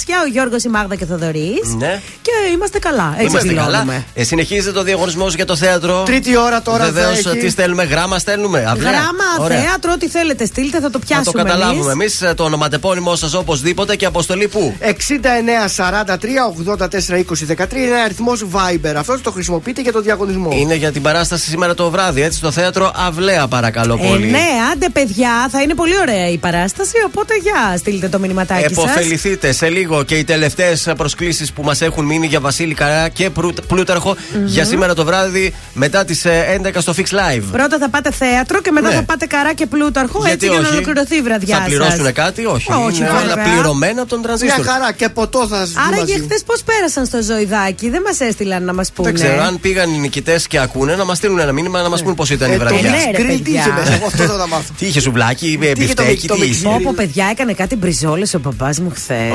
καρτάσια, 0.08 0.22
ο 0.22 0.26
Γιώργος, 0.32 0.64
η 0.64 0.68
Μάγδα 0.68 0.94
και 0.96 1.04
ο 1.04 1.06
Θοδωρής. 1.06 1.74
Ναι. 1.78 2.00
Και 2.22 2.30
είμαστε 2.54 2.78
καλά. 2.78 3.12
Έτσι 3.16 3.26
Είμαστε 3.30 3.48
καλά. 3.54 3.66
δηλώνουμε. 3.66 4.04
Ε, 4.14 4.24
συνεχίζεται 4.24 4.72
το 4.72 4.82
διαγωνισμός 4.82 5.34
για 5.34 5.44
το 5.44 5.56
θέατρο. 5.56 6.02
Τρίτη 6.02 6.36
ώρα 6.36 6.62
τώρα 6.62 6.84
θα 6.84 6.90
Βεβαίω, 6.92 7.10
έχει. 7.10 7.36
τι 7.38 7.48
στέλνουμε, 7.50 7.84
γράμμα 7.84 8.18
στέλνουμε. 8.18 8.64
Αυλαία. 8.68 8.90
Γράμμα, 8.90 9.24
Ωραία. 9.40 9.60
θέατρο, 9.60 9.92
ό,τι 9.94 10.08
θέλετε, 10.08 10.44
στείλτε, 10.46 10.80
θα 10.80 10.90
το 10.90 10.98
Θα 10.98 11.04
πιάσουμε. 11.06 11.42
το 11.42 11.48
καταλάβουμε 11.48 11.92
εμείς. 11.92 12.20
εμείς. 12.22 12.34
Το 12.36 12.44
ονοματεπώνυμό 12.44 13.16
σας 13.16 13.34
οπωσδήποτε 13.34 13.96
και 13.96 14.06
αποστολή 14.06 14.48
πού; 14.48 14.74
69 14.80 15.68
43 15.76 16.46
84 16.46 17.18
20 17.18 17.46
13 17.46 17.72
είναι 17.76 18.00
αριθμός 18.04 18.44
Viber. 18.52 18.94
Αυτός 18.96 19.20
το 19.22 19.30
χρησιμοποιείτε 19.30 19.80
για 19.82 19.92
το 19.92 20.00
διαγωνισμό. 20.00 20.50
Είναι 20.52 20.74
για 20.74 20.92
την 20.92 21.02
παράσταση 21.02 21.48
σήμερα 21.48 21.74
το 21.74 21.90
βράδυ, 21.90 22.22
έτσι, 22.22 22.38
στο 22.38 22.50
θέατρο 22.50 22.92
Αυλαία, 22.96 23.48
παρακαλώ 23.48 23.98
Ε, 24.02 24.08
πολύ. 24.08 24.26
ναι, 24.26 24.44
άντε 24.72 24.88
παιδιά, 24.88 25.48
θα 25.50 25.62
είναι 25.62 25.74
πολύ 25.74 25.98
ωραία 26.00 26.28
η 26.30 26.38
παράσταση. 26.38 26.92
Οπότε 27.06 27.34
για 27.42 27.76
στείλτε 27.78 28.08
το 28.08 28.18
μηνυματάκι 28.18 28.74
σας. 28.74 28.84
Εποφεληθείτε 28.84 29.52
σε 29.52 29.68
λίγο 29.68 30.02
και 30.08 30.14
οι 30.18 30.24
τελευταίες 30.24 30.88
προσκλήσεις 30.96 31.52
που 31.52 31.62
μας 31.62 31.80
έχουν 31.80 32.04
μείνει 32.04 32.26
για 32.26 32.40
Βασίλη 32.40 32.74
Καρά 32.74 33.08
και 33.08 33.30
Πρου- 33.30 33.66
Πλούταρχο 33.66 34.16
για 34.44 34.64
σήμερα 34.64 34.94
το 34.94 35.04
βράδυ 35.04 35.54
μετά 35.72 36.04
τις 36.04 36.24
11 36.24 36.80
στο 36.80 36.94
Fix 36.96 37.00
Live. 37.02 37.42
Πρώτα 37.52 37.78
θα 37.78 37.88
πάτε 37.90 38.10
θέατρο 38.12 38.60
και 38.60 38.70
μετά 38.70 38.88
Ναι. 38.88 38.94
θα 38.94 39.02
πάτε 39.02 39.26
καρά 39.26 39.52
και 39.52 39.66
πλούταρχο. 39.66 40.18
Γιατί 40.18 40.32
έτσι 40.32 40.46
για 40.46 40.54
να 40.60 40.66
όχι; 40.66 40.72
ολοκληρωθεί 40.76 41.16
η 41.16 41.20
βραδιά 41.20 41.56
Θα 41.58 41.62
πληρώσουν 41.64 42.04
σας. 42.04 42.12
κάτι, 42.12 42.44
όχι. 42.46 42.72
Όχι, 42.72 42.98
είναι 42.98 43.08
όλα 43.10 43.18
βέβαια. 43.34 43.44
πληρωμένα 43.44 44.00
από 44.00 44.10
τον 44.10 44.18
Μια 44.18 44.26
τρανζίστορ. 44.28 44.64
χαρά 44.64 44.92
και 44.92 45.08
ποτό 45.08 45.46
θα 45.48 45.66
σα 45.66 45.80
Άρα 45.80 45.96
και 46.06 46.12
χθες 46.24 46.42
πώς 46.46 46.62
πέρασαν 46.62 47.06
στο 47.06 47.22
ζωηδάκι, 47.22 47.90
δεν 47.90 48.02
μας 48.06 48.20
έστειλαν 48.20 48.64
να 48.64 48.74
μας 48.74 48.92
πούνε. 48.92 49.10
Δεν 49.12 49.20
ξέρω 49.20 49.42
αν 49.42 49.60
πήγαν 49.60 49.94
οι 49.94 49.98
νικητές 49.98 50.46
και 50.46 50.58
ακούνε 50.58 50.96
να 50.96 51.04
μας 51.04 51.16
στείλουν 51.16 51.38
ένα 51.38 51.52
μήνυμα 51.52 51.82
να 51.82 51.88
μας 51.88 52.02
πούν 52.02 52.14
πώς 52.14 52.30
ήταν 52.30 52.50
η 52.50 52.54
Ε, 52.54 52.56
το 52.56 52.64
βραδιά. 52.64 52.90
ναι, 52.90 52.96
ρε, 53.16 53.22
γκριλ 53.22 53.36
τι 53.36 53.42
παιδιά. 53.42 53.60
είχε 53.60 53.70
μέσα, 53.78 53.92
εγώ 53.92 54.06
αυτό 54.06 54.22
θα 54.22 54.36
τα 54.38 54.48
μάθω. 54.48 54.72
Τι 54.78 54.86
είχε 54.86 55.00
σουβλάκι, 55.00 55.58
ε, 55.62 55.72
Τι 55.72 55.82
είχε 55.82 55.94
το 55.94 56.02
μπιφτέκι, 56.02 56.10
μικ- 56.20 56.26
το 56.28 56.34
τι 56.34 56.46
είχε. 56.50 56.62
Πω, 56.62 56.80
πω, 56.82 56.92
παιδιά, 56.96 57.26
έκανε 57.30 57.52
κάτι 57.52 57.76
μπριζόλες 57.76 58.34
ο 58.34 58.38
παπάς 58.40 58.78
μου 58.80 58.90
χθες. 58.94 59.32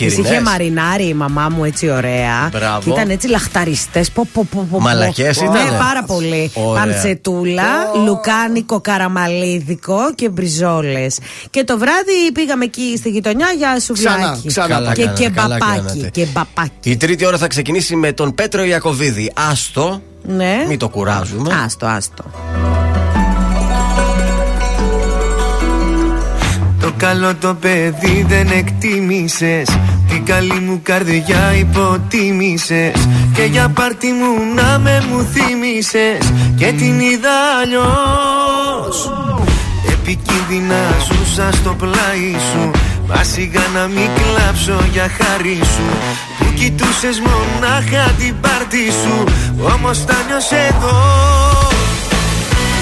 Ωραίες, 0.00 0.14
χοιρινές. 0.14 0.32
είχε 0.32 0.40
μαρινάρει 0.42 1.04
η 1.08 1.14
μαμά 1.14 1.48
μου 1.48 1.64
έτσι 1.64 1.90
ωραία. 1.90 2.48
Μπράβο. 2.52 2.80
Και 2.80 2.90
ήταν 2.90 3.10
έτσι 3.10 3.28
λαχταριστές. 3.28 4.10
Πω, 4.10 4.26
πω, 4.32 4.46
πω, 4.50 4.60
πω, 4.60 4.66
πω. 4.70 4.80
Μαλακές 4.80 5.40
Ναι, 5.40 5.44
ήτανε. 5.46 5.78
πάρα 5.78 6.02
πολύ. 6.04 6.50
Ωραία. 6.54 6.82
Παντσετούλα, 6.84 7.62
λουκάνικο 8.06 8.80
καραμαλίδικο 8.80 9.96
και 10.14 10.28
μπριζόλες. 10.28 11.18
Και 11.50 11.64
το 11.64 11.78
βράδυ 11.78 12.32
πήγαμε 12.34 12.64
εκεί 12.64 12.94
στη 12.96 13.08
γειτονιά 13.08 13.46
για 13.58 13.80
σουβλάκι. 13.80 14.46
ξανά. 14.46 14.68
Καλά 14.68 14.92
Και 14.92 15.02
κάνατε, 15.04 15.30
καλά 15.34 15.54
κεμπαπάκι. 15.58 15.76
κάνατε. 15.88 16.08
κεμπαπάκι. 16.12 16.90
Η 16.90 16.96
τρίτη 16.96 17.26
ώρα 17.26 17.38
θα 17.38 17.46
ξεκινήσει 17.46 17.96
με 17.96 18.12
τον 18.12 18.34
Πέτρο 18.34 18.64
Ιακοβίδη. 18.64 19.32
Άστο, 19.50 20.02
Ναι. 20.22 20.64
μην 20.68 20.78
το 20.78 20.88
κουράζουμε. 20.88 21.54
Άστο, 21.64 21.86
άστο. 21.86 22.24
Καλό 26.98 27.34
το 27.34 27.54
παιδί 27.54 28.24
δεν 28.28 28.50
εκτίμησες. 28.50 29.68
Την 30.08 30.24
καλή 30.24 30.60
μου 30.60 30.80
καρδιά 30.82 31.52
υποτίμησες. 31.58 33.08
Και 33.34 33.42
για 33.42 33.68
πάρτι 33.68 34.06
μου 34.06 34.54
να 34.54 34.78
με 34.78 35.02
μου 35.08 35.26
θύμισες 35.32 36.32
Και 36.56 36.66
την 36.66 37.00
είδα 37.00 37.36
αλλιώς. 37.62 39.12
Επικίνδυνα 39.92 40.82
ζούσα 41.06 41.52
στο 41.52 41.74
πλάι 41.74 42.32
σου. 42.50 42.70
Μα 43.08 43.22
σιγά 43.22 43.64
να 43.74 43.86
μην 43.86 44.08
κλάψω 44.18 44.84
για 44.92 45.08
χάρη 45.18 45.58
σου. 45.74 45.88
Που 46.38 46.44
κοιτούσες 46.54 47.22
μονάχα 47.26 48.10
την 48.18 48.34
πάρτι 48.40 48.84
σου. 49.02 49.24
Όμως 49.74 50.04
τα 50.04 50.16
νιώσες 50.26 50.68
εδώ. 50.70 50.98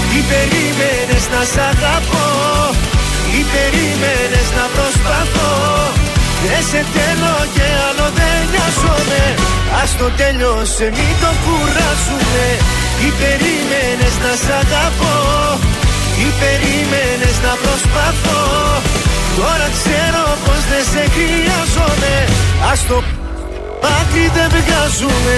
Τι 0.09 0.19
περίμενες 0.29 1.23
να 1.33 1.41
σ' 1.51 1.57
αγαπώ. 1.57 2.27
Τι 2.81 2.86
περίμενες 3.53 4.47
να 4.57 4.65
προσπαθώ. 4.75 5.53
Δεν 6.43 6.63
σε 6.69 6.81
θέλω 6.93 7.35
και 7.55 7.65
άλλο 7.87 8.07
δεν 8.19 8.37
νοιάζομαι. 8.51 9.23
Ας 9.81 9.91
το 9.99 10.07
τέλειωσε 10.19 10.85
μην 10.97 11.13
το 11.23 11.31
κουράσουμε 11.43 12.45
Τι 12.99 13.07
περίμενες 13.21 14.15
να 14.23 14.31
σ' 14.43 14.51
αγαπώ. 14.61 15.15
Τι 16.15 16.25
περίμενες 16.41 17.35
να 17.45 17.53
προσπαθώ. 17.63 18.43
Τώρα 19.37 19.67
ξέρω 19.77 20.23
πως 20.45 20.61
δεν 20.71 20.83
σε 20.91 21.03
χρειάζομαι. 21.15 22.15
Ας 22.71 22.79
το 22.89 22.97
πάτρι 23.81 24.25
δεν 24.35 24.49
βγάζουμε 24.55 25.37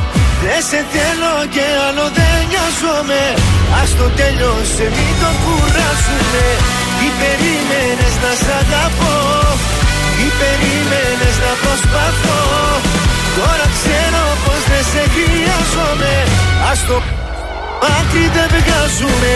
Δεν 0.43 0.61
σε 0.69 0.79
θέλω 0.93 1.33
και 1.55 1.65
άλλο 1.87 2.05
δεν 2.17 2.37
νοιάζομαι. 2.49 3.23
Ας 3.81 3.89
το 3.99 4.07
τέλειωσε 4.19 4.85
μην 4.95 5.13
το 5.21 5.29
κουράσουμε 5.43 6.45
Τι 6.97 7.07
περίμενες 7.19 8.15
να 8.23 8.31
σ' 8.41 8.51
αγαπώ; 8.61 9.19
Τι 10.15 10.25
περίμενες 10.39 11.35
να 11.45 11.51
προσπαθώ; 11.63 12.41
Τώρα 13.37 13.65
ξέρω 13.77 14.23
πως 14.43 14.61
δεν 14.71 14.83
σε 14.91 15.03
χρειάζομαι. 15.13 16.15
Ας 16.71 16.79
το 16.87 16.97
άκρη 17.97 18.25
δεν 18.35 18.47
βγάζουμε 18.55 19.35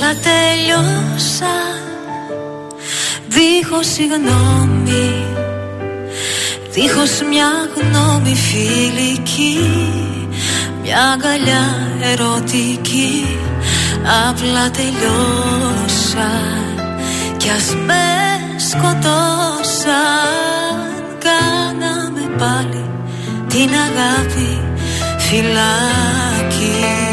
Όλα 0.00 0.14
τελειώσαν 0.14 1.80
Δίχως 3.28 3.86
συγγνώμη 3.86 5.24
Δίχως 6.70 7.22
μια 7.30 7.50
γνώμη 7.76 8.34
φιλική. 8.34 9.58
Μια 10.82 11.12
αγκαλιά 11.12 11.88
ερωτική. 12.12 13.38
Απλά 14.28 14.70
τελειώσαν 14.70 16.24
Κι 17.36 17.48
ας 17.48 17.74
με 17.86 18.04
σκοτώσαν. 18.68 19.94
Κάναμε 21.18 22.36
πάλι 22.38 22.90
την 23.48 23.70
αγάπη 23.70 24.60
φυλάκι 25.18 27.05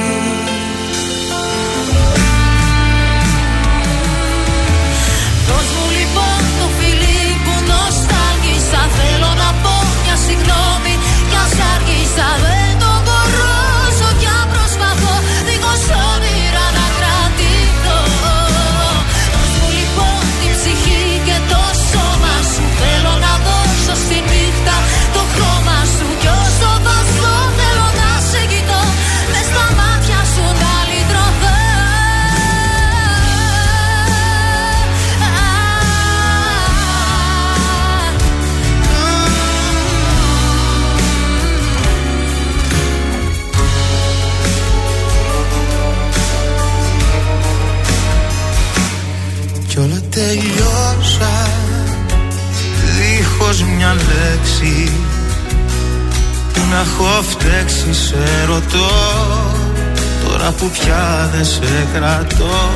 που 60.63 60.69
πια 60.69 61.29
δεν 61.33 61.45
σε 61.45 61.87
κρατώ 61.93 62.69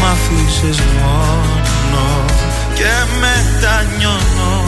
Μ' 0.00 0.04
αφήσες 0.04 0.78
μόνο 0.94 2.24
Και 2.74 2.92
μετανιώνω 3.20 4.62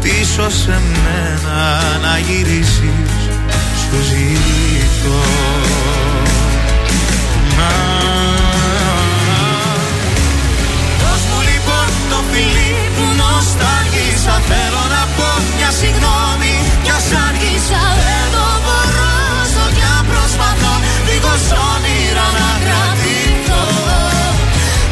Πίσω 0.00 0.50
σε 0.50 0.80
μένα 1.02 1.82
να 2.02 2.18
γυρίσεις 2.18 3.12
Σου 3.80 4.02
ζητώ. 4.08 5.20
Να. 7.56 7.72
Δώσ' 11.00 11.26
μου 11.30 11.40
λοιπόν 11.50 11.88
το 12.10 12.18
φιλί 12.30 12.74
που 12.96 13.04
νοστάλγησα 13.20 14.34
Θέλω 14.48 14.82
να 14.94 15.02
πω 15.16 15.28
μια 15.56 15.70
συγγνώμη 15.80 16.54
Κι 16.82 16.90
ας 16.90 17.08
άργησα 17.26 17.82
δεν 18.00 18.26
το 18.34 18.65
δίχως 21.26 21.46
όνειρα 21.72 22.26
να 22.38 22.48
κρατηθώ 22.64 23.64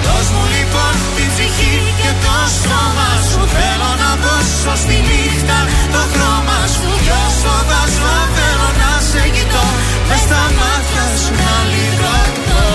Δώσ' 0.04 0.30
μου 0.34 0.44
λοιπόν 0.54 0.94
την 1.16 1.28
ψυχή 1.32 1.76
και 2.00 2.10
το 2.24 2.36
σώμα 2.62 3.10
σου. 3.28 3.40
Θέλω 3.56 3.90
να 4.02 4.10
δώσω 4.24 4.72
στη 4.82 4.96
νύχτα 5.08 5.58
το 5.94 6.02
χρώμα 6.12 6.60
σου. 6.74 6.88
Κι 7.04 7.12
όσο 7.26 7.54
δώσω 7.70 8.12
θέλω 8.36 8.68
να 8.80 8.92
σε 9.10 9.22
κοιτώ. 9.34 9.66
Μες 10.08 10.22
στα 10.26 10.42
μάτια 10.58 11.04
σου 11.22 11.32
να 11.44 11.56
λυτρωθώ 11.70 12.66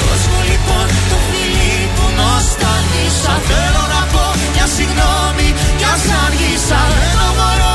Δώσ' 0.00 0.26
μου 0.30 0.40
λοιπόν 0.50 0.86
το 1.10 1.16
φιλί 1.26 1.76
που 1.94 2.04
νοσταλγήσα. 2.18 3.34
Θέλω 3.48 3.84
να 3.94 4.02
πω 4.12 4.24
μια 4.54 4.66
συγγνώμη 4.76 5.48
κι 5.78 5.86
ας 5.94 6.04
άργησα 6.24 6.80
Δεν 7.00 7.14
το 7.20 7.28
μπορώ 7.36 7.74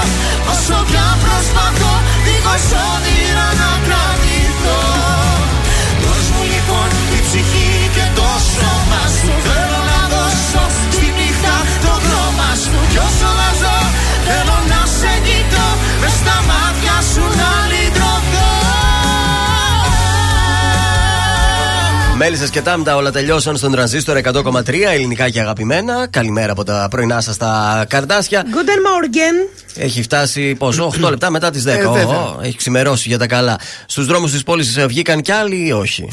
όσο 0.52 0.78
πια 0.90 1.08
προσπαθώ 1.24 1.94
Δίχως 2.26 2.68
όνειρα 2.92 3.17
Μέλισσες 22.30 22.50
και 22.50 22.62
τάμτα 22.62 22.96
όλα 22.96 23.12
τελειώσαν 23.12 23.58
στον 23.58 23.72
τρανζίστορ 23.72 24.18
100,3 24.24 24.74
ελληνικά 24.94 25.30
και 25.30 25.40
αγαπημένα. 25.40 26.08
Καλημέρα 26.10 26.52
από 26.52 26.64
τα 26.64 26.88
πρωινά 26.90 27.22
σας 27.22 27.38
τα 27.38 27.86
καρδάσια. 27.90 28.44
Guten 28.46 28.48
Morgen. 28.48 29.50
Έχει 29.76 30.02
φτάσει 30.02 30.56
πόσο, 30.56 30.92
8 31.02 31.10
λεπτά 31.10 31.30
μετά 31.30 31.50
τις 31.50 31.64
10. 31.64 31.68
Ε, 31.68 31.84
Ω, 31.86 31.92
βέβαια. 31.92 32.18
ω, 32.18 32.40
έχει 32.44 32.58
ξημερώσει 32.58 33.08
για 33.10 33.18
τα 33.18 33.28
καλά. 33.28 33.60
Στους 33.86 34.06
δρόμους 34.06 34.32
της 34.32 34.44
πόλης 34.44 34.80
βγήκαν 34.88 35.22
κι 35.22 35.32
άλλοι 35.32 35.68
ή 35.68 35.72
όχι; 35.72 36.08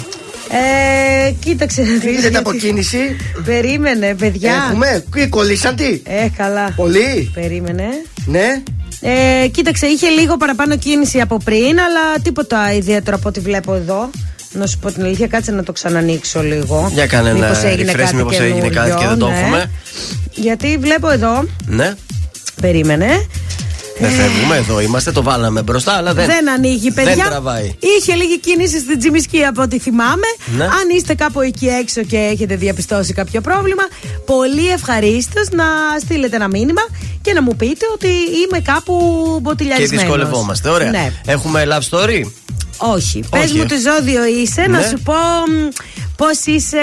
Ε, 0.49 1.31
κοίταξε 1.45 1.81
να 1.83 1.87
δεις, 1.93 2.03
Είδατε 2.03 2.21
γιατί- 2.21 2.37
αποκίνηση. 2.37 3.17
Περίμενε, 3.45 4.15
παιδιά. 4.15 4.55
Έχουμε. 4.55 5.05
Τι, 5.15 5.29
Κολλήσαν 5.29 5.77
τι; 5.77 6.01
Ε, 6.05 6.29
καλά. 6.37 6.73
Πολύ. 6.77 7.31
Περίμενε. 7.35 7.85
Ναι. 8.27 8.63
Ε, 9.01 9.47
κοίταξε, 9.49 9.87
είχε 9.87 10.09
λίγο 10.09 10.37
παραπάνω 10.37 10.77
κίνηση 10.77 11.21
από 11.21 11.37
πριν, 11.45 11.81
αλλά 11.81 12.19
τίποτα 12.23 12.73
ιδιαίτερο 12.75 13.17
από 13.17 13.29
ό,τι 13.29 13.41
βλέπω 13.41 13.75
εδώ. 13.75 14.11
Να 14.55 14.67
σου 14.67 14.79
πω 14.79 14.93
την 14.93 15.05
αλήθεια, 15.05 15.27
κάτσε 15.27 15.53
να 15.53 15.63
το 15.63 15.73
ξανανοίξω 15.73 16.43
λίγο. 16.43 16.91
Για 16.93 17.07
κάνε 17.07 17.29
ένα 17.29 17.39
Μήπως 17.39 17.63
έγινε 17.63 17.93
refresh, 17.93 17.97
κάτι 17.97 18.15
μήπως 18.15 18.39
έγινε 18.39 18.69
καινούριο, 18.69 18.81
κάτι 18.81 18.95
και 19.01 19.07
δεν 19.07 19.19
το 19.19 19.29
ναι. 19.29 19.39
έχουμε. 19.39 19.71
Γιατί 20.35 20.79
βλέπω 20.81 21.09
εδώ. 21.11 21.45
Ναι. 21.67 21.95
Περίμενε. 22.61 23.27
Δεν 23.99 24.11
φεύγουμε 24.11 24.57
εδώ, 24.57 24.81
είμαστε, 24.81 25.13
το 25.13 25.23
βάλαμε 25.23 25.63
μπροστά, 25.63 25.93
αλλά 25.93 26.15
δεν. 26.15 26.27
Δεν, 26.27 26.51
ανοίγει, 26.51 26.91
παιδιά. 26.91 27.15
Δεν 27.15 27.25
τραβάει. 27.25 27.75
Είχε 27.99 28.15
λίγη 28.15 28.41
κίνηση 28.41 28.79
στην 28.81 28.99
Τζιμισκή 28.99 29.45
από 29.45 29.63
ό,τι 29.63 29.79
θυμάμαι. 29.79 30.27
Ναι. 30.57 30.65
Αν 30.65 30.89
είστε 30.97 31.15
κάπου 31.15 31.41
εκεί 31.41 31.67
έξω 31.67 32.03
και 32.03 32.17
έχετε 32.17 32.57
διαπιστώσει 32.57 33.13
κάποιο 33.13 33.41
πρόβλημα, 33.41 33.83
πολύ 34.27 34.69
ευχαρίστως 34.69 35.49
να 35.51 35.65
στείλετε 36.01 36.37
ένα 36.37 36.49
μήνυμα 36.49 36.83
και 37.23 37.33
να 37.33 37.43
μου 37.43 37.57
πείτε 37.57 37.87
ότι 37.95 38.07
είμαι 38.07 38.61
κάπου 38.61 39.25
Και 39.35 39.41
μποτιλιαρισμένος. 39.41 40.05
δυσκολευόμαστε. 40.05 40.69
Ωραία. 40.69 40.91
Ναι. 40.91 41.13
Έχουμε 41.27 41.67
love 41.71 41.97
story; 41.97 42.25
Όχι. 42.79 43.25
Πες 43.31 43.45
Όχι. 43.45 43.57
μου 43.59 43.65
τι 43.65 43.75
ζώδιο 43.79 44.25
είσαι, 44.25 44.61
να 44.61 44.79
Ναι. 44.79 44.87
σου 44.87 44.99
πω 45.05 45.15
πώς 46.17 46.45
είσαι. 46.45 46.83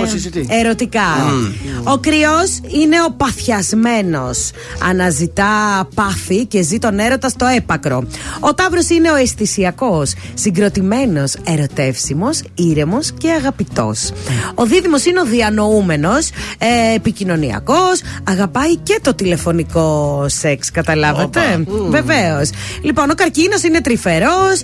Πώς 0.00 0.12
είσαι 0.12 0.30
τι; 0.30 0.44
Ερωτικά. 0.48 1.00
Μμ. 1.00 1.90
Ο 1.92 1.98
κρυός 1.98 2.60
είναι 2.80 2.96
ο 3.08 3.12
παθιασμένος. 3.16 4.50
Αναζητά 4.88 5.88
πάθη 5.94 6.46
και 6.46 6.62
ζει 6.62 6.78
τον 6.78 6.98
έρωτα 6.98 7.28
στο 7.28 7.46
έπακρο. 7.46 8.06
Ο 8.40 8.54
Ταύρος 8.54 8.88
είναι 8.88 9.10
ο 9.10 9.14
αισθησιακός. 9.14 10.14
Συγκροτημένος, 10.34 11.34
ερωτεύσιμος, 11.44 12.42
ήρεμος 12.54 13.12
και 13.18 13.30
αγαπητός. 13.30 14.12
Ο 14.54 14.64
Δίδυμος 14.64 15.04
είναι 15.04 15.20
ο 15.20 15.24
διανοούμενος, 15.24 16.28
ε, 16.58 16.94
επικοινωνιακός. 16.94 18.00
Αγαπάει 18.24 18.76
και 18.76 18.98
το 19.02 19.14
τηλεφωνικό 19.14 20.24
σεξ, 20.28 20.70
καταλάβατε; 20.70 21.64
Βεβαίως. 21.88 22.50
Λοιπόν, 22.82 23.10
ο 23.10 23.14
καρκίνος 23.14 23.62
είναι 23.62 23.80
τρυφερός. 23.80 24.60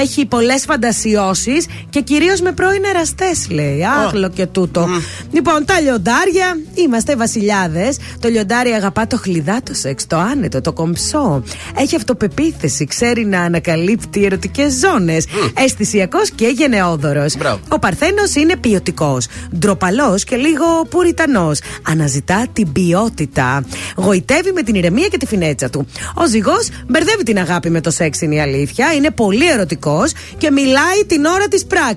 έχει 0.00 0.26
πολλές 0.26 0.64
φαντασιώσεις 0.64 1.66
και 1.90 2.00
Κυρίως 2.08 2.40
με 2.40 2.52
πρώην 2.52 2.84
εραστές, 2.84 3.46
λέει. 3.50 3.84
Άχλο 3.84 4.28
και 4.28 4.46
τούτο. 4.46 4.88
Λοιπόν, 5.32 5.64
τα 5.64 5.80
λιοντάρια, 5.80 6.58
είμαστε 6.74 7.16
βασιλιάδες. 7.16 7.96
Το 8.20 8.28
λιοντάρι 8.28 8.70
αγαπά 8.70 9.06
το 9.06 9.16
χλιδάτο 9.16 9.74
σεξ, 9.74 10.06
το 10.06 10.16
άνετο, 10.16 10.60
το 10.60 10.72
κομψό. 10.72 11.42
Έχει 11.78 11.96
αυτοπεποίθηση, 11.96 12.84
ξέρει 12.84 13.24
να 13.24 13.40
ανακαλύπτει 13.40 14.24
ερωτικές 14.24 14.72
ζώνες. 14.72 15.26
Αισθησιακός 15.64 16.30
και 16.30 16.46
γενναιόδωρος. 16.46 17.34
Ο 17.68 17.78
Παρθένος 17.78 18.34
είναι 18.34 18.56
ποιοτικός. 18.56 19.26
Ντροπαλός 19.58 20.24
και 20.24 20.36
λίγο 20.36 20.64
πουριτανός. 20.88 21.60
Αναζητά 21.88 22.46
την 22.52 22.72
ποιότητα. 22.72 23.64
Γοητεύει 23.96 24.52
με 24.52 24.62
την 24.62 24.74
ηρεμία 24.74 25.08
και 25.08 25.16
τη 25.16 25.26
φινέτσα 25.26 25.70
του. 25.70 25.86
Ο 26.14 26.26
ζυγός 26.26 26.68
μπερδεύει 26.86 27.22
την 27.22 27.38
αγάπη 27.38 27.70
με 27.70 27.80
το 27.80 27.90
σεξ, 27.90 28.20
είναι 28.20 28.34
η 28.34 28.40
αλήθεια. 28.40 28.92
Είναι 28.92 29.10
πολύ 29.10 29.50
ερωτικός 29.50 30.12
και 30.38 30.50
μιλάει 30.50 31.04
την 31.06 31.24
ώρα 31.24 31.48
της 31.48 31.64
πράξης. 31.64 31.96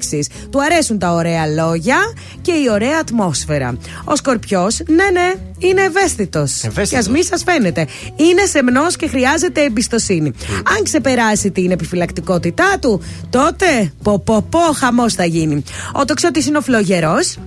Του 0.49 0.63
αρέσουν 0.63 0.99
τα 0.99 1.11
ωραία 1.11 1.47
λόγια 1.47 1.97
και 2.41 2.51
η 2.51 2.67
ωραία 2.71 2.97
ατμόσφαιρα. 2.99 3.77
Ο 4.03 4.15
Σκορπιός, 4.15 4.79
ναι, 4.87 5.09
ναι, 5.11 5.33
είναι 5.57 5.81
ευαίσθητος. 5.81 6.61
Και 6.89 6.97
ας 6.97 7.09
μη 7.09 7.23
σας 7.23 7.43
φαίνεται. 7.43 7.87
Είναι 8.15 8.45
σεμνός 8.45 8.95
και 8.95 9.07
χρειάζεται 9.07 9.63
εμπιστοσύνη. 9.63 10.33
Αν 10.77 10.83
ξεπεράσει 10.83 11.51
την 11.51 11.71
επιφυλακτικότητά 11.71 12.77
του, 12.81 13.01
τότε 13.29 13.91
πω 14.03 14.19
πω 14.19 14.45
πω 14.49 14.59
χαμός 14.59 15.13
θα 15.13 15.25
γίνει. 15.25 15.63
Ο 15.93 16.05
τοξότης 16.05 16.47
είναι 16.47 16.57
ο 16.57 16.61
φλογερός. 16.61 17.37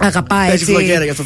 Αγαπά 0.00 0.36
Παίζει 0.36 0.52
έτσι. 0.52 0.64
φλογέρα 0.64 1.04
για 1.04 1.12
αυτό. 1.12 1.24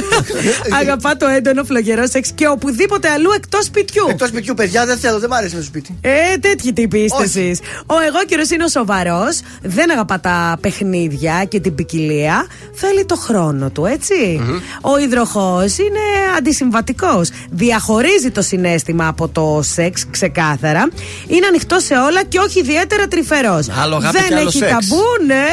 Αγαπά 0.80 1.16
το 1.16 1.26
έντονο 1.26 1.64
φλογερό 1.64 2.06
σεξ 2.06 2.32
και 2.34 2.48
οπουδήποτε 2.48 3.08
αλλού 3.08 3.30
εκτός 3.36 3.64
σπιτιού. 3.64 4.06
Εκτός 4.08 4.28
σπιτιού, 4.28 4.54
παιδιά, 4.54 4.86
δεν 4.86 4.98
θέλω, 4.98 5.18
δεν 5.18 5.28
μ' 5.28 5.32
αρέσει 5.32 5.54
με 5.54 5.60
στο 5.60 5.70
σπίτι. 5.70 5.98
Ε, 6.00 6.36
τέτοιοι 6.40 6.72
τύποι 6.72 6.98
είστε 6.98 7.22
εσείς. 7.22 7.60
Ο 7.86 7.94
εγώ 8.06 8.18
καιρο 8.26 8.42
είναι 8.54 8.64
ο 8.64 8.68
σοβαρός, 8.68 9.40
δεν 9.62 9.90
αγαπά 9.90 10.20
τα 10.20 10.58
παιχνίδια 10.60 11.44
και 11.48 11.60
την 11.60 11.74
ποικιλία. 11.74 12.46
Θέλει 12.74 13.04
το 13.04 13.16
χρόνο 13.16 13.70
του, 13.70 13.84
ετσι 13.84 14.40
Ο 14.80 14.98
υδροχός 14.98 15.78
είναι 15.78 16.00
αντισυμβατικός. 16.38 17.30
Διαχωρίζει 17.50 18.30
το 18.30 18.42
συνέστημα 18.42 19.06
από 19.06 19.28
το 19.28 19.60
σεξ 19.62 20.06
ξεκάθαρα. 20.10 20.88
Είναι 21.26 21.46
ανοιχτό 21.46 21.78
σε 21.80 21.94
όλα 21.94 22.24
και 22.24 22.38
όχι 22.38 22.58
ιδιαίτερα 22.58 23.08
τρυφερός. 23.08 23.68
Άλλο 23.82 23.96
αγάπη 23.96 24.18
Δεν 24.18 24.28
και 24.28 24.34
άλλο 24.34 24.48
έχει 24.48 24.58
σεξ. 24.58 24.70
ταμπού, 24.70 25.02
ναι, 25.26 25.46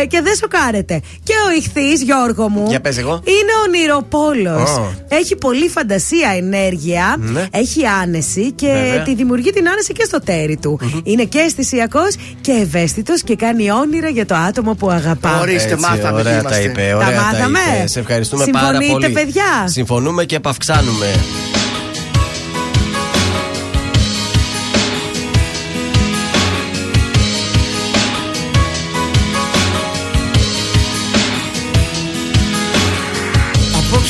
ε, 0.00 0.06
και 0.06 0.20
δεν 0.22 0.34
σοκάρεται. 0.36 1.00
Και 1.26 1.32
ο 1.48 1.56
ηχθή, 1.56 2.04
Γιώργο 2.04 2.48
μου, 2.48 2.64
Για 2.68 2.80
πες 2.80 2.98
εγώ. 2.98 3.22
είναι 3.24 3.52
ονειροπόλο. 3.66 4.62
Ω. 4.62 4.92
Έχει 5.08 5.36
πολύ 5.36 5.68
φαντασία, 5.68 6.30
ενέργεια, 6.36 7.16
Ναι. 7.18 7.46
έχει 7.50 7.86
άνεση 8.02 8.52
και 8.52 8.66
Βέβαια. 8.66 9.02
τη 9.02 9.14
δημιουργεί 9.14 9.50
την 9.52 9.68
άνεση 9.68 9.92
και 9.92 10.04
στο 10.04 10.20
τέρι 10.20 10.56
του. 10.56 10.80
Είναι 11.04 11.24
και 11.24 11.38
αισθησιακός 11.38 12.14
και 12.40 12.52
ευαίσθητος 12.52 13.22
και 13.22 13.36
κάνει 13.36 13.70
όνειρα 13.70 14.08
για 14.08 14.26
το 14.26 14.34
άτομο 14.34 14.74
που 14.74 14.90
αγαπά. 14.90 15.40
Ορίστε, 15.40 15.68
Έτσι, 15.72 15.80
μάθαμε 15.80 16.22
τι 16.22 16.28
Ωραία 16.28 16.32
τα 16.42 16.58
είμαστε. 16.58 16.62
είπε. 16.62 16.88
Τα 16.90 16.96
Ωραία 17.06 17.20
μάθαμε. 17.20 17.58
είπε. 17.78 17.86
Σε 17.86 18.00
ευχαριστούμε 18.00 18.44
πάρα 18.52 18.66
Συμφωνείτε, 18.66 18.92
πολύ. 18.92 19.12
παιδιά; 19.12 19.64
Συμφωνούμε 19.66 20.24
και 20.24 20.36
επαυξάνουμε. 20.36 21.06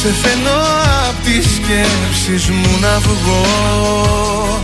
Απόψε 0.07 0.29
θέλω 0.29 0.61
απ' 1.09 1.25
τις 1.25 1.45
σκέψεις 1.55 2.49
μου 2.49 2.79
να 2.81 2.99
βγω. 2.99 4.61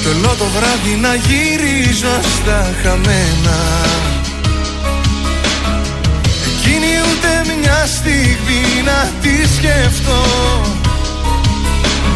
Κι 0.00 0.08
όλο 0.08 0.34
το 0.38 0.44
βράδυ 0.44 0.94
να 1.00 1.14
γυρίζω 1.14 2.20
στα 2.36 2.74
χαμένα. 2.82 3.58
Εκείνη 6.46 6.86
ούτε 6.86 7.54
μια 7.60 7.86
στιγμή 7.86 8.82
να 8.84 9.10
τη 9.20 9.54
σκεφτώ 9.54 10.22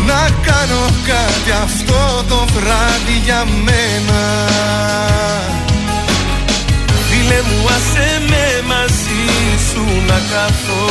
Να 0.07 0.29
κάνω 0.43 0.85
κάτι 1.07 1.51
αυτό 1.63 2.25
το 2.29 2.47
βράδυ 2.55 3.21
για 3.25 3.45
μένα 3.65 4.21
Φίλε 7.31 7.43
μου 7.43 7.67
άσε 7.77 8.23
με 8.29 8.63
μαζί 8.67 9.25
σου 9.71 9.85
να 10.07 10.21
καθώ 10.33 10.85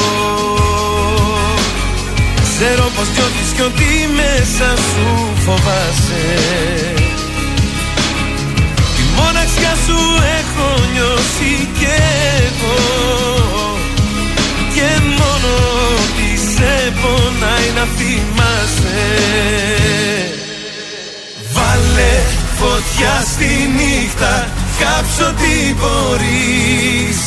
Ξέρω 2.44 2.92
πως 2.96 3.08
νιώθεις 3.16 3.52
κι 3.56 3.62
ότι 3.62 4.10
μέσα 4.16 4.76
σου 4.78 5.34
φοβάσαι. 5.46 6.26
Τη 8.96 9.04
μοναξιά 9.18 9.74
σου 9.86 10.00
έχω 10.40 10.68
νιώσει 10.94 11.70
κι 11.78 11.88
εγώ. 12.46 12.78
Και 14.74 14.90
μόνο 15.20 15.54
τι 16.16 16.30
σε 16.54 16.94
πονάει 17.02 17.70
να 17.76 17.86
θυμάσαι. 17.98 19.08
Βάλε 21.54 22.14
φωτιά 22.60 23.24
στη 23.34 23.70
νύχτα 23.76 24.59
Κάψω 24.80 25.34
τι 25.40 25.56
μπορείς. 25.80 27.20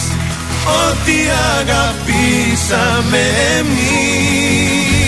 Ό,τι 0.83 1.19
αγαπήσαμε 1.59 3.23
εμείς. 3.59 5.03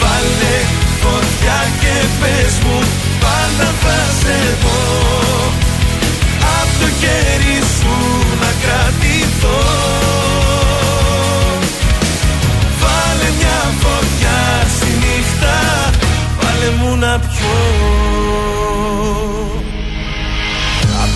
Βάλε 0.00 0.56
φωτιά 1.02 1.60
και 1.80 1.94
πες 2.20 2.54
μου 2.64 2.78
Πάντα 3.20 3.68
θα 3.82 3.98
σε 4.20 4.38
δω. 4.62 4.82
Απ' 6.58 6.74
το 6.80 6.88
χέρι 7.00 7.58
σου 7.78 7.96
να 8.40 8.50
κρατηθώ. 8.62 9.62
Βάλε 12.80 13.28
μια 13.38 13.60
φωτιά 13.82 14.40
στη 14.76 14.90
νύχτα 15.00 15.56
Βάλε 16.40 16.70
μου 16.78 16.96
να 16.96 17.18
πιω 17.18 18.53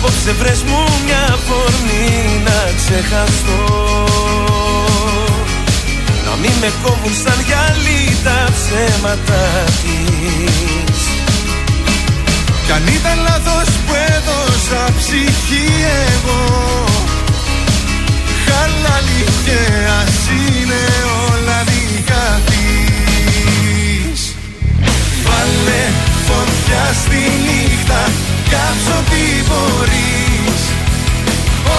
Απόψε 0.01 0.31
βρες 0.31 0.63
μου 0.63 0.83
μια 1.05 1.37
φωνή 1.47 2.41
να 2.43 2.59
ξεχαστώ. 2.75 3.63
Να 6.25 6.35
μην 6.41 6.51
με 6.61 6.71
κόβουν 6.83 7.13
σαν 7.23 7.39
γυαλί 7.47 8.01
τα 8.23 8.39
ψέματα 8.55 9.43
της. 9.81 11.01
Κι 12.65 12.71
αν 12.71 12.83
ήταν 12.87 13.17
λάθος 13.27 13.69
που 13.85 13.93
έδωσα 14.15 14.83
ψυχή 14.97 15.67
εγώ 16.07 16.43
Χαλάλι 18.45 19.23
και 19.45 19.59
ας 20.01 20.17
είναι 20.37 20.81
όλα 21.27 21.63
δικά 21.71 22.41
της. 22.49 24.35
Βάλε 25.23 25.81
φωτιά 26.27 26.85
στη 27.03 27.21
νύχτα 27.45 28.01
Κάψω 28.51 28.97
τι 29.09 29.25
μπορείς. 29.47 30.61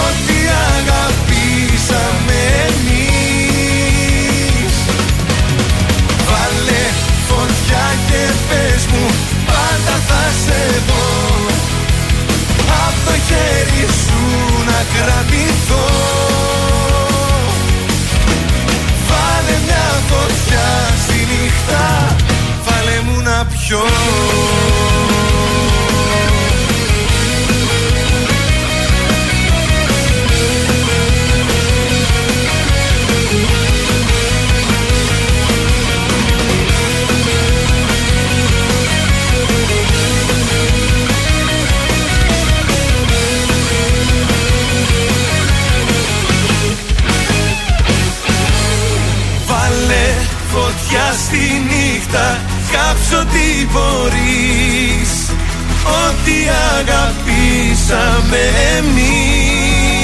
Ό,τι 0.03 0.37
αγαπήσαμε 0.77 2.39
εμείς. 2.67 4.11
Βάλε 6.27 6.83
φωτιά 7.27 7.85
και 8.07 8.23
πες 8.47 8.81
μου 8.91 9.05
Πάντα 9.45 9.95
θα 10.07 10.23
σε 10.43 10.61
δω. 10.87 11.07
Απ' 12.85 12.99
το 13.05 13.13
χέρι 13.27 13.85
σου 14.01 14.21
να 14.65 14.79
κρατηθώ. 14.93 15.87
Βάλε 19.07 19.55
μια 19.65 19.87
φωτιά 20.09 20.69
στη 21.03 21.19
νύχτα 21.29 21.85
Βάλε 22.65 22.97
μου 23.05 23.21
να 23.21 23.45
πιω 23.45 23.85
νύχτα 52.11 52.39
Κάψω 52.71 53.25
τι 53.25 53.47
μπορείς. 53.71 55.11
Ό,τι 55.83 56.37
αγαπήσαμε 56.79 58.41
εμείς. 58.77 59.99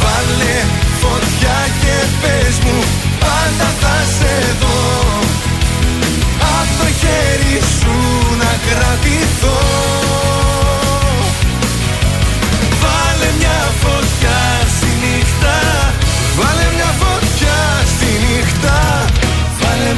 Βάλε 0.00 0.56
φωτιά 1.00 1.60
και 1.80 1.96
πες 2.20 2.54
μου 2.64 2.78
Πάντα 3.18 3.68
θα 3.80 3.96
σε 4.18 4.34
δω. 4.60 4.82
Απ' 6.38 6.72
το 6.78 6.86
χέρι 7.00 7.58
σου 7.78 7.96
να 8.38 8.52
κρατηθώ 8.68 9.58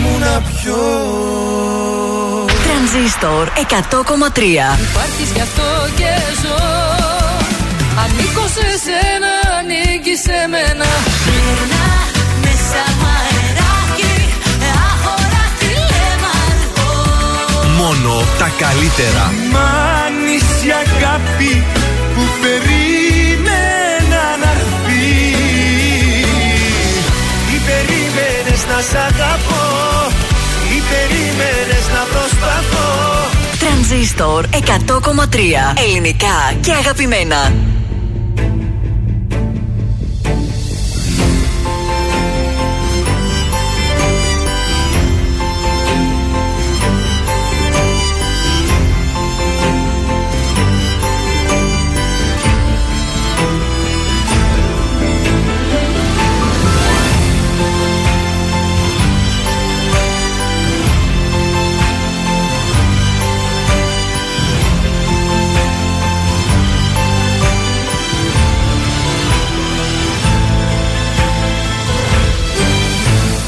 μου 0.03 0.19
να 0.19 0.43
πιω 0.49 0.83
Τρανζίστορ 2.65 3.49
100,3 3.49 4.41
Υπάρχεις 4.89 5.31
γι' 5.35 5.41
αυτό 5.41 5.69
και 5.97 6.13
ζω. 6.43 6.65
Ανήκω 8.03 8.45
σε 8.57 8.69
σένα, 8.85 9.33
ανήκει 9.59 10.15
σε 10.27 10.39
μένα. 10.53 10.89
Περνά 11.27 11.89
μέσα 12.45 12.83
μαεράκι 13.03 14.15
Αχωρά 14.89 15.47
λέμα 15.99 16.35
Μόνο 17.79 18.15
τα 18.39 18.49
καλύτερα. 18.63 19.25
Μάνης 19.53 20.49
η 20.69 20.71
αγάπη 20.85 21.65
που 22.15 22.23
περίμενα 22.43 24.25
να 24.43 24.51
έρθει. 24.57 25.09
Τι 27.47 27.57
περίμενες 27.69 28.63
να 28.71 28.79
σ' 28.89 28.95
αγαπώ. 29.09 29.66
Ή 31.17 31.19
περίμενες 31.19 31.89
να 31.89 32.19
προσπαθώ 32.19 32.87
Τρανζίστορ 33.59 34.45
100,3. 34.53 34.57
Ελληνικά 35.87 36.55
και 36.61 36.73
αγαπημένα. 36.73 37.53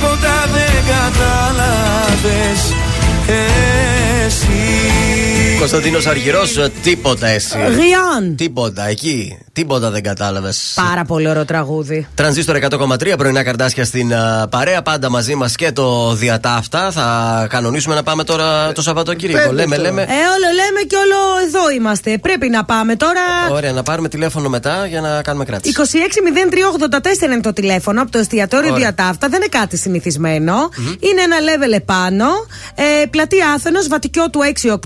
Τίποτα 0.00 0.46
δεν 0.52 0.84
κατάλαβες 0.86 2.74
Εσύ 4.26 5.09
Κωνσταντίνος 5.60 6.06
Αργυρός, 6.06 6.70
τίποτα 6.82 7.26
εσύ. 7.26 7.56
Γειάν. 7.58 8.36
Τίποτα 8.36 8.88
εκεί. 8.88 9.38
Τίποτα 9.52 9.90
δεν 9.90 10.02
κατάλαβες. 10.02 10.72
Πάρα 10.74 11.04
πολύ 11.04 11.28
ωραίο 11.28 11.44
τραγούδι. 11.44 12.08
Τρανζίστορ 12.14 12.56
100,3 12.70 13.14
πρωινά 13.18 13.42
καρτάσια 13.42 13.84
στην 13.84 14.14
α, 14.14 14.48
παρέα. 14.50 14.82
Πάντα 14.82 15.10
μαζί 15.10 15.34
μας 15.34 15.54
και 15.56 15.72
το 15.72 16.14
διατάφτα. 16.14 16.90
Θα 16.90 17.46
κανονίσουμε 17.50 17.94
να 17.94 18.02
πάμε 18.02 18.24
τώρα 18.24 18.72
το 18.72 18.82
Σαββατοκύριακο. 18.82 19.40
Πρέπει 19.42 19.56
Λέμε, 19.56 19.76
τώρα. 19.76 19.88
λέμε. 19.88 20.02
Ε, 20.02 20.04
όλο 20.06 20.48
λέμε 20.54 20.80
και 20.86 20.96
όλο 20.96 21.16
εδώ 21.46 21.70
είμαστε. 21.70 22.18
Πρέπει 22.18 22.48
να 22.48 22.64
πάμε 22.64 22.96
τώρα. 22.96 23.20
Ωραία, 23.50 23.72
να 23.72 23.82
πάρουμε 23.82 24.08
τηλέφωνο 24.08 24.48
μετά 24.48 24.86
για 24.86 25.00
να 25.00 25.22
κάνουμε 25.22 25.44
κράτηση. 25.44 25.74
260384 27.20 27.24
είναι 27.24 27.40
το 27.40 27.52
τηλέφωνο 27.52 28.02
από 28.02 28.10
το 28.10 28.18
εστιατόριο 28.18 28.72
Ωραία. 28.72 28.78
Διατάφτα. 28.92 29.28
Δεν 29.28 29.40
είναι 29.42 29.58
κάτι 29.58 29.76
συνηθισμένο. 29.76 30.54
Είναι 30.78 31.20
ένα 31.20 31.36
level 31.36 31.76
επάνω. 31.76 32.26
Ε, 32.74 33.06
πλατεία 33.06 33.52
Άθενος, 33.56 33.88
βατικιό 33.88 34.30
του 34.30 34.40
6-8. 34.62 34.76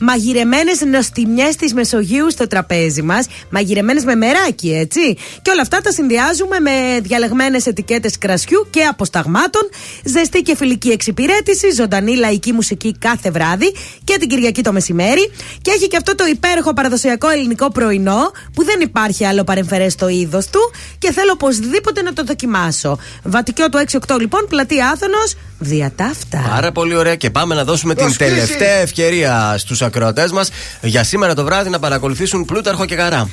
Μαγειρεμένες 0.00 0.80
νοστιμιές 0.80 1.56
της 1.56 1.74
Μεσογείου 1.74 2.30
στο 2.30 2.46
τραπέζι 2.46 3.02
μας. 3.02 3.26
Μαγειρεμένες 3.50 4.04
με 4.04 4.14
μεράκι, 4.14 4.70
έτσι. 4.70 5.14
Και 5.42 5.50
όλα 5.50 5.62
αυτά 5.62 5.80
τα 5.80 5.92
συνδυάζουμε 5.92 6.60
με 6.60 7.00
διαλεγμένες 7.02 7.66
ετικέτες 7.66 8.18
κρασιού 8.18 8.66
και 8.70 8.82
αποσταγμάτων. 8.82 9.62
Ζεστή 10.04 10.42
και 10.42 10.56
φιλική 10.56 10.88
εξυπηρέτηση. 10.88 11.70
Ζωντανή 11.70 12.16
λαϊκή 12.16 12.52
μουσική 12.52 12.96
κάθε 12.98 13.30
βράδυ 13.30 13.72
και 14.04 14.16
την 14.18 14.28
Κυριακή 14.28 14.62
το 14.62 14.72
μεσημέρι. 14.72 15.30
Και 15.62 15.70
έχει 15.70 15.88
και 15.88 15.96
αυτό 15.96 16.14
το 16.14 16.24
υπέροχο 16.26 16.72
παραδοσιακό 16.72 17.28
ελληνικό 17.28 17.70
πρωινό 17.70 18.30
που 18.54 18.64
δεν 18.64 18.80
υπάρχει 18.80 19.24
άλλο 19.24 19.44
παρεμφερές 19.44 19.92
στο 19.92 20.08
είδος 20.08 20.46
του 20.46 20.60
και 20.98 21.12
θέλω 21.12 21.32
οπωσδήποτε 21.32 22.02
να 22.02 22.12
το 22.12 22.24
δοκιμάσω. 22.24 22.98
Βατικιό 23.22 23.68
του 23.68 23.84
6-8 24.08 24.20
λοιπόν, 24.20 24.46
πλατεία 24.48 24.88
Άθωνος, 24.88 25.36
διατάφτα. 25.62 26.44
Πάρα 26.48 26.72
πολύ 26.72 26.96
ωραία 26.96 27.14
και 27.14 27.30
πάμε 27.30 27.54
να 27.54 27.64
δώσουμε 27.64 27.94
την 27.94 28.16
τελευταία 28.16 28.76
ευκαιρία 28.76 29.54
στους 29.58 29.82
ακροατές 29.82 30.32
μας 30.32 30.50
για 30.80 31.04
σήμερα 31.04 31.34
το 31.34 31.44
βράδυ 31.44 31.70
να 31.70 31.78
παρακολουθήσουν 31.78 32.44
Πλούταρχο 32.44 32.84
και 32.84 32.94
Καρά. 32.94 33.28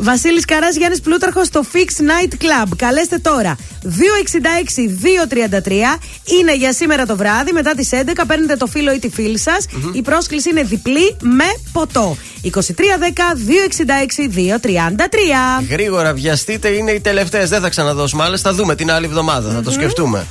Βασίλης 0.00 0.44
Καράς 0.44 0.76
Γιάννης 0.76 1.00
Πλούταρχος 1.00 1.46
στο 1.46 1.64
Fix 1.72 1.76
Night 1.76 2.32
Club. 2.32 2.68
Καλέστε 2.76 3.18
τώρα. 3.18 3.56
266-233 3.84 3.88
είναι 6.40 6.56
για 6.56 6.72
σήμερα 6.72 7.06
το 7.06 7.16
βράδυ. 7.16 7.52
Μετά 7.52 7.74
τις 7.74 7.88
11 7.92 8.24
παίρνετε 8.26 8.56
το 8.56 8.66
φίλο 8.66 8.92
ή 8.92 8.98
τη 8.98 9.08
φίλη 9.08 9.38
σας. 9.38 9.66
Mm-hmm. 9.66 9.94
Η 9.94 10.02
πρόσκληση 10.02 10.50
είναι 10.50 10.62
διπλή 10.62 11.16
με 11.20 11.44
ποτό. 11.72 12.16
2310-266-233. 12.44 12.50
Γρήγορα 15.70 16.12
βιαστείτε, 16.12 16.68
είναι 16.68 16.90
οι 16.90 17.00
τελευταίες. 17.00 17.48
Δεν 17.48 17.60
θα 17.60 17.68
ξαναδώσουμε 17.68 18.24
άλλες. 18.24 18.40
Θα 18.40 18.54
δούμε 18.54 18.74
την 18.74 18.90
άλλη 18.90 19.06
εβδομάδα. 19.06 19.50
Mm-hmm. 19.50 19.54
Θα 19.54 19.62
το 19.62 19.70
σκεφτούμε. 19.70 20.26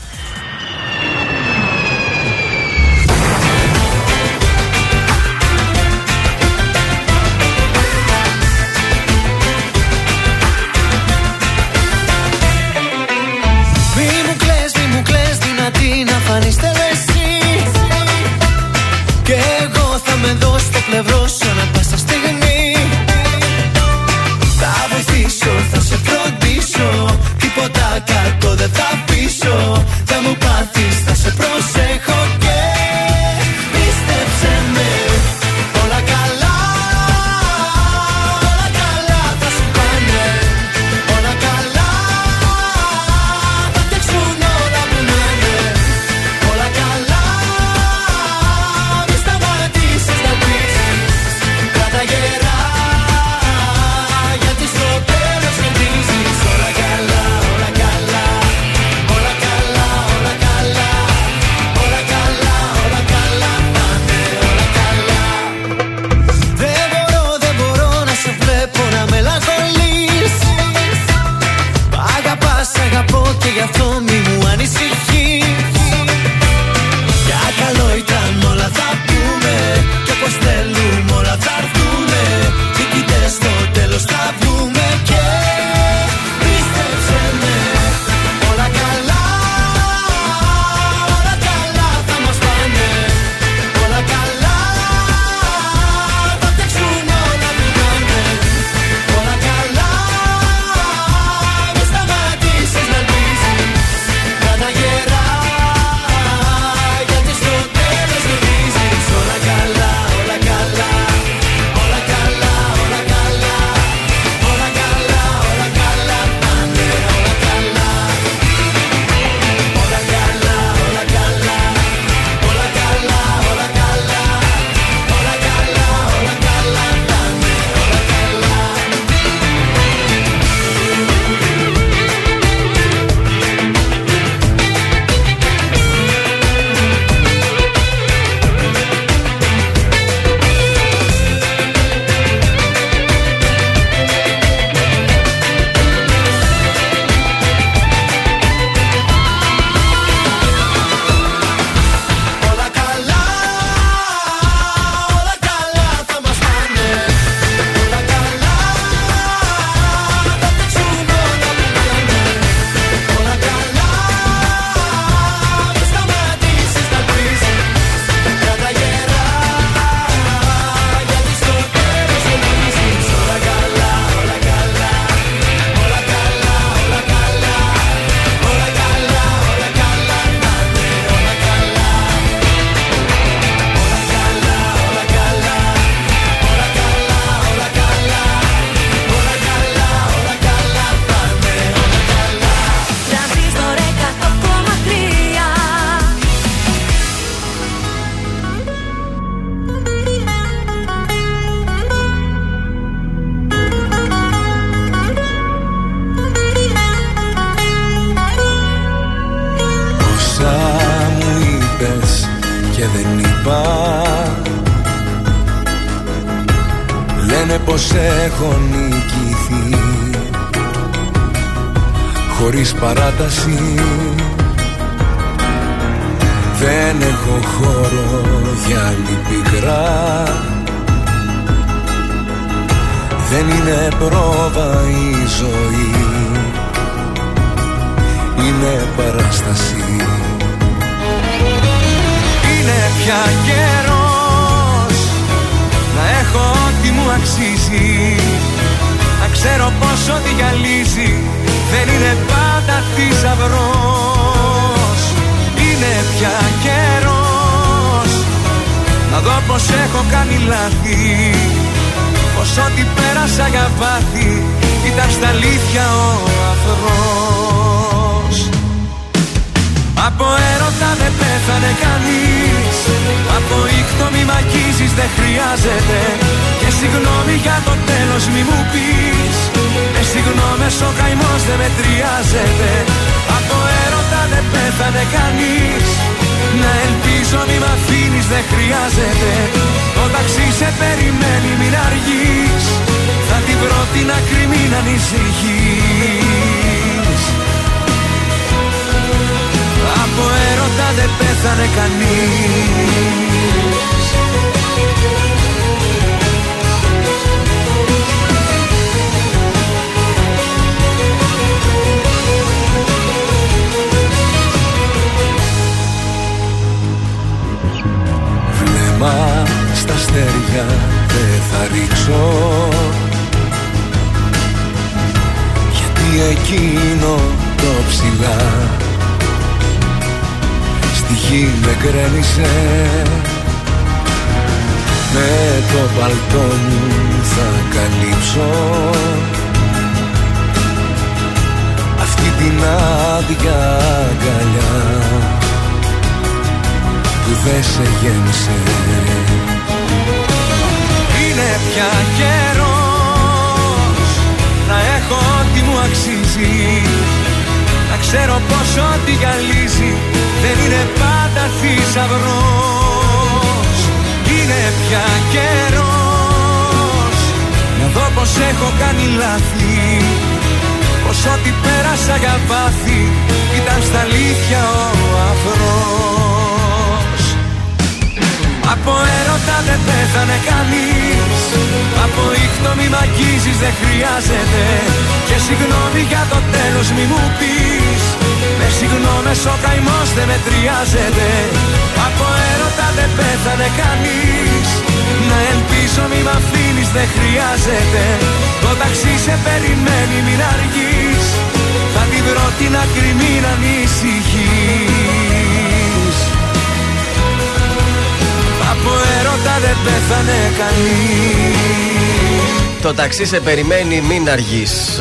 Το 413.22 413.28
ταξί 413.28 413.46
σε 413.46 413.50
περιμένει, 413.50 414.02
μην 414.02 414.30
αργείς. 414.30 415.00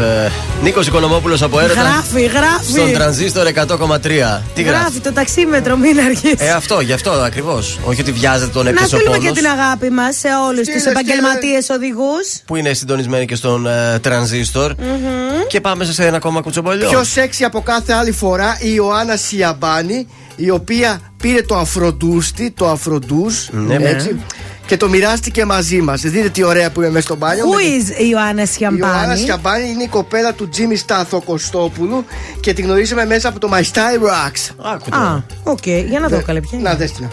Νίκος 0.63 0.87
Οικονομόπουλος 0.87 1.43
από 1.43 1.61
έρωτα. 1.61 1.81
Γράφει, 1.81 2.23
γράφει. 2.23 2.71
Στον 2.71 2.93
τρανζίστορ 2.93 3.47
100,3. 3.47 4.43
Τι 4.55 4.63
γράφει. 4.63 5.01
το 5.01 5.13
ταξίμετρο, 5.13 5.77
μην 5.77 6.01
αργήσει. 6.01 6.37
Ε, 6.39 6.51
αυτό, 6.51 6.81
γι' 6.81 6.93
αυτό 6.93 7.11
ακριβώς. 7.11 7.79
Όχι 7.85 8.01
ότι 8.01 8.13
βιάζεται 8.13 8.51
τον 8.51 8.65
Να 8.65 8.71
έπεσε 8.71 8.85
ο 8.85 8.99
στείλουμε 8.99 9.17
πόνος, 9.17 9.33
και 9.33 9.41
την 9.41 9.51
αγάπη 9.51 9.91
μας 9.91 10.17
σε 10.17 10.29
όλους 10.49 10.69
τους 10.69 10.85
επαγγελματίες 10.85 11.69
οδηγούς. 11.69 12.41
Που 12.47 12.57
είναι 12.57 12.73
συντονισμένοι 12.73 13.27
και 13.27 13.35
στον 13.35 13.67
ε, 13.67 13.99
τρανζίστορ. 13.99 14.75
Και 15.49 15.61
πάμε 15.61 15.85
σε 15.85 16.07
ένα 16.07 16.17
ακόμα 16.17 16.41
κουτσομπολιό. 16.41 16.89
Πιο 16.89 17.05
σεξι 17.05 17.45
από 17.45 17.61
κάθε 17.61 17.93
άλλη 17.93 18.13
φορά 18.13 18.59
η 18.61 18.73
Ιωάννα 18.75 19.17
Σιαμπάνη, 19.17 20.07
η 20.37 20.51
οποία 20.51 21.01
πήρε 21.17 21.43
το 21.43 21.57
αφροντούστη, 21.57 22.51
το 22.51 22.69
αφροντούς, 22.69 23.49
Ναι, 23.51 23.79
ναι. 23.79 23.97
Έτσι, 24.73 24.77
και 24.77 24.77
το 24.77 24.89
μοιράστηκε 24.89 25.45
μαζί 25.45 25.81
μας. 25.81 26.01
Δείτε 26.01 26.29
τι 26.29 26.43
ωραία 26.43 26.71
που 26.71 26.81
είναι 26.81 26.91
μέσα 26.91 27.05
στο 27.07 27.17
μπάνιο. 27.17 27.45
Who 27.45 27.55
Με- 27.55 27.63
is 27.63 28.01
η 28.01 28.09
Ιωάννα 28.11 28.43
Η 28.43 28.47
Ιωάννα 28.61 28.77
Σιαμπάνη. 28.77 29.19
Σιαμπάνη 29.19 29.69
είναι 29.71 29.83
η 29.83 29.89
κοπέλα 29.89 30.33
του 30.35 30.49
Τζίμι 30.49 30.77
Στάθο 30.77 31.21
Κωστόπουλου 31.23 32.05
και 32.41 32.53
τη 32.53 32.63
γνωρίσαμε 32.63 33.07
μέσα 33.07 33.29
από 33.29 33.39
το 33.39 33.49
My 33.53 33.61
Style 33.61 34.03
Rocks. 34.09 34.55
Α, 34.91 35.19
οκ, 35.43 35.67
για 35.67 36.01
να 36.01 36.09
δω 36.09 36.23
καλέ 36.23 36.41
ποια 36.41 36.59
είναι. 36.59 36.69
Να 36.69 36.75
δες 36.75 36.93
την. 36.93 37.09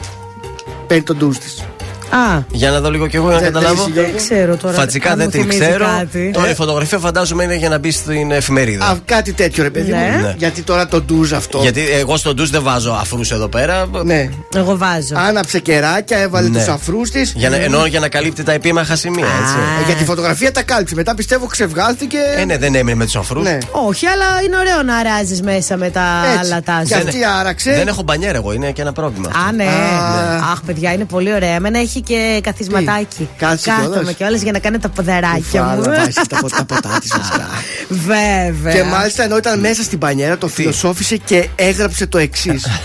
Παίρνει 0.87 1.03
το 1.03 1.17
ντους 1.17 1.37
της. 1.37 1.63
Α, 2.09 2.39
Για 2.51 2.71
να 2.71 2.79
δω 2.79 2.91
λίγο 2.91 3.07
κι 3.07 3.15
εγώ 3.15 3.27
να 3.29 3.33
Δεν 3.39 3.43
καταλάβω. 3.43 3.75
θέλεις, 3.75 3.93
Γιώργο; 3.93 4.11
δεν 4.11 4.21
ξέρω 4.21 4.55
τώρα. 4.55 4.73
Φατσικά 4.73 5.11
αν 5.11 5.17
δεν 5.17 5.25
μου 5.25 5.31
την 5.31 5.41
θυμίζει 5.41 5.59
ξέρω. 5.59 5.85
κάτι. 5.85 6.31
Τώρα 6.33 6.47
Ε, 6.47 6.51
η 6.51 6.53
φωτογραφία 6.53 6.97
φαντάζομαι 6.97 7.43
είναι 7.43 7.55
για 7.55 7.69
να 7.69 7.77
μπει 7.77 7.91
στην 7.91 8.31
εφημερίδα. 8.31 8.85
Α, 8.85 8.95
κάτι 9.05 9.33
τέτοιο 9.33 9.63
ρε 9.63 9.69
παιδί 9.69 9.91
Ναι. 9.91 10.13
μου. 10.15 10.21
Ναι. 10.25 10.33
Γιατί 10.37 10.61
τώρα 10.61 10.87
το 10.87 11.01
ντουζ 11.01 11.33
αυτό. 11.33 11.59
Γιατί 11.61 11.81
εγώ 11.99 12.17
στο 12.17 12.35
ντους 12.35 12.49
δεν 12.49 12.63
βάζω 12.63 12.91
αφρούς 12.91 13.31
εδώ 13.31 13.47
πέρα. 13.47 13.85
Ναι. 14.03 14.29
Εγώ 14.55 14.77
βάζω. 14.77 15.15
Άναψε 15.27 15.59
κεράκια, 15.59 16.17
έβαλε 16.17 16.49
Ναι. 16.49 16.57
τους 16.57 16.67
αφρούς 16.67 17.09
της 17.09 17.33
Για 17.35 17.49
να, 17.49 17.55
ενώ 17.55 17.85
για 17.85 17.99
να 17.99 18.07
καλύπτει 18.09 18.43
τα 18.43 18.51
επίμαχα 18.51 18.95
σημεία, 18.95 19.25
έτσι. 19.41 19.55
Ε, 19.81 19.85
Για 19.85 19.95
τη 19.95 20.03
φωτογραφία 20.03 20.51
τα 20.51 20.63
κάλυψε. 20.63 20.95
Μετά 20.95 21.15
πιστεύω 21.15 21.45
ξεβγάλθηκε. 21.45 22.17
Ε, 22.37 22.45
ναι, 22.45 22.57
δεν 22.57 22.75
έμεινε 22.75 22.95
με 22.95 23.05
τους 23.05 23.15
αφρούς. 23.15 23.43
Ναι. 23.43 23.57
Όχι, 23.71 24.05
αλλά 24.05 24.25
είναι 24.45 24.57
ωραίο 24.57 24.83
να 24.83 24.95
αράζεις 24.95 25.41
μέσα 25.41 25.77
με 25.77 25.89
τα 25.89 26.01
Έτσι. 26.39 26.49
λατάζ. 26.49 26.87
Και 26.87 26.95
αυτή 26.95 27.17
άραξε. 27.39 27.71
Δεν 27.71 27.87
έχω 27.87 28.01
μπανιέρα 28.03 28.37
εγώ, 28.37 28.51
είναι 28.53 28.71
και 28.71 28.81
ένα 28.81 28.91
πρόβλημα. 28.93 29.29
Α, 29.47 29.51
ναι. 29.51 29.63
Α. 29.63 30.51
Αχ, 30.51 30.61
παιδιά, 30.65 30.91
είναι 30.93 31.05
πολύ 31.05 31.33
ωραία. 31.33 31.53
Εμένα 31.55 31.79
έχει 31.79 31.96
και 32.01 32.39
καθισματάκι. 32.43 33.29
κάτσε 33.37 33.69
Κάθομαι 33.69 33.93
κιόλας. 33.95 34.13
κιόλας 34.15 34.41
για 34.41 34.51
να 34.51 34.59
κάνει 34.59 34.77
τα 34.79 34.89
ποδαράκια 34.89 35.63
μου. 35.63 35.83
Φάλα, 35.83 35.97
βάζεις 35.97 36.13
τα, 36.29 36.37
πο- 36.39 36.49
τα 36.49 36.65
ποτά 36.65 36.97
της 37.01 37.11
βασικά. 37.17 37.47
Βέβαια. 37.89 38.73
Και 38.73 38.83
μάλιστα 38.83 39.23
ενώ 39.23 39.37
ήταν 39.37 39.59
μέσα 39.59 39.83
στην 39.83 39.97
πανιέρα, 39.99 40.37
το 40.37 40.47
φιλοσόφησε 40.47 41.17
και 41.17 41.47
έγραψε 41.55 42.07
το 42.07 42.17
εξής. 42.17 42.67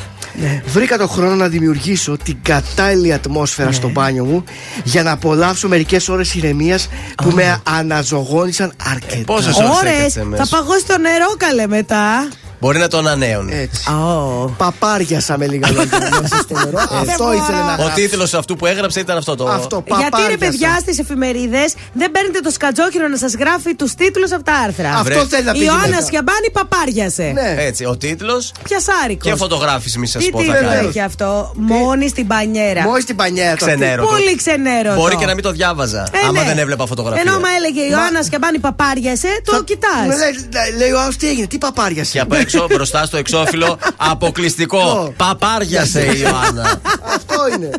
Ναι. 0.41 0.63
Βρήκα 0.67 0.99
τον 0.99 1.09
χρόνο 1.09 1.35
να 1.35 1.49
δημιουργήσω 1.49 2.17
την 2.25 2.37
κατάλληλη 2.43 3.13
ατμόσφαιρα 3.13 3.69
Ναι. 3.69 3.75
στο 3.75 3.89
μπάνιο 3.91 4.25
μου 4.25 4.45
για 4.85 5.03
να 5.03 5.11
απολαύσω 5.11 5.69
μερικές 5.69 6.09
ώρες 6.09 6.35
ηρεμίας 6.35 6.89
που 7.17 7.31
με 7.31 7.61
αναζωγόνησαν 7.63 8.73
αρκετά. 8.91 9.25
Πόσες 9.33 9.57
ώρες 9.57 9.71
Ωρες, 9.79 9.93
έκατσε 9.99 10.19
θα 10.21 10.25
μέσα. 10.27 10.47
παγώσει 10.57 10.85
το 10.87 10.99
νερό 10.99 11.27
καλέ 11.37 11.67
μετά. 11.67 12.29
Μπορεί 12.63 12.79
να 12.79 12.89
το 12.89 12.99
ανανέωνε. 12.99 13.55
Έτσι. 13.61 13.83
Oh. 13.89 14.51
Παπάριασα 14.57 15.39
με 15.39 15.47
λίγα 15.47 15.71
λόγια 15.71 15.99
μέσα 16.21 16.37
στο 16.37 16.55
νερό. 16.65 16.79
Αυτό 16.79 17.33
ήθελε 17.33 17.59
να 17.59 17.73
Ο 17.73 17.83
γράψει. 17.83 18.03
τίτλος 18.03 18.35
αυτού 18.35 18.57
που 18.57 18.67
έγραψε 18.67 19.01
ήταν 19.01 19.17
αυτό 19.17 19.35
το. 19.35 19.45
Αυτό, 19.47 19.85
Γιατί 19.87 20.03
ρε 20.03 20.11
παπάριασα. 20.11 20.39
παιδιά 20.39 20.77
στις 20.81 20.99
εφημερίδες 20.99 21.75
δεν 21.93 22.11
παίρνετε 22.11 22.41
το 22.41 22.51
σκατζόκινο 22.51 23.09
να 23.09 23.17
σας 23.17 23.35
γράφει 23.35 23.75
τους 23.75 23.95
τίτλους 23.95 24.33
από 24.33 24.43
τα 24.43 24.53
άρθρα. 24.67 24.91
Αυτό 24.95 25.27
θέλει 25.27 25.45
να 25.45 25.53
πει 25.53 25.59
Η 25.59 25.63
Ιωάννας 25.65 25.85
γυναίκα. 25.87 26.05
Σιαμπάνη 26.07 26.51
παπάριασε. 26.53 27.31
Ναι. 27.35 27.55
Έτσι, 27.59 27.85
ο 27.85 27.97
τίτλος 27.97 28.53
Πιασάρικος. 28.63 29.31
και 29.31 29.37
φωτογράφηση, 29.37 29.99
μη 29.99 30.07
σας 30.07 30.25
Τι 30.25 30.31
πω. 30.31 30.39
τίτλο 30.39 30.55
θα 30.55 30.61
κάνει. 30.63 30.87
έχει 30.89 31.01
αυτό, 31.01 31.53
Μόνη 31.57 32.09
στην 32.09 32.27
πανιέρα. 32.27 32.83
Μόλι 32.83 33.05
την 33.05 33.17
πανιέρα 33.17 33.57
το 33.57 33.65
Ξενέρωτο. 33.67 34.09
Πολύ 34.09 34.35
ξενέρωτο. 34.37 35.01
Μπορεί 35.01 35.17
και 35.17 35.27
να 35.27 35.35
μην 35.35 35.43
το 35.43 35.51
διάβαζα. 35.53 36.03
Ε, 36.13 36.19
άμα 36.29 36.41
ναι. 36.41 36.47
δεν 36.47 36.59
έβλεπα 36.59 36.87
φωτογραφία. 36.87 37.23
Ενώ 37.27 37.37
άμα 37.37 37.49
έλεγε 37.59 37.81
η 37.81 37.89
Ιωάννας 37.91 38.25
Σιαμπάνη 38.27 38.59
παπάριασε, 38.59 39.29
το 39.45 39.63
κοιτάς. 39.65 40.05
Μου 40.05 40.17
λέει, 40.23 40.33
λέει 40.79 40.91
ο 40.91 41.01
άλλο 41.01 41.13
τι 41.19 41.29
έγινε, 41.29 41.47
τι 41.47 41.59
παπάριασε; 41.59 42.27
Και 42.53 42.59
απ' 42.59 42.65
έξω 42.65 42.75
μπροστά 42.77 43.05
στο 43.05 43.17
εξώφυλλο 43.17 43.79
αποκλειστικό. 43.97 45.13
Παπάριασε 45.17 46.01
η 46.01 46.21
Ιωάννα. 46.23 46.81
Αυτό 47.15 47.49
είναι. 47.57 47.71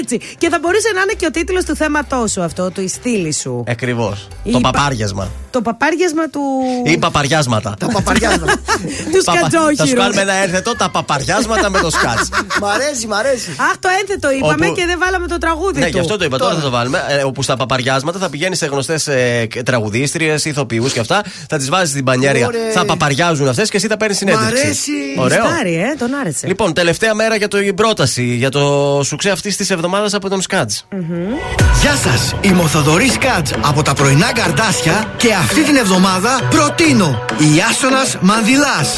Έτσι. 0.00 0.20
Και 0.38 0.48
θα 0.48 0.58
μπορούσε 0.62 0.88
να 0.94 1.00
είναι 1.00 1.12
και 1.16 1.26
ο 1.26 1.30
τίτλος 1.30 1.64
του 1.64 1.76
θέματός 1.76 2.30
σου 2.30 2.42
αυτό, 2.42 2.70
του 2.70 2.80
η 2.80 2.88
στήλη 2.88 3.32
σου. 3.32 3.64
Ακριβώς. 3.68 4.28
Η 4.42 4.50
Το 4.52 4.60
πα- 4.60 4.70
παπάριασμα. 4.70 5.24
Το 5.24 5.30
το 5.50 5.62
παπάριασμα 5.62 6.28
του. 6.28 6.40
Ή 6.84 6.98
παπαριάσματα. 6.98 7.74
Τα 7.80 7.86
παπαριάσματα. 7.86 8.52
του 9.12 9.22
Παπα- 9.24 9.40
Θα 9.40 9.50
σου 9.50 9.66
σκατζόχυρου. 9.66 9.98
κάνουμε 10.00 10.20
ένα 10.20 10.32
έρθετο 10.32 10.76
τα 10.76 10.90
παπαριάσματα 10.90 11.70
με 11.70 11.78
το 11.80 11.90
σκάτς. 11.90 12.28
μ' 12.60 12.64
αρέσει, 12.64 13.06
μ' 13.06 13.12
αρέσει. 13.12 13.50
Αχ, 13.70 13.78
το 13.78 13.88
ένθετο 14.00 14.30
είπαμε 14.32 14.66
Όπου- 14.66 14.74
και 14.76 14.86
δεν 14.86 14.98
βάλαμε 14.98 15.26
το 15.26 15.38
τραγούδι 15.38 15.78
Ναι, 15.78 15.84
του. 15.84 15.90
γι' 15.90 15.98
αυτό 16.00 16.16
το 16.16 16.24
είπα. 16.24 16.38
Τώρα 16.38 16.54
θα 16.54 16.60
το 16.60 16.70
βάλουμε. 16.70 17.04
Ε, 17.08 17.22
όπου 17.22 17.42
στα 17.42 17.56
παπαριάσματα 17.56 18.18
θα 18.18 18.28
πηγαίνεις 18.30 18.58
σε 18.58 18.66
γνωστές 18.66 19.06
ε, 19.06 19.46
τραγουδίστριες, 19.64 20.44
ηθοποιούς 20.44 20.92
και 20.92 21.00
αυτά. 21.00 21.22
Θα 21.48 21.56
τις 21.56 21.68
βάζεις 21.68 21.90
στην 21.90 22.04
πανιέρια. 22.04 22.46
Ωραία. 22.46 22.70
Θα 22.72 22.84
παπαριάζουν 22.84 23.48
αυτές 23.48 23.70
και 23.70 23.76
εσύ 23.76 23.86
θα 23.86 23.96
παίρνει 24.06 24.32
συνέντευξη. 24.32 24.92
Ωραίο. 25.16 25.42
Γουστάρει, 25.42 25.74
ε, 25.74 25.94
τον 25.98 26.14
άρεσε. 26.14 26.46
Λοιπόν, 26.46 26.72
τελευταία 26.72 27.14
μέρα 27.14 27.36
για 27.36 27.48
το, 27.48 27.60
η 27.60 27.72
πρόταση 27.72 28.22
για 28.22 28.50
το 28.50 29.00
σουξέ 29.04 29.30
αυτής 29.30 29.56
της 29.56 29.70
εβδομάδας 29.70 30.14
από 30.14 30.28
τον 30.28 30.40
Σκάτζ. 30.40 30.74
Γεια 31.80 31.94
σας, 31.94 32.34
είμαι 32.40 32.62
ο 32.62 32.66
Θοδωρής 32.66 33.18
Κάτζ 33.18 33.50
από 33.60 33.82
τα 33.82 33.94
πρωινά 33.94 34.32
καρτάσια 34.32 35.12
και 35.16 35.32
αυτή 35.32 35.62
την 35.62 35.76
εβδομάδα 35.76 36.40
προτείνω 36.50 37.24
η 37.38 37.62
Άσονας 37.70 38.16
Μανδυλάς. 38.20 38.94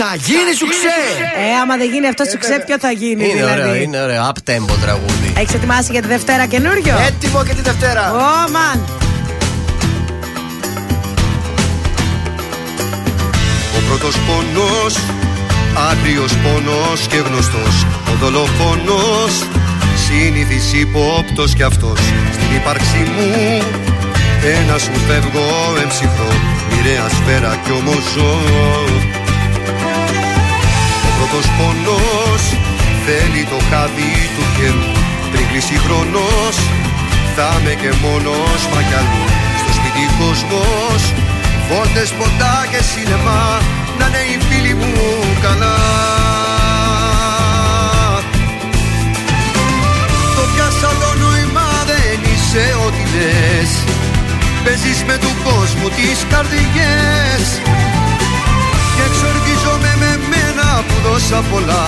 Θα 0.00 0.14
γίνει 0.28 0.52
σου 0.58 0.66
ξέ! 0.74 1.00
Ε, 1.44 1.58
άμα 1.62 1.76
δεν 1.76 1.88
γίνει 1.92 2.06
αυτό 2.12 2.24
σου 2.30 2.38
ξέ, 2.38 2.62
ποιο 2.66 2.76
θα 2.78 2.90
γίνει 2.90 3.24
Είναι 3.24 3.32
δηλαδή. 3.34 3.60
ωραίο, 3.60 3.74
είναι 3.74 4.00
ωραίο. 4.02 4.22
Up 4.30 4.38
tempo 4.50 4.74
τραγούδι. 4.84 5.28
Έχεις 5.36 5.54
ετοιμάσει 5.54 5.92
για 5.92 6.02
τη 6.02 6.08
Δευτέρα 6.08 6.46
καινούριο; 6.46 6.94
Έτοιμο 7.08 7.44
και 7.44 7.54
τη 7.54 7.62
Δευτέρα. 7.62 8.12
Ω, 8.12 8.50
μαν. 8.54 8.78
Ο 13.76 13.80
πρώτος 13.88 14.14
πόνος, 14.26 14.94
άγριος 15.90 16.32
πόνος 16.44 17.00
και 17.10 17.16
γνωστός 17.16 17.74
Ο 18.10 18.12
δολοφόνος, 18.20 19.32
συνήθις 20.06 20.72
υπόπτος 20.72 21.54
κι 21.54 21.62
αυτός 21.62 21.98
Στην 22.32 22.54
ύπαρξή 22.56 23.02
μου, 23.14 23.62
ένας 24.58 24.82
σου 24.82 24.92
φεύγω 25.08 25.46
εμψυχρό 25.82 26.32
Μοιραία 26.70 27.08
σφαίρα 27.08 27.52
κι 27.64 27.72
όμως 27.80 28.02
ζω 28.14 28.32
Ο 29.14 29.17
πρώτος 31.30 31.50
πόνος, 31.58 32.42
θέλει 33.04 33.44
το 33.52 33.58
χάδι 33.70 34.14
του 34.34 34.44
χέρου 34.56 34.86
Πριν 35.32 35.46
κλείσει 35.50 35.76
χρόνος, 35.84 36.56
θα 37.36 37.48
είμαι 37.56 37.74
και 37.80 37.90
μόνος 38.02 38.60
μα 38.72 38.80
κι 38.88 38.96
αλλού 39.00 39.24
Στο 39.60 39.70
σπίτι 39.78 40.04
κόσμος, 40.20 41.02
Βόλτες, 41.68 42.10
ποτά 42.18 42.56
και 42.70 42.80
σινεμά 42.90 43.44
Να 43.98 44.06
είναι 44.06 44.22
οι 44.30 44.36
φίλοι 44.46 44.74
μου 44.74 44.92
καλά. 45.44 45.78
Το 50.36 50.42
πιάσα 50.52 50.90
το 51.02 51.10
νόημα 51.22 51.68
δεν 51.90 52.18
είσαι 52.30 52.64
ό,τι 52.86 53.02
λες. 53.14 53.70
Παίζεις 54.64 55.00
με 55.08 55.16
του 55.22 55.32
κόσμου 55.44 55.88
τις 55.88 56.18
καρδιές. 56.30 57.44
Και 57.60 57.68
εξοργίζομαι 57.68 58.07
με 58.07 58.07
μένα 60.88 60.94
που 60.94 61.08
δώσα 61.08 61.42
πολλά. 61.50 61.84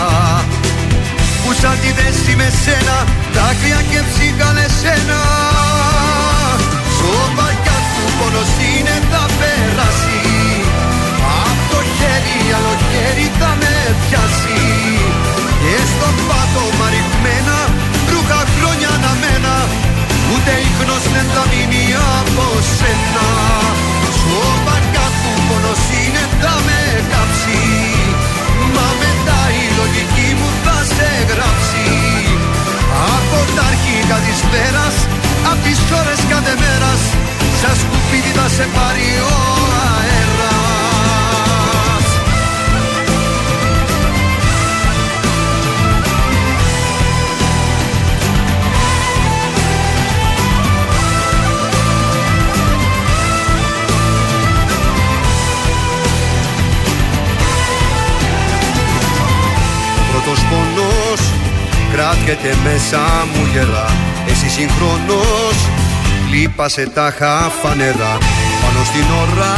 Που 1.45 1.53
σαν 1.61 1.77
τη 1.83 1.91
δέση 1.99 2.37
με 2.37 2.49
σένα 2.62 2.97
Δάκρυα 3.35 3.81
και 3.91 4.01
ψύχανε 4.09 4.67
σένα. 4.81 5.20
Σοβαριά 6.99 7.79
του 7.93 8.05
πόνος 8.19 8.53
είναι 8.69 8.97
θα 9.11 9.25
περάσει. 9.39 10.20
Απ' 11.45 11.62
το 11.70 11.81
χέρι 11.97 12.41
άλλο 12.57 12.75
χέρι 12.89 13.27
θα 13.39 13.51
με 13.61 13.75
πιάσει. 14.03 14.62
Και 15.62 15.77
στο 15.93 16.09
πάτωμα 16.29 16.87
ρηγμένα 16.93 17.59
Ρούχα 18.11 18.41
χρόνια 18.55 18.93
να 19.05 19.12
μένα 19.23 19.55
Ούτε 20.33 20.53
ίχνος 20.69 21.05
δεν 21.15 21.27
θα 21.35 21.45
μείνει 21.51 21.85
από 22.19 22.47
σένα 22.77 23.27
λογική 29.81 30.28
μου 30.39 30.49
θα 30.65 30.78
σε 30.94 31.10
γράψει. 31.31 31.84
Από 33.17 33.39
τα 33.57 33.62
αρχικά 33.73 34.17
της 34.26 34.41
πέρας 34.50 34.94
Απ' 35.50 35.62
τις 35.65 35.78
ώρες 36.00 36.20
κάθε 36.33 36.55
μέρας 36.62 37.00
Σαν 37.60 37.75
σκουπίδι 37.81 38.33
θα 38.39 38.49
σε 38.57 38.67
πάρει 38.75 39.09
ο 39.31 39.36
αέρας 39.94 40.20
κράτιεται 62.01 62.55
μέσα 62.65 63.03
μου 63.33 63.49
γερά 63.53 63.89
Εσύ 64.31 64.49
συγχρόνως 64.49 65.57
λείπασε 66.31 66.91
τα 66.95 67.15
χαφανερά 67.19 68.19
Πάνω 68.62 68.85
στην 68.85 69.07
ώρα 69.23 69.55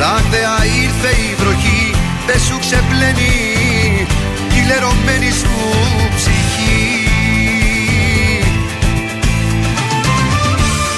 ράγδαια 0.00 0.56
ήρθε 0.84 1.10
η 1.28 1.34
βροχή. 1.40 1.84
Δεν 2.26 2.40
σου 2.46 2.56
ξεπλένει 2.64 3.36
η 4.56 4.60
λερωμένη 4.68 5.30
σου 5.40 5.54
ψυχή. 6.16 6.88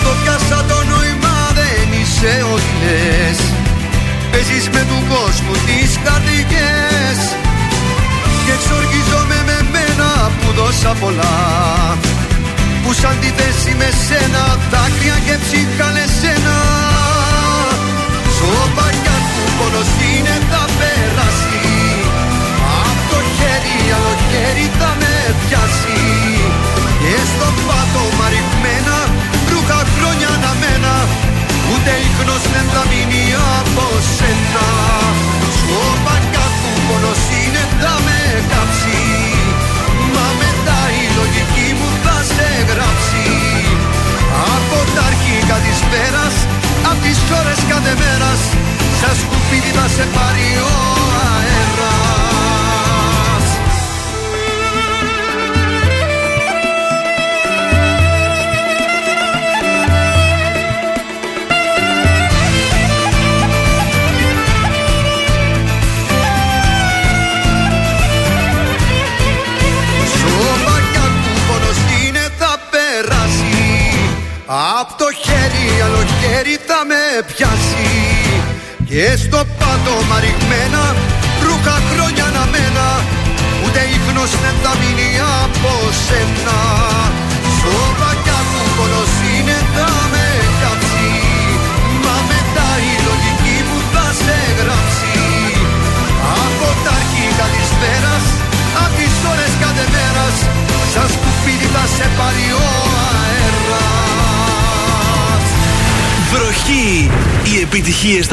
Το 0.04 0.10
πιάσα 0.22 0.64
το 0.68 0.78
νόημα 0.90 1.36
δεν 1.58 1.86
είσαι 1.98 2.44
ό,τι 2.54 2.72
λες. 2.82 3.38
Παίζεις 4.30 4.68
με 4.74 4.82
του 4.88 4.98
κόσμου 5.12 5.54
τις 5.66 5.92
καρδιές 6.04 7.18
Και 8.44 8.52
εξοργίζομαι 8.52 8.91
με 8.91 8.91
μένα 10.42 10.52
που 10.52 10.52
δώσα 10.52 10.96
πολλά. 11.00 11.98
Που 12.82 12.92
σαν 12.92 13.16
τη 13.20 13.26
θέση 13.26 13.74
με 13.74 13.88
σένα 14.08 14.58
δάκρυα 14.70 15.18
και 15.26 15.38
ψύχανε 15.42 16.04
σένα 16.20 16.81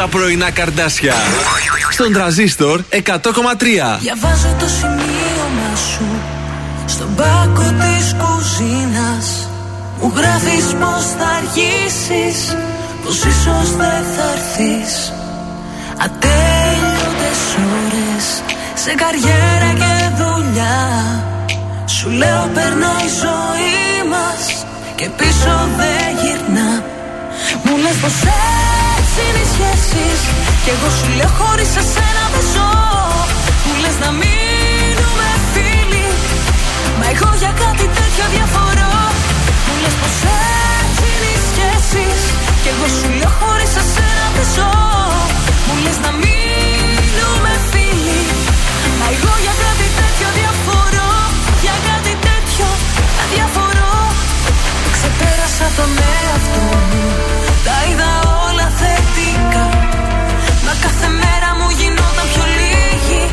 πρωινά 0.09 0.51
καρδάσια. 0.51 1.13
Στον 1.89 2.13
τραζίστορ 2.13 2.81
100,3. 2.89 2.97
Διαβάζω 3.99 4.55
το 4.59 4.67
σημείωμα 4.67 5.75
σου 5.75 6.07
Στον 6.85 7.15
πάκο 7.15 7.61
της 7.61 8.15
κουζίνας 8.21 9.49
Μου 10.01 10.13
γράφεις 10.15 10.65
πως 10.79 11.05
θα 11.17 11.27
αργήσεις 11.37 12.55
Πως 13.03 13.17
ίσως 13.17 13.75
δεν 13.75 14.03
θα 14.15 14.25
έρθεις 14.35 15.13
Ατέλειωτες 16.05 17.41
ώρες 17.81 18.25
Σε 18.73 18.91
καριέρα 19.01 19.71
και 19.81 20.23
δουλειά 20.23 20.79
Σου 21.85 22.09
λέω 22.09 22.49
περνά 22.53 22.93
η 23.05 23.09
ζωή 23.23 24.09
μας 24.09 24.65
Και 24.95 25.09
πίσω 25.17 25.69
δεν 25.77 26.07
γυρνά 26.21 26.83
Μου 27.63 27.77
λες 27.77 27.95
πως 28.01 28.11
έτσι 28.11 28.78
είναι 29.25 29.41
οι 29.45 29.49
σχέσεις. 29.55 30.19
Κι 30.63 30.71
εγώ 30.75 30.89
σου 30.97 31.07
λέω 31.17 31.31
χωρίς 31.39 31.71
εσένα 31.81 32.23
δεν 32.33 32.45
ζω. 32.53 32.71
Μου 33.65 33.73
λες 33.83 33.97
να 34.03 34.09
μείνουμε 34.21 35.27
φίλοι. 35.53 36.07
Μα 36.99 37.05
εγώ 37.13 37.29
για 37.41 37.53
κάτι 37.63 37.85
τέτοιο 37.97 38.25
διαφορώ. 38.35 38.93
Μου 39.65 39.75
λες 39.83 39.95
πως 40.01 40.17
έτσι 40.81 41.05
είναι 41.13 41.29
οι 41.35 41.39
σχέσεις. 41.49 42.21
Κι 42.61 42.69
εγώ 42.73 42.87
σου 42.97 43.07
λέω 43.19 43.31
χωρίς 43.39 43.73
εσένα 43.83 44.25
δεν 44.35 44.47
ζω. 44.55 44.73
Μου 45.65 45.75
λες 45.83 45.97
να 46.05 46.11
μείνουμε 46.21 47.51
φίλοι. 47.69 48.21
Μα 48.99 49.05
εγώ 49.15 49.33
για 49.45 49.55
κάτι 49.65 49.87
τέτοιο 49.99 50.27
διαφορώ. 50.39 51.11
Για 51.63 51.75
κάτι 51.89 52.13
τέτοιο 52.27 52.67
διαφορώ 53.33 53.93
Ξεπέρασα 54.95 55.67
τον 55.77 55.91
εαυτό 56.13 56.65
μου. 56.89 57.03
Τα 57.65 57.77
είδα 57.89 58.11
όλα 58.27 58.38
θετικά. 58.79 59.65
Μα 60.65 60.73
κάθε 60.85 61.07
μέρα 61.21 61.49
μου 61.57 61.67
γινόταν 61.79 62.25
πιο 62.31 62.45
λίγη. 62.59 63.23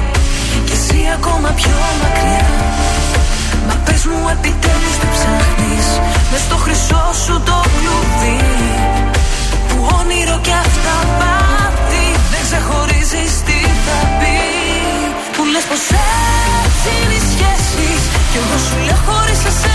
Και 0.66 0.74
εσύ 0.78 0.98
ακόμα 1.16 1.48
πιο 1.60 1.76
μακριά. 2.02 2.50
Μα 3.66 3.74
πες 3.84 4.02
μου 4.10 4.20
επιτέλους 4.34 4.94
τι 5.00 5.06
ψάχνεις. 5.14 5.88
Μες 6.30 6.42
στο 6.46 6.56
χρυσό 6.64 7.04
σου 7.24 7.34
το 7.48 7.58
κλουβί. 7.76 8.40
Που 9.68 9.76
όνειρο 9.98 10.36
κι 10.46 10.54
αυτά 10.64 10.96
πάτη 11.18 12.06
Δεν 12.32 12.42
ξεχωρίζεις 12.46 13.32
τι 13.46 13.58
θα 13.84 13.98
πει. 14.18 14.38
Που 15.34 15.42
λες 15.52 15.64
πως 15.70 15.84
έτσι 16.66 16.88
είναι 17.02 17.16
οι 17.18 17.22
σχέσεις 17.32 18.02
Κι 18.30 18.38
εγώ 18.42 18.56
σου 18.66 18.76
λέω 18.86 18.98
χωρίς 19.06 19.40
εσένα 19.50 19.65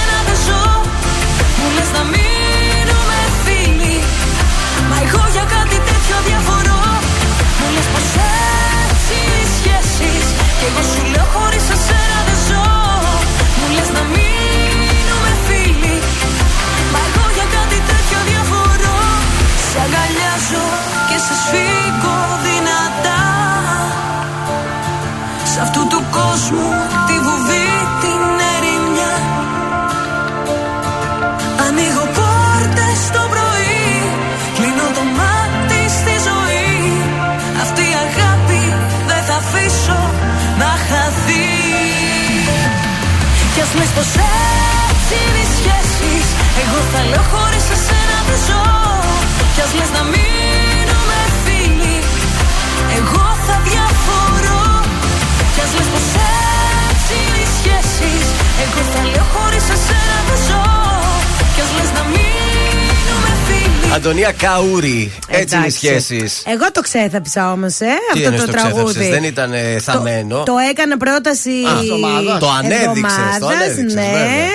σου 10.92 11.04
λέω 11.14 11.28
χωρίς 11.34 11.66
εσένα 11.76 12.20
δεν 12.28 12.40
ζω. 12.48 12.68
Μου 13.58 13.68
λες 13.76 13.90
να 13.98 14.04
μείνουμε 14.14 15.32
φίλοι. 15.46 15.96
Μα 16.94 17.00
εγώ 17.08 17.26
για 17.36 17.48
κάτι 17.56 17.80
τέτοιο 17.90 18.20
διαφορώ. 18.30 19.00
Σε 19.70 19.78
αγκαλιάζω 19.86 20.68
και 21.10 21.18
σε 21.26 21.34
σφίγγω 21.42 22.20
δυνατά. 22.46 23.24
Σ' 25.52 25.60
αυτού 25.64 25.82
του 25.92 26.02
κόσμου 26.18 26.70
Κι 43.72 43.78
ας 43.78 43.84
λες 43.84 43.94
πως 43.98 44.12
έτσι 44.90 45.16
είναι 45.26 45.42
οι 45.44 45.50
σχέσεις. 45.58 46.26
Εγώ 46.62 46.80
θα 46.92 47.02
λέω 47.10 47.24
χωρίς 47.32 47.66
εσένα 47.76 48.18
δεν 48.28 48.40
ζω. 48.48 48.64
Κι 49.56 49.62
ας 49.66 49.74
λες 49.78 49.90
να 49.98 50.04
μείνουμε 50.04 50.31
Αντωνία 63.96 64.32
Καούρη. 64.32 65.12
Έτσι 65.28 65.56
είναι 65.56 65.66
οι 65.66 65.74
Εντάξει. 65.76 65.88
σχέσεις. 65.88 66.42
Εγώ 66.46 66.72
το 66.72 66.82
ξέθαψα 66.82 67.52
όμως, 67.52 67.80
ε, 67.80 67.86
αυτό 68.14 68.24
εννοείς 68.26 68.40
το, 68.40 68.46
το 68.46 68.52
τραγούδι. 68.52 68.84
ξέθαψες, 68.84 69.08
δεν 69.10 69.24
ήταν 69.24 69.54
ε, 69.54 69.80
θαμμένο; 69.80 70.44
Το 70.44 70.54
έκανε 70.70 70.98
πρόταση. 70.98 71.50
Α, 71.50 71.80
εβδομάδας. 71.82 72.40
Το 72.40 72.50
ανέδειξες, 72.50 73.16
το 73.16 73.22
εβδομάδας, 73.34 73.62
ανέδειξες, 73.62 73.94
Ναι. 73.94 74.02
βέβαια. 74.02 74.50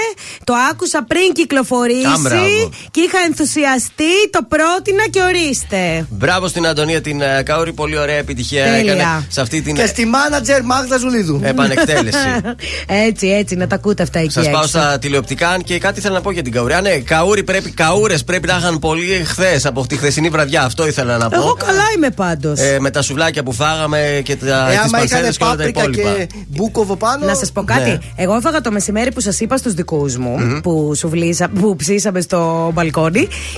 Το 0.44 0.55
άκουσα 0.70 1.05
πριν 1.08 1.32
κυκλοφορήσει 1.32 2.06
Α, 2.06 2.18
μπράβο. 2.20 2.70
Και 2.97 3.02
είχα 3.02 3.18
ενθουσιαστεί. 3.26 4.12
Το 4.31 4.41
πρότεινα 4.49 5.05
και 5.10 5.20
ορίστε. 5.23 6.07
Μπράβο 6.10 6.49
στην 6.49 6.66
Αντωνία 6.66 7.00
την 7.00 7.20
ε, 7.20 7.42
Καούρη. 7.44 7.73
Πολύ 7.73 7.99
ωραία 7.99 8.16
επιτυχία 8.16 8.65
Τέλεια. 8.65 8.92
έκανε 8.92 9.26
σε 9.28 9.41
αυτή 9.41 9.62
την 9.62 9.75
Και 9.75 9.86
στη 9.86 10.07
μάνατζερ 10.07 10.62
Μάγδα 10.65 10.97
Ζουλίδου. 10.99 11.41
επανεκτέλεση. 11.44 12.18
έτσι, 13.07 13.26
έτσι, 13.28 13.55
να 13.57 13.66
τα 13.66 13.75
ακούτε 13.75 14.02
αυτά 14.02 14.18
εκεί. 14.18 14.31
Σας 14.31 14.44
πάω 14.50 14.62
έξω. 14.62 14.68
στα 14.68 14.99
τηλεοπτικά, 14.99 15.49
αν 15.49 15.62
και 15.62 15.78
κάτι 15.78 15.99
ήθελα 15.99 16.15
να 16.15 16.20
πω 16.20 16.31
για 16.31 16.42
την 16.42 16.52
Καούρη. 16.52 16.73
Α, 16.73 16.81
ναι, 16.81 16.91
Καούρη 16.99 17.42
πρέπει, 17.44 17.70
Καούρες 17.70 18.25
πρέπει 18.25 18.47
να 18.47 18.57
είχαν 18.57 18.78
πολύ 18.78 19.23
χθες 19.25 19.66
από 19.66 19.86
τη 19.86 19.97
χθεσινή 19.97 20.28
βραδιά. 20.28 20.62
Αυτό 20.62 20.86
ήθελα 20.86 21.16
να 21.16 21.28
πω. 21.28 21.36
Εγώ 21.36 21.52
καλά 21.55 21.84
είμαι 21.97 22.10
πάντως. 22.10 22.58
Ε, 22.60 22.76
με 22.81 22.91
τα 22.91 23.02
σουβλάκια 23.02 23.42
που 23.42 23.52
φάγαμε 23.52 24.20
και 24.25 24.36
τα, 24.36 24.47
Ε, 24.47 24.70
τις 24.70 24.78
άμα 24.78 24.86
είχαν 24.86 24.91
πανσέδες 24.91 25.36
και 25.36 25.44
όλα 25.44 25.52
τα 25.52 25.57
πάπρικα 25.58 25.81
υπόλοιπα. 25.81 26.10
και 26.12 26.26
μπούκοβο 26.49 26.97
πάνω. 26.97 27.26
Να 27.26 27.34
σας 27.34 27.52
πω 27.52 27.65
κάτι. 27.65 27.91
Ναι. 27.91 27.99
Εγώ 28.16 28.34
έφαγα 28.36 28.60
το 28.60 28.70
μεσημέρι 28.70 29.12
που 29.12 29.20
σας 29.20 29.41
είπα 29.41 29.57
στους 29.57 29.75
δικούς 29.75 30.16
μου 30.16 30.60
που, 30.62 30.94
σουβλίσα, 30.94 31.49
που 31.49 31.76
ψήσαμε 31.76 32.20
στο 32.20 32.70
μπαλκόνι. 32.75 32.85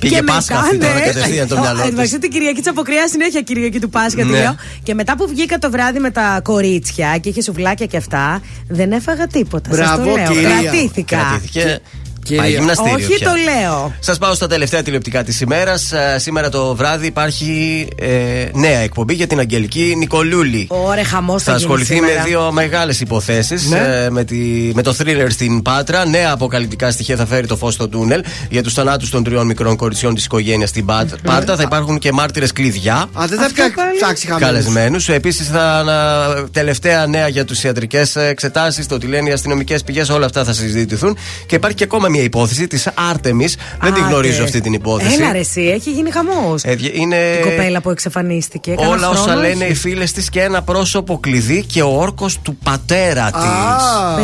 Πήγε 0.01 0.15
και 0.17 0.23
Πάσχα 0.23 0.55
μετά, 0.55 0.65
αυτή 0.65 0.79
τώρα, 0.79 0.95
ναι, 0.95 1.01
κατευθείαν 1.01 1.49
το 1.49 1.59
μυαλό 1.59 1.81
της. 1.81 1.91
Εντάξει, 1.91 2.19
την 2.19 2.31
Κυριακή 2.31 2.61
της 2.61 2.71
Αποκριά 2.71 3.09
συνέχεια 3.09 3.41
Κυριακή 3.41 3.81
του 3.81 3.89
Πάσχα 3.91 4.23
τη 4.23 4.29
Ναι. 4.29 4.39
λέω. 4.39 4.57
Και 4.83 4.95
μετά 4.95 5.17
που 5.17 5.29
βγήκα 5.29 5.59
το 5.59 5.71
βράδυ 5.71 5.99
με 5.99 6.11
τα 6.11 6.41
κορίτσια 6.45 7.19
και 7.19 7.29
είχε 7.29 7.43
σουβλάκια 7.43 7.87
και 7.87 7.97
αυτά, 7.97 8.43
δεν 8.69 8.93
έφαγα 8.93 9.27
τίποτα. 9.27 9.75
Σας 9.75 9.79
Μπράβο, 9.87 10.05
το 10.11 10.17
λέω. 10.17 10.33
κυρία. 10.33 10.49
Κρατήθηκα. 10.63 11.17
Κρατήθηκε. 11.17 11.81
Κυρία. 12.29 12.43
Πάει 12.43 12.51
γυμναστήριο 12.53 12.95
Όχι, 12.95 13.07
πια. 13.15 13.29
το 13.29 13.35
λέω. 13.35 13.95
Σας 14.01 14.19
πάω 14.19 14.35
στα 14.35 14.47
τελευταία 14.47 14.83
τηλεοπτικά 14.83 15.25
της 15.25 15.41
ημέρας. 15.41 15.93
Σήμερα 16.17 16.49
το 16.49 16.75
βράδυ 16.75 17.07
υπάρχει 17.07 17.87
ε, 18.01 18.09
νέα 18.55 18.79
εκπομπή 18.79 19.15
για 19.15 19.27
την 19.27 19.39
Αγγελική 19.39 19.95
Νικολούλη. 19.97 20.67
Ωραία, 20.71 21.05
χαμός 21.05 21.43
Θα 21.43 21.53
ασχοληθεί 21.53 22.01
με 22.01 22.23
δύο 22.27 22.51
μεγάλες 22.53 23.01
υποθέσεις. 23.01 23.67
Ναι. 23.71 24.11
με, 24.11 24.25
τη, 24.25 24.37
με 24.75 24.83
το 24.83 24.95
thriller 24.99 25.27
στην 25.29 25.63
Πάτρα. 25.63 26.07
Νέα 26.07 26.31
αποκαλυπτικά 26.33 26.91
στοιχεία 26.91 27.17
θα 27.17 27.27
φέρει 27.27 27.47
το 27.47 27.57
φως 27.57 27.75
στο 27.75 27.89
τούνελ 27.89 28.23
για 28.51 28.63
τους 28.63 28.73
θανάτους 28.73 29.11
των 29.11 29.25
τριών 29.25 29.47
μικρών 29.47 29.77
κοριτσιών 29.77 30.15
της 30.15 30.25
οικογένειας 30.25 30.69
στην 30.69 30.85
Πάτ- 30.85 31.15
Πάτρα. 31.23 31.57
Θα 31.57 31.63
υπάρχουν 31.63 31.99
και 31.99 32.13
μάρτυρες 32.13 32.53
κλειδιά. 32.53 32.95
Α, 32.95 33.25
δεν 33.29 33.39
θα 33.39 33.49
ψάξει 34.01 34.27
χαμένο. 34.27 34.47
Καλεσμένους. 34.47 35.09
Επίσης, 35.09 35.47
θα 35.49 35.79
ανα- 35.79 36.49
τελευταία 36.53 37.07
νέα 37.07 37.29
για 37.29 37.45
τους 37.45 37.63
ιατρικές 37.63 38.17
εξετάσεις, 38.17 38.87
το 38.87 38.99
τι 38.99 39.07
λένε 39.07 39.29
οι 39.29 39.33
αστυνομικές 39.33 39.83
πηγές, 39.85 40.09
όλα 40.09 40.27
αυτά 40.27 40.45
θα 40.45 40.53
συζητηθούν. 40.53 41.17
Και 41.47 41.55
υπάρχει 41.55 41.77
και 41.77 41.85
ακόμα 41.85 42.09
μια 42.09 42.18
υπόθεση 42.23 42.67
της 42.67 42.89
Άρτεμι. 43.11 43.47
Δεν 43.81 43.93
τη 43.95 44.01
Άντε. 44.01 44.09
γνωρίζω 44.11 44.43
αυτή 44.43 44.61
την 44.61 44.73
υπόθεση. 44.73 45.15
Έλα 45.23 45.33
ρε 45.33 45.39
εσύ, 45.39 45.61
έχει 45.61 45.91
γίνει 45.91 46.11
χαμός. 46.11 46.63
Ε, 46.65 46.75
δι- 46.75 46.97
είναι 46.97 47.17
Την 47.43 47.51
κοπέλα 47.51 47.81
που 47.81 47.91
εξαφανίστηκε. 47.91 48.71
κανένα 48.75 48.95
όλα 48.95 49.09
όσα 49.09 49.21
χρόνος 49.23 49.43
λένε 49.43 49.65
έχει. 49.65 49.73
οι 49.73 49.75
φίλες 49.75 50.13
της 50.13 50.29
και 50.31 50.41
ένα 50.43 50.63
πρόσωπο 50.63 51.19
κλειδί 51.19 51.65
και 51.65 51.83
ο 51.83 51.99
όρκος 52.01 52.39
του 52.43 52.57
πατέρα 52.65 53.31
της. 53.31 53.43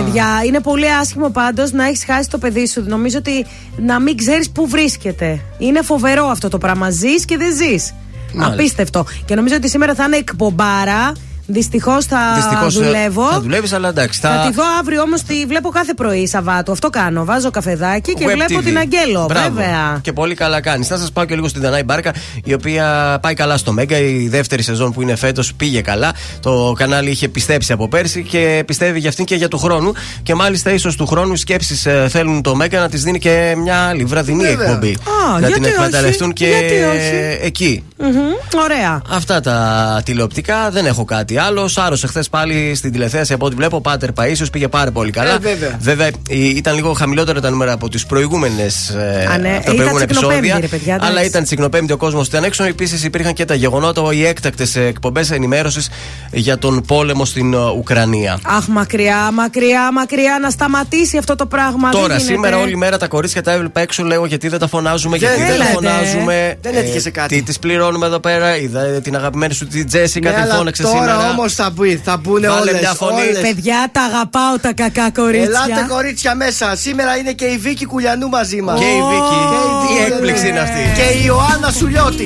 Παιδιά, 0.02 0.26
είναι 0.46 0.60
πολύ 0.60 0.92
άσχημο 0.92 1.28
πάντως 1.30 1.72
να 1.72 1.86
έχεις 1.86 2.04
χάσει 2.04 2.28
το 2.30 2.38
παιδί 2.38 2.66
σου. 2.68 2.84
Νομίζω 2.86 3.18
ότι 3.18 3.46
να 3.76 4.00
μην 4.00 4.16
ξέρεις 4.16 4.50
πού 4.50 4.68
βρίσκεται. 4.68 5.40
Είναι 5.58 5.82
φοβερό 5.82 6.26
αυτό 6.26 6.48
το 6.48 6.58
πράγμα. 6.58 6.90
Ζεις 6.90 7.24
και 7.24 7.36
δεν 7.36 7.54
ζεις. 7.56 7.94
Μάλιστα. 8.32 8.54
Απίστευτο. 8.54 9.06
Και 9.24 9.34
νομίζω 9.34 9.54
ότι 9.56 9.68
σήμερα 9.68 9.94
θα 9.94 10.04
είναι 10.04 10.16
εκπομπάρα. 10.16 11.12
Δυστυχώς 11.46 12.04
θα 12.04 12.18
Δυστυχώς, 12.34 12.76
ε, 12.80 12.84
δουλεύω. 12.84 13.28
Θα 13.28 13.40
δουλεύεις, 13.40 13.72
αλλά 13.72 13.88
εντάξει. 13.88 14.20
Θα 14.20 14.44
τη 14.48 14.54
δω 14.54 14.62
αύριο 14.80 15.02
όμως 15.02 15.22
τη 15.22 15.46
βλέπω 15.46 15.68
κάθε 15.68 15.94
πρωί 15.94 16.26
Σαββάτου. 16.26 16.72
Αυτό 16.72 16.90
κάνω. 16.90 17.24
Βάζω 17.24 17.50
καφεδάκι 17.50 18.14
και 18.14 18.24
Web 18.26 18.32
βλέπω 18.32 18.58
TV. 18.58 18.64
την 18.64 18.78
Αγγέλο. 18.78 19.24
Μπράβο. 19.28 19.54
Βέβαια. 19.54 19.98
Και 20.02 20.12
πολύ 20.12 20.34
καλά 20.34 20.60
κάνεις. 20.60 20.86
Θα 20.86 20.96
σας 20.96 21.12
πάω 21.12 21.24
και 21.24 21.34
λίγο 21.34 21.48
στην 21.48 21.62
Δανάη 21.62 21.82
Μπάρκα, 21.82 22.12
η 22.44 22.54
οποία 22.54 23.18
πάει 23.22 23.34
καλά 23.34 23.56
στο 23.56 23.72
Μέγκα. 23.72 23.98
Η 23.98 24.28
δεύτερη 24.28 24.62
σεζόν 24.62 24.92
που 24.92 25.02
είναι 25.02 25.16
φέτος 25.16 25.54
πήγε 25.54 25.80
καλά. 25.80 26.12
Το 26.40 26.72
κανάλι 26.76 27.10
είχε 27.10 27.28
πιστέψει 27.28 27.72
από 27.72 27.88
πέρσι 27.88 28.22
και 28.22 28.62
πιστεύει 28.66 28.98
για 28.98 29.08
αυτήν 29.08 29.24
και 29.24 29.34
για 29.34 29.48
του 29.48 29.58
χρόνου. 29.58 29.92
Και 30.22 30.34
μάλιστα 30.34 30.70
ίσως 30.70 30.96
του 30.96 31.06
χρόνου 31.06 31.36
σκέψεις 31.36 31.86
θέλουν 32.08 32.42
το 32.42 32.54
Μέγκα 32.54 32.80
να 32.80 32.88
της 32.88 33.02
δίνει 33.02 33.18
και 33.18 33.54
μια 33.58 33.76
άλλη 33.76 34.04
βραδινή 34.04 34.42
Βέβαια. 34.42 34.66
εκπομπή. 34.66 34.90
Α, 34.90 35.32
να 35.32 35.38
γιατί 35.38 35.52
την 35.52 35.64
όχι, 35.64 35.72
εκμεταλλευτούν 35.72 36.32
και 36.32 36.46
γιατί 36.46 36.74
όχι; 36.74 37.38
εκεί. 37.42 37.84
Μμμ, 37.98 38.62
Ωραία. 38.62 39.02
Αυτά 39.10 39.40
τα 39.40 40.00
τηλεοπτικά 40.04 40.70
δεν 40.70 40.86
έχω 40.86 41.04
κάτι 41.04 41.33
κάτι 41.34 41.46
άλλο. 41.46 41.68
Σάρωσε 41.68 42.06
χθε 42.06 42.22
πάλι 42.30 42.74
στην 42.74 42.92
τηλεθέαση 42.92 43.32
από 43.32 43.46
ό,τι 43.46 43.54
βλέπω. 43.54 43.76
Ο 43.76 43.80
Πάτερ 43.80 44.12
Παίσιος 44.12 44.50
πήγε 44.50 44.68
πάρα 44.68 44.90
πολύ 44.90 45.10
καλά. 45.10 45.30
Ε, 45.34 45.38
βέβαια. 45.38 45.76
βέβαια 45.80 46.06
ε, 46.06 46.12
ήταν 46.36 46.74
λίγο 46.74 46.92
χαμηλότερα 46.92 47.40
τα 47.40 47.50
νούμερα 47.50 47.72
από 47.72 47.88
τις 47.88 48.06
προηγούμενες. 48.06 48.90
Α, 49.32 49.38
ναι. 49.38 49.48
τα 49.48 49.56
Ήταν 49.60 49.74
προηγούμενα 49.76 50.06
τσικνοπέμπτη, 50.06 50.36
επεισόδια. 50.36 50.58
ρε 50.60 50.66
παιδιά, 50.66 50.94
αλλά 51.00 51.08
εντάξει. 51.10 51.26
ήταν 51.28 51.44
τσικνοπέμπτη 51.44 51.92
ο 51.92 51.96
κόσμος 51.96 52.22
που 52.22 52.28
ήταν 52.36 52.44
έξω. 52.44 52.64
Επίσης 52.64 53.04
υπήρχαν 53.04 53.32
και 53.32 53.44
τα 53.44 53.54
γεγονότα, 53.54 54.02
οι 54.12 54.24
έκτακτες 54.26 54.76
εκπομπές 54.76 55.30
ενημέρωσης 55.30 55.88
για 56.32 56.58
τον 56.58 56.82
πόλεμο 56.86 57.24
στην 57.24 57.54
ε, 57.54 57.56
Ουκρανία. 57.78 58.38
Αχ, 58.42 58.66
μακριά, 58.66 59.30
μακριά, 59.32 59.92
μακριά 59.92 60.38
να 60.42 60.50
σταματήσει 60.50 61.16
αυτό 61.16 61.34
το 61.34 61.46
πράγμα. 61.46 61.90
δεν 61.90 62.00
Τώρα, 62.00 62.16
γίνεται. 62.16 62.32
σήμερα, 62.34 62.58
όλη 62.58 62.76
μέρα 62.76 62.98
τα 62.98 63.06
κορίτσια 63.08 63.42
τα 63.42 63.52
έβλεπα 63.52 63.80
έξω. 63.80 64.02
Λέω 64.04 64.26
γιατί 64.26 64.48
δεν 64.48 64.58
τα 64.58 64.68
φωνάζουμε, 64.68 65.18
Δεν 65.18 65.28
γιατί 65.28 65.42
δεν 65.50 65.58
τα 65.58 65.64
λέτε. 65.64 65.70
φωνάζουμε. 65.72 66.56
Δεν 66.60 66.76
έτυχε 66.76 67.00
σε 67.00 67.10
κάτι. 67.10 67.36
Τι 67.36 67.42
τις 67.42 67.58
πληρώνουμε 67.58 68.06
εδώ 68.06 68.18
πέρα. 68.20 68.56
Είδα 68.56 68.80
ε, 68.84 69.00
την 69.00 69.16
αγαπημένη 69.16 69.54
σου 69.54 69.66
τη 69.66 69.84
Τζέσικα, 69.84 70.28
Ναι, 70.28 70.34
την 70.34 70.44
αλλά 70.44 70.54
φώναξε 70.54 70.82
τώρα 70.82 70.94
σήμερα. 70.94 71.16
Όμως 71.30 71.54
θα, 71.54 71.70
μπει, 71.70 72.00
θα 72.04 72.16
μπουν 72.16 72.40
Βάλε 72.40 72.60
όλες, 72.60 72.80
μια 72.80 72.94
φωνή. 72.94 73.20
όλες. 73.20 73.40
Παιδιά, 73.40 73.88
τα 73.92 74.00
αγαπάω 74.02 74.58
τα 74.60 74.72
κακά 74.72 75.10
κορίτσια. 75.10 75.64
Ελάτε 75.66 75.86
κορίτσια 75.88 76.34
μέσα. 76.34 76.76
Σήμερα 76.76 77.16
είναι 77.16 77.32
και 77.32 77.44
η 77.44 77.58
Βίκη 77.58 77.84
Κουλιανού 77.86 78.28
μαζί 78.28 78.60
μας. 78.62 78.78
Και 78.78 78.84
η 78.84 79.02
Βίκη. 79.10 79.38
Και 79.50 79.86
Τι 79.86 80.12
έκπληξη 80.12 80.48
είναι 80.48 80.58
αυτή. 80.60 80.80
Και 80.96 81.18
η 81.18 81.22
Ιωάννα 81.26 81.70
Σουλιώτη. 81.78 82.22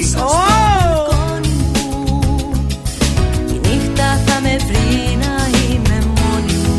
Η 3.54 3.58
νύχτα 3.68 4.20
θα 4.26 4.40
με 4.42 4.56
βρει 4.66 5.18
να 5.24 5.48
είμαι 5.58 5.98
μόνη 6.16 6.52
μου 6.64 6.76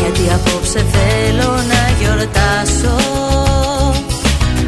Γιατί 0.00 0.32
απόψε 0.34 0.84
θέλω 0.92 1.50
να 1.52 1.80
γιορτάσω 2.00 2.96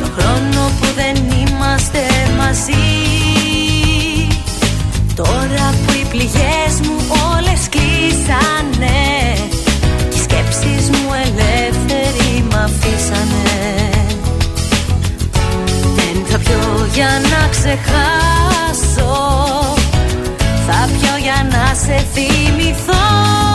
Το 0.02 0.08
χρόνο 0.16 0.70
που 0.80 0.86
δεν 0.96 1.14
είμαστε 1.38 1.98
μαζί 2.38 2.82
Τώρα 5.14 5.74
που 5.86 5.92
οι 5.92 6.06
πληγές 6.10 6.80
μου 6.82 6.96
όλες 7.34 7.68
κλείσανε 7.68 9.34
Και 10.10 10.16
οι 10.16 10.22
σκέψεις 10.22 10.90
μου 10.90 11.10
ελεύθεροι 11.24 12.44
μ' 12.50 12.54
αφήσανε. 12.54 13.90
Δεν 15.94 16.24
θα 16.26 16.38
πιω 16.38 16.88
για 16.94 17.20
να 17.30 17.48
ξεχάσω 17.48 19.12
Θα 20.66 20.88
πιω 20.98 21.16
για 21.22 21.48
να 21.50 21.74
σε 21.74 22.06
θυμηθώ 22.12 23.53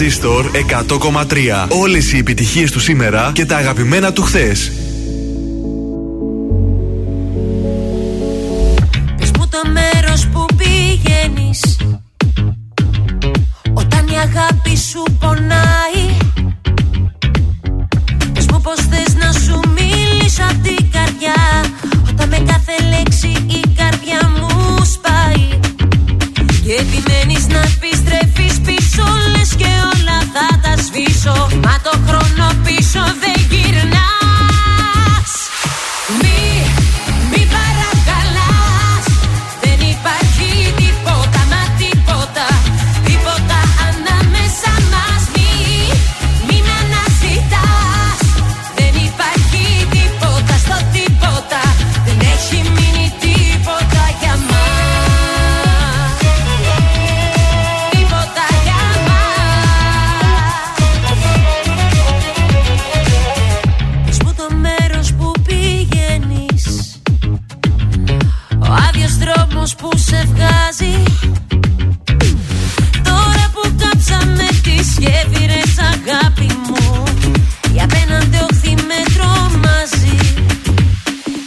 Τρανζίστορ 0.00 0.50
100,3. 0.52 1.66
Όλες 1.68 2.12
οι 2.12 2.18
επιτυχίες 2.18 2.70
του 2.70 2.80
σήμερα 2.80 3.30
και 3.34 3.46
τα 3.46 3.56
αγαπημένα 3.56 4.12
του 4.12 4.22
χθες. 4.22 4.72
Πες 9.16 9.30
μου 9.38 9.48
το 9.48 9.60
μέρος 9.72 10.26
που 10.26 10.46
πηγαίνεις. 10.56 11.76
Όταν 13.72 14.06
η 14.06 14.16
αγάπη 14.16 14.76
σου 14.76 15.02
πονάει. 15.18 16.16
Πες 18.32 18.46
μου 18.46 18.60
πως 18.60 18.78
θες 18.90 19.14
να 19.14 19.32
σου 19.32 19.60
μιλήσω 19.74 20.42
απ' 20.42 20.62
την 20.62 20.90
καρδιά. 20.90 21.64
Όταν 22.10 22.28
με 22.28 22.38
κάθε 22.46 22.76
λέξη 22.88 23.26
η 23.46 23.62
καρδιά 23.76 24.30
μου 24.38 24.84
σπάει. 24.84 25.48
Και 26.64 26.72
επιμένεις 26.72 27.46
να 27.46 27.60
επιστρέφεις 27.60 28.60
πίσω 28.60 29.04
Λες 29.32 29.39
και 29.60 29.70
όλα 29.92 30.18
θα 30.34 30.46
τα 30.62 30.74
σβήσω. 30.82 31.36
Μα 31.64 31.74
το 31.82 31.92
χρόνο 32.06 32.46
πίσω 32.64 33.02
δεν 33.22 33.38
γυρνάς 33.50 34.09
που 69.74 69.90
σε 69.94 70.28
βγάζει. 70.32 71.02
Τώρα 73.02 73.44
που 73.52 73.74
κάψαμε 73.78 74.46
τις 74.62 74.98
γέφυρες 74.98 75.74
αγάπη 75.78 76.50
μου. 76.66 77.02
Οι 77.74 77.80
απέναντι 77.82 78.38
όχθη 78.50 78.74
με 78.74 79.00
τρομάζει 79.14 80.16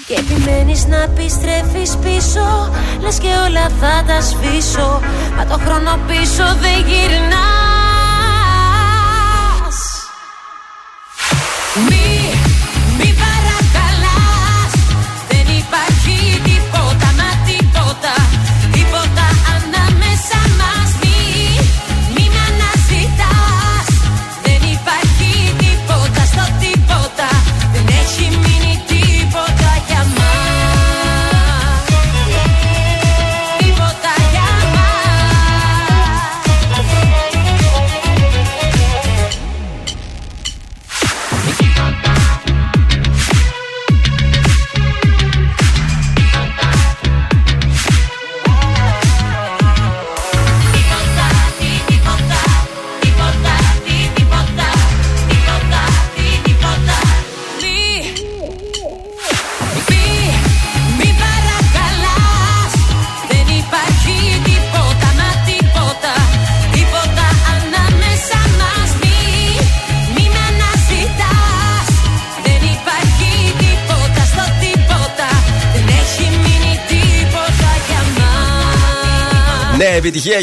Και 0.08 0.14
επιμένεις 0.14 0.86
να 0.86 1.02
επιστρέφεις 1.02 1.98
πίσω 2.04 2.72
Λες 3.02 3.18
και 3.18 3.28
όλα 3.48 3.70
θα 3.80 4.04
τα 4.08 4.22
σβήσω. 4.22 5.02
Μα 5.38 5.46
το 5.46 5.60
χρόνο 5.66 6.00
πίσω 6.08 6.46
δεν 6.62 6.86
γυρνάς 6.88 7.63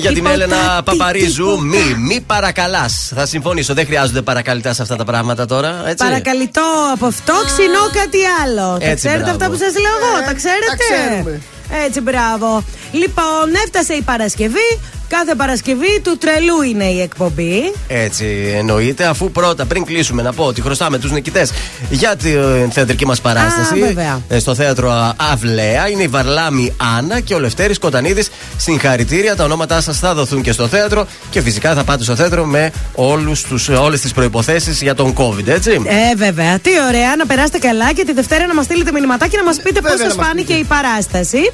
για 0.01 0.13
την 0.13 0.27
Έλενα 0.27 0.83
Παπαρίζου. 0.85 1.61
Μη, 1.63 1.95
μη 1.99 2.21
παρακαλάς. 2.27 3.13
Θα 3.15 3.27
συμφωνήσω. 3.27 3.75
Δεν 3.75 3.87
χρειάζονται 3.87 4.23
παρακαλυτά 4.23 4.73
σε 4.73 4.83
αυτά 4.83 4.97
τα 4.97 5.05
πράγματα 5.05 5.47
τώρα. 5.47 5.83
Έτσι. 5.85 6.05
Παρακαλυτό 6.05 6.63
από 6.93 7.07
αυτό, 7.07 7.33
ξινό 7.47 7.85
κάτι 7.93 8.19
άλλο. 8.43 8.79
Τα 8.79 8.85
Έτσι, 8.85 8.95
ξέρετε 8.97 9.23
μπράβο. 9.23 9.31
αυτά 9.37 9.47
που 9.51 9.57
σας 9.65 9.73
λέω 9.83 9.95
εγώ, 10.01 10.27
τα 10.27 10.35
ξέρετε. 10.35 10.77
ξέρουμε. 10.79 11.41
Έτσι, 11.87 12.01
μπράβο. 12.01 12.65
Λοιπόν, 12.93 13.47
έφτασε 13.65 13.93
η 13.93 14.03
Παρασκευή. 14.03 14.71
Κάθε 15.17 15.35
Παρασκευή 15.35 16.01
του 16.03 16.19
τρελού 16.19 16.63
είναι 16.63 16.85
η 16.85 17.01
εκπομπή. 17.01 17.73
Έτσι 17.89 18.55
εννοείται, 18.57 19.05
αφού 19.07 19.31
πρώτα 19.31 19.65
πριν 19.65 19.85
κλείσουμε 19.85 20.23
να 20.23 20.33
πω 20.33 20.45
ότι 20.45 20.61
χρωστάμε 20.63 20.99
τους 20.99 21.11
νικητές 21.13 21.53
για 21.91 22.17
την 22.17 22.71
θεατρική 22.71 23.07
μας 23.07 23.21
παράσταση 23.21 23.75
Α, 23.83 23.87
βέβαια. 23.87 24.21
ε, 24.29 24.39
στο 24.39 24.55
θέατρο 24.55 25.13
Αυλαία. 25.33 25.89
Είναι 25.89 26.03
η 26.03 26.07
Βαρλάμη 26.09 26.73
Άννα 26.99 27.21
και 27.21 27.35
ο 27.35 27.39
Λευτέρης 27.39 27.79
Κοτανίδης. 27.79 28.31
Συγχαρητήρια, 28.57 29.37
τα 29.37 29.45
ονόματά 29.45 29.81
σας 29.81 29.99
θα 29.99 30.15
δοθούν 30.15 30.43
και 30.43 30.53
στο 30.53 30.67
θέατρο 30.69 31.07
και 31.31 31.41
φυσικά 31.41 31.75
θα 31.75 31.85
πάτε 31.85 32.03
στο 32.05 32.17
θέατρο 32.17 32.45
με 32.45 32.73
όλες 33.81 34.01
τις 34.01 34.13
προποθέσει 34.13 34.71
για 34.71 34.95
τον 34.95 35.15
COVID, 35.17 35.47
έτσι. 35.47 35.71
Ε, 35.85 36.17
βέβαια. 36.17 36.59
Τι 36.59 36.71
ωραία, 36.89 37.17
να 37.17 37.27
περάσετε 37.27 37.59
καλά 37.59 37.93
και 37.93 38.05
τη 38.05 38.13
Δευτέρα 38.13 38.47
να 38.47 38.55
μας 38.55 38.65
στείλετε 38.65 38.93
μηνυματάκι 38.93 39.37
να 39.37 39.45
μας 39.45 39.57
πείτε 39.57 39.81
πώς 39.81 39.91
Βέβαια, 39.91 40.07
σας 40.07 40.17
να 40.17 40.23
μας 40.23 40.27
φάνηκε 40.31 40.53
η 40.53 40.65
παράσταση. 40.65 41.51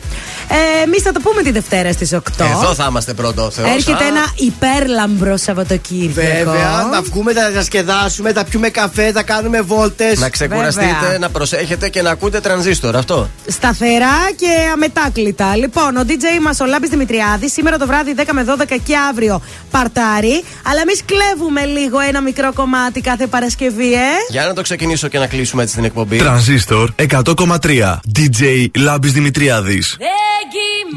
Ε, 0.49 0.83
Εμείς 0.83 1.03
θα 1.03 1.13
το 1.13 1.21
πούμε 1.21 1.43
τη 1.43 1.51
Δευτέρα 1.51 1.93
στις 1.93 2.13
8. 2.13 2.19
Εδώ 2.45 2.75
θα 2.75 2.87
είμαστε 2.91 3.13
πρώτο 3.15 3.46
ο 3.47 3.51
Θεός. 3.51 3.71
Έρχεται 3.71 4.05
Α, 4.05 4.07
ένα 4.07 4.25
υπέρλαμπρο 4.37 5.37
Σαββατοκύριακο. 5.37 6.13
Βέβαια, 6.21 6.89
να 6.91 7.03
βγούμε, 7.03 7.33
θα 7.33 7.51
διασκεδάσουμε, 7.51 8.33
θα 8.33 8.45
πιούμε 8.45 8.69
καφέ, 8.69 9.13
θα 9.13 9.23
κάνουμε 9.23 9.61
βόλτες. 9.61 10.19
Να 10.19 10.29
ξεκουραστείτε, 10.29 10.97
Βέβαια. 11.01 11.19
να 11.19 11.29
προσέχετε 11.31 11.89
και 11.89 12.03
να 12.03 12.11
ακούτε 12.11 12.41
τρανζίστορ. 12.41 12.97
Αυτό. 12.97 13.29
Σταθερά 13.47 14.17
και 14.37 14.53
αμετάκλητα. 14.73 15.57
Λοιπόν, 15.57 15.97
ο 15.97 16.03
DJ 16.09 16.41
μας 16.43 16.61
ο 16.61 16.67
Λάμπης 16.67 16.89
Δημητριάδης 16.89 17.53
σήμερα 17.53 17.79
το 17.79 17.87
βράδυ 17.87 18.15
10 18.17 18.23
με 18.33 18.45
12 18.45 18.77
και 18.85 18.97
αύριο 19.11 19.41
παρτάρι. 19.71 20.45
Αλλά 20.63 20.81
εμείς 20.81 21.01
κλέβουμε 21.05 21.65
λίγο 21.65 22.01
ένα 22.01 22.21
μικρό 22.21 22.53
κομμάτι 22.53 23.01
κάθε 23.01 23.27
Παρασκευή, 23.27 23.93
ε. 23.95 23.99
Για 24.29 24.47
να 24.47 24.53
το 24.53 24.63
ξεκινήσω 24.63 25.09
και 25.09 25.19
να 25.19 25.27
κλείσουμε 25.27 25.63
έτσι 25.63 25.75
την 25.75 25.85
εκπομπή. 25.85 26.17
Τρανζίστορ 26.17 26.91
100,3. 26.97 28.01
DJ 28.19 28.67
Λάμπης 28.77 29.13
Δημητριάδης. 29.13 29.97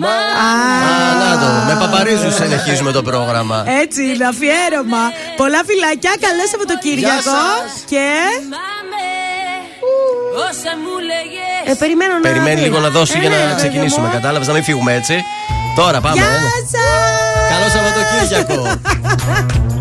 Α, 0.06 0.50
να 1.20 1.40
το. 1.42 1.74
Με 1.74 1.80
παπαρίζου 1.80 2.32
συνεχίζουμε 2.42 2.92
το 2.92 3.02
πρόγραμμα. 3.10 3.58
Έτσι 3.84 4.02
είναι, 4.12 4.26
αφιέρωμα. 4.34 5.04
Πολλά 5.42 5.62
φυλακιά, 5.70 6.14
καλό 6.26 6.44
Σαββατοκύριακο. 6.52 7.38
Και. 7.92 8.06
Όσα 10.48 10.72
μου 10.84 10.94
λέγες. 11.12 11.64
Ε, 11.72 11.74
περιμένω 11.84 12.14
να. 12.14 12.20
Περιμένει 12.30 12.56
δεις. 12.60 12.64
λίγο 12.64 12.80
να 12.80 12.90
δώσει 12.90 13.18
για 13.20 13.30
Ε, 13.30 13.32
να 13.32 13.38
παιδί 13.38 13.56
ξεκινήσουμε. 13.56 14.06
μου. 14.08 14.14
Κατάλαβες 14.18 14.48
να 14.48 14.54
μην 14.54 14.64
φύγουμε 14.64 14.92
έτσι. 15.00 15.16
Τώρα 15.76 16.02
πάμε. 16.02 16.16
Γεια 16.16 16.26
ε. 16.26 16.40
σας! 16.74 17.10
Καλό 17.52 17.68
Σαββατοκύριακο. 17.74 18.62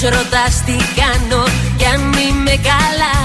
πως 0.00 0.08
ρωτάς 0.08 0.54
τι 0.66 0.76
κάνω 1.00 1.42
κι 1.76 1.84
αν 1.84 2.00
είμαι 2.12 2.56
καλά. 2.70 3.16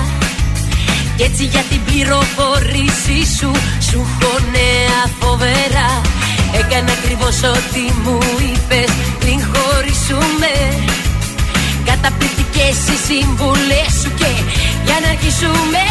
Κι 1.15 1.23
έτσι 1.23 1.43
για 1.43 1.63
την 1.69 1.81
πληροφορήση 1.83 3.19
σου 3.37 3.51
Σου 3.87 3.99
έχω 4.07 4.33
νέα 4.55 5.01
φοβερά. 5.19 5.91
Έκανα 6.59 6.91
ακριβώς 6.91 7.37
ό,τι 7.53 7.83
μου 8.03 8.17
είπες 8.47 8.91
πριν 9.19 9.39
χωρίσουμε. 9.51 10.53
Καταπληκτικές 11.85 12.77
οι 12.91 12.97
συμβουλές 13.07 13.91
σου 14.01 14.11
και 14.19 14.31
για 14.85 14.97
να 15.03 15.07
αρχίσουμε 15.13 15.83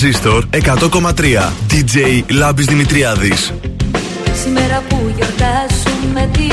Τρανζίστορ 0.00 0.44
100,3. 0.52 1.52
DJ 1.70 2.22
Λάμπης 2.30 2.64
Δημητριάδης. 2.66 3.52
Σήμερα 4.42 4.82
που 4.88 5.12
γιορτάζουμε 5.16 6.30
τι 6.32 6.48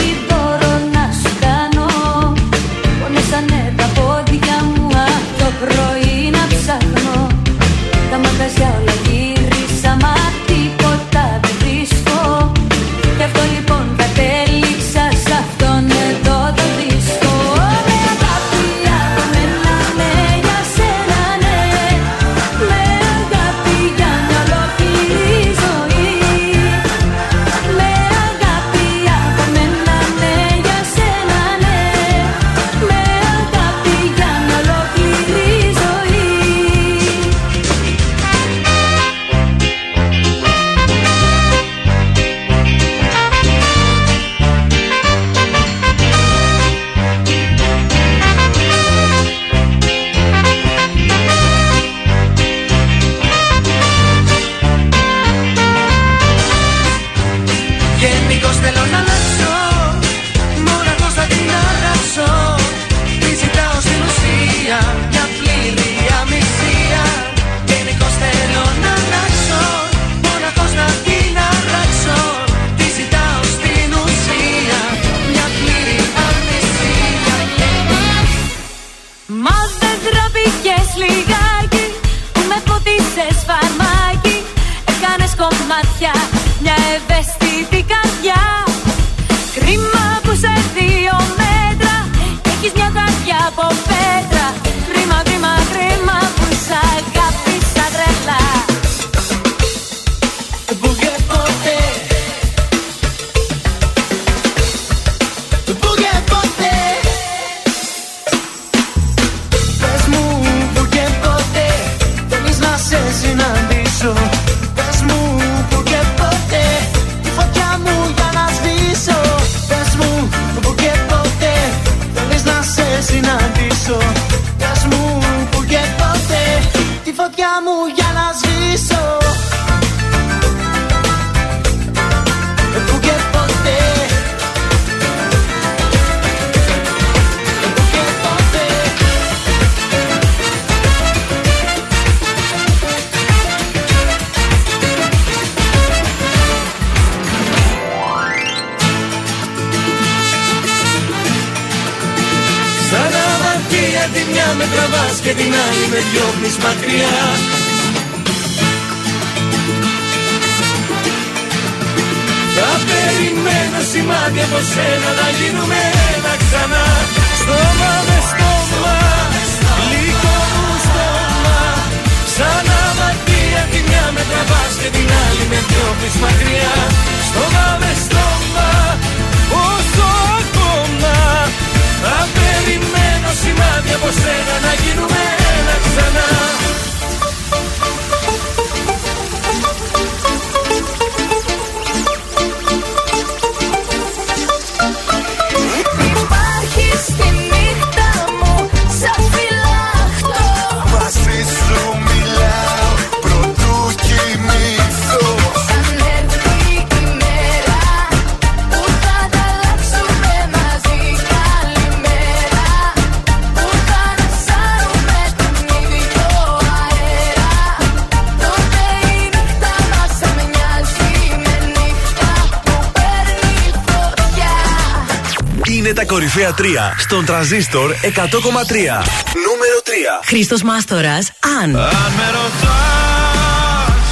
στον 226.97 227.25
τραζίστορ 227.25 227.91
100,3. 227.91 229.03
Νούμερο 229.45 229.77
3. 229.83 230.23
Χρήστος 230.25 230.61
Μάστορας, 230.61 231.31
αν. 231.61 231.75
Αν 231.75 232.11
με 232.17 232.27
ρωτάς, 232.37 234.09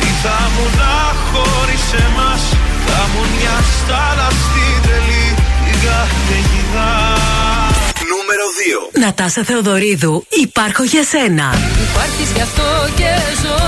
τι 0.00 0.06
θα 0.22 0.38
μου 0.54 0.66
να 0.78 0.94
χωρί 1.32 1.78
εμάς. 2.06 2.42
Θα 2.86 3.00
μου 3.12 3.20
μια 3.36 3.56
στάλα 3.78 4.28
στην 4.30 4.82
τρελή. 4.82 5.12
Νούμερο 8.12 8.46
2. 8.94 9.00
Νατάσα 9.00 9.44
Θεοδωρίδου, 9.44 10.26
υπάρχω 10.28 10.82
για 10.82 11.04
σένα. 11.04 11.54
Υπάρχεις 11.88 12.30
γι' 12.34 12.40
αυτό 12.40 12.88
και 12.96 13.10
ζω. 13.42 13.60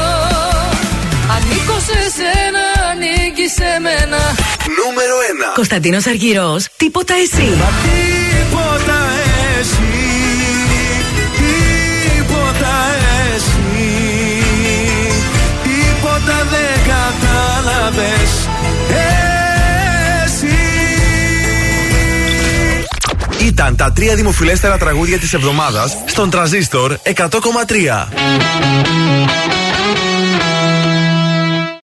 Ανήκω 1.35 1.79
σε 1.87 1.99
σένα 2.17 2.44
ανήκει 3.05 3.49
σε 3.49 3.81
μένα. 3.81 4.19
Νούμερο 4.79 5.17
1. 5.51 5.55
Κωνσταντίνος 5.55 6.07
Αργυρός, 6.07 6.67
τίποτα 6.77 7.15
εσύ. 7.15 7.43
Μα 7.43 7.71
τίποτα 7.85 8.99
εσύ. 9.59 9.93
Τίποτα 12.03 12.75
εσύ. 13.35 13.93
Τίποτα 15.63 16.47
δεν 16.51 16.79
κατάλαβες. 16.93 18.31
Ήταν 23.39 23.77
τα 23.77 23.93
τρία 23.93 24.15
δημοφιλέστερα 24.15 24.79
τραγούδια 24.79 25.19
της 25.19 25.33
εβδομάδας 25.33 25.97
στον 26.07 26.31
Τραζίστορ 26.31 26.97
100,3. 27.03 28.09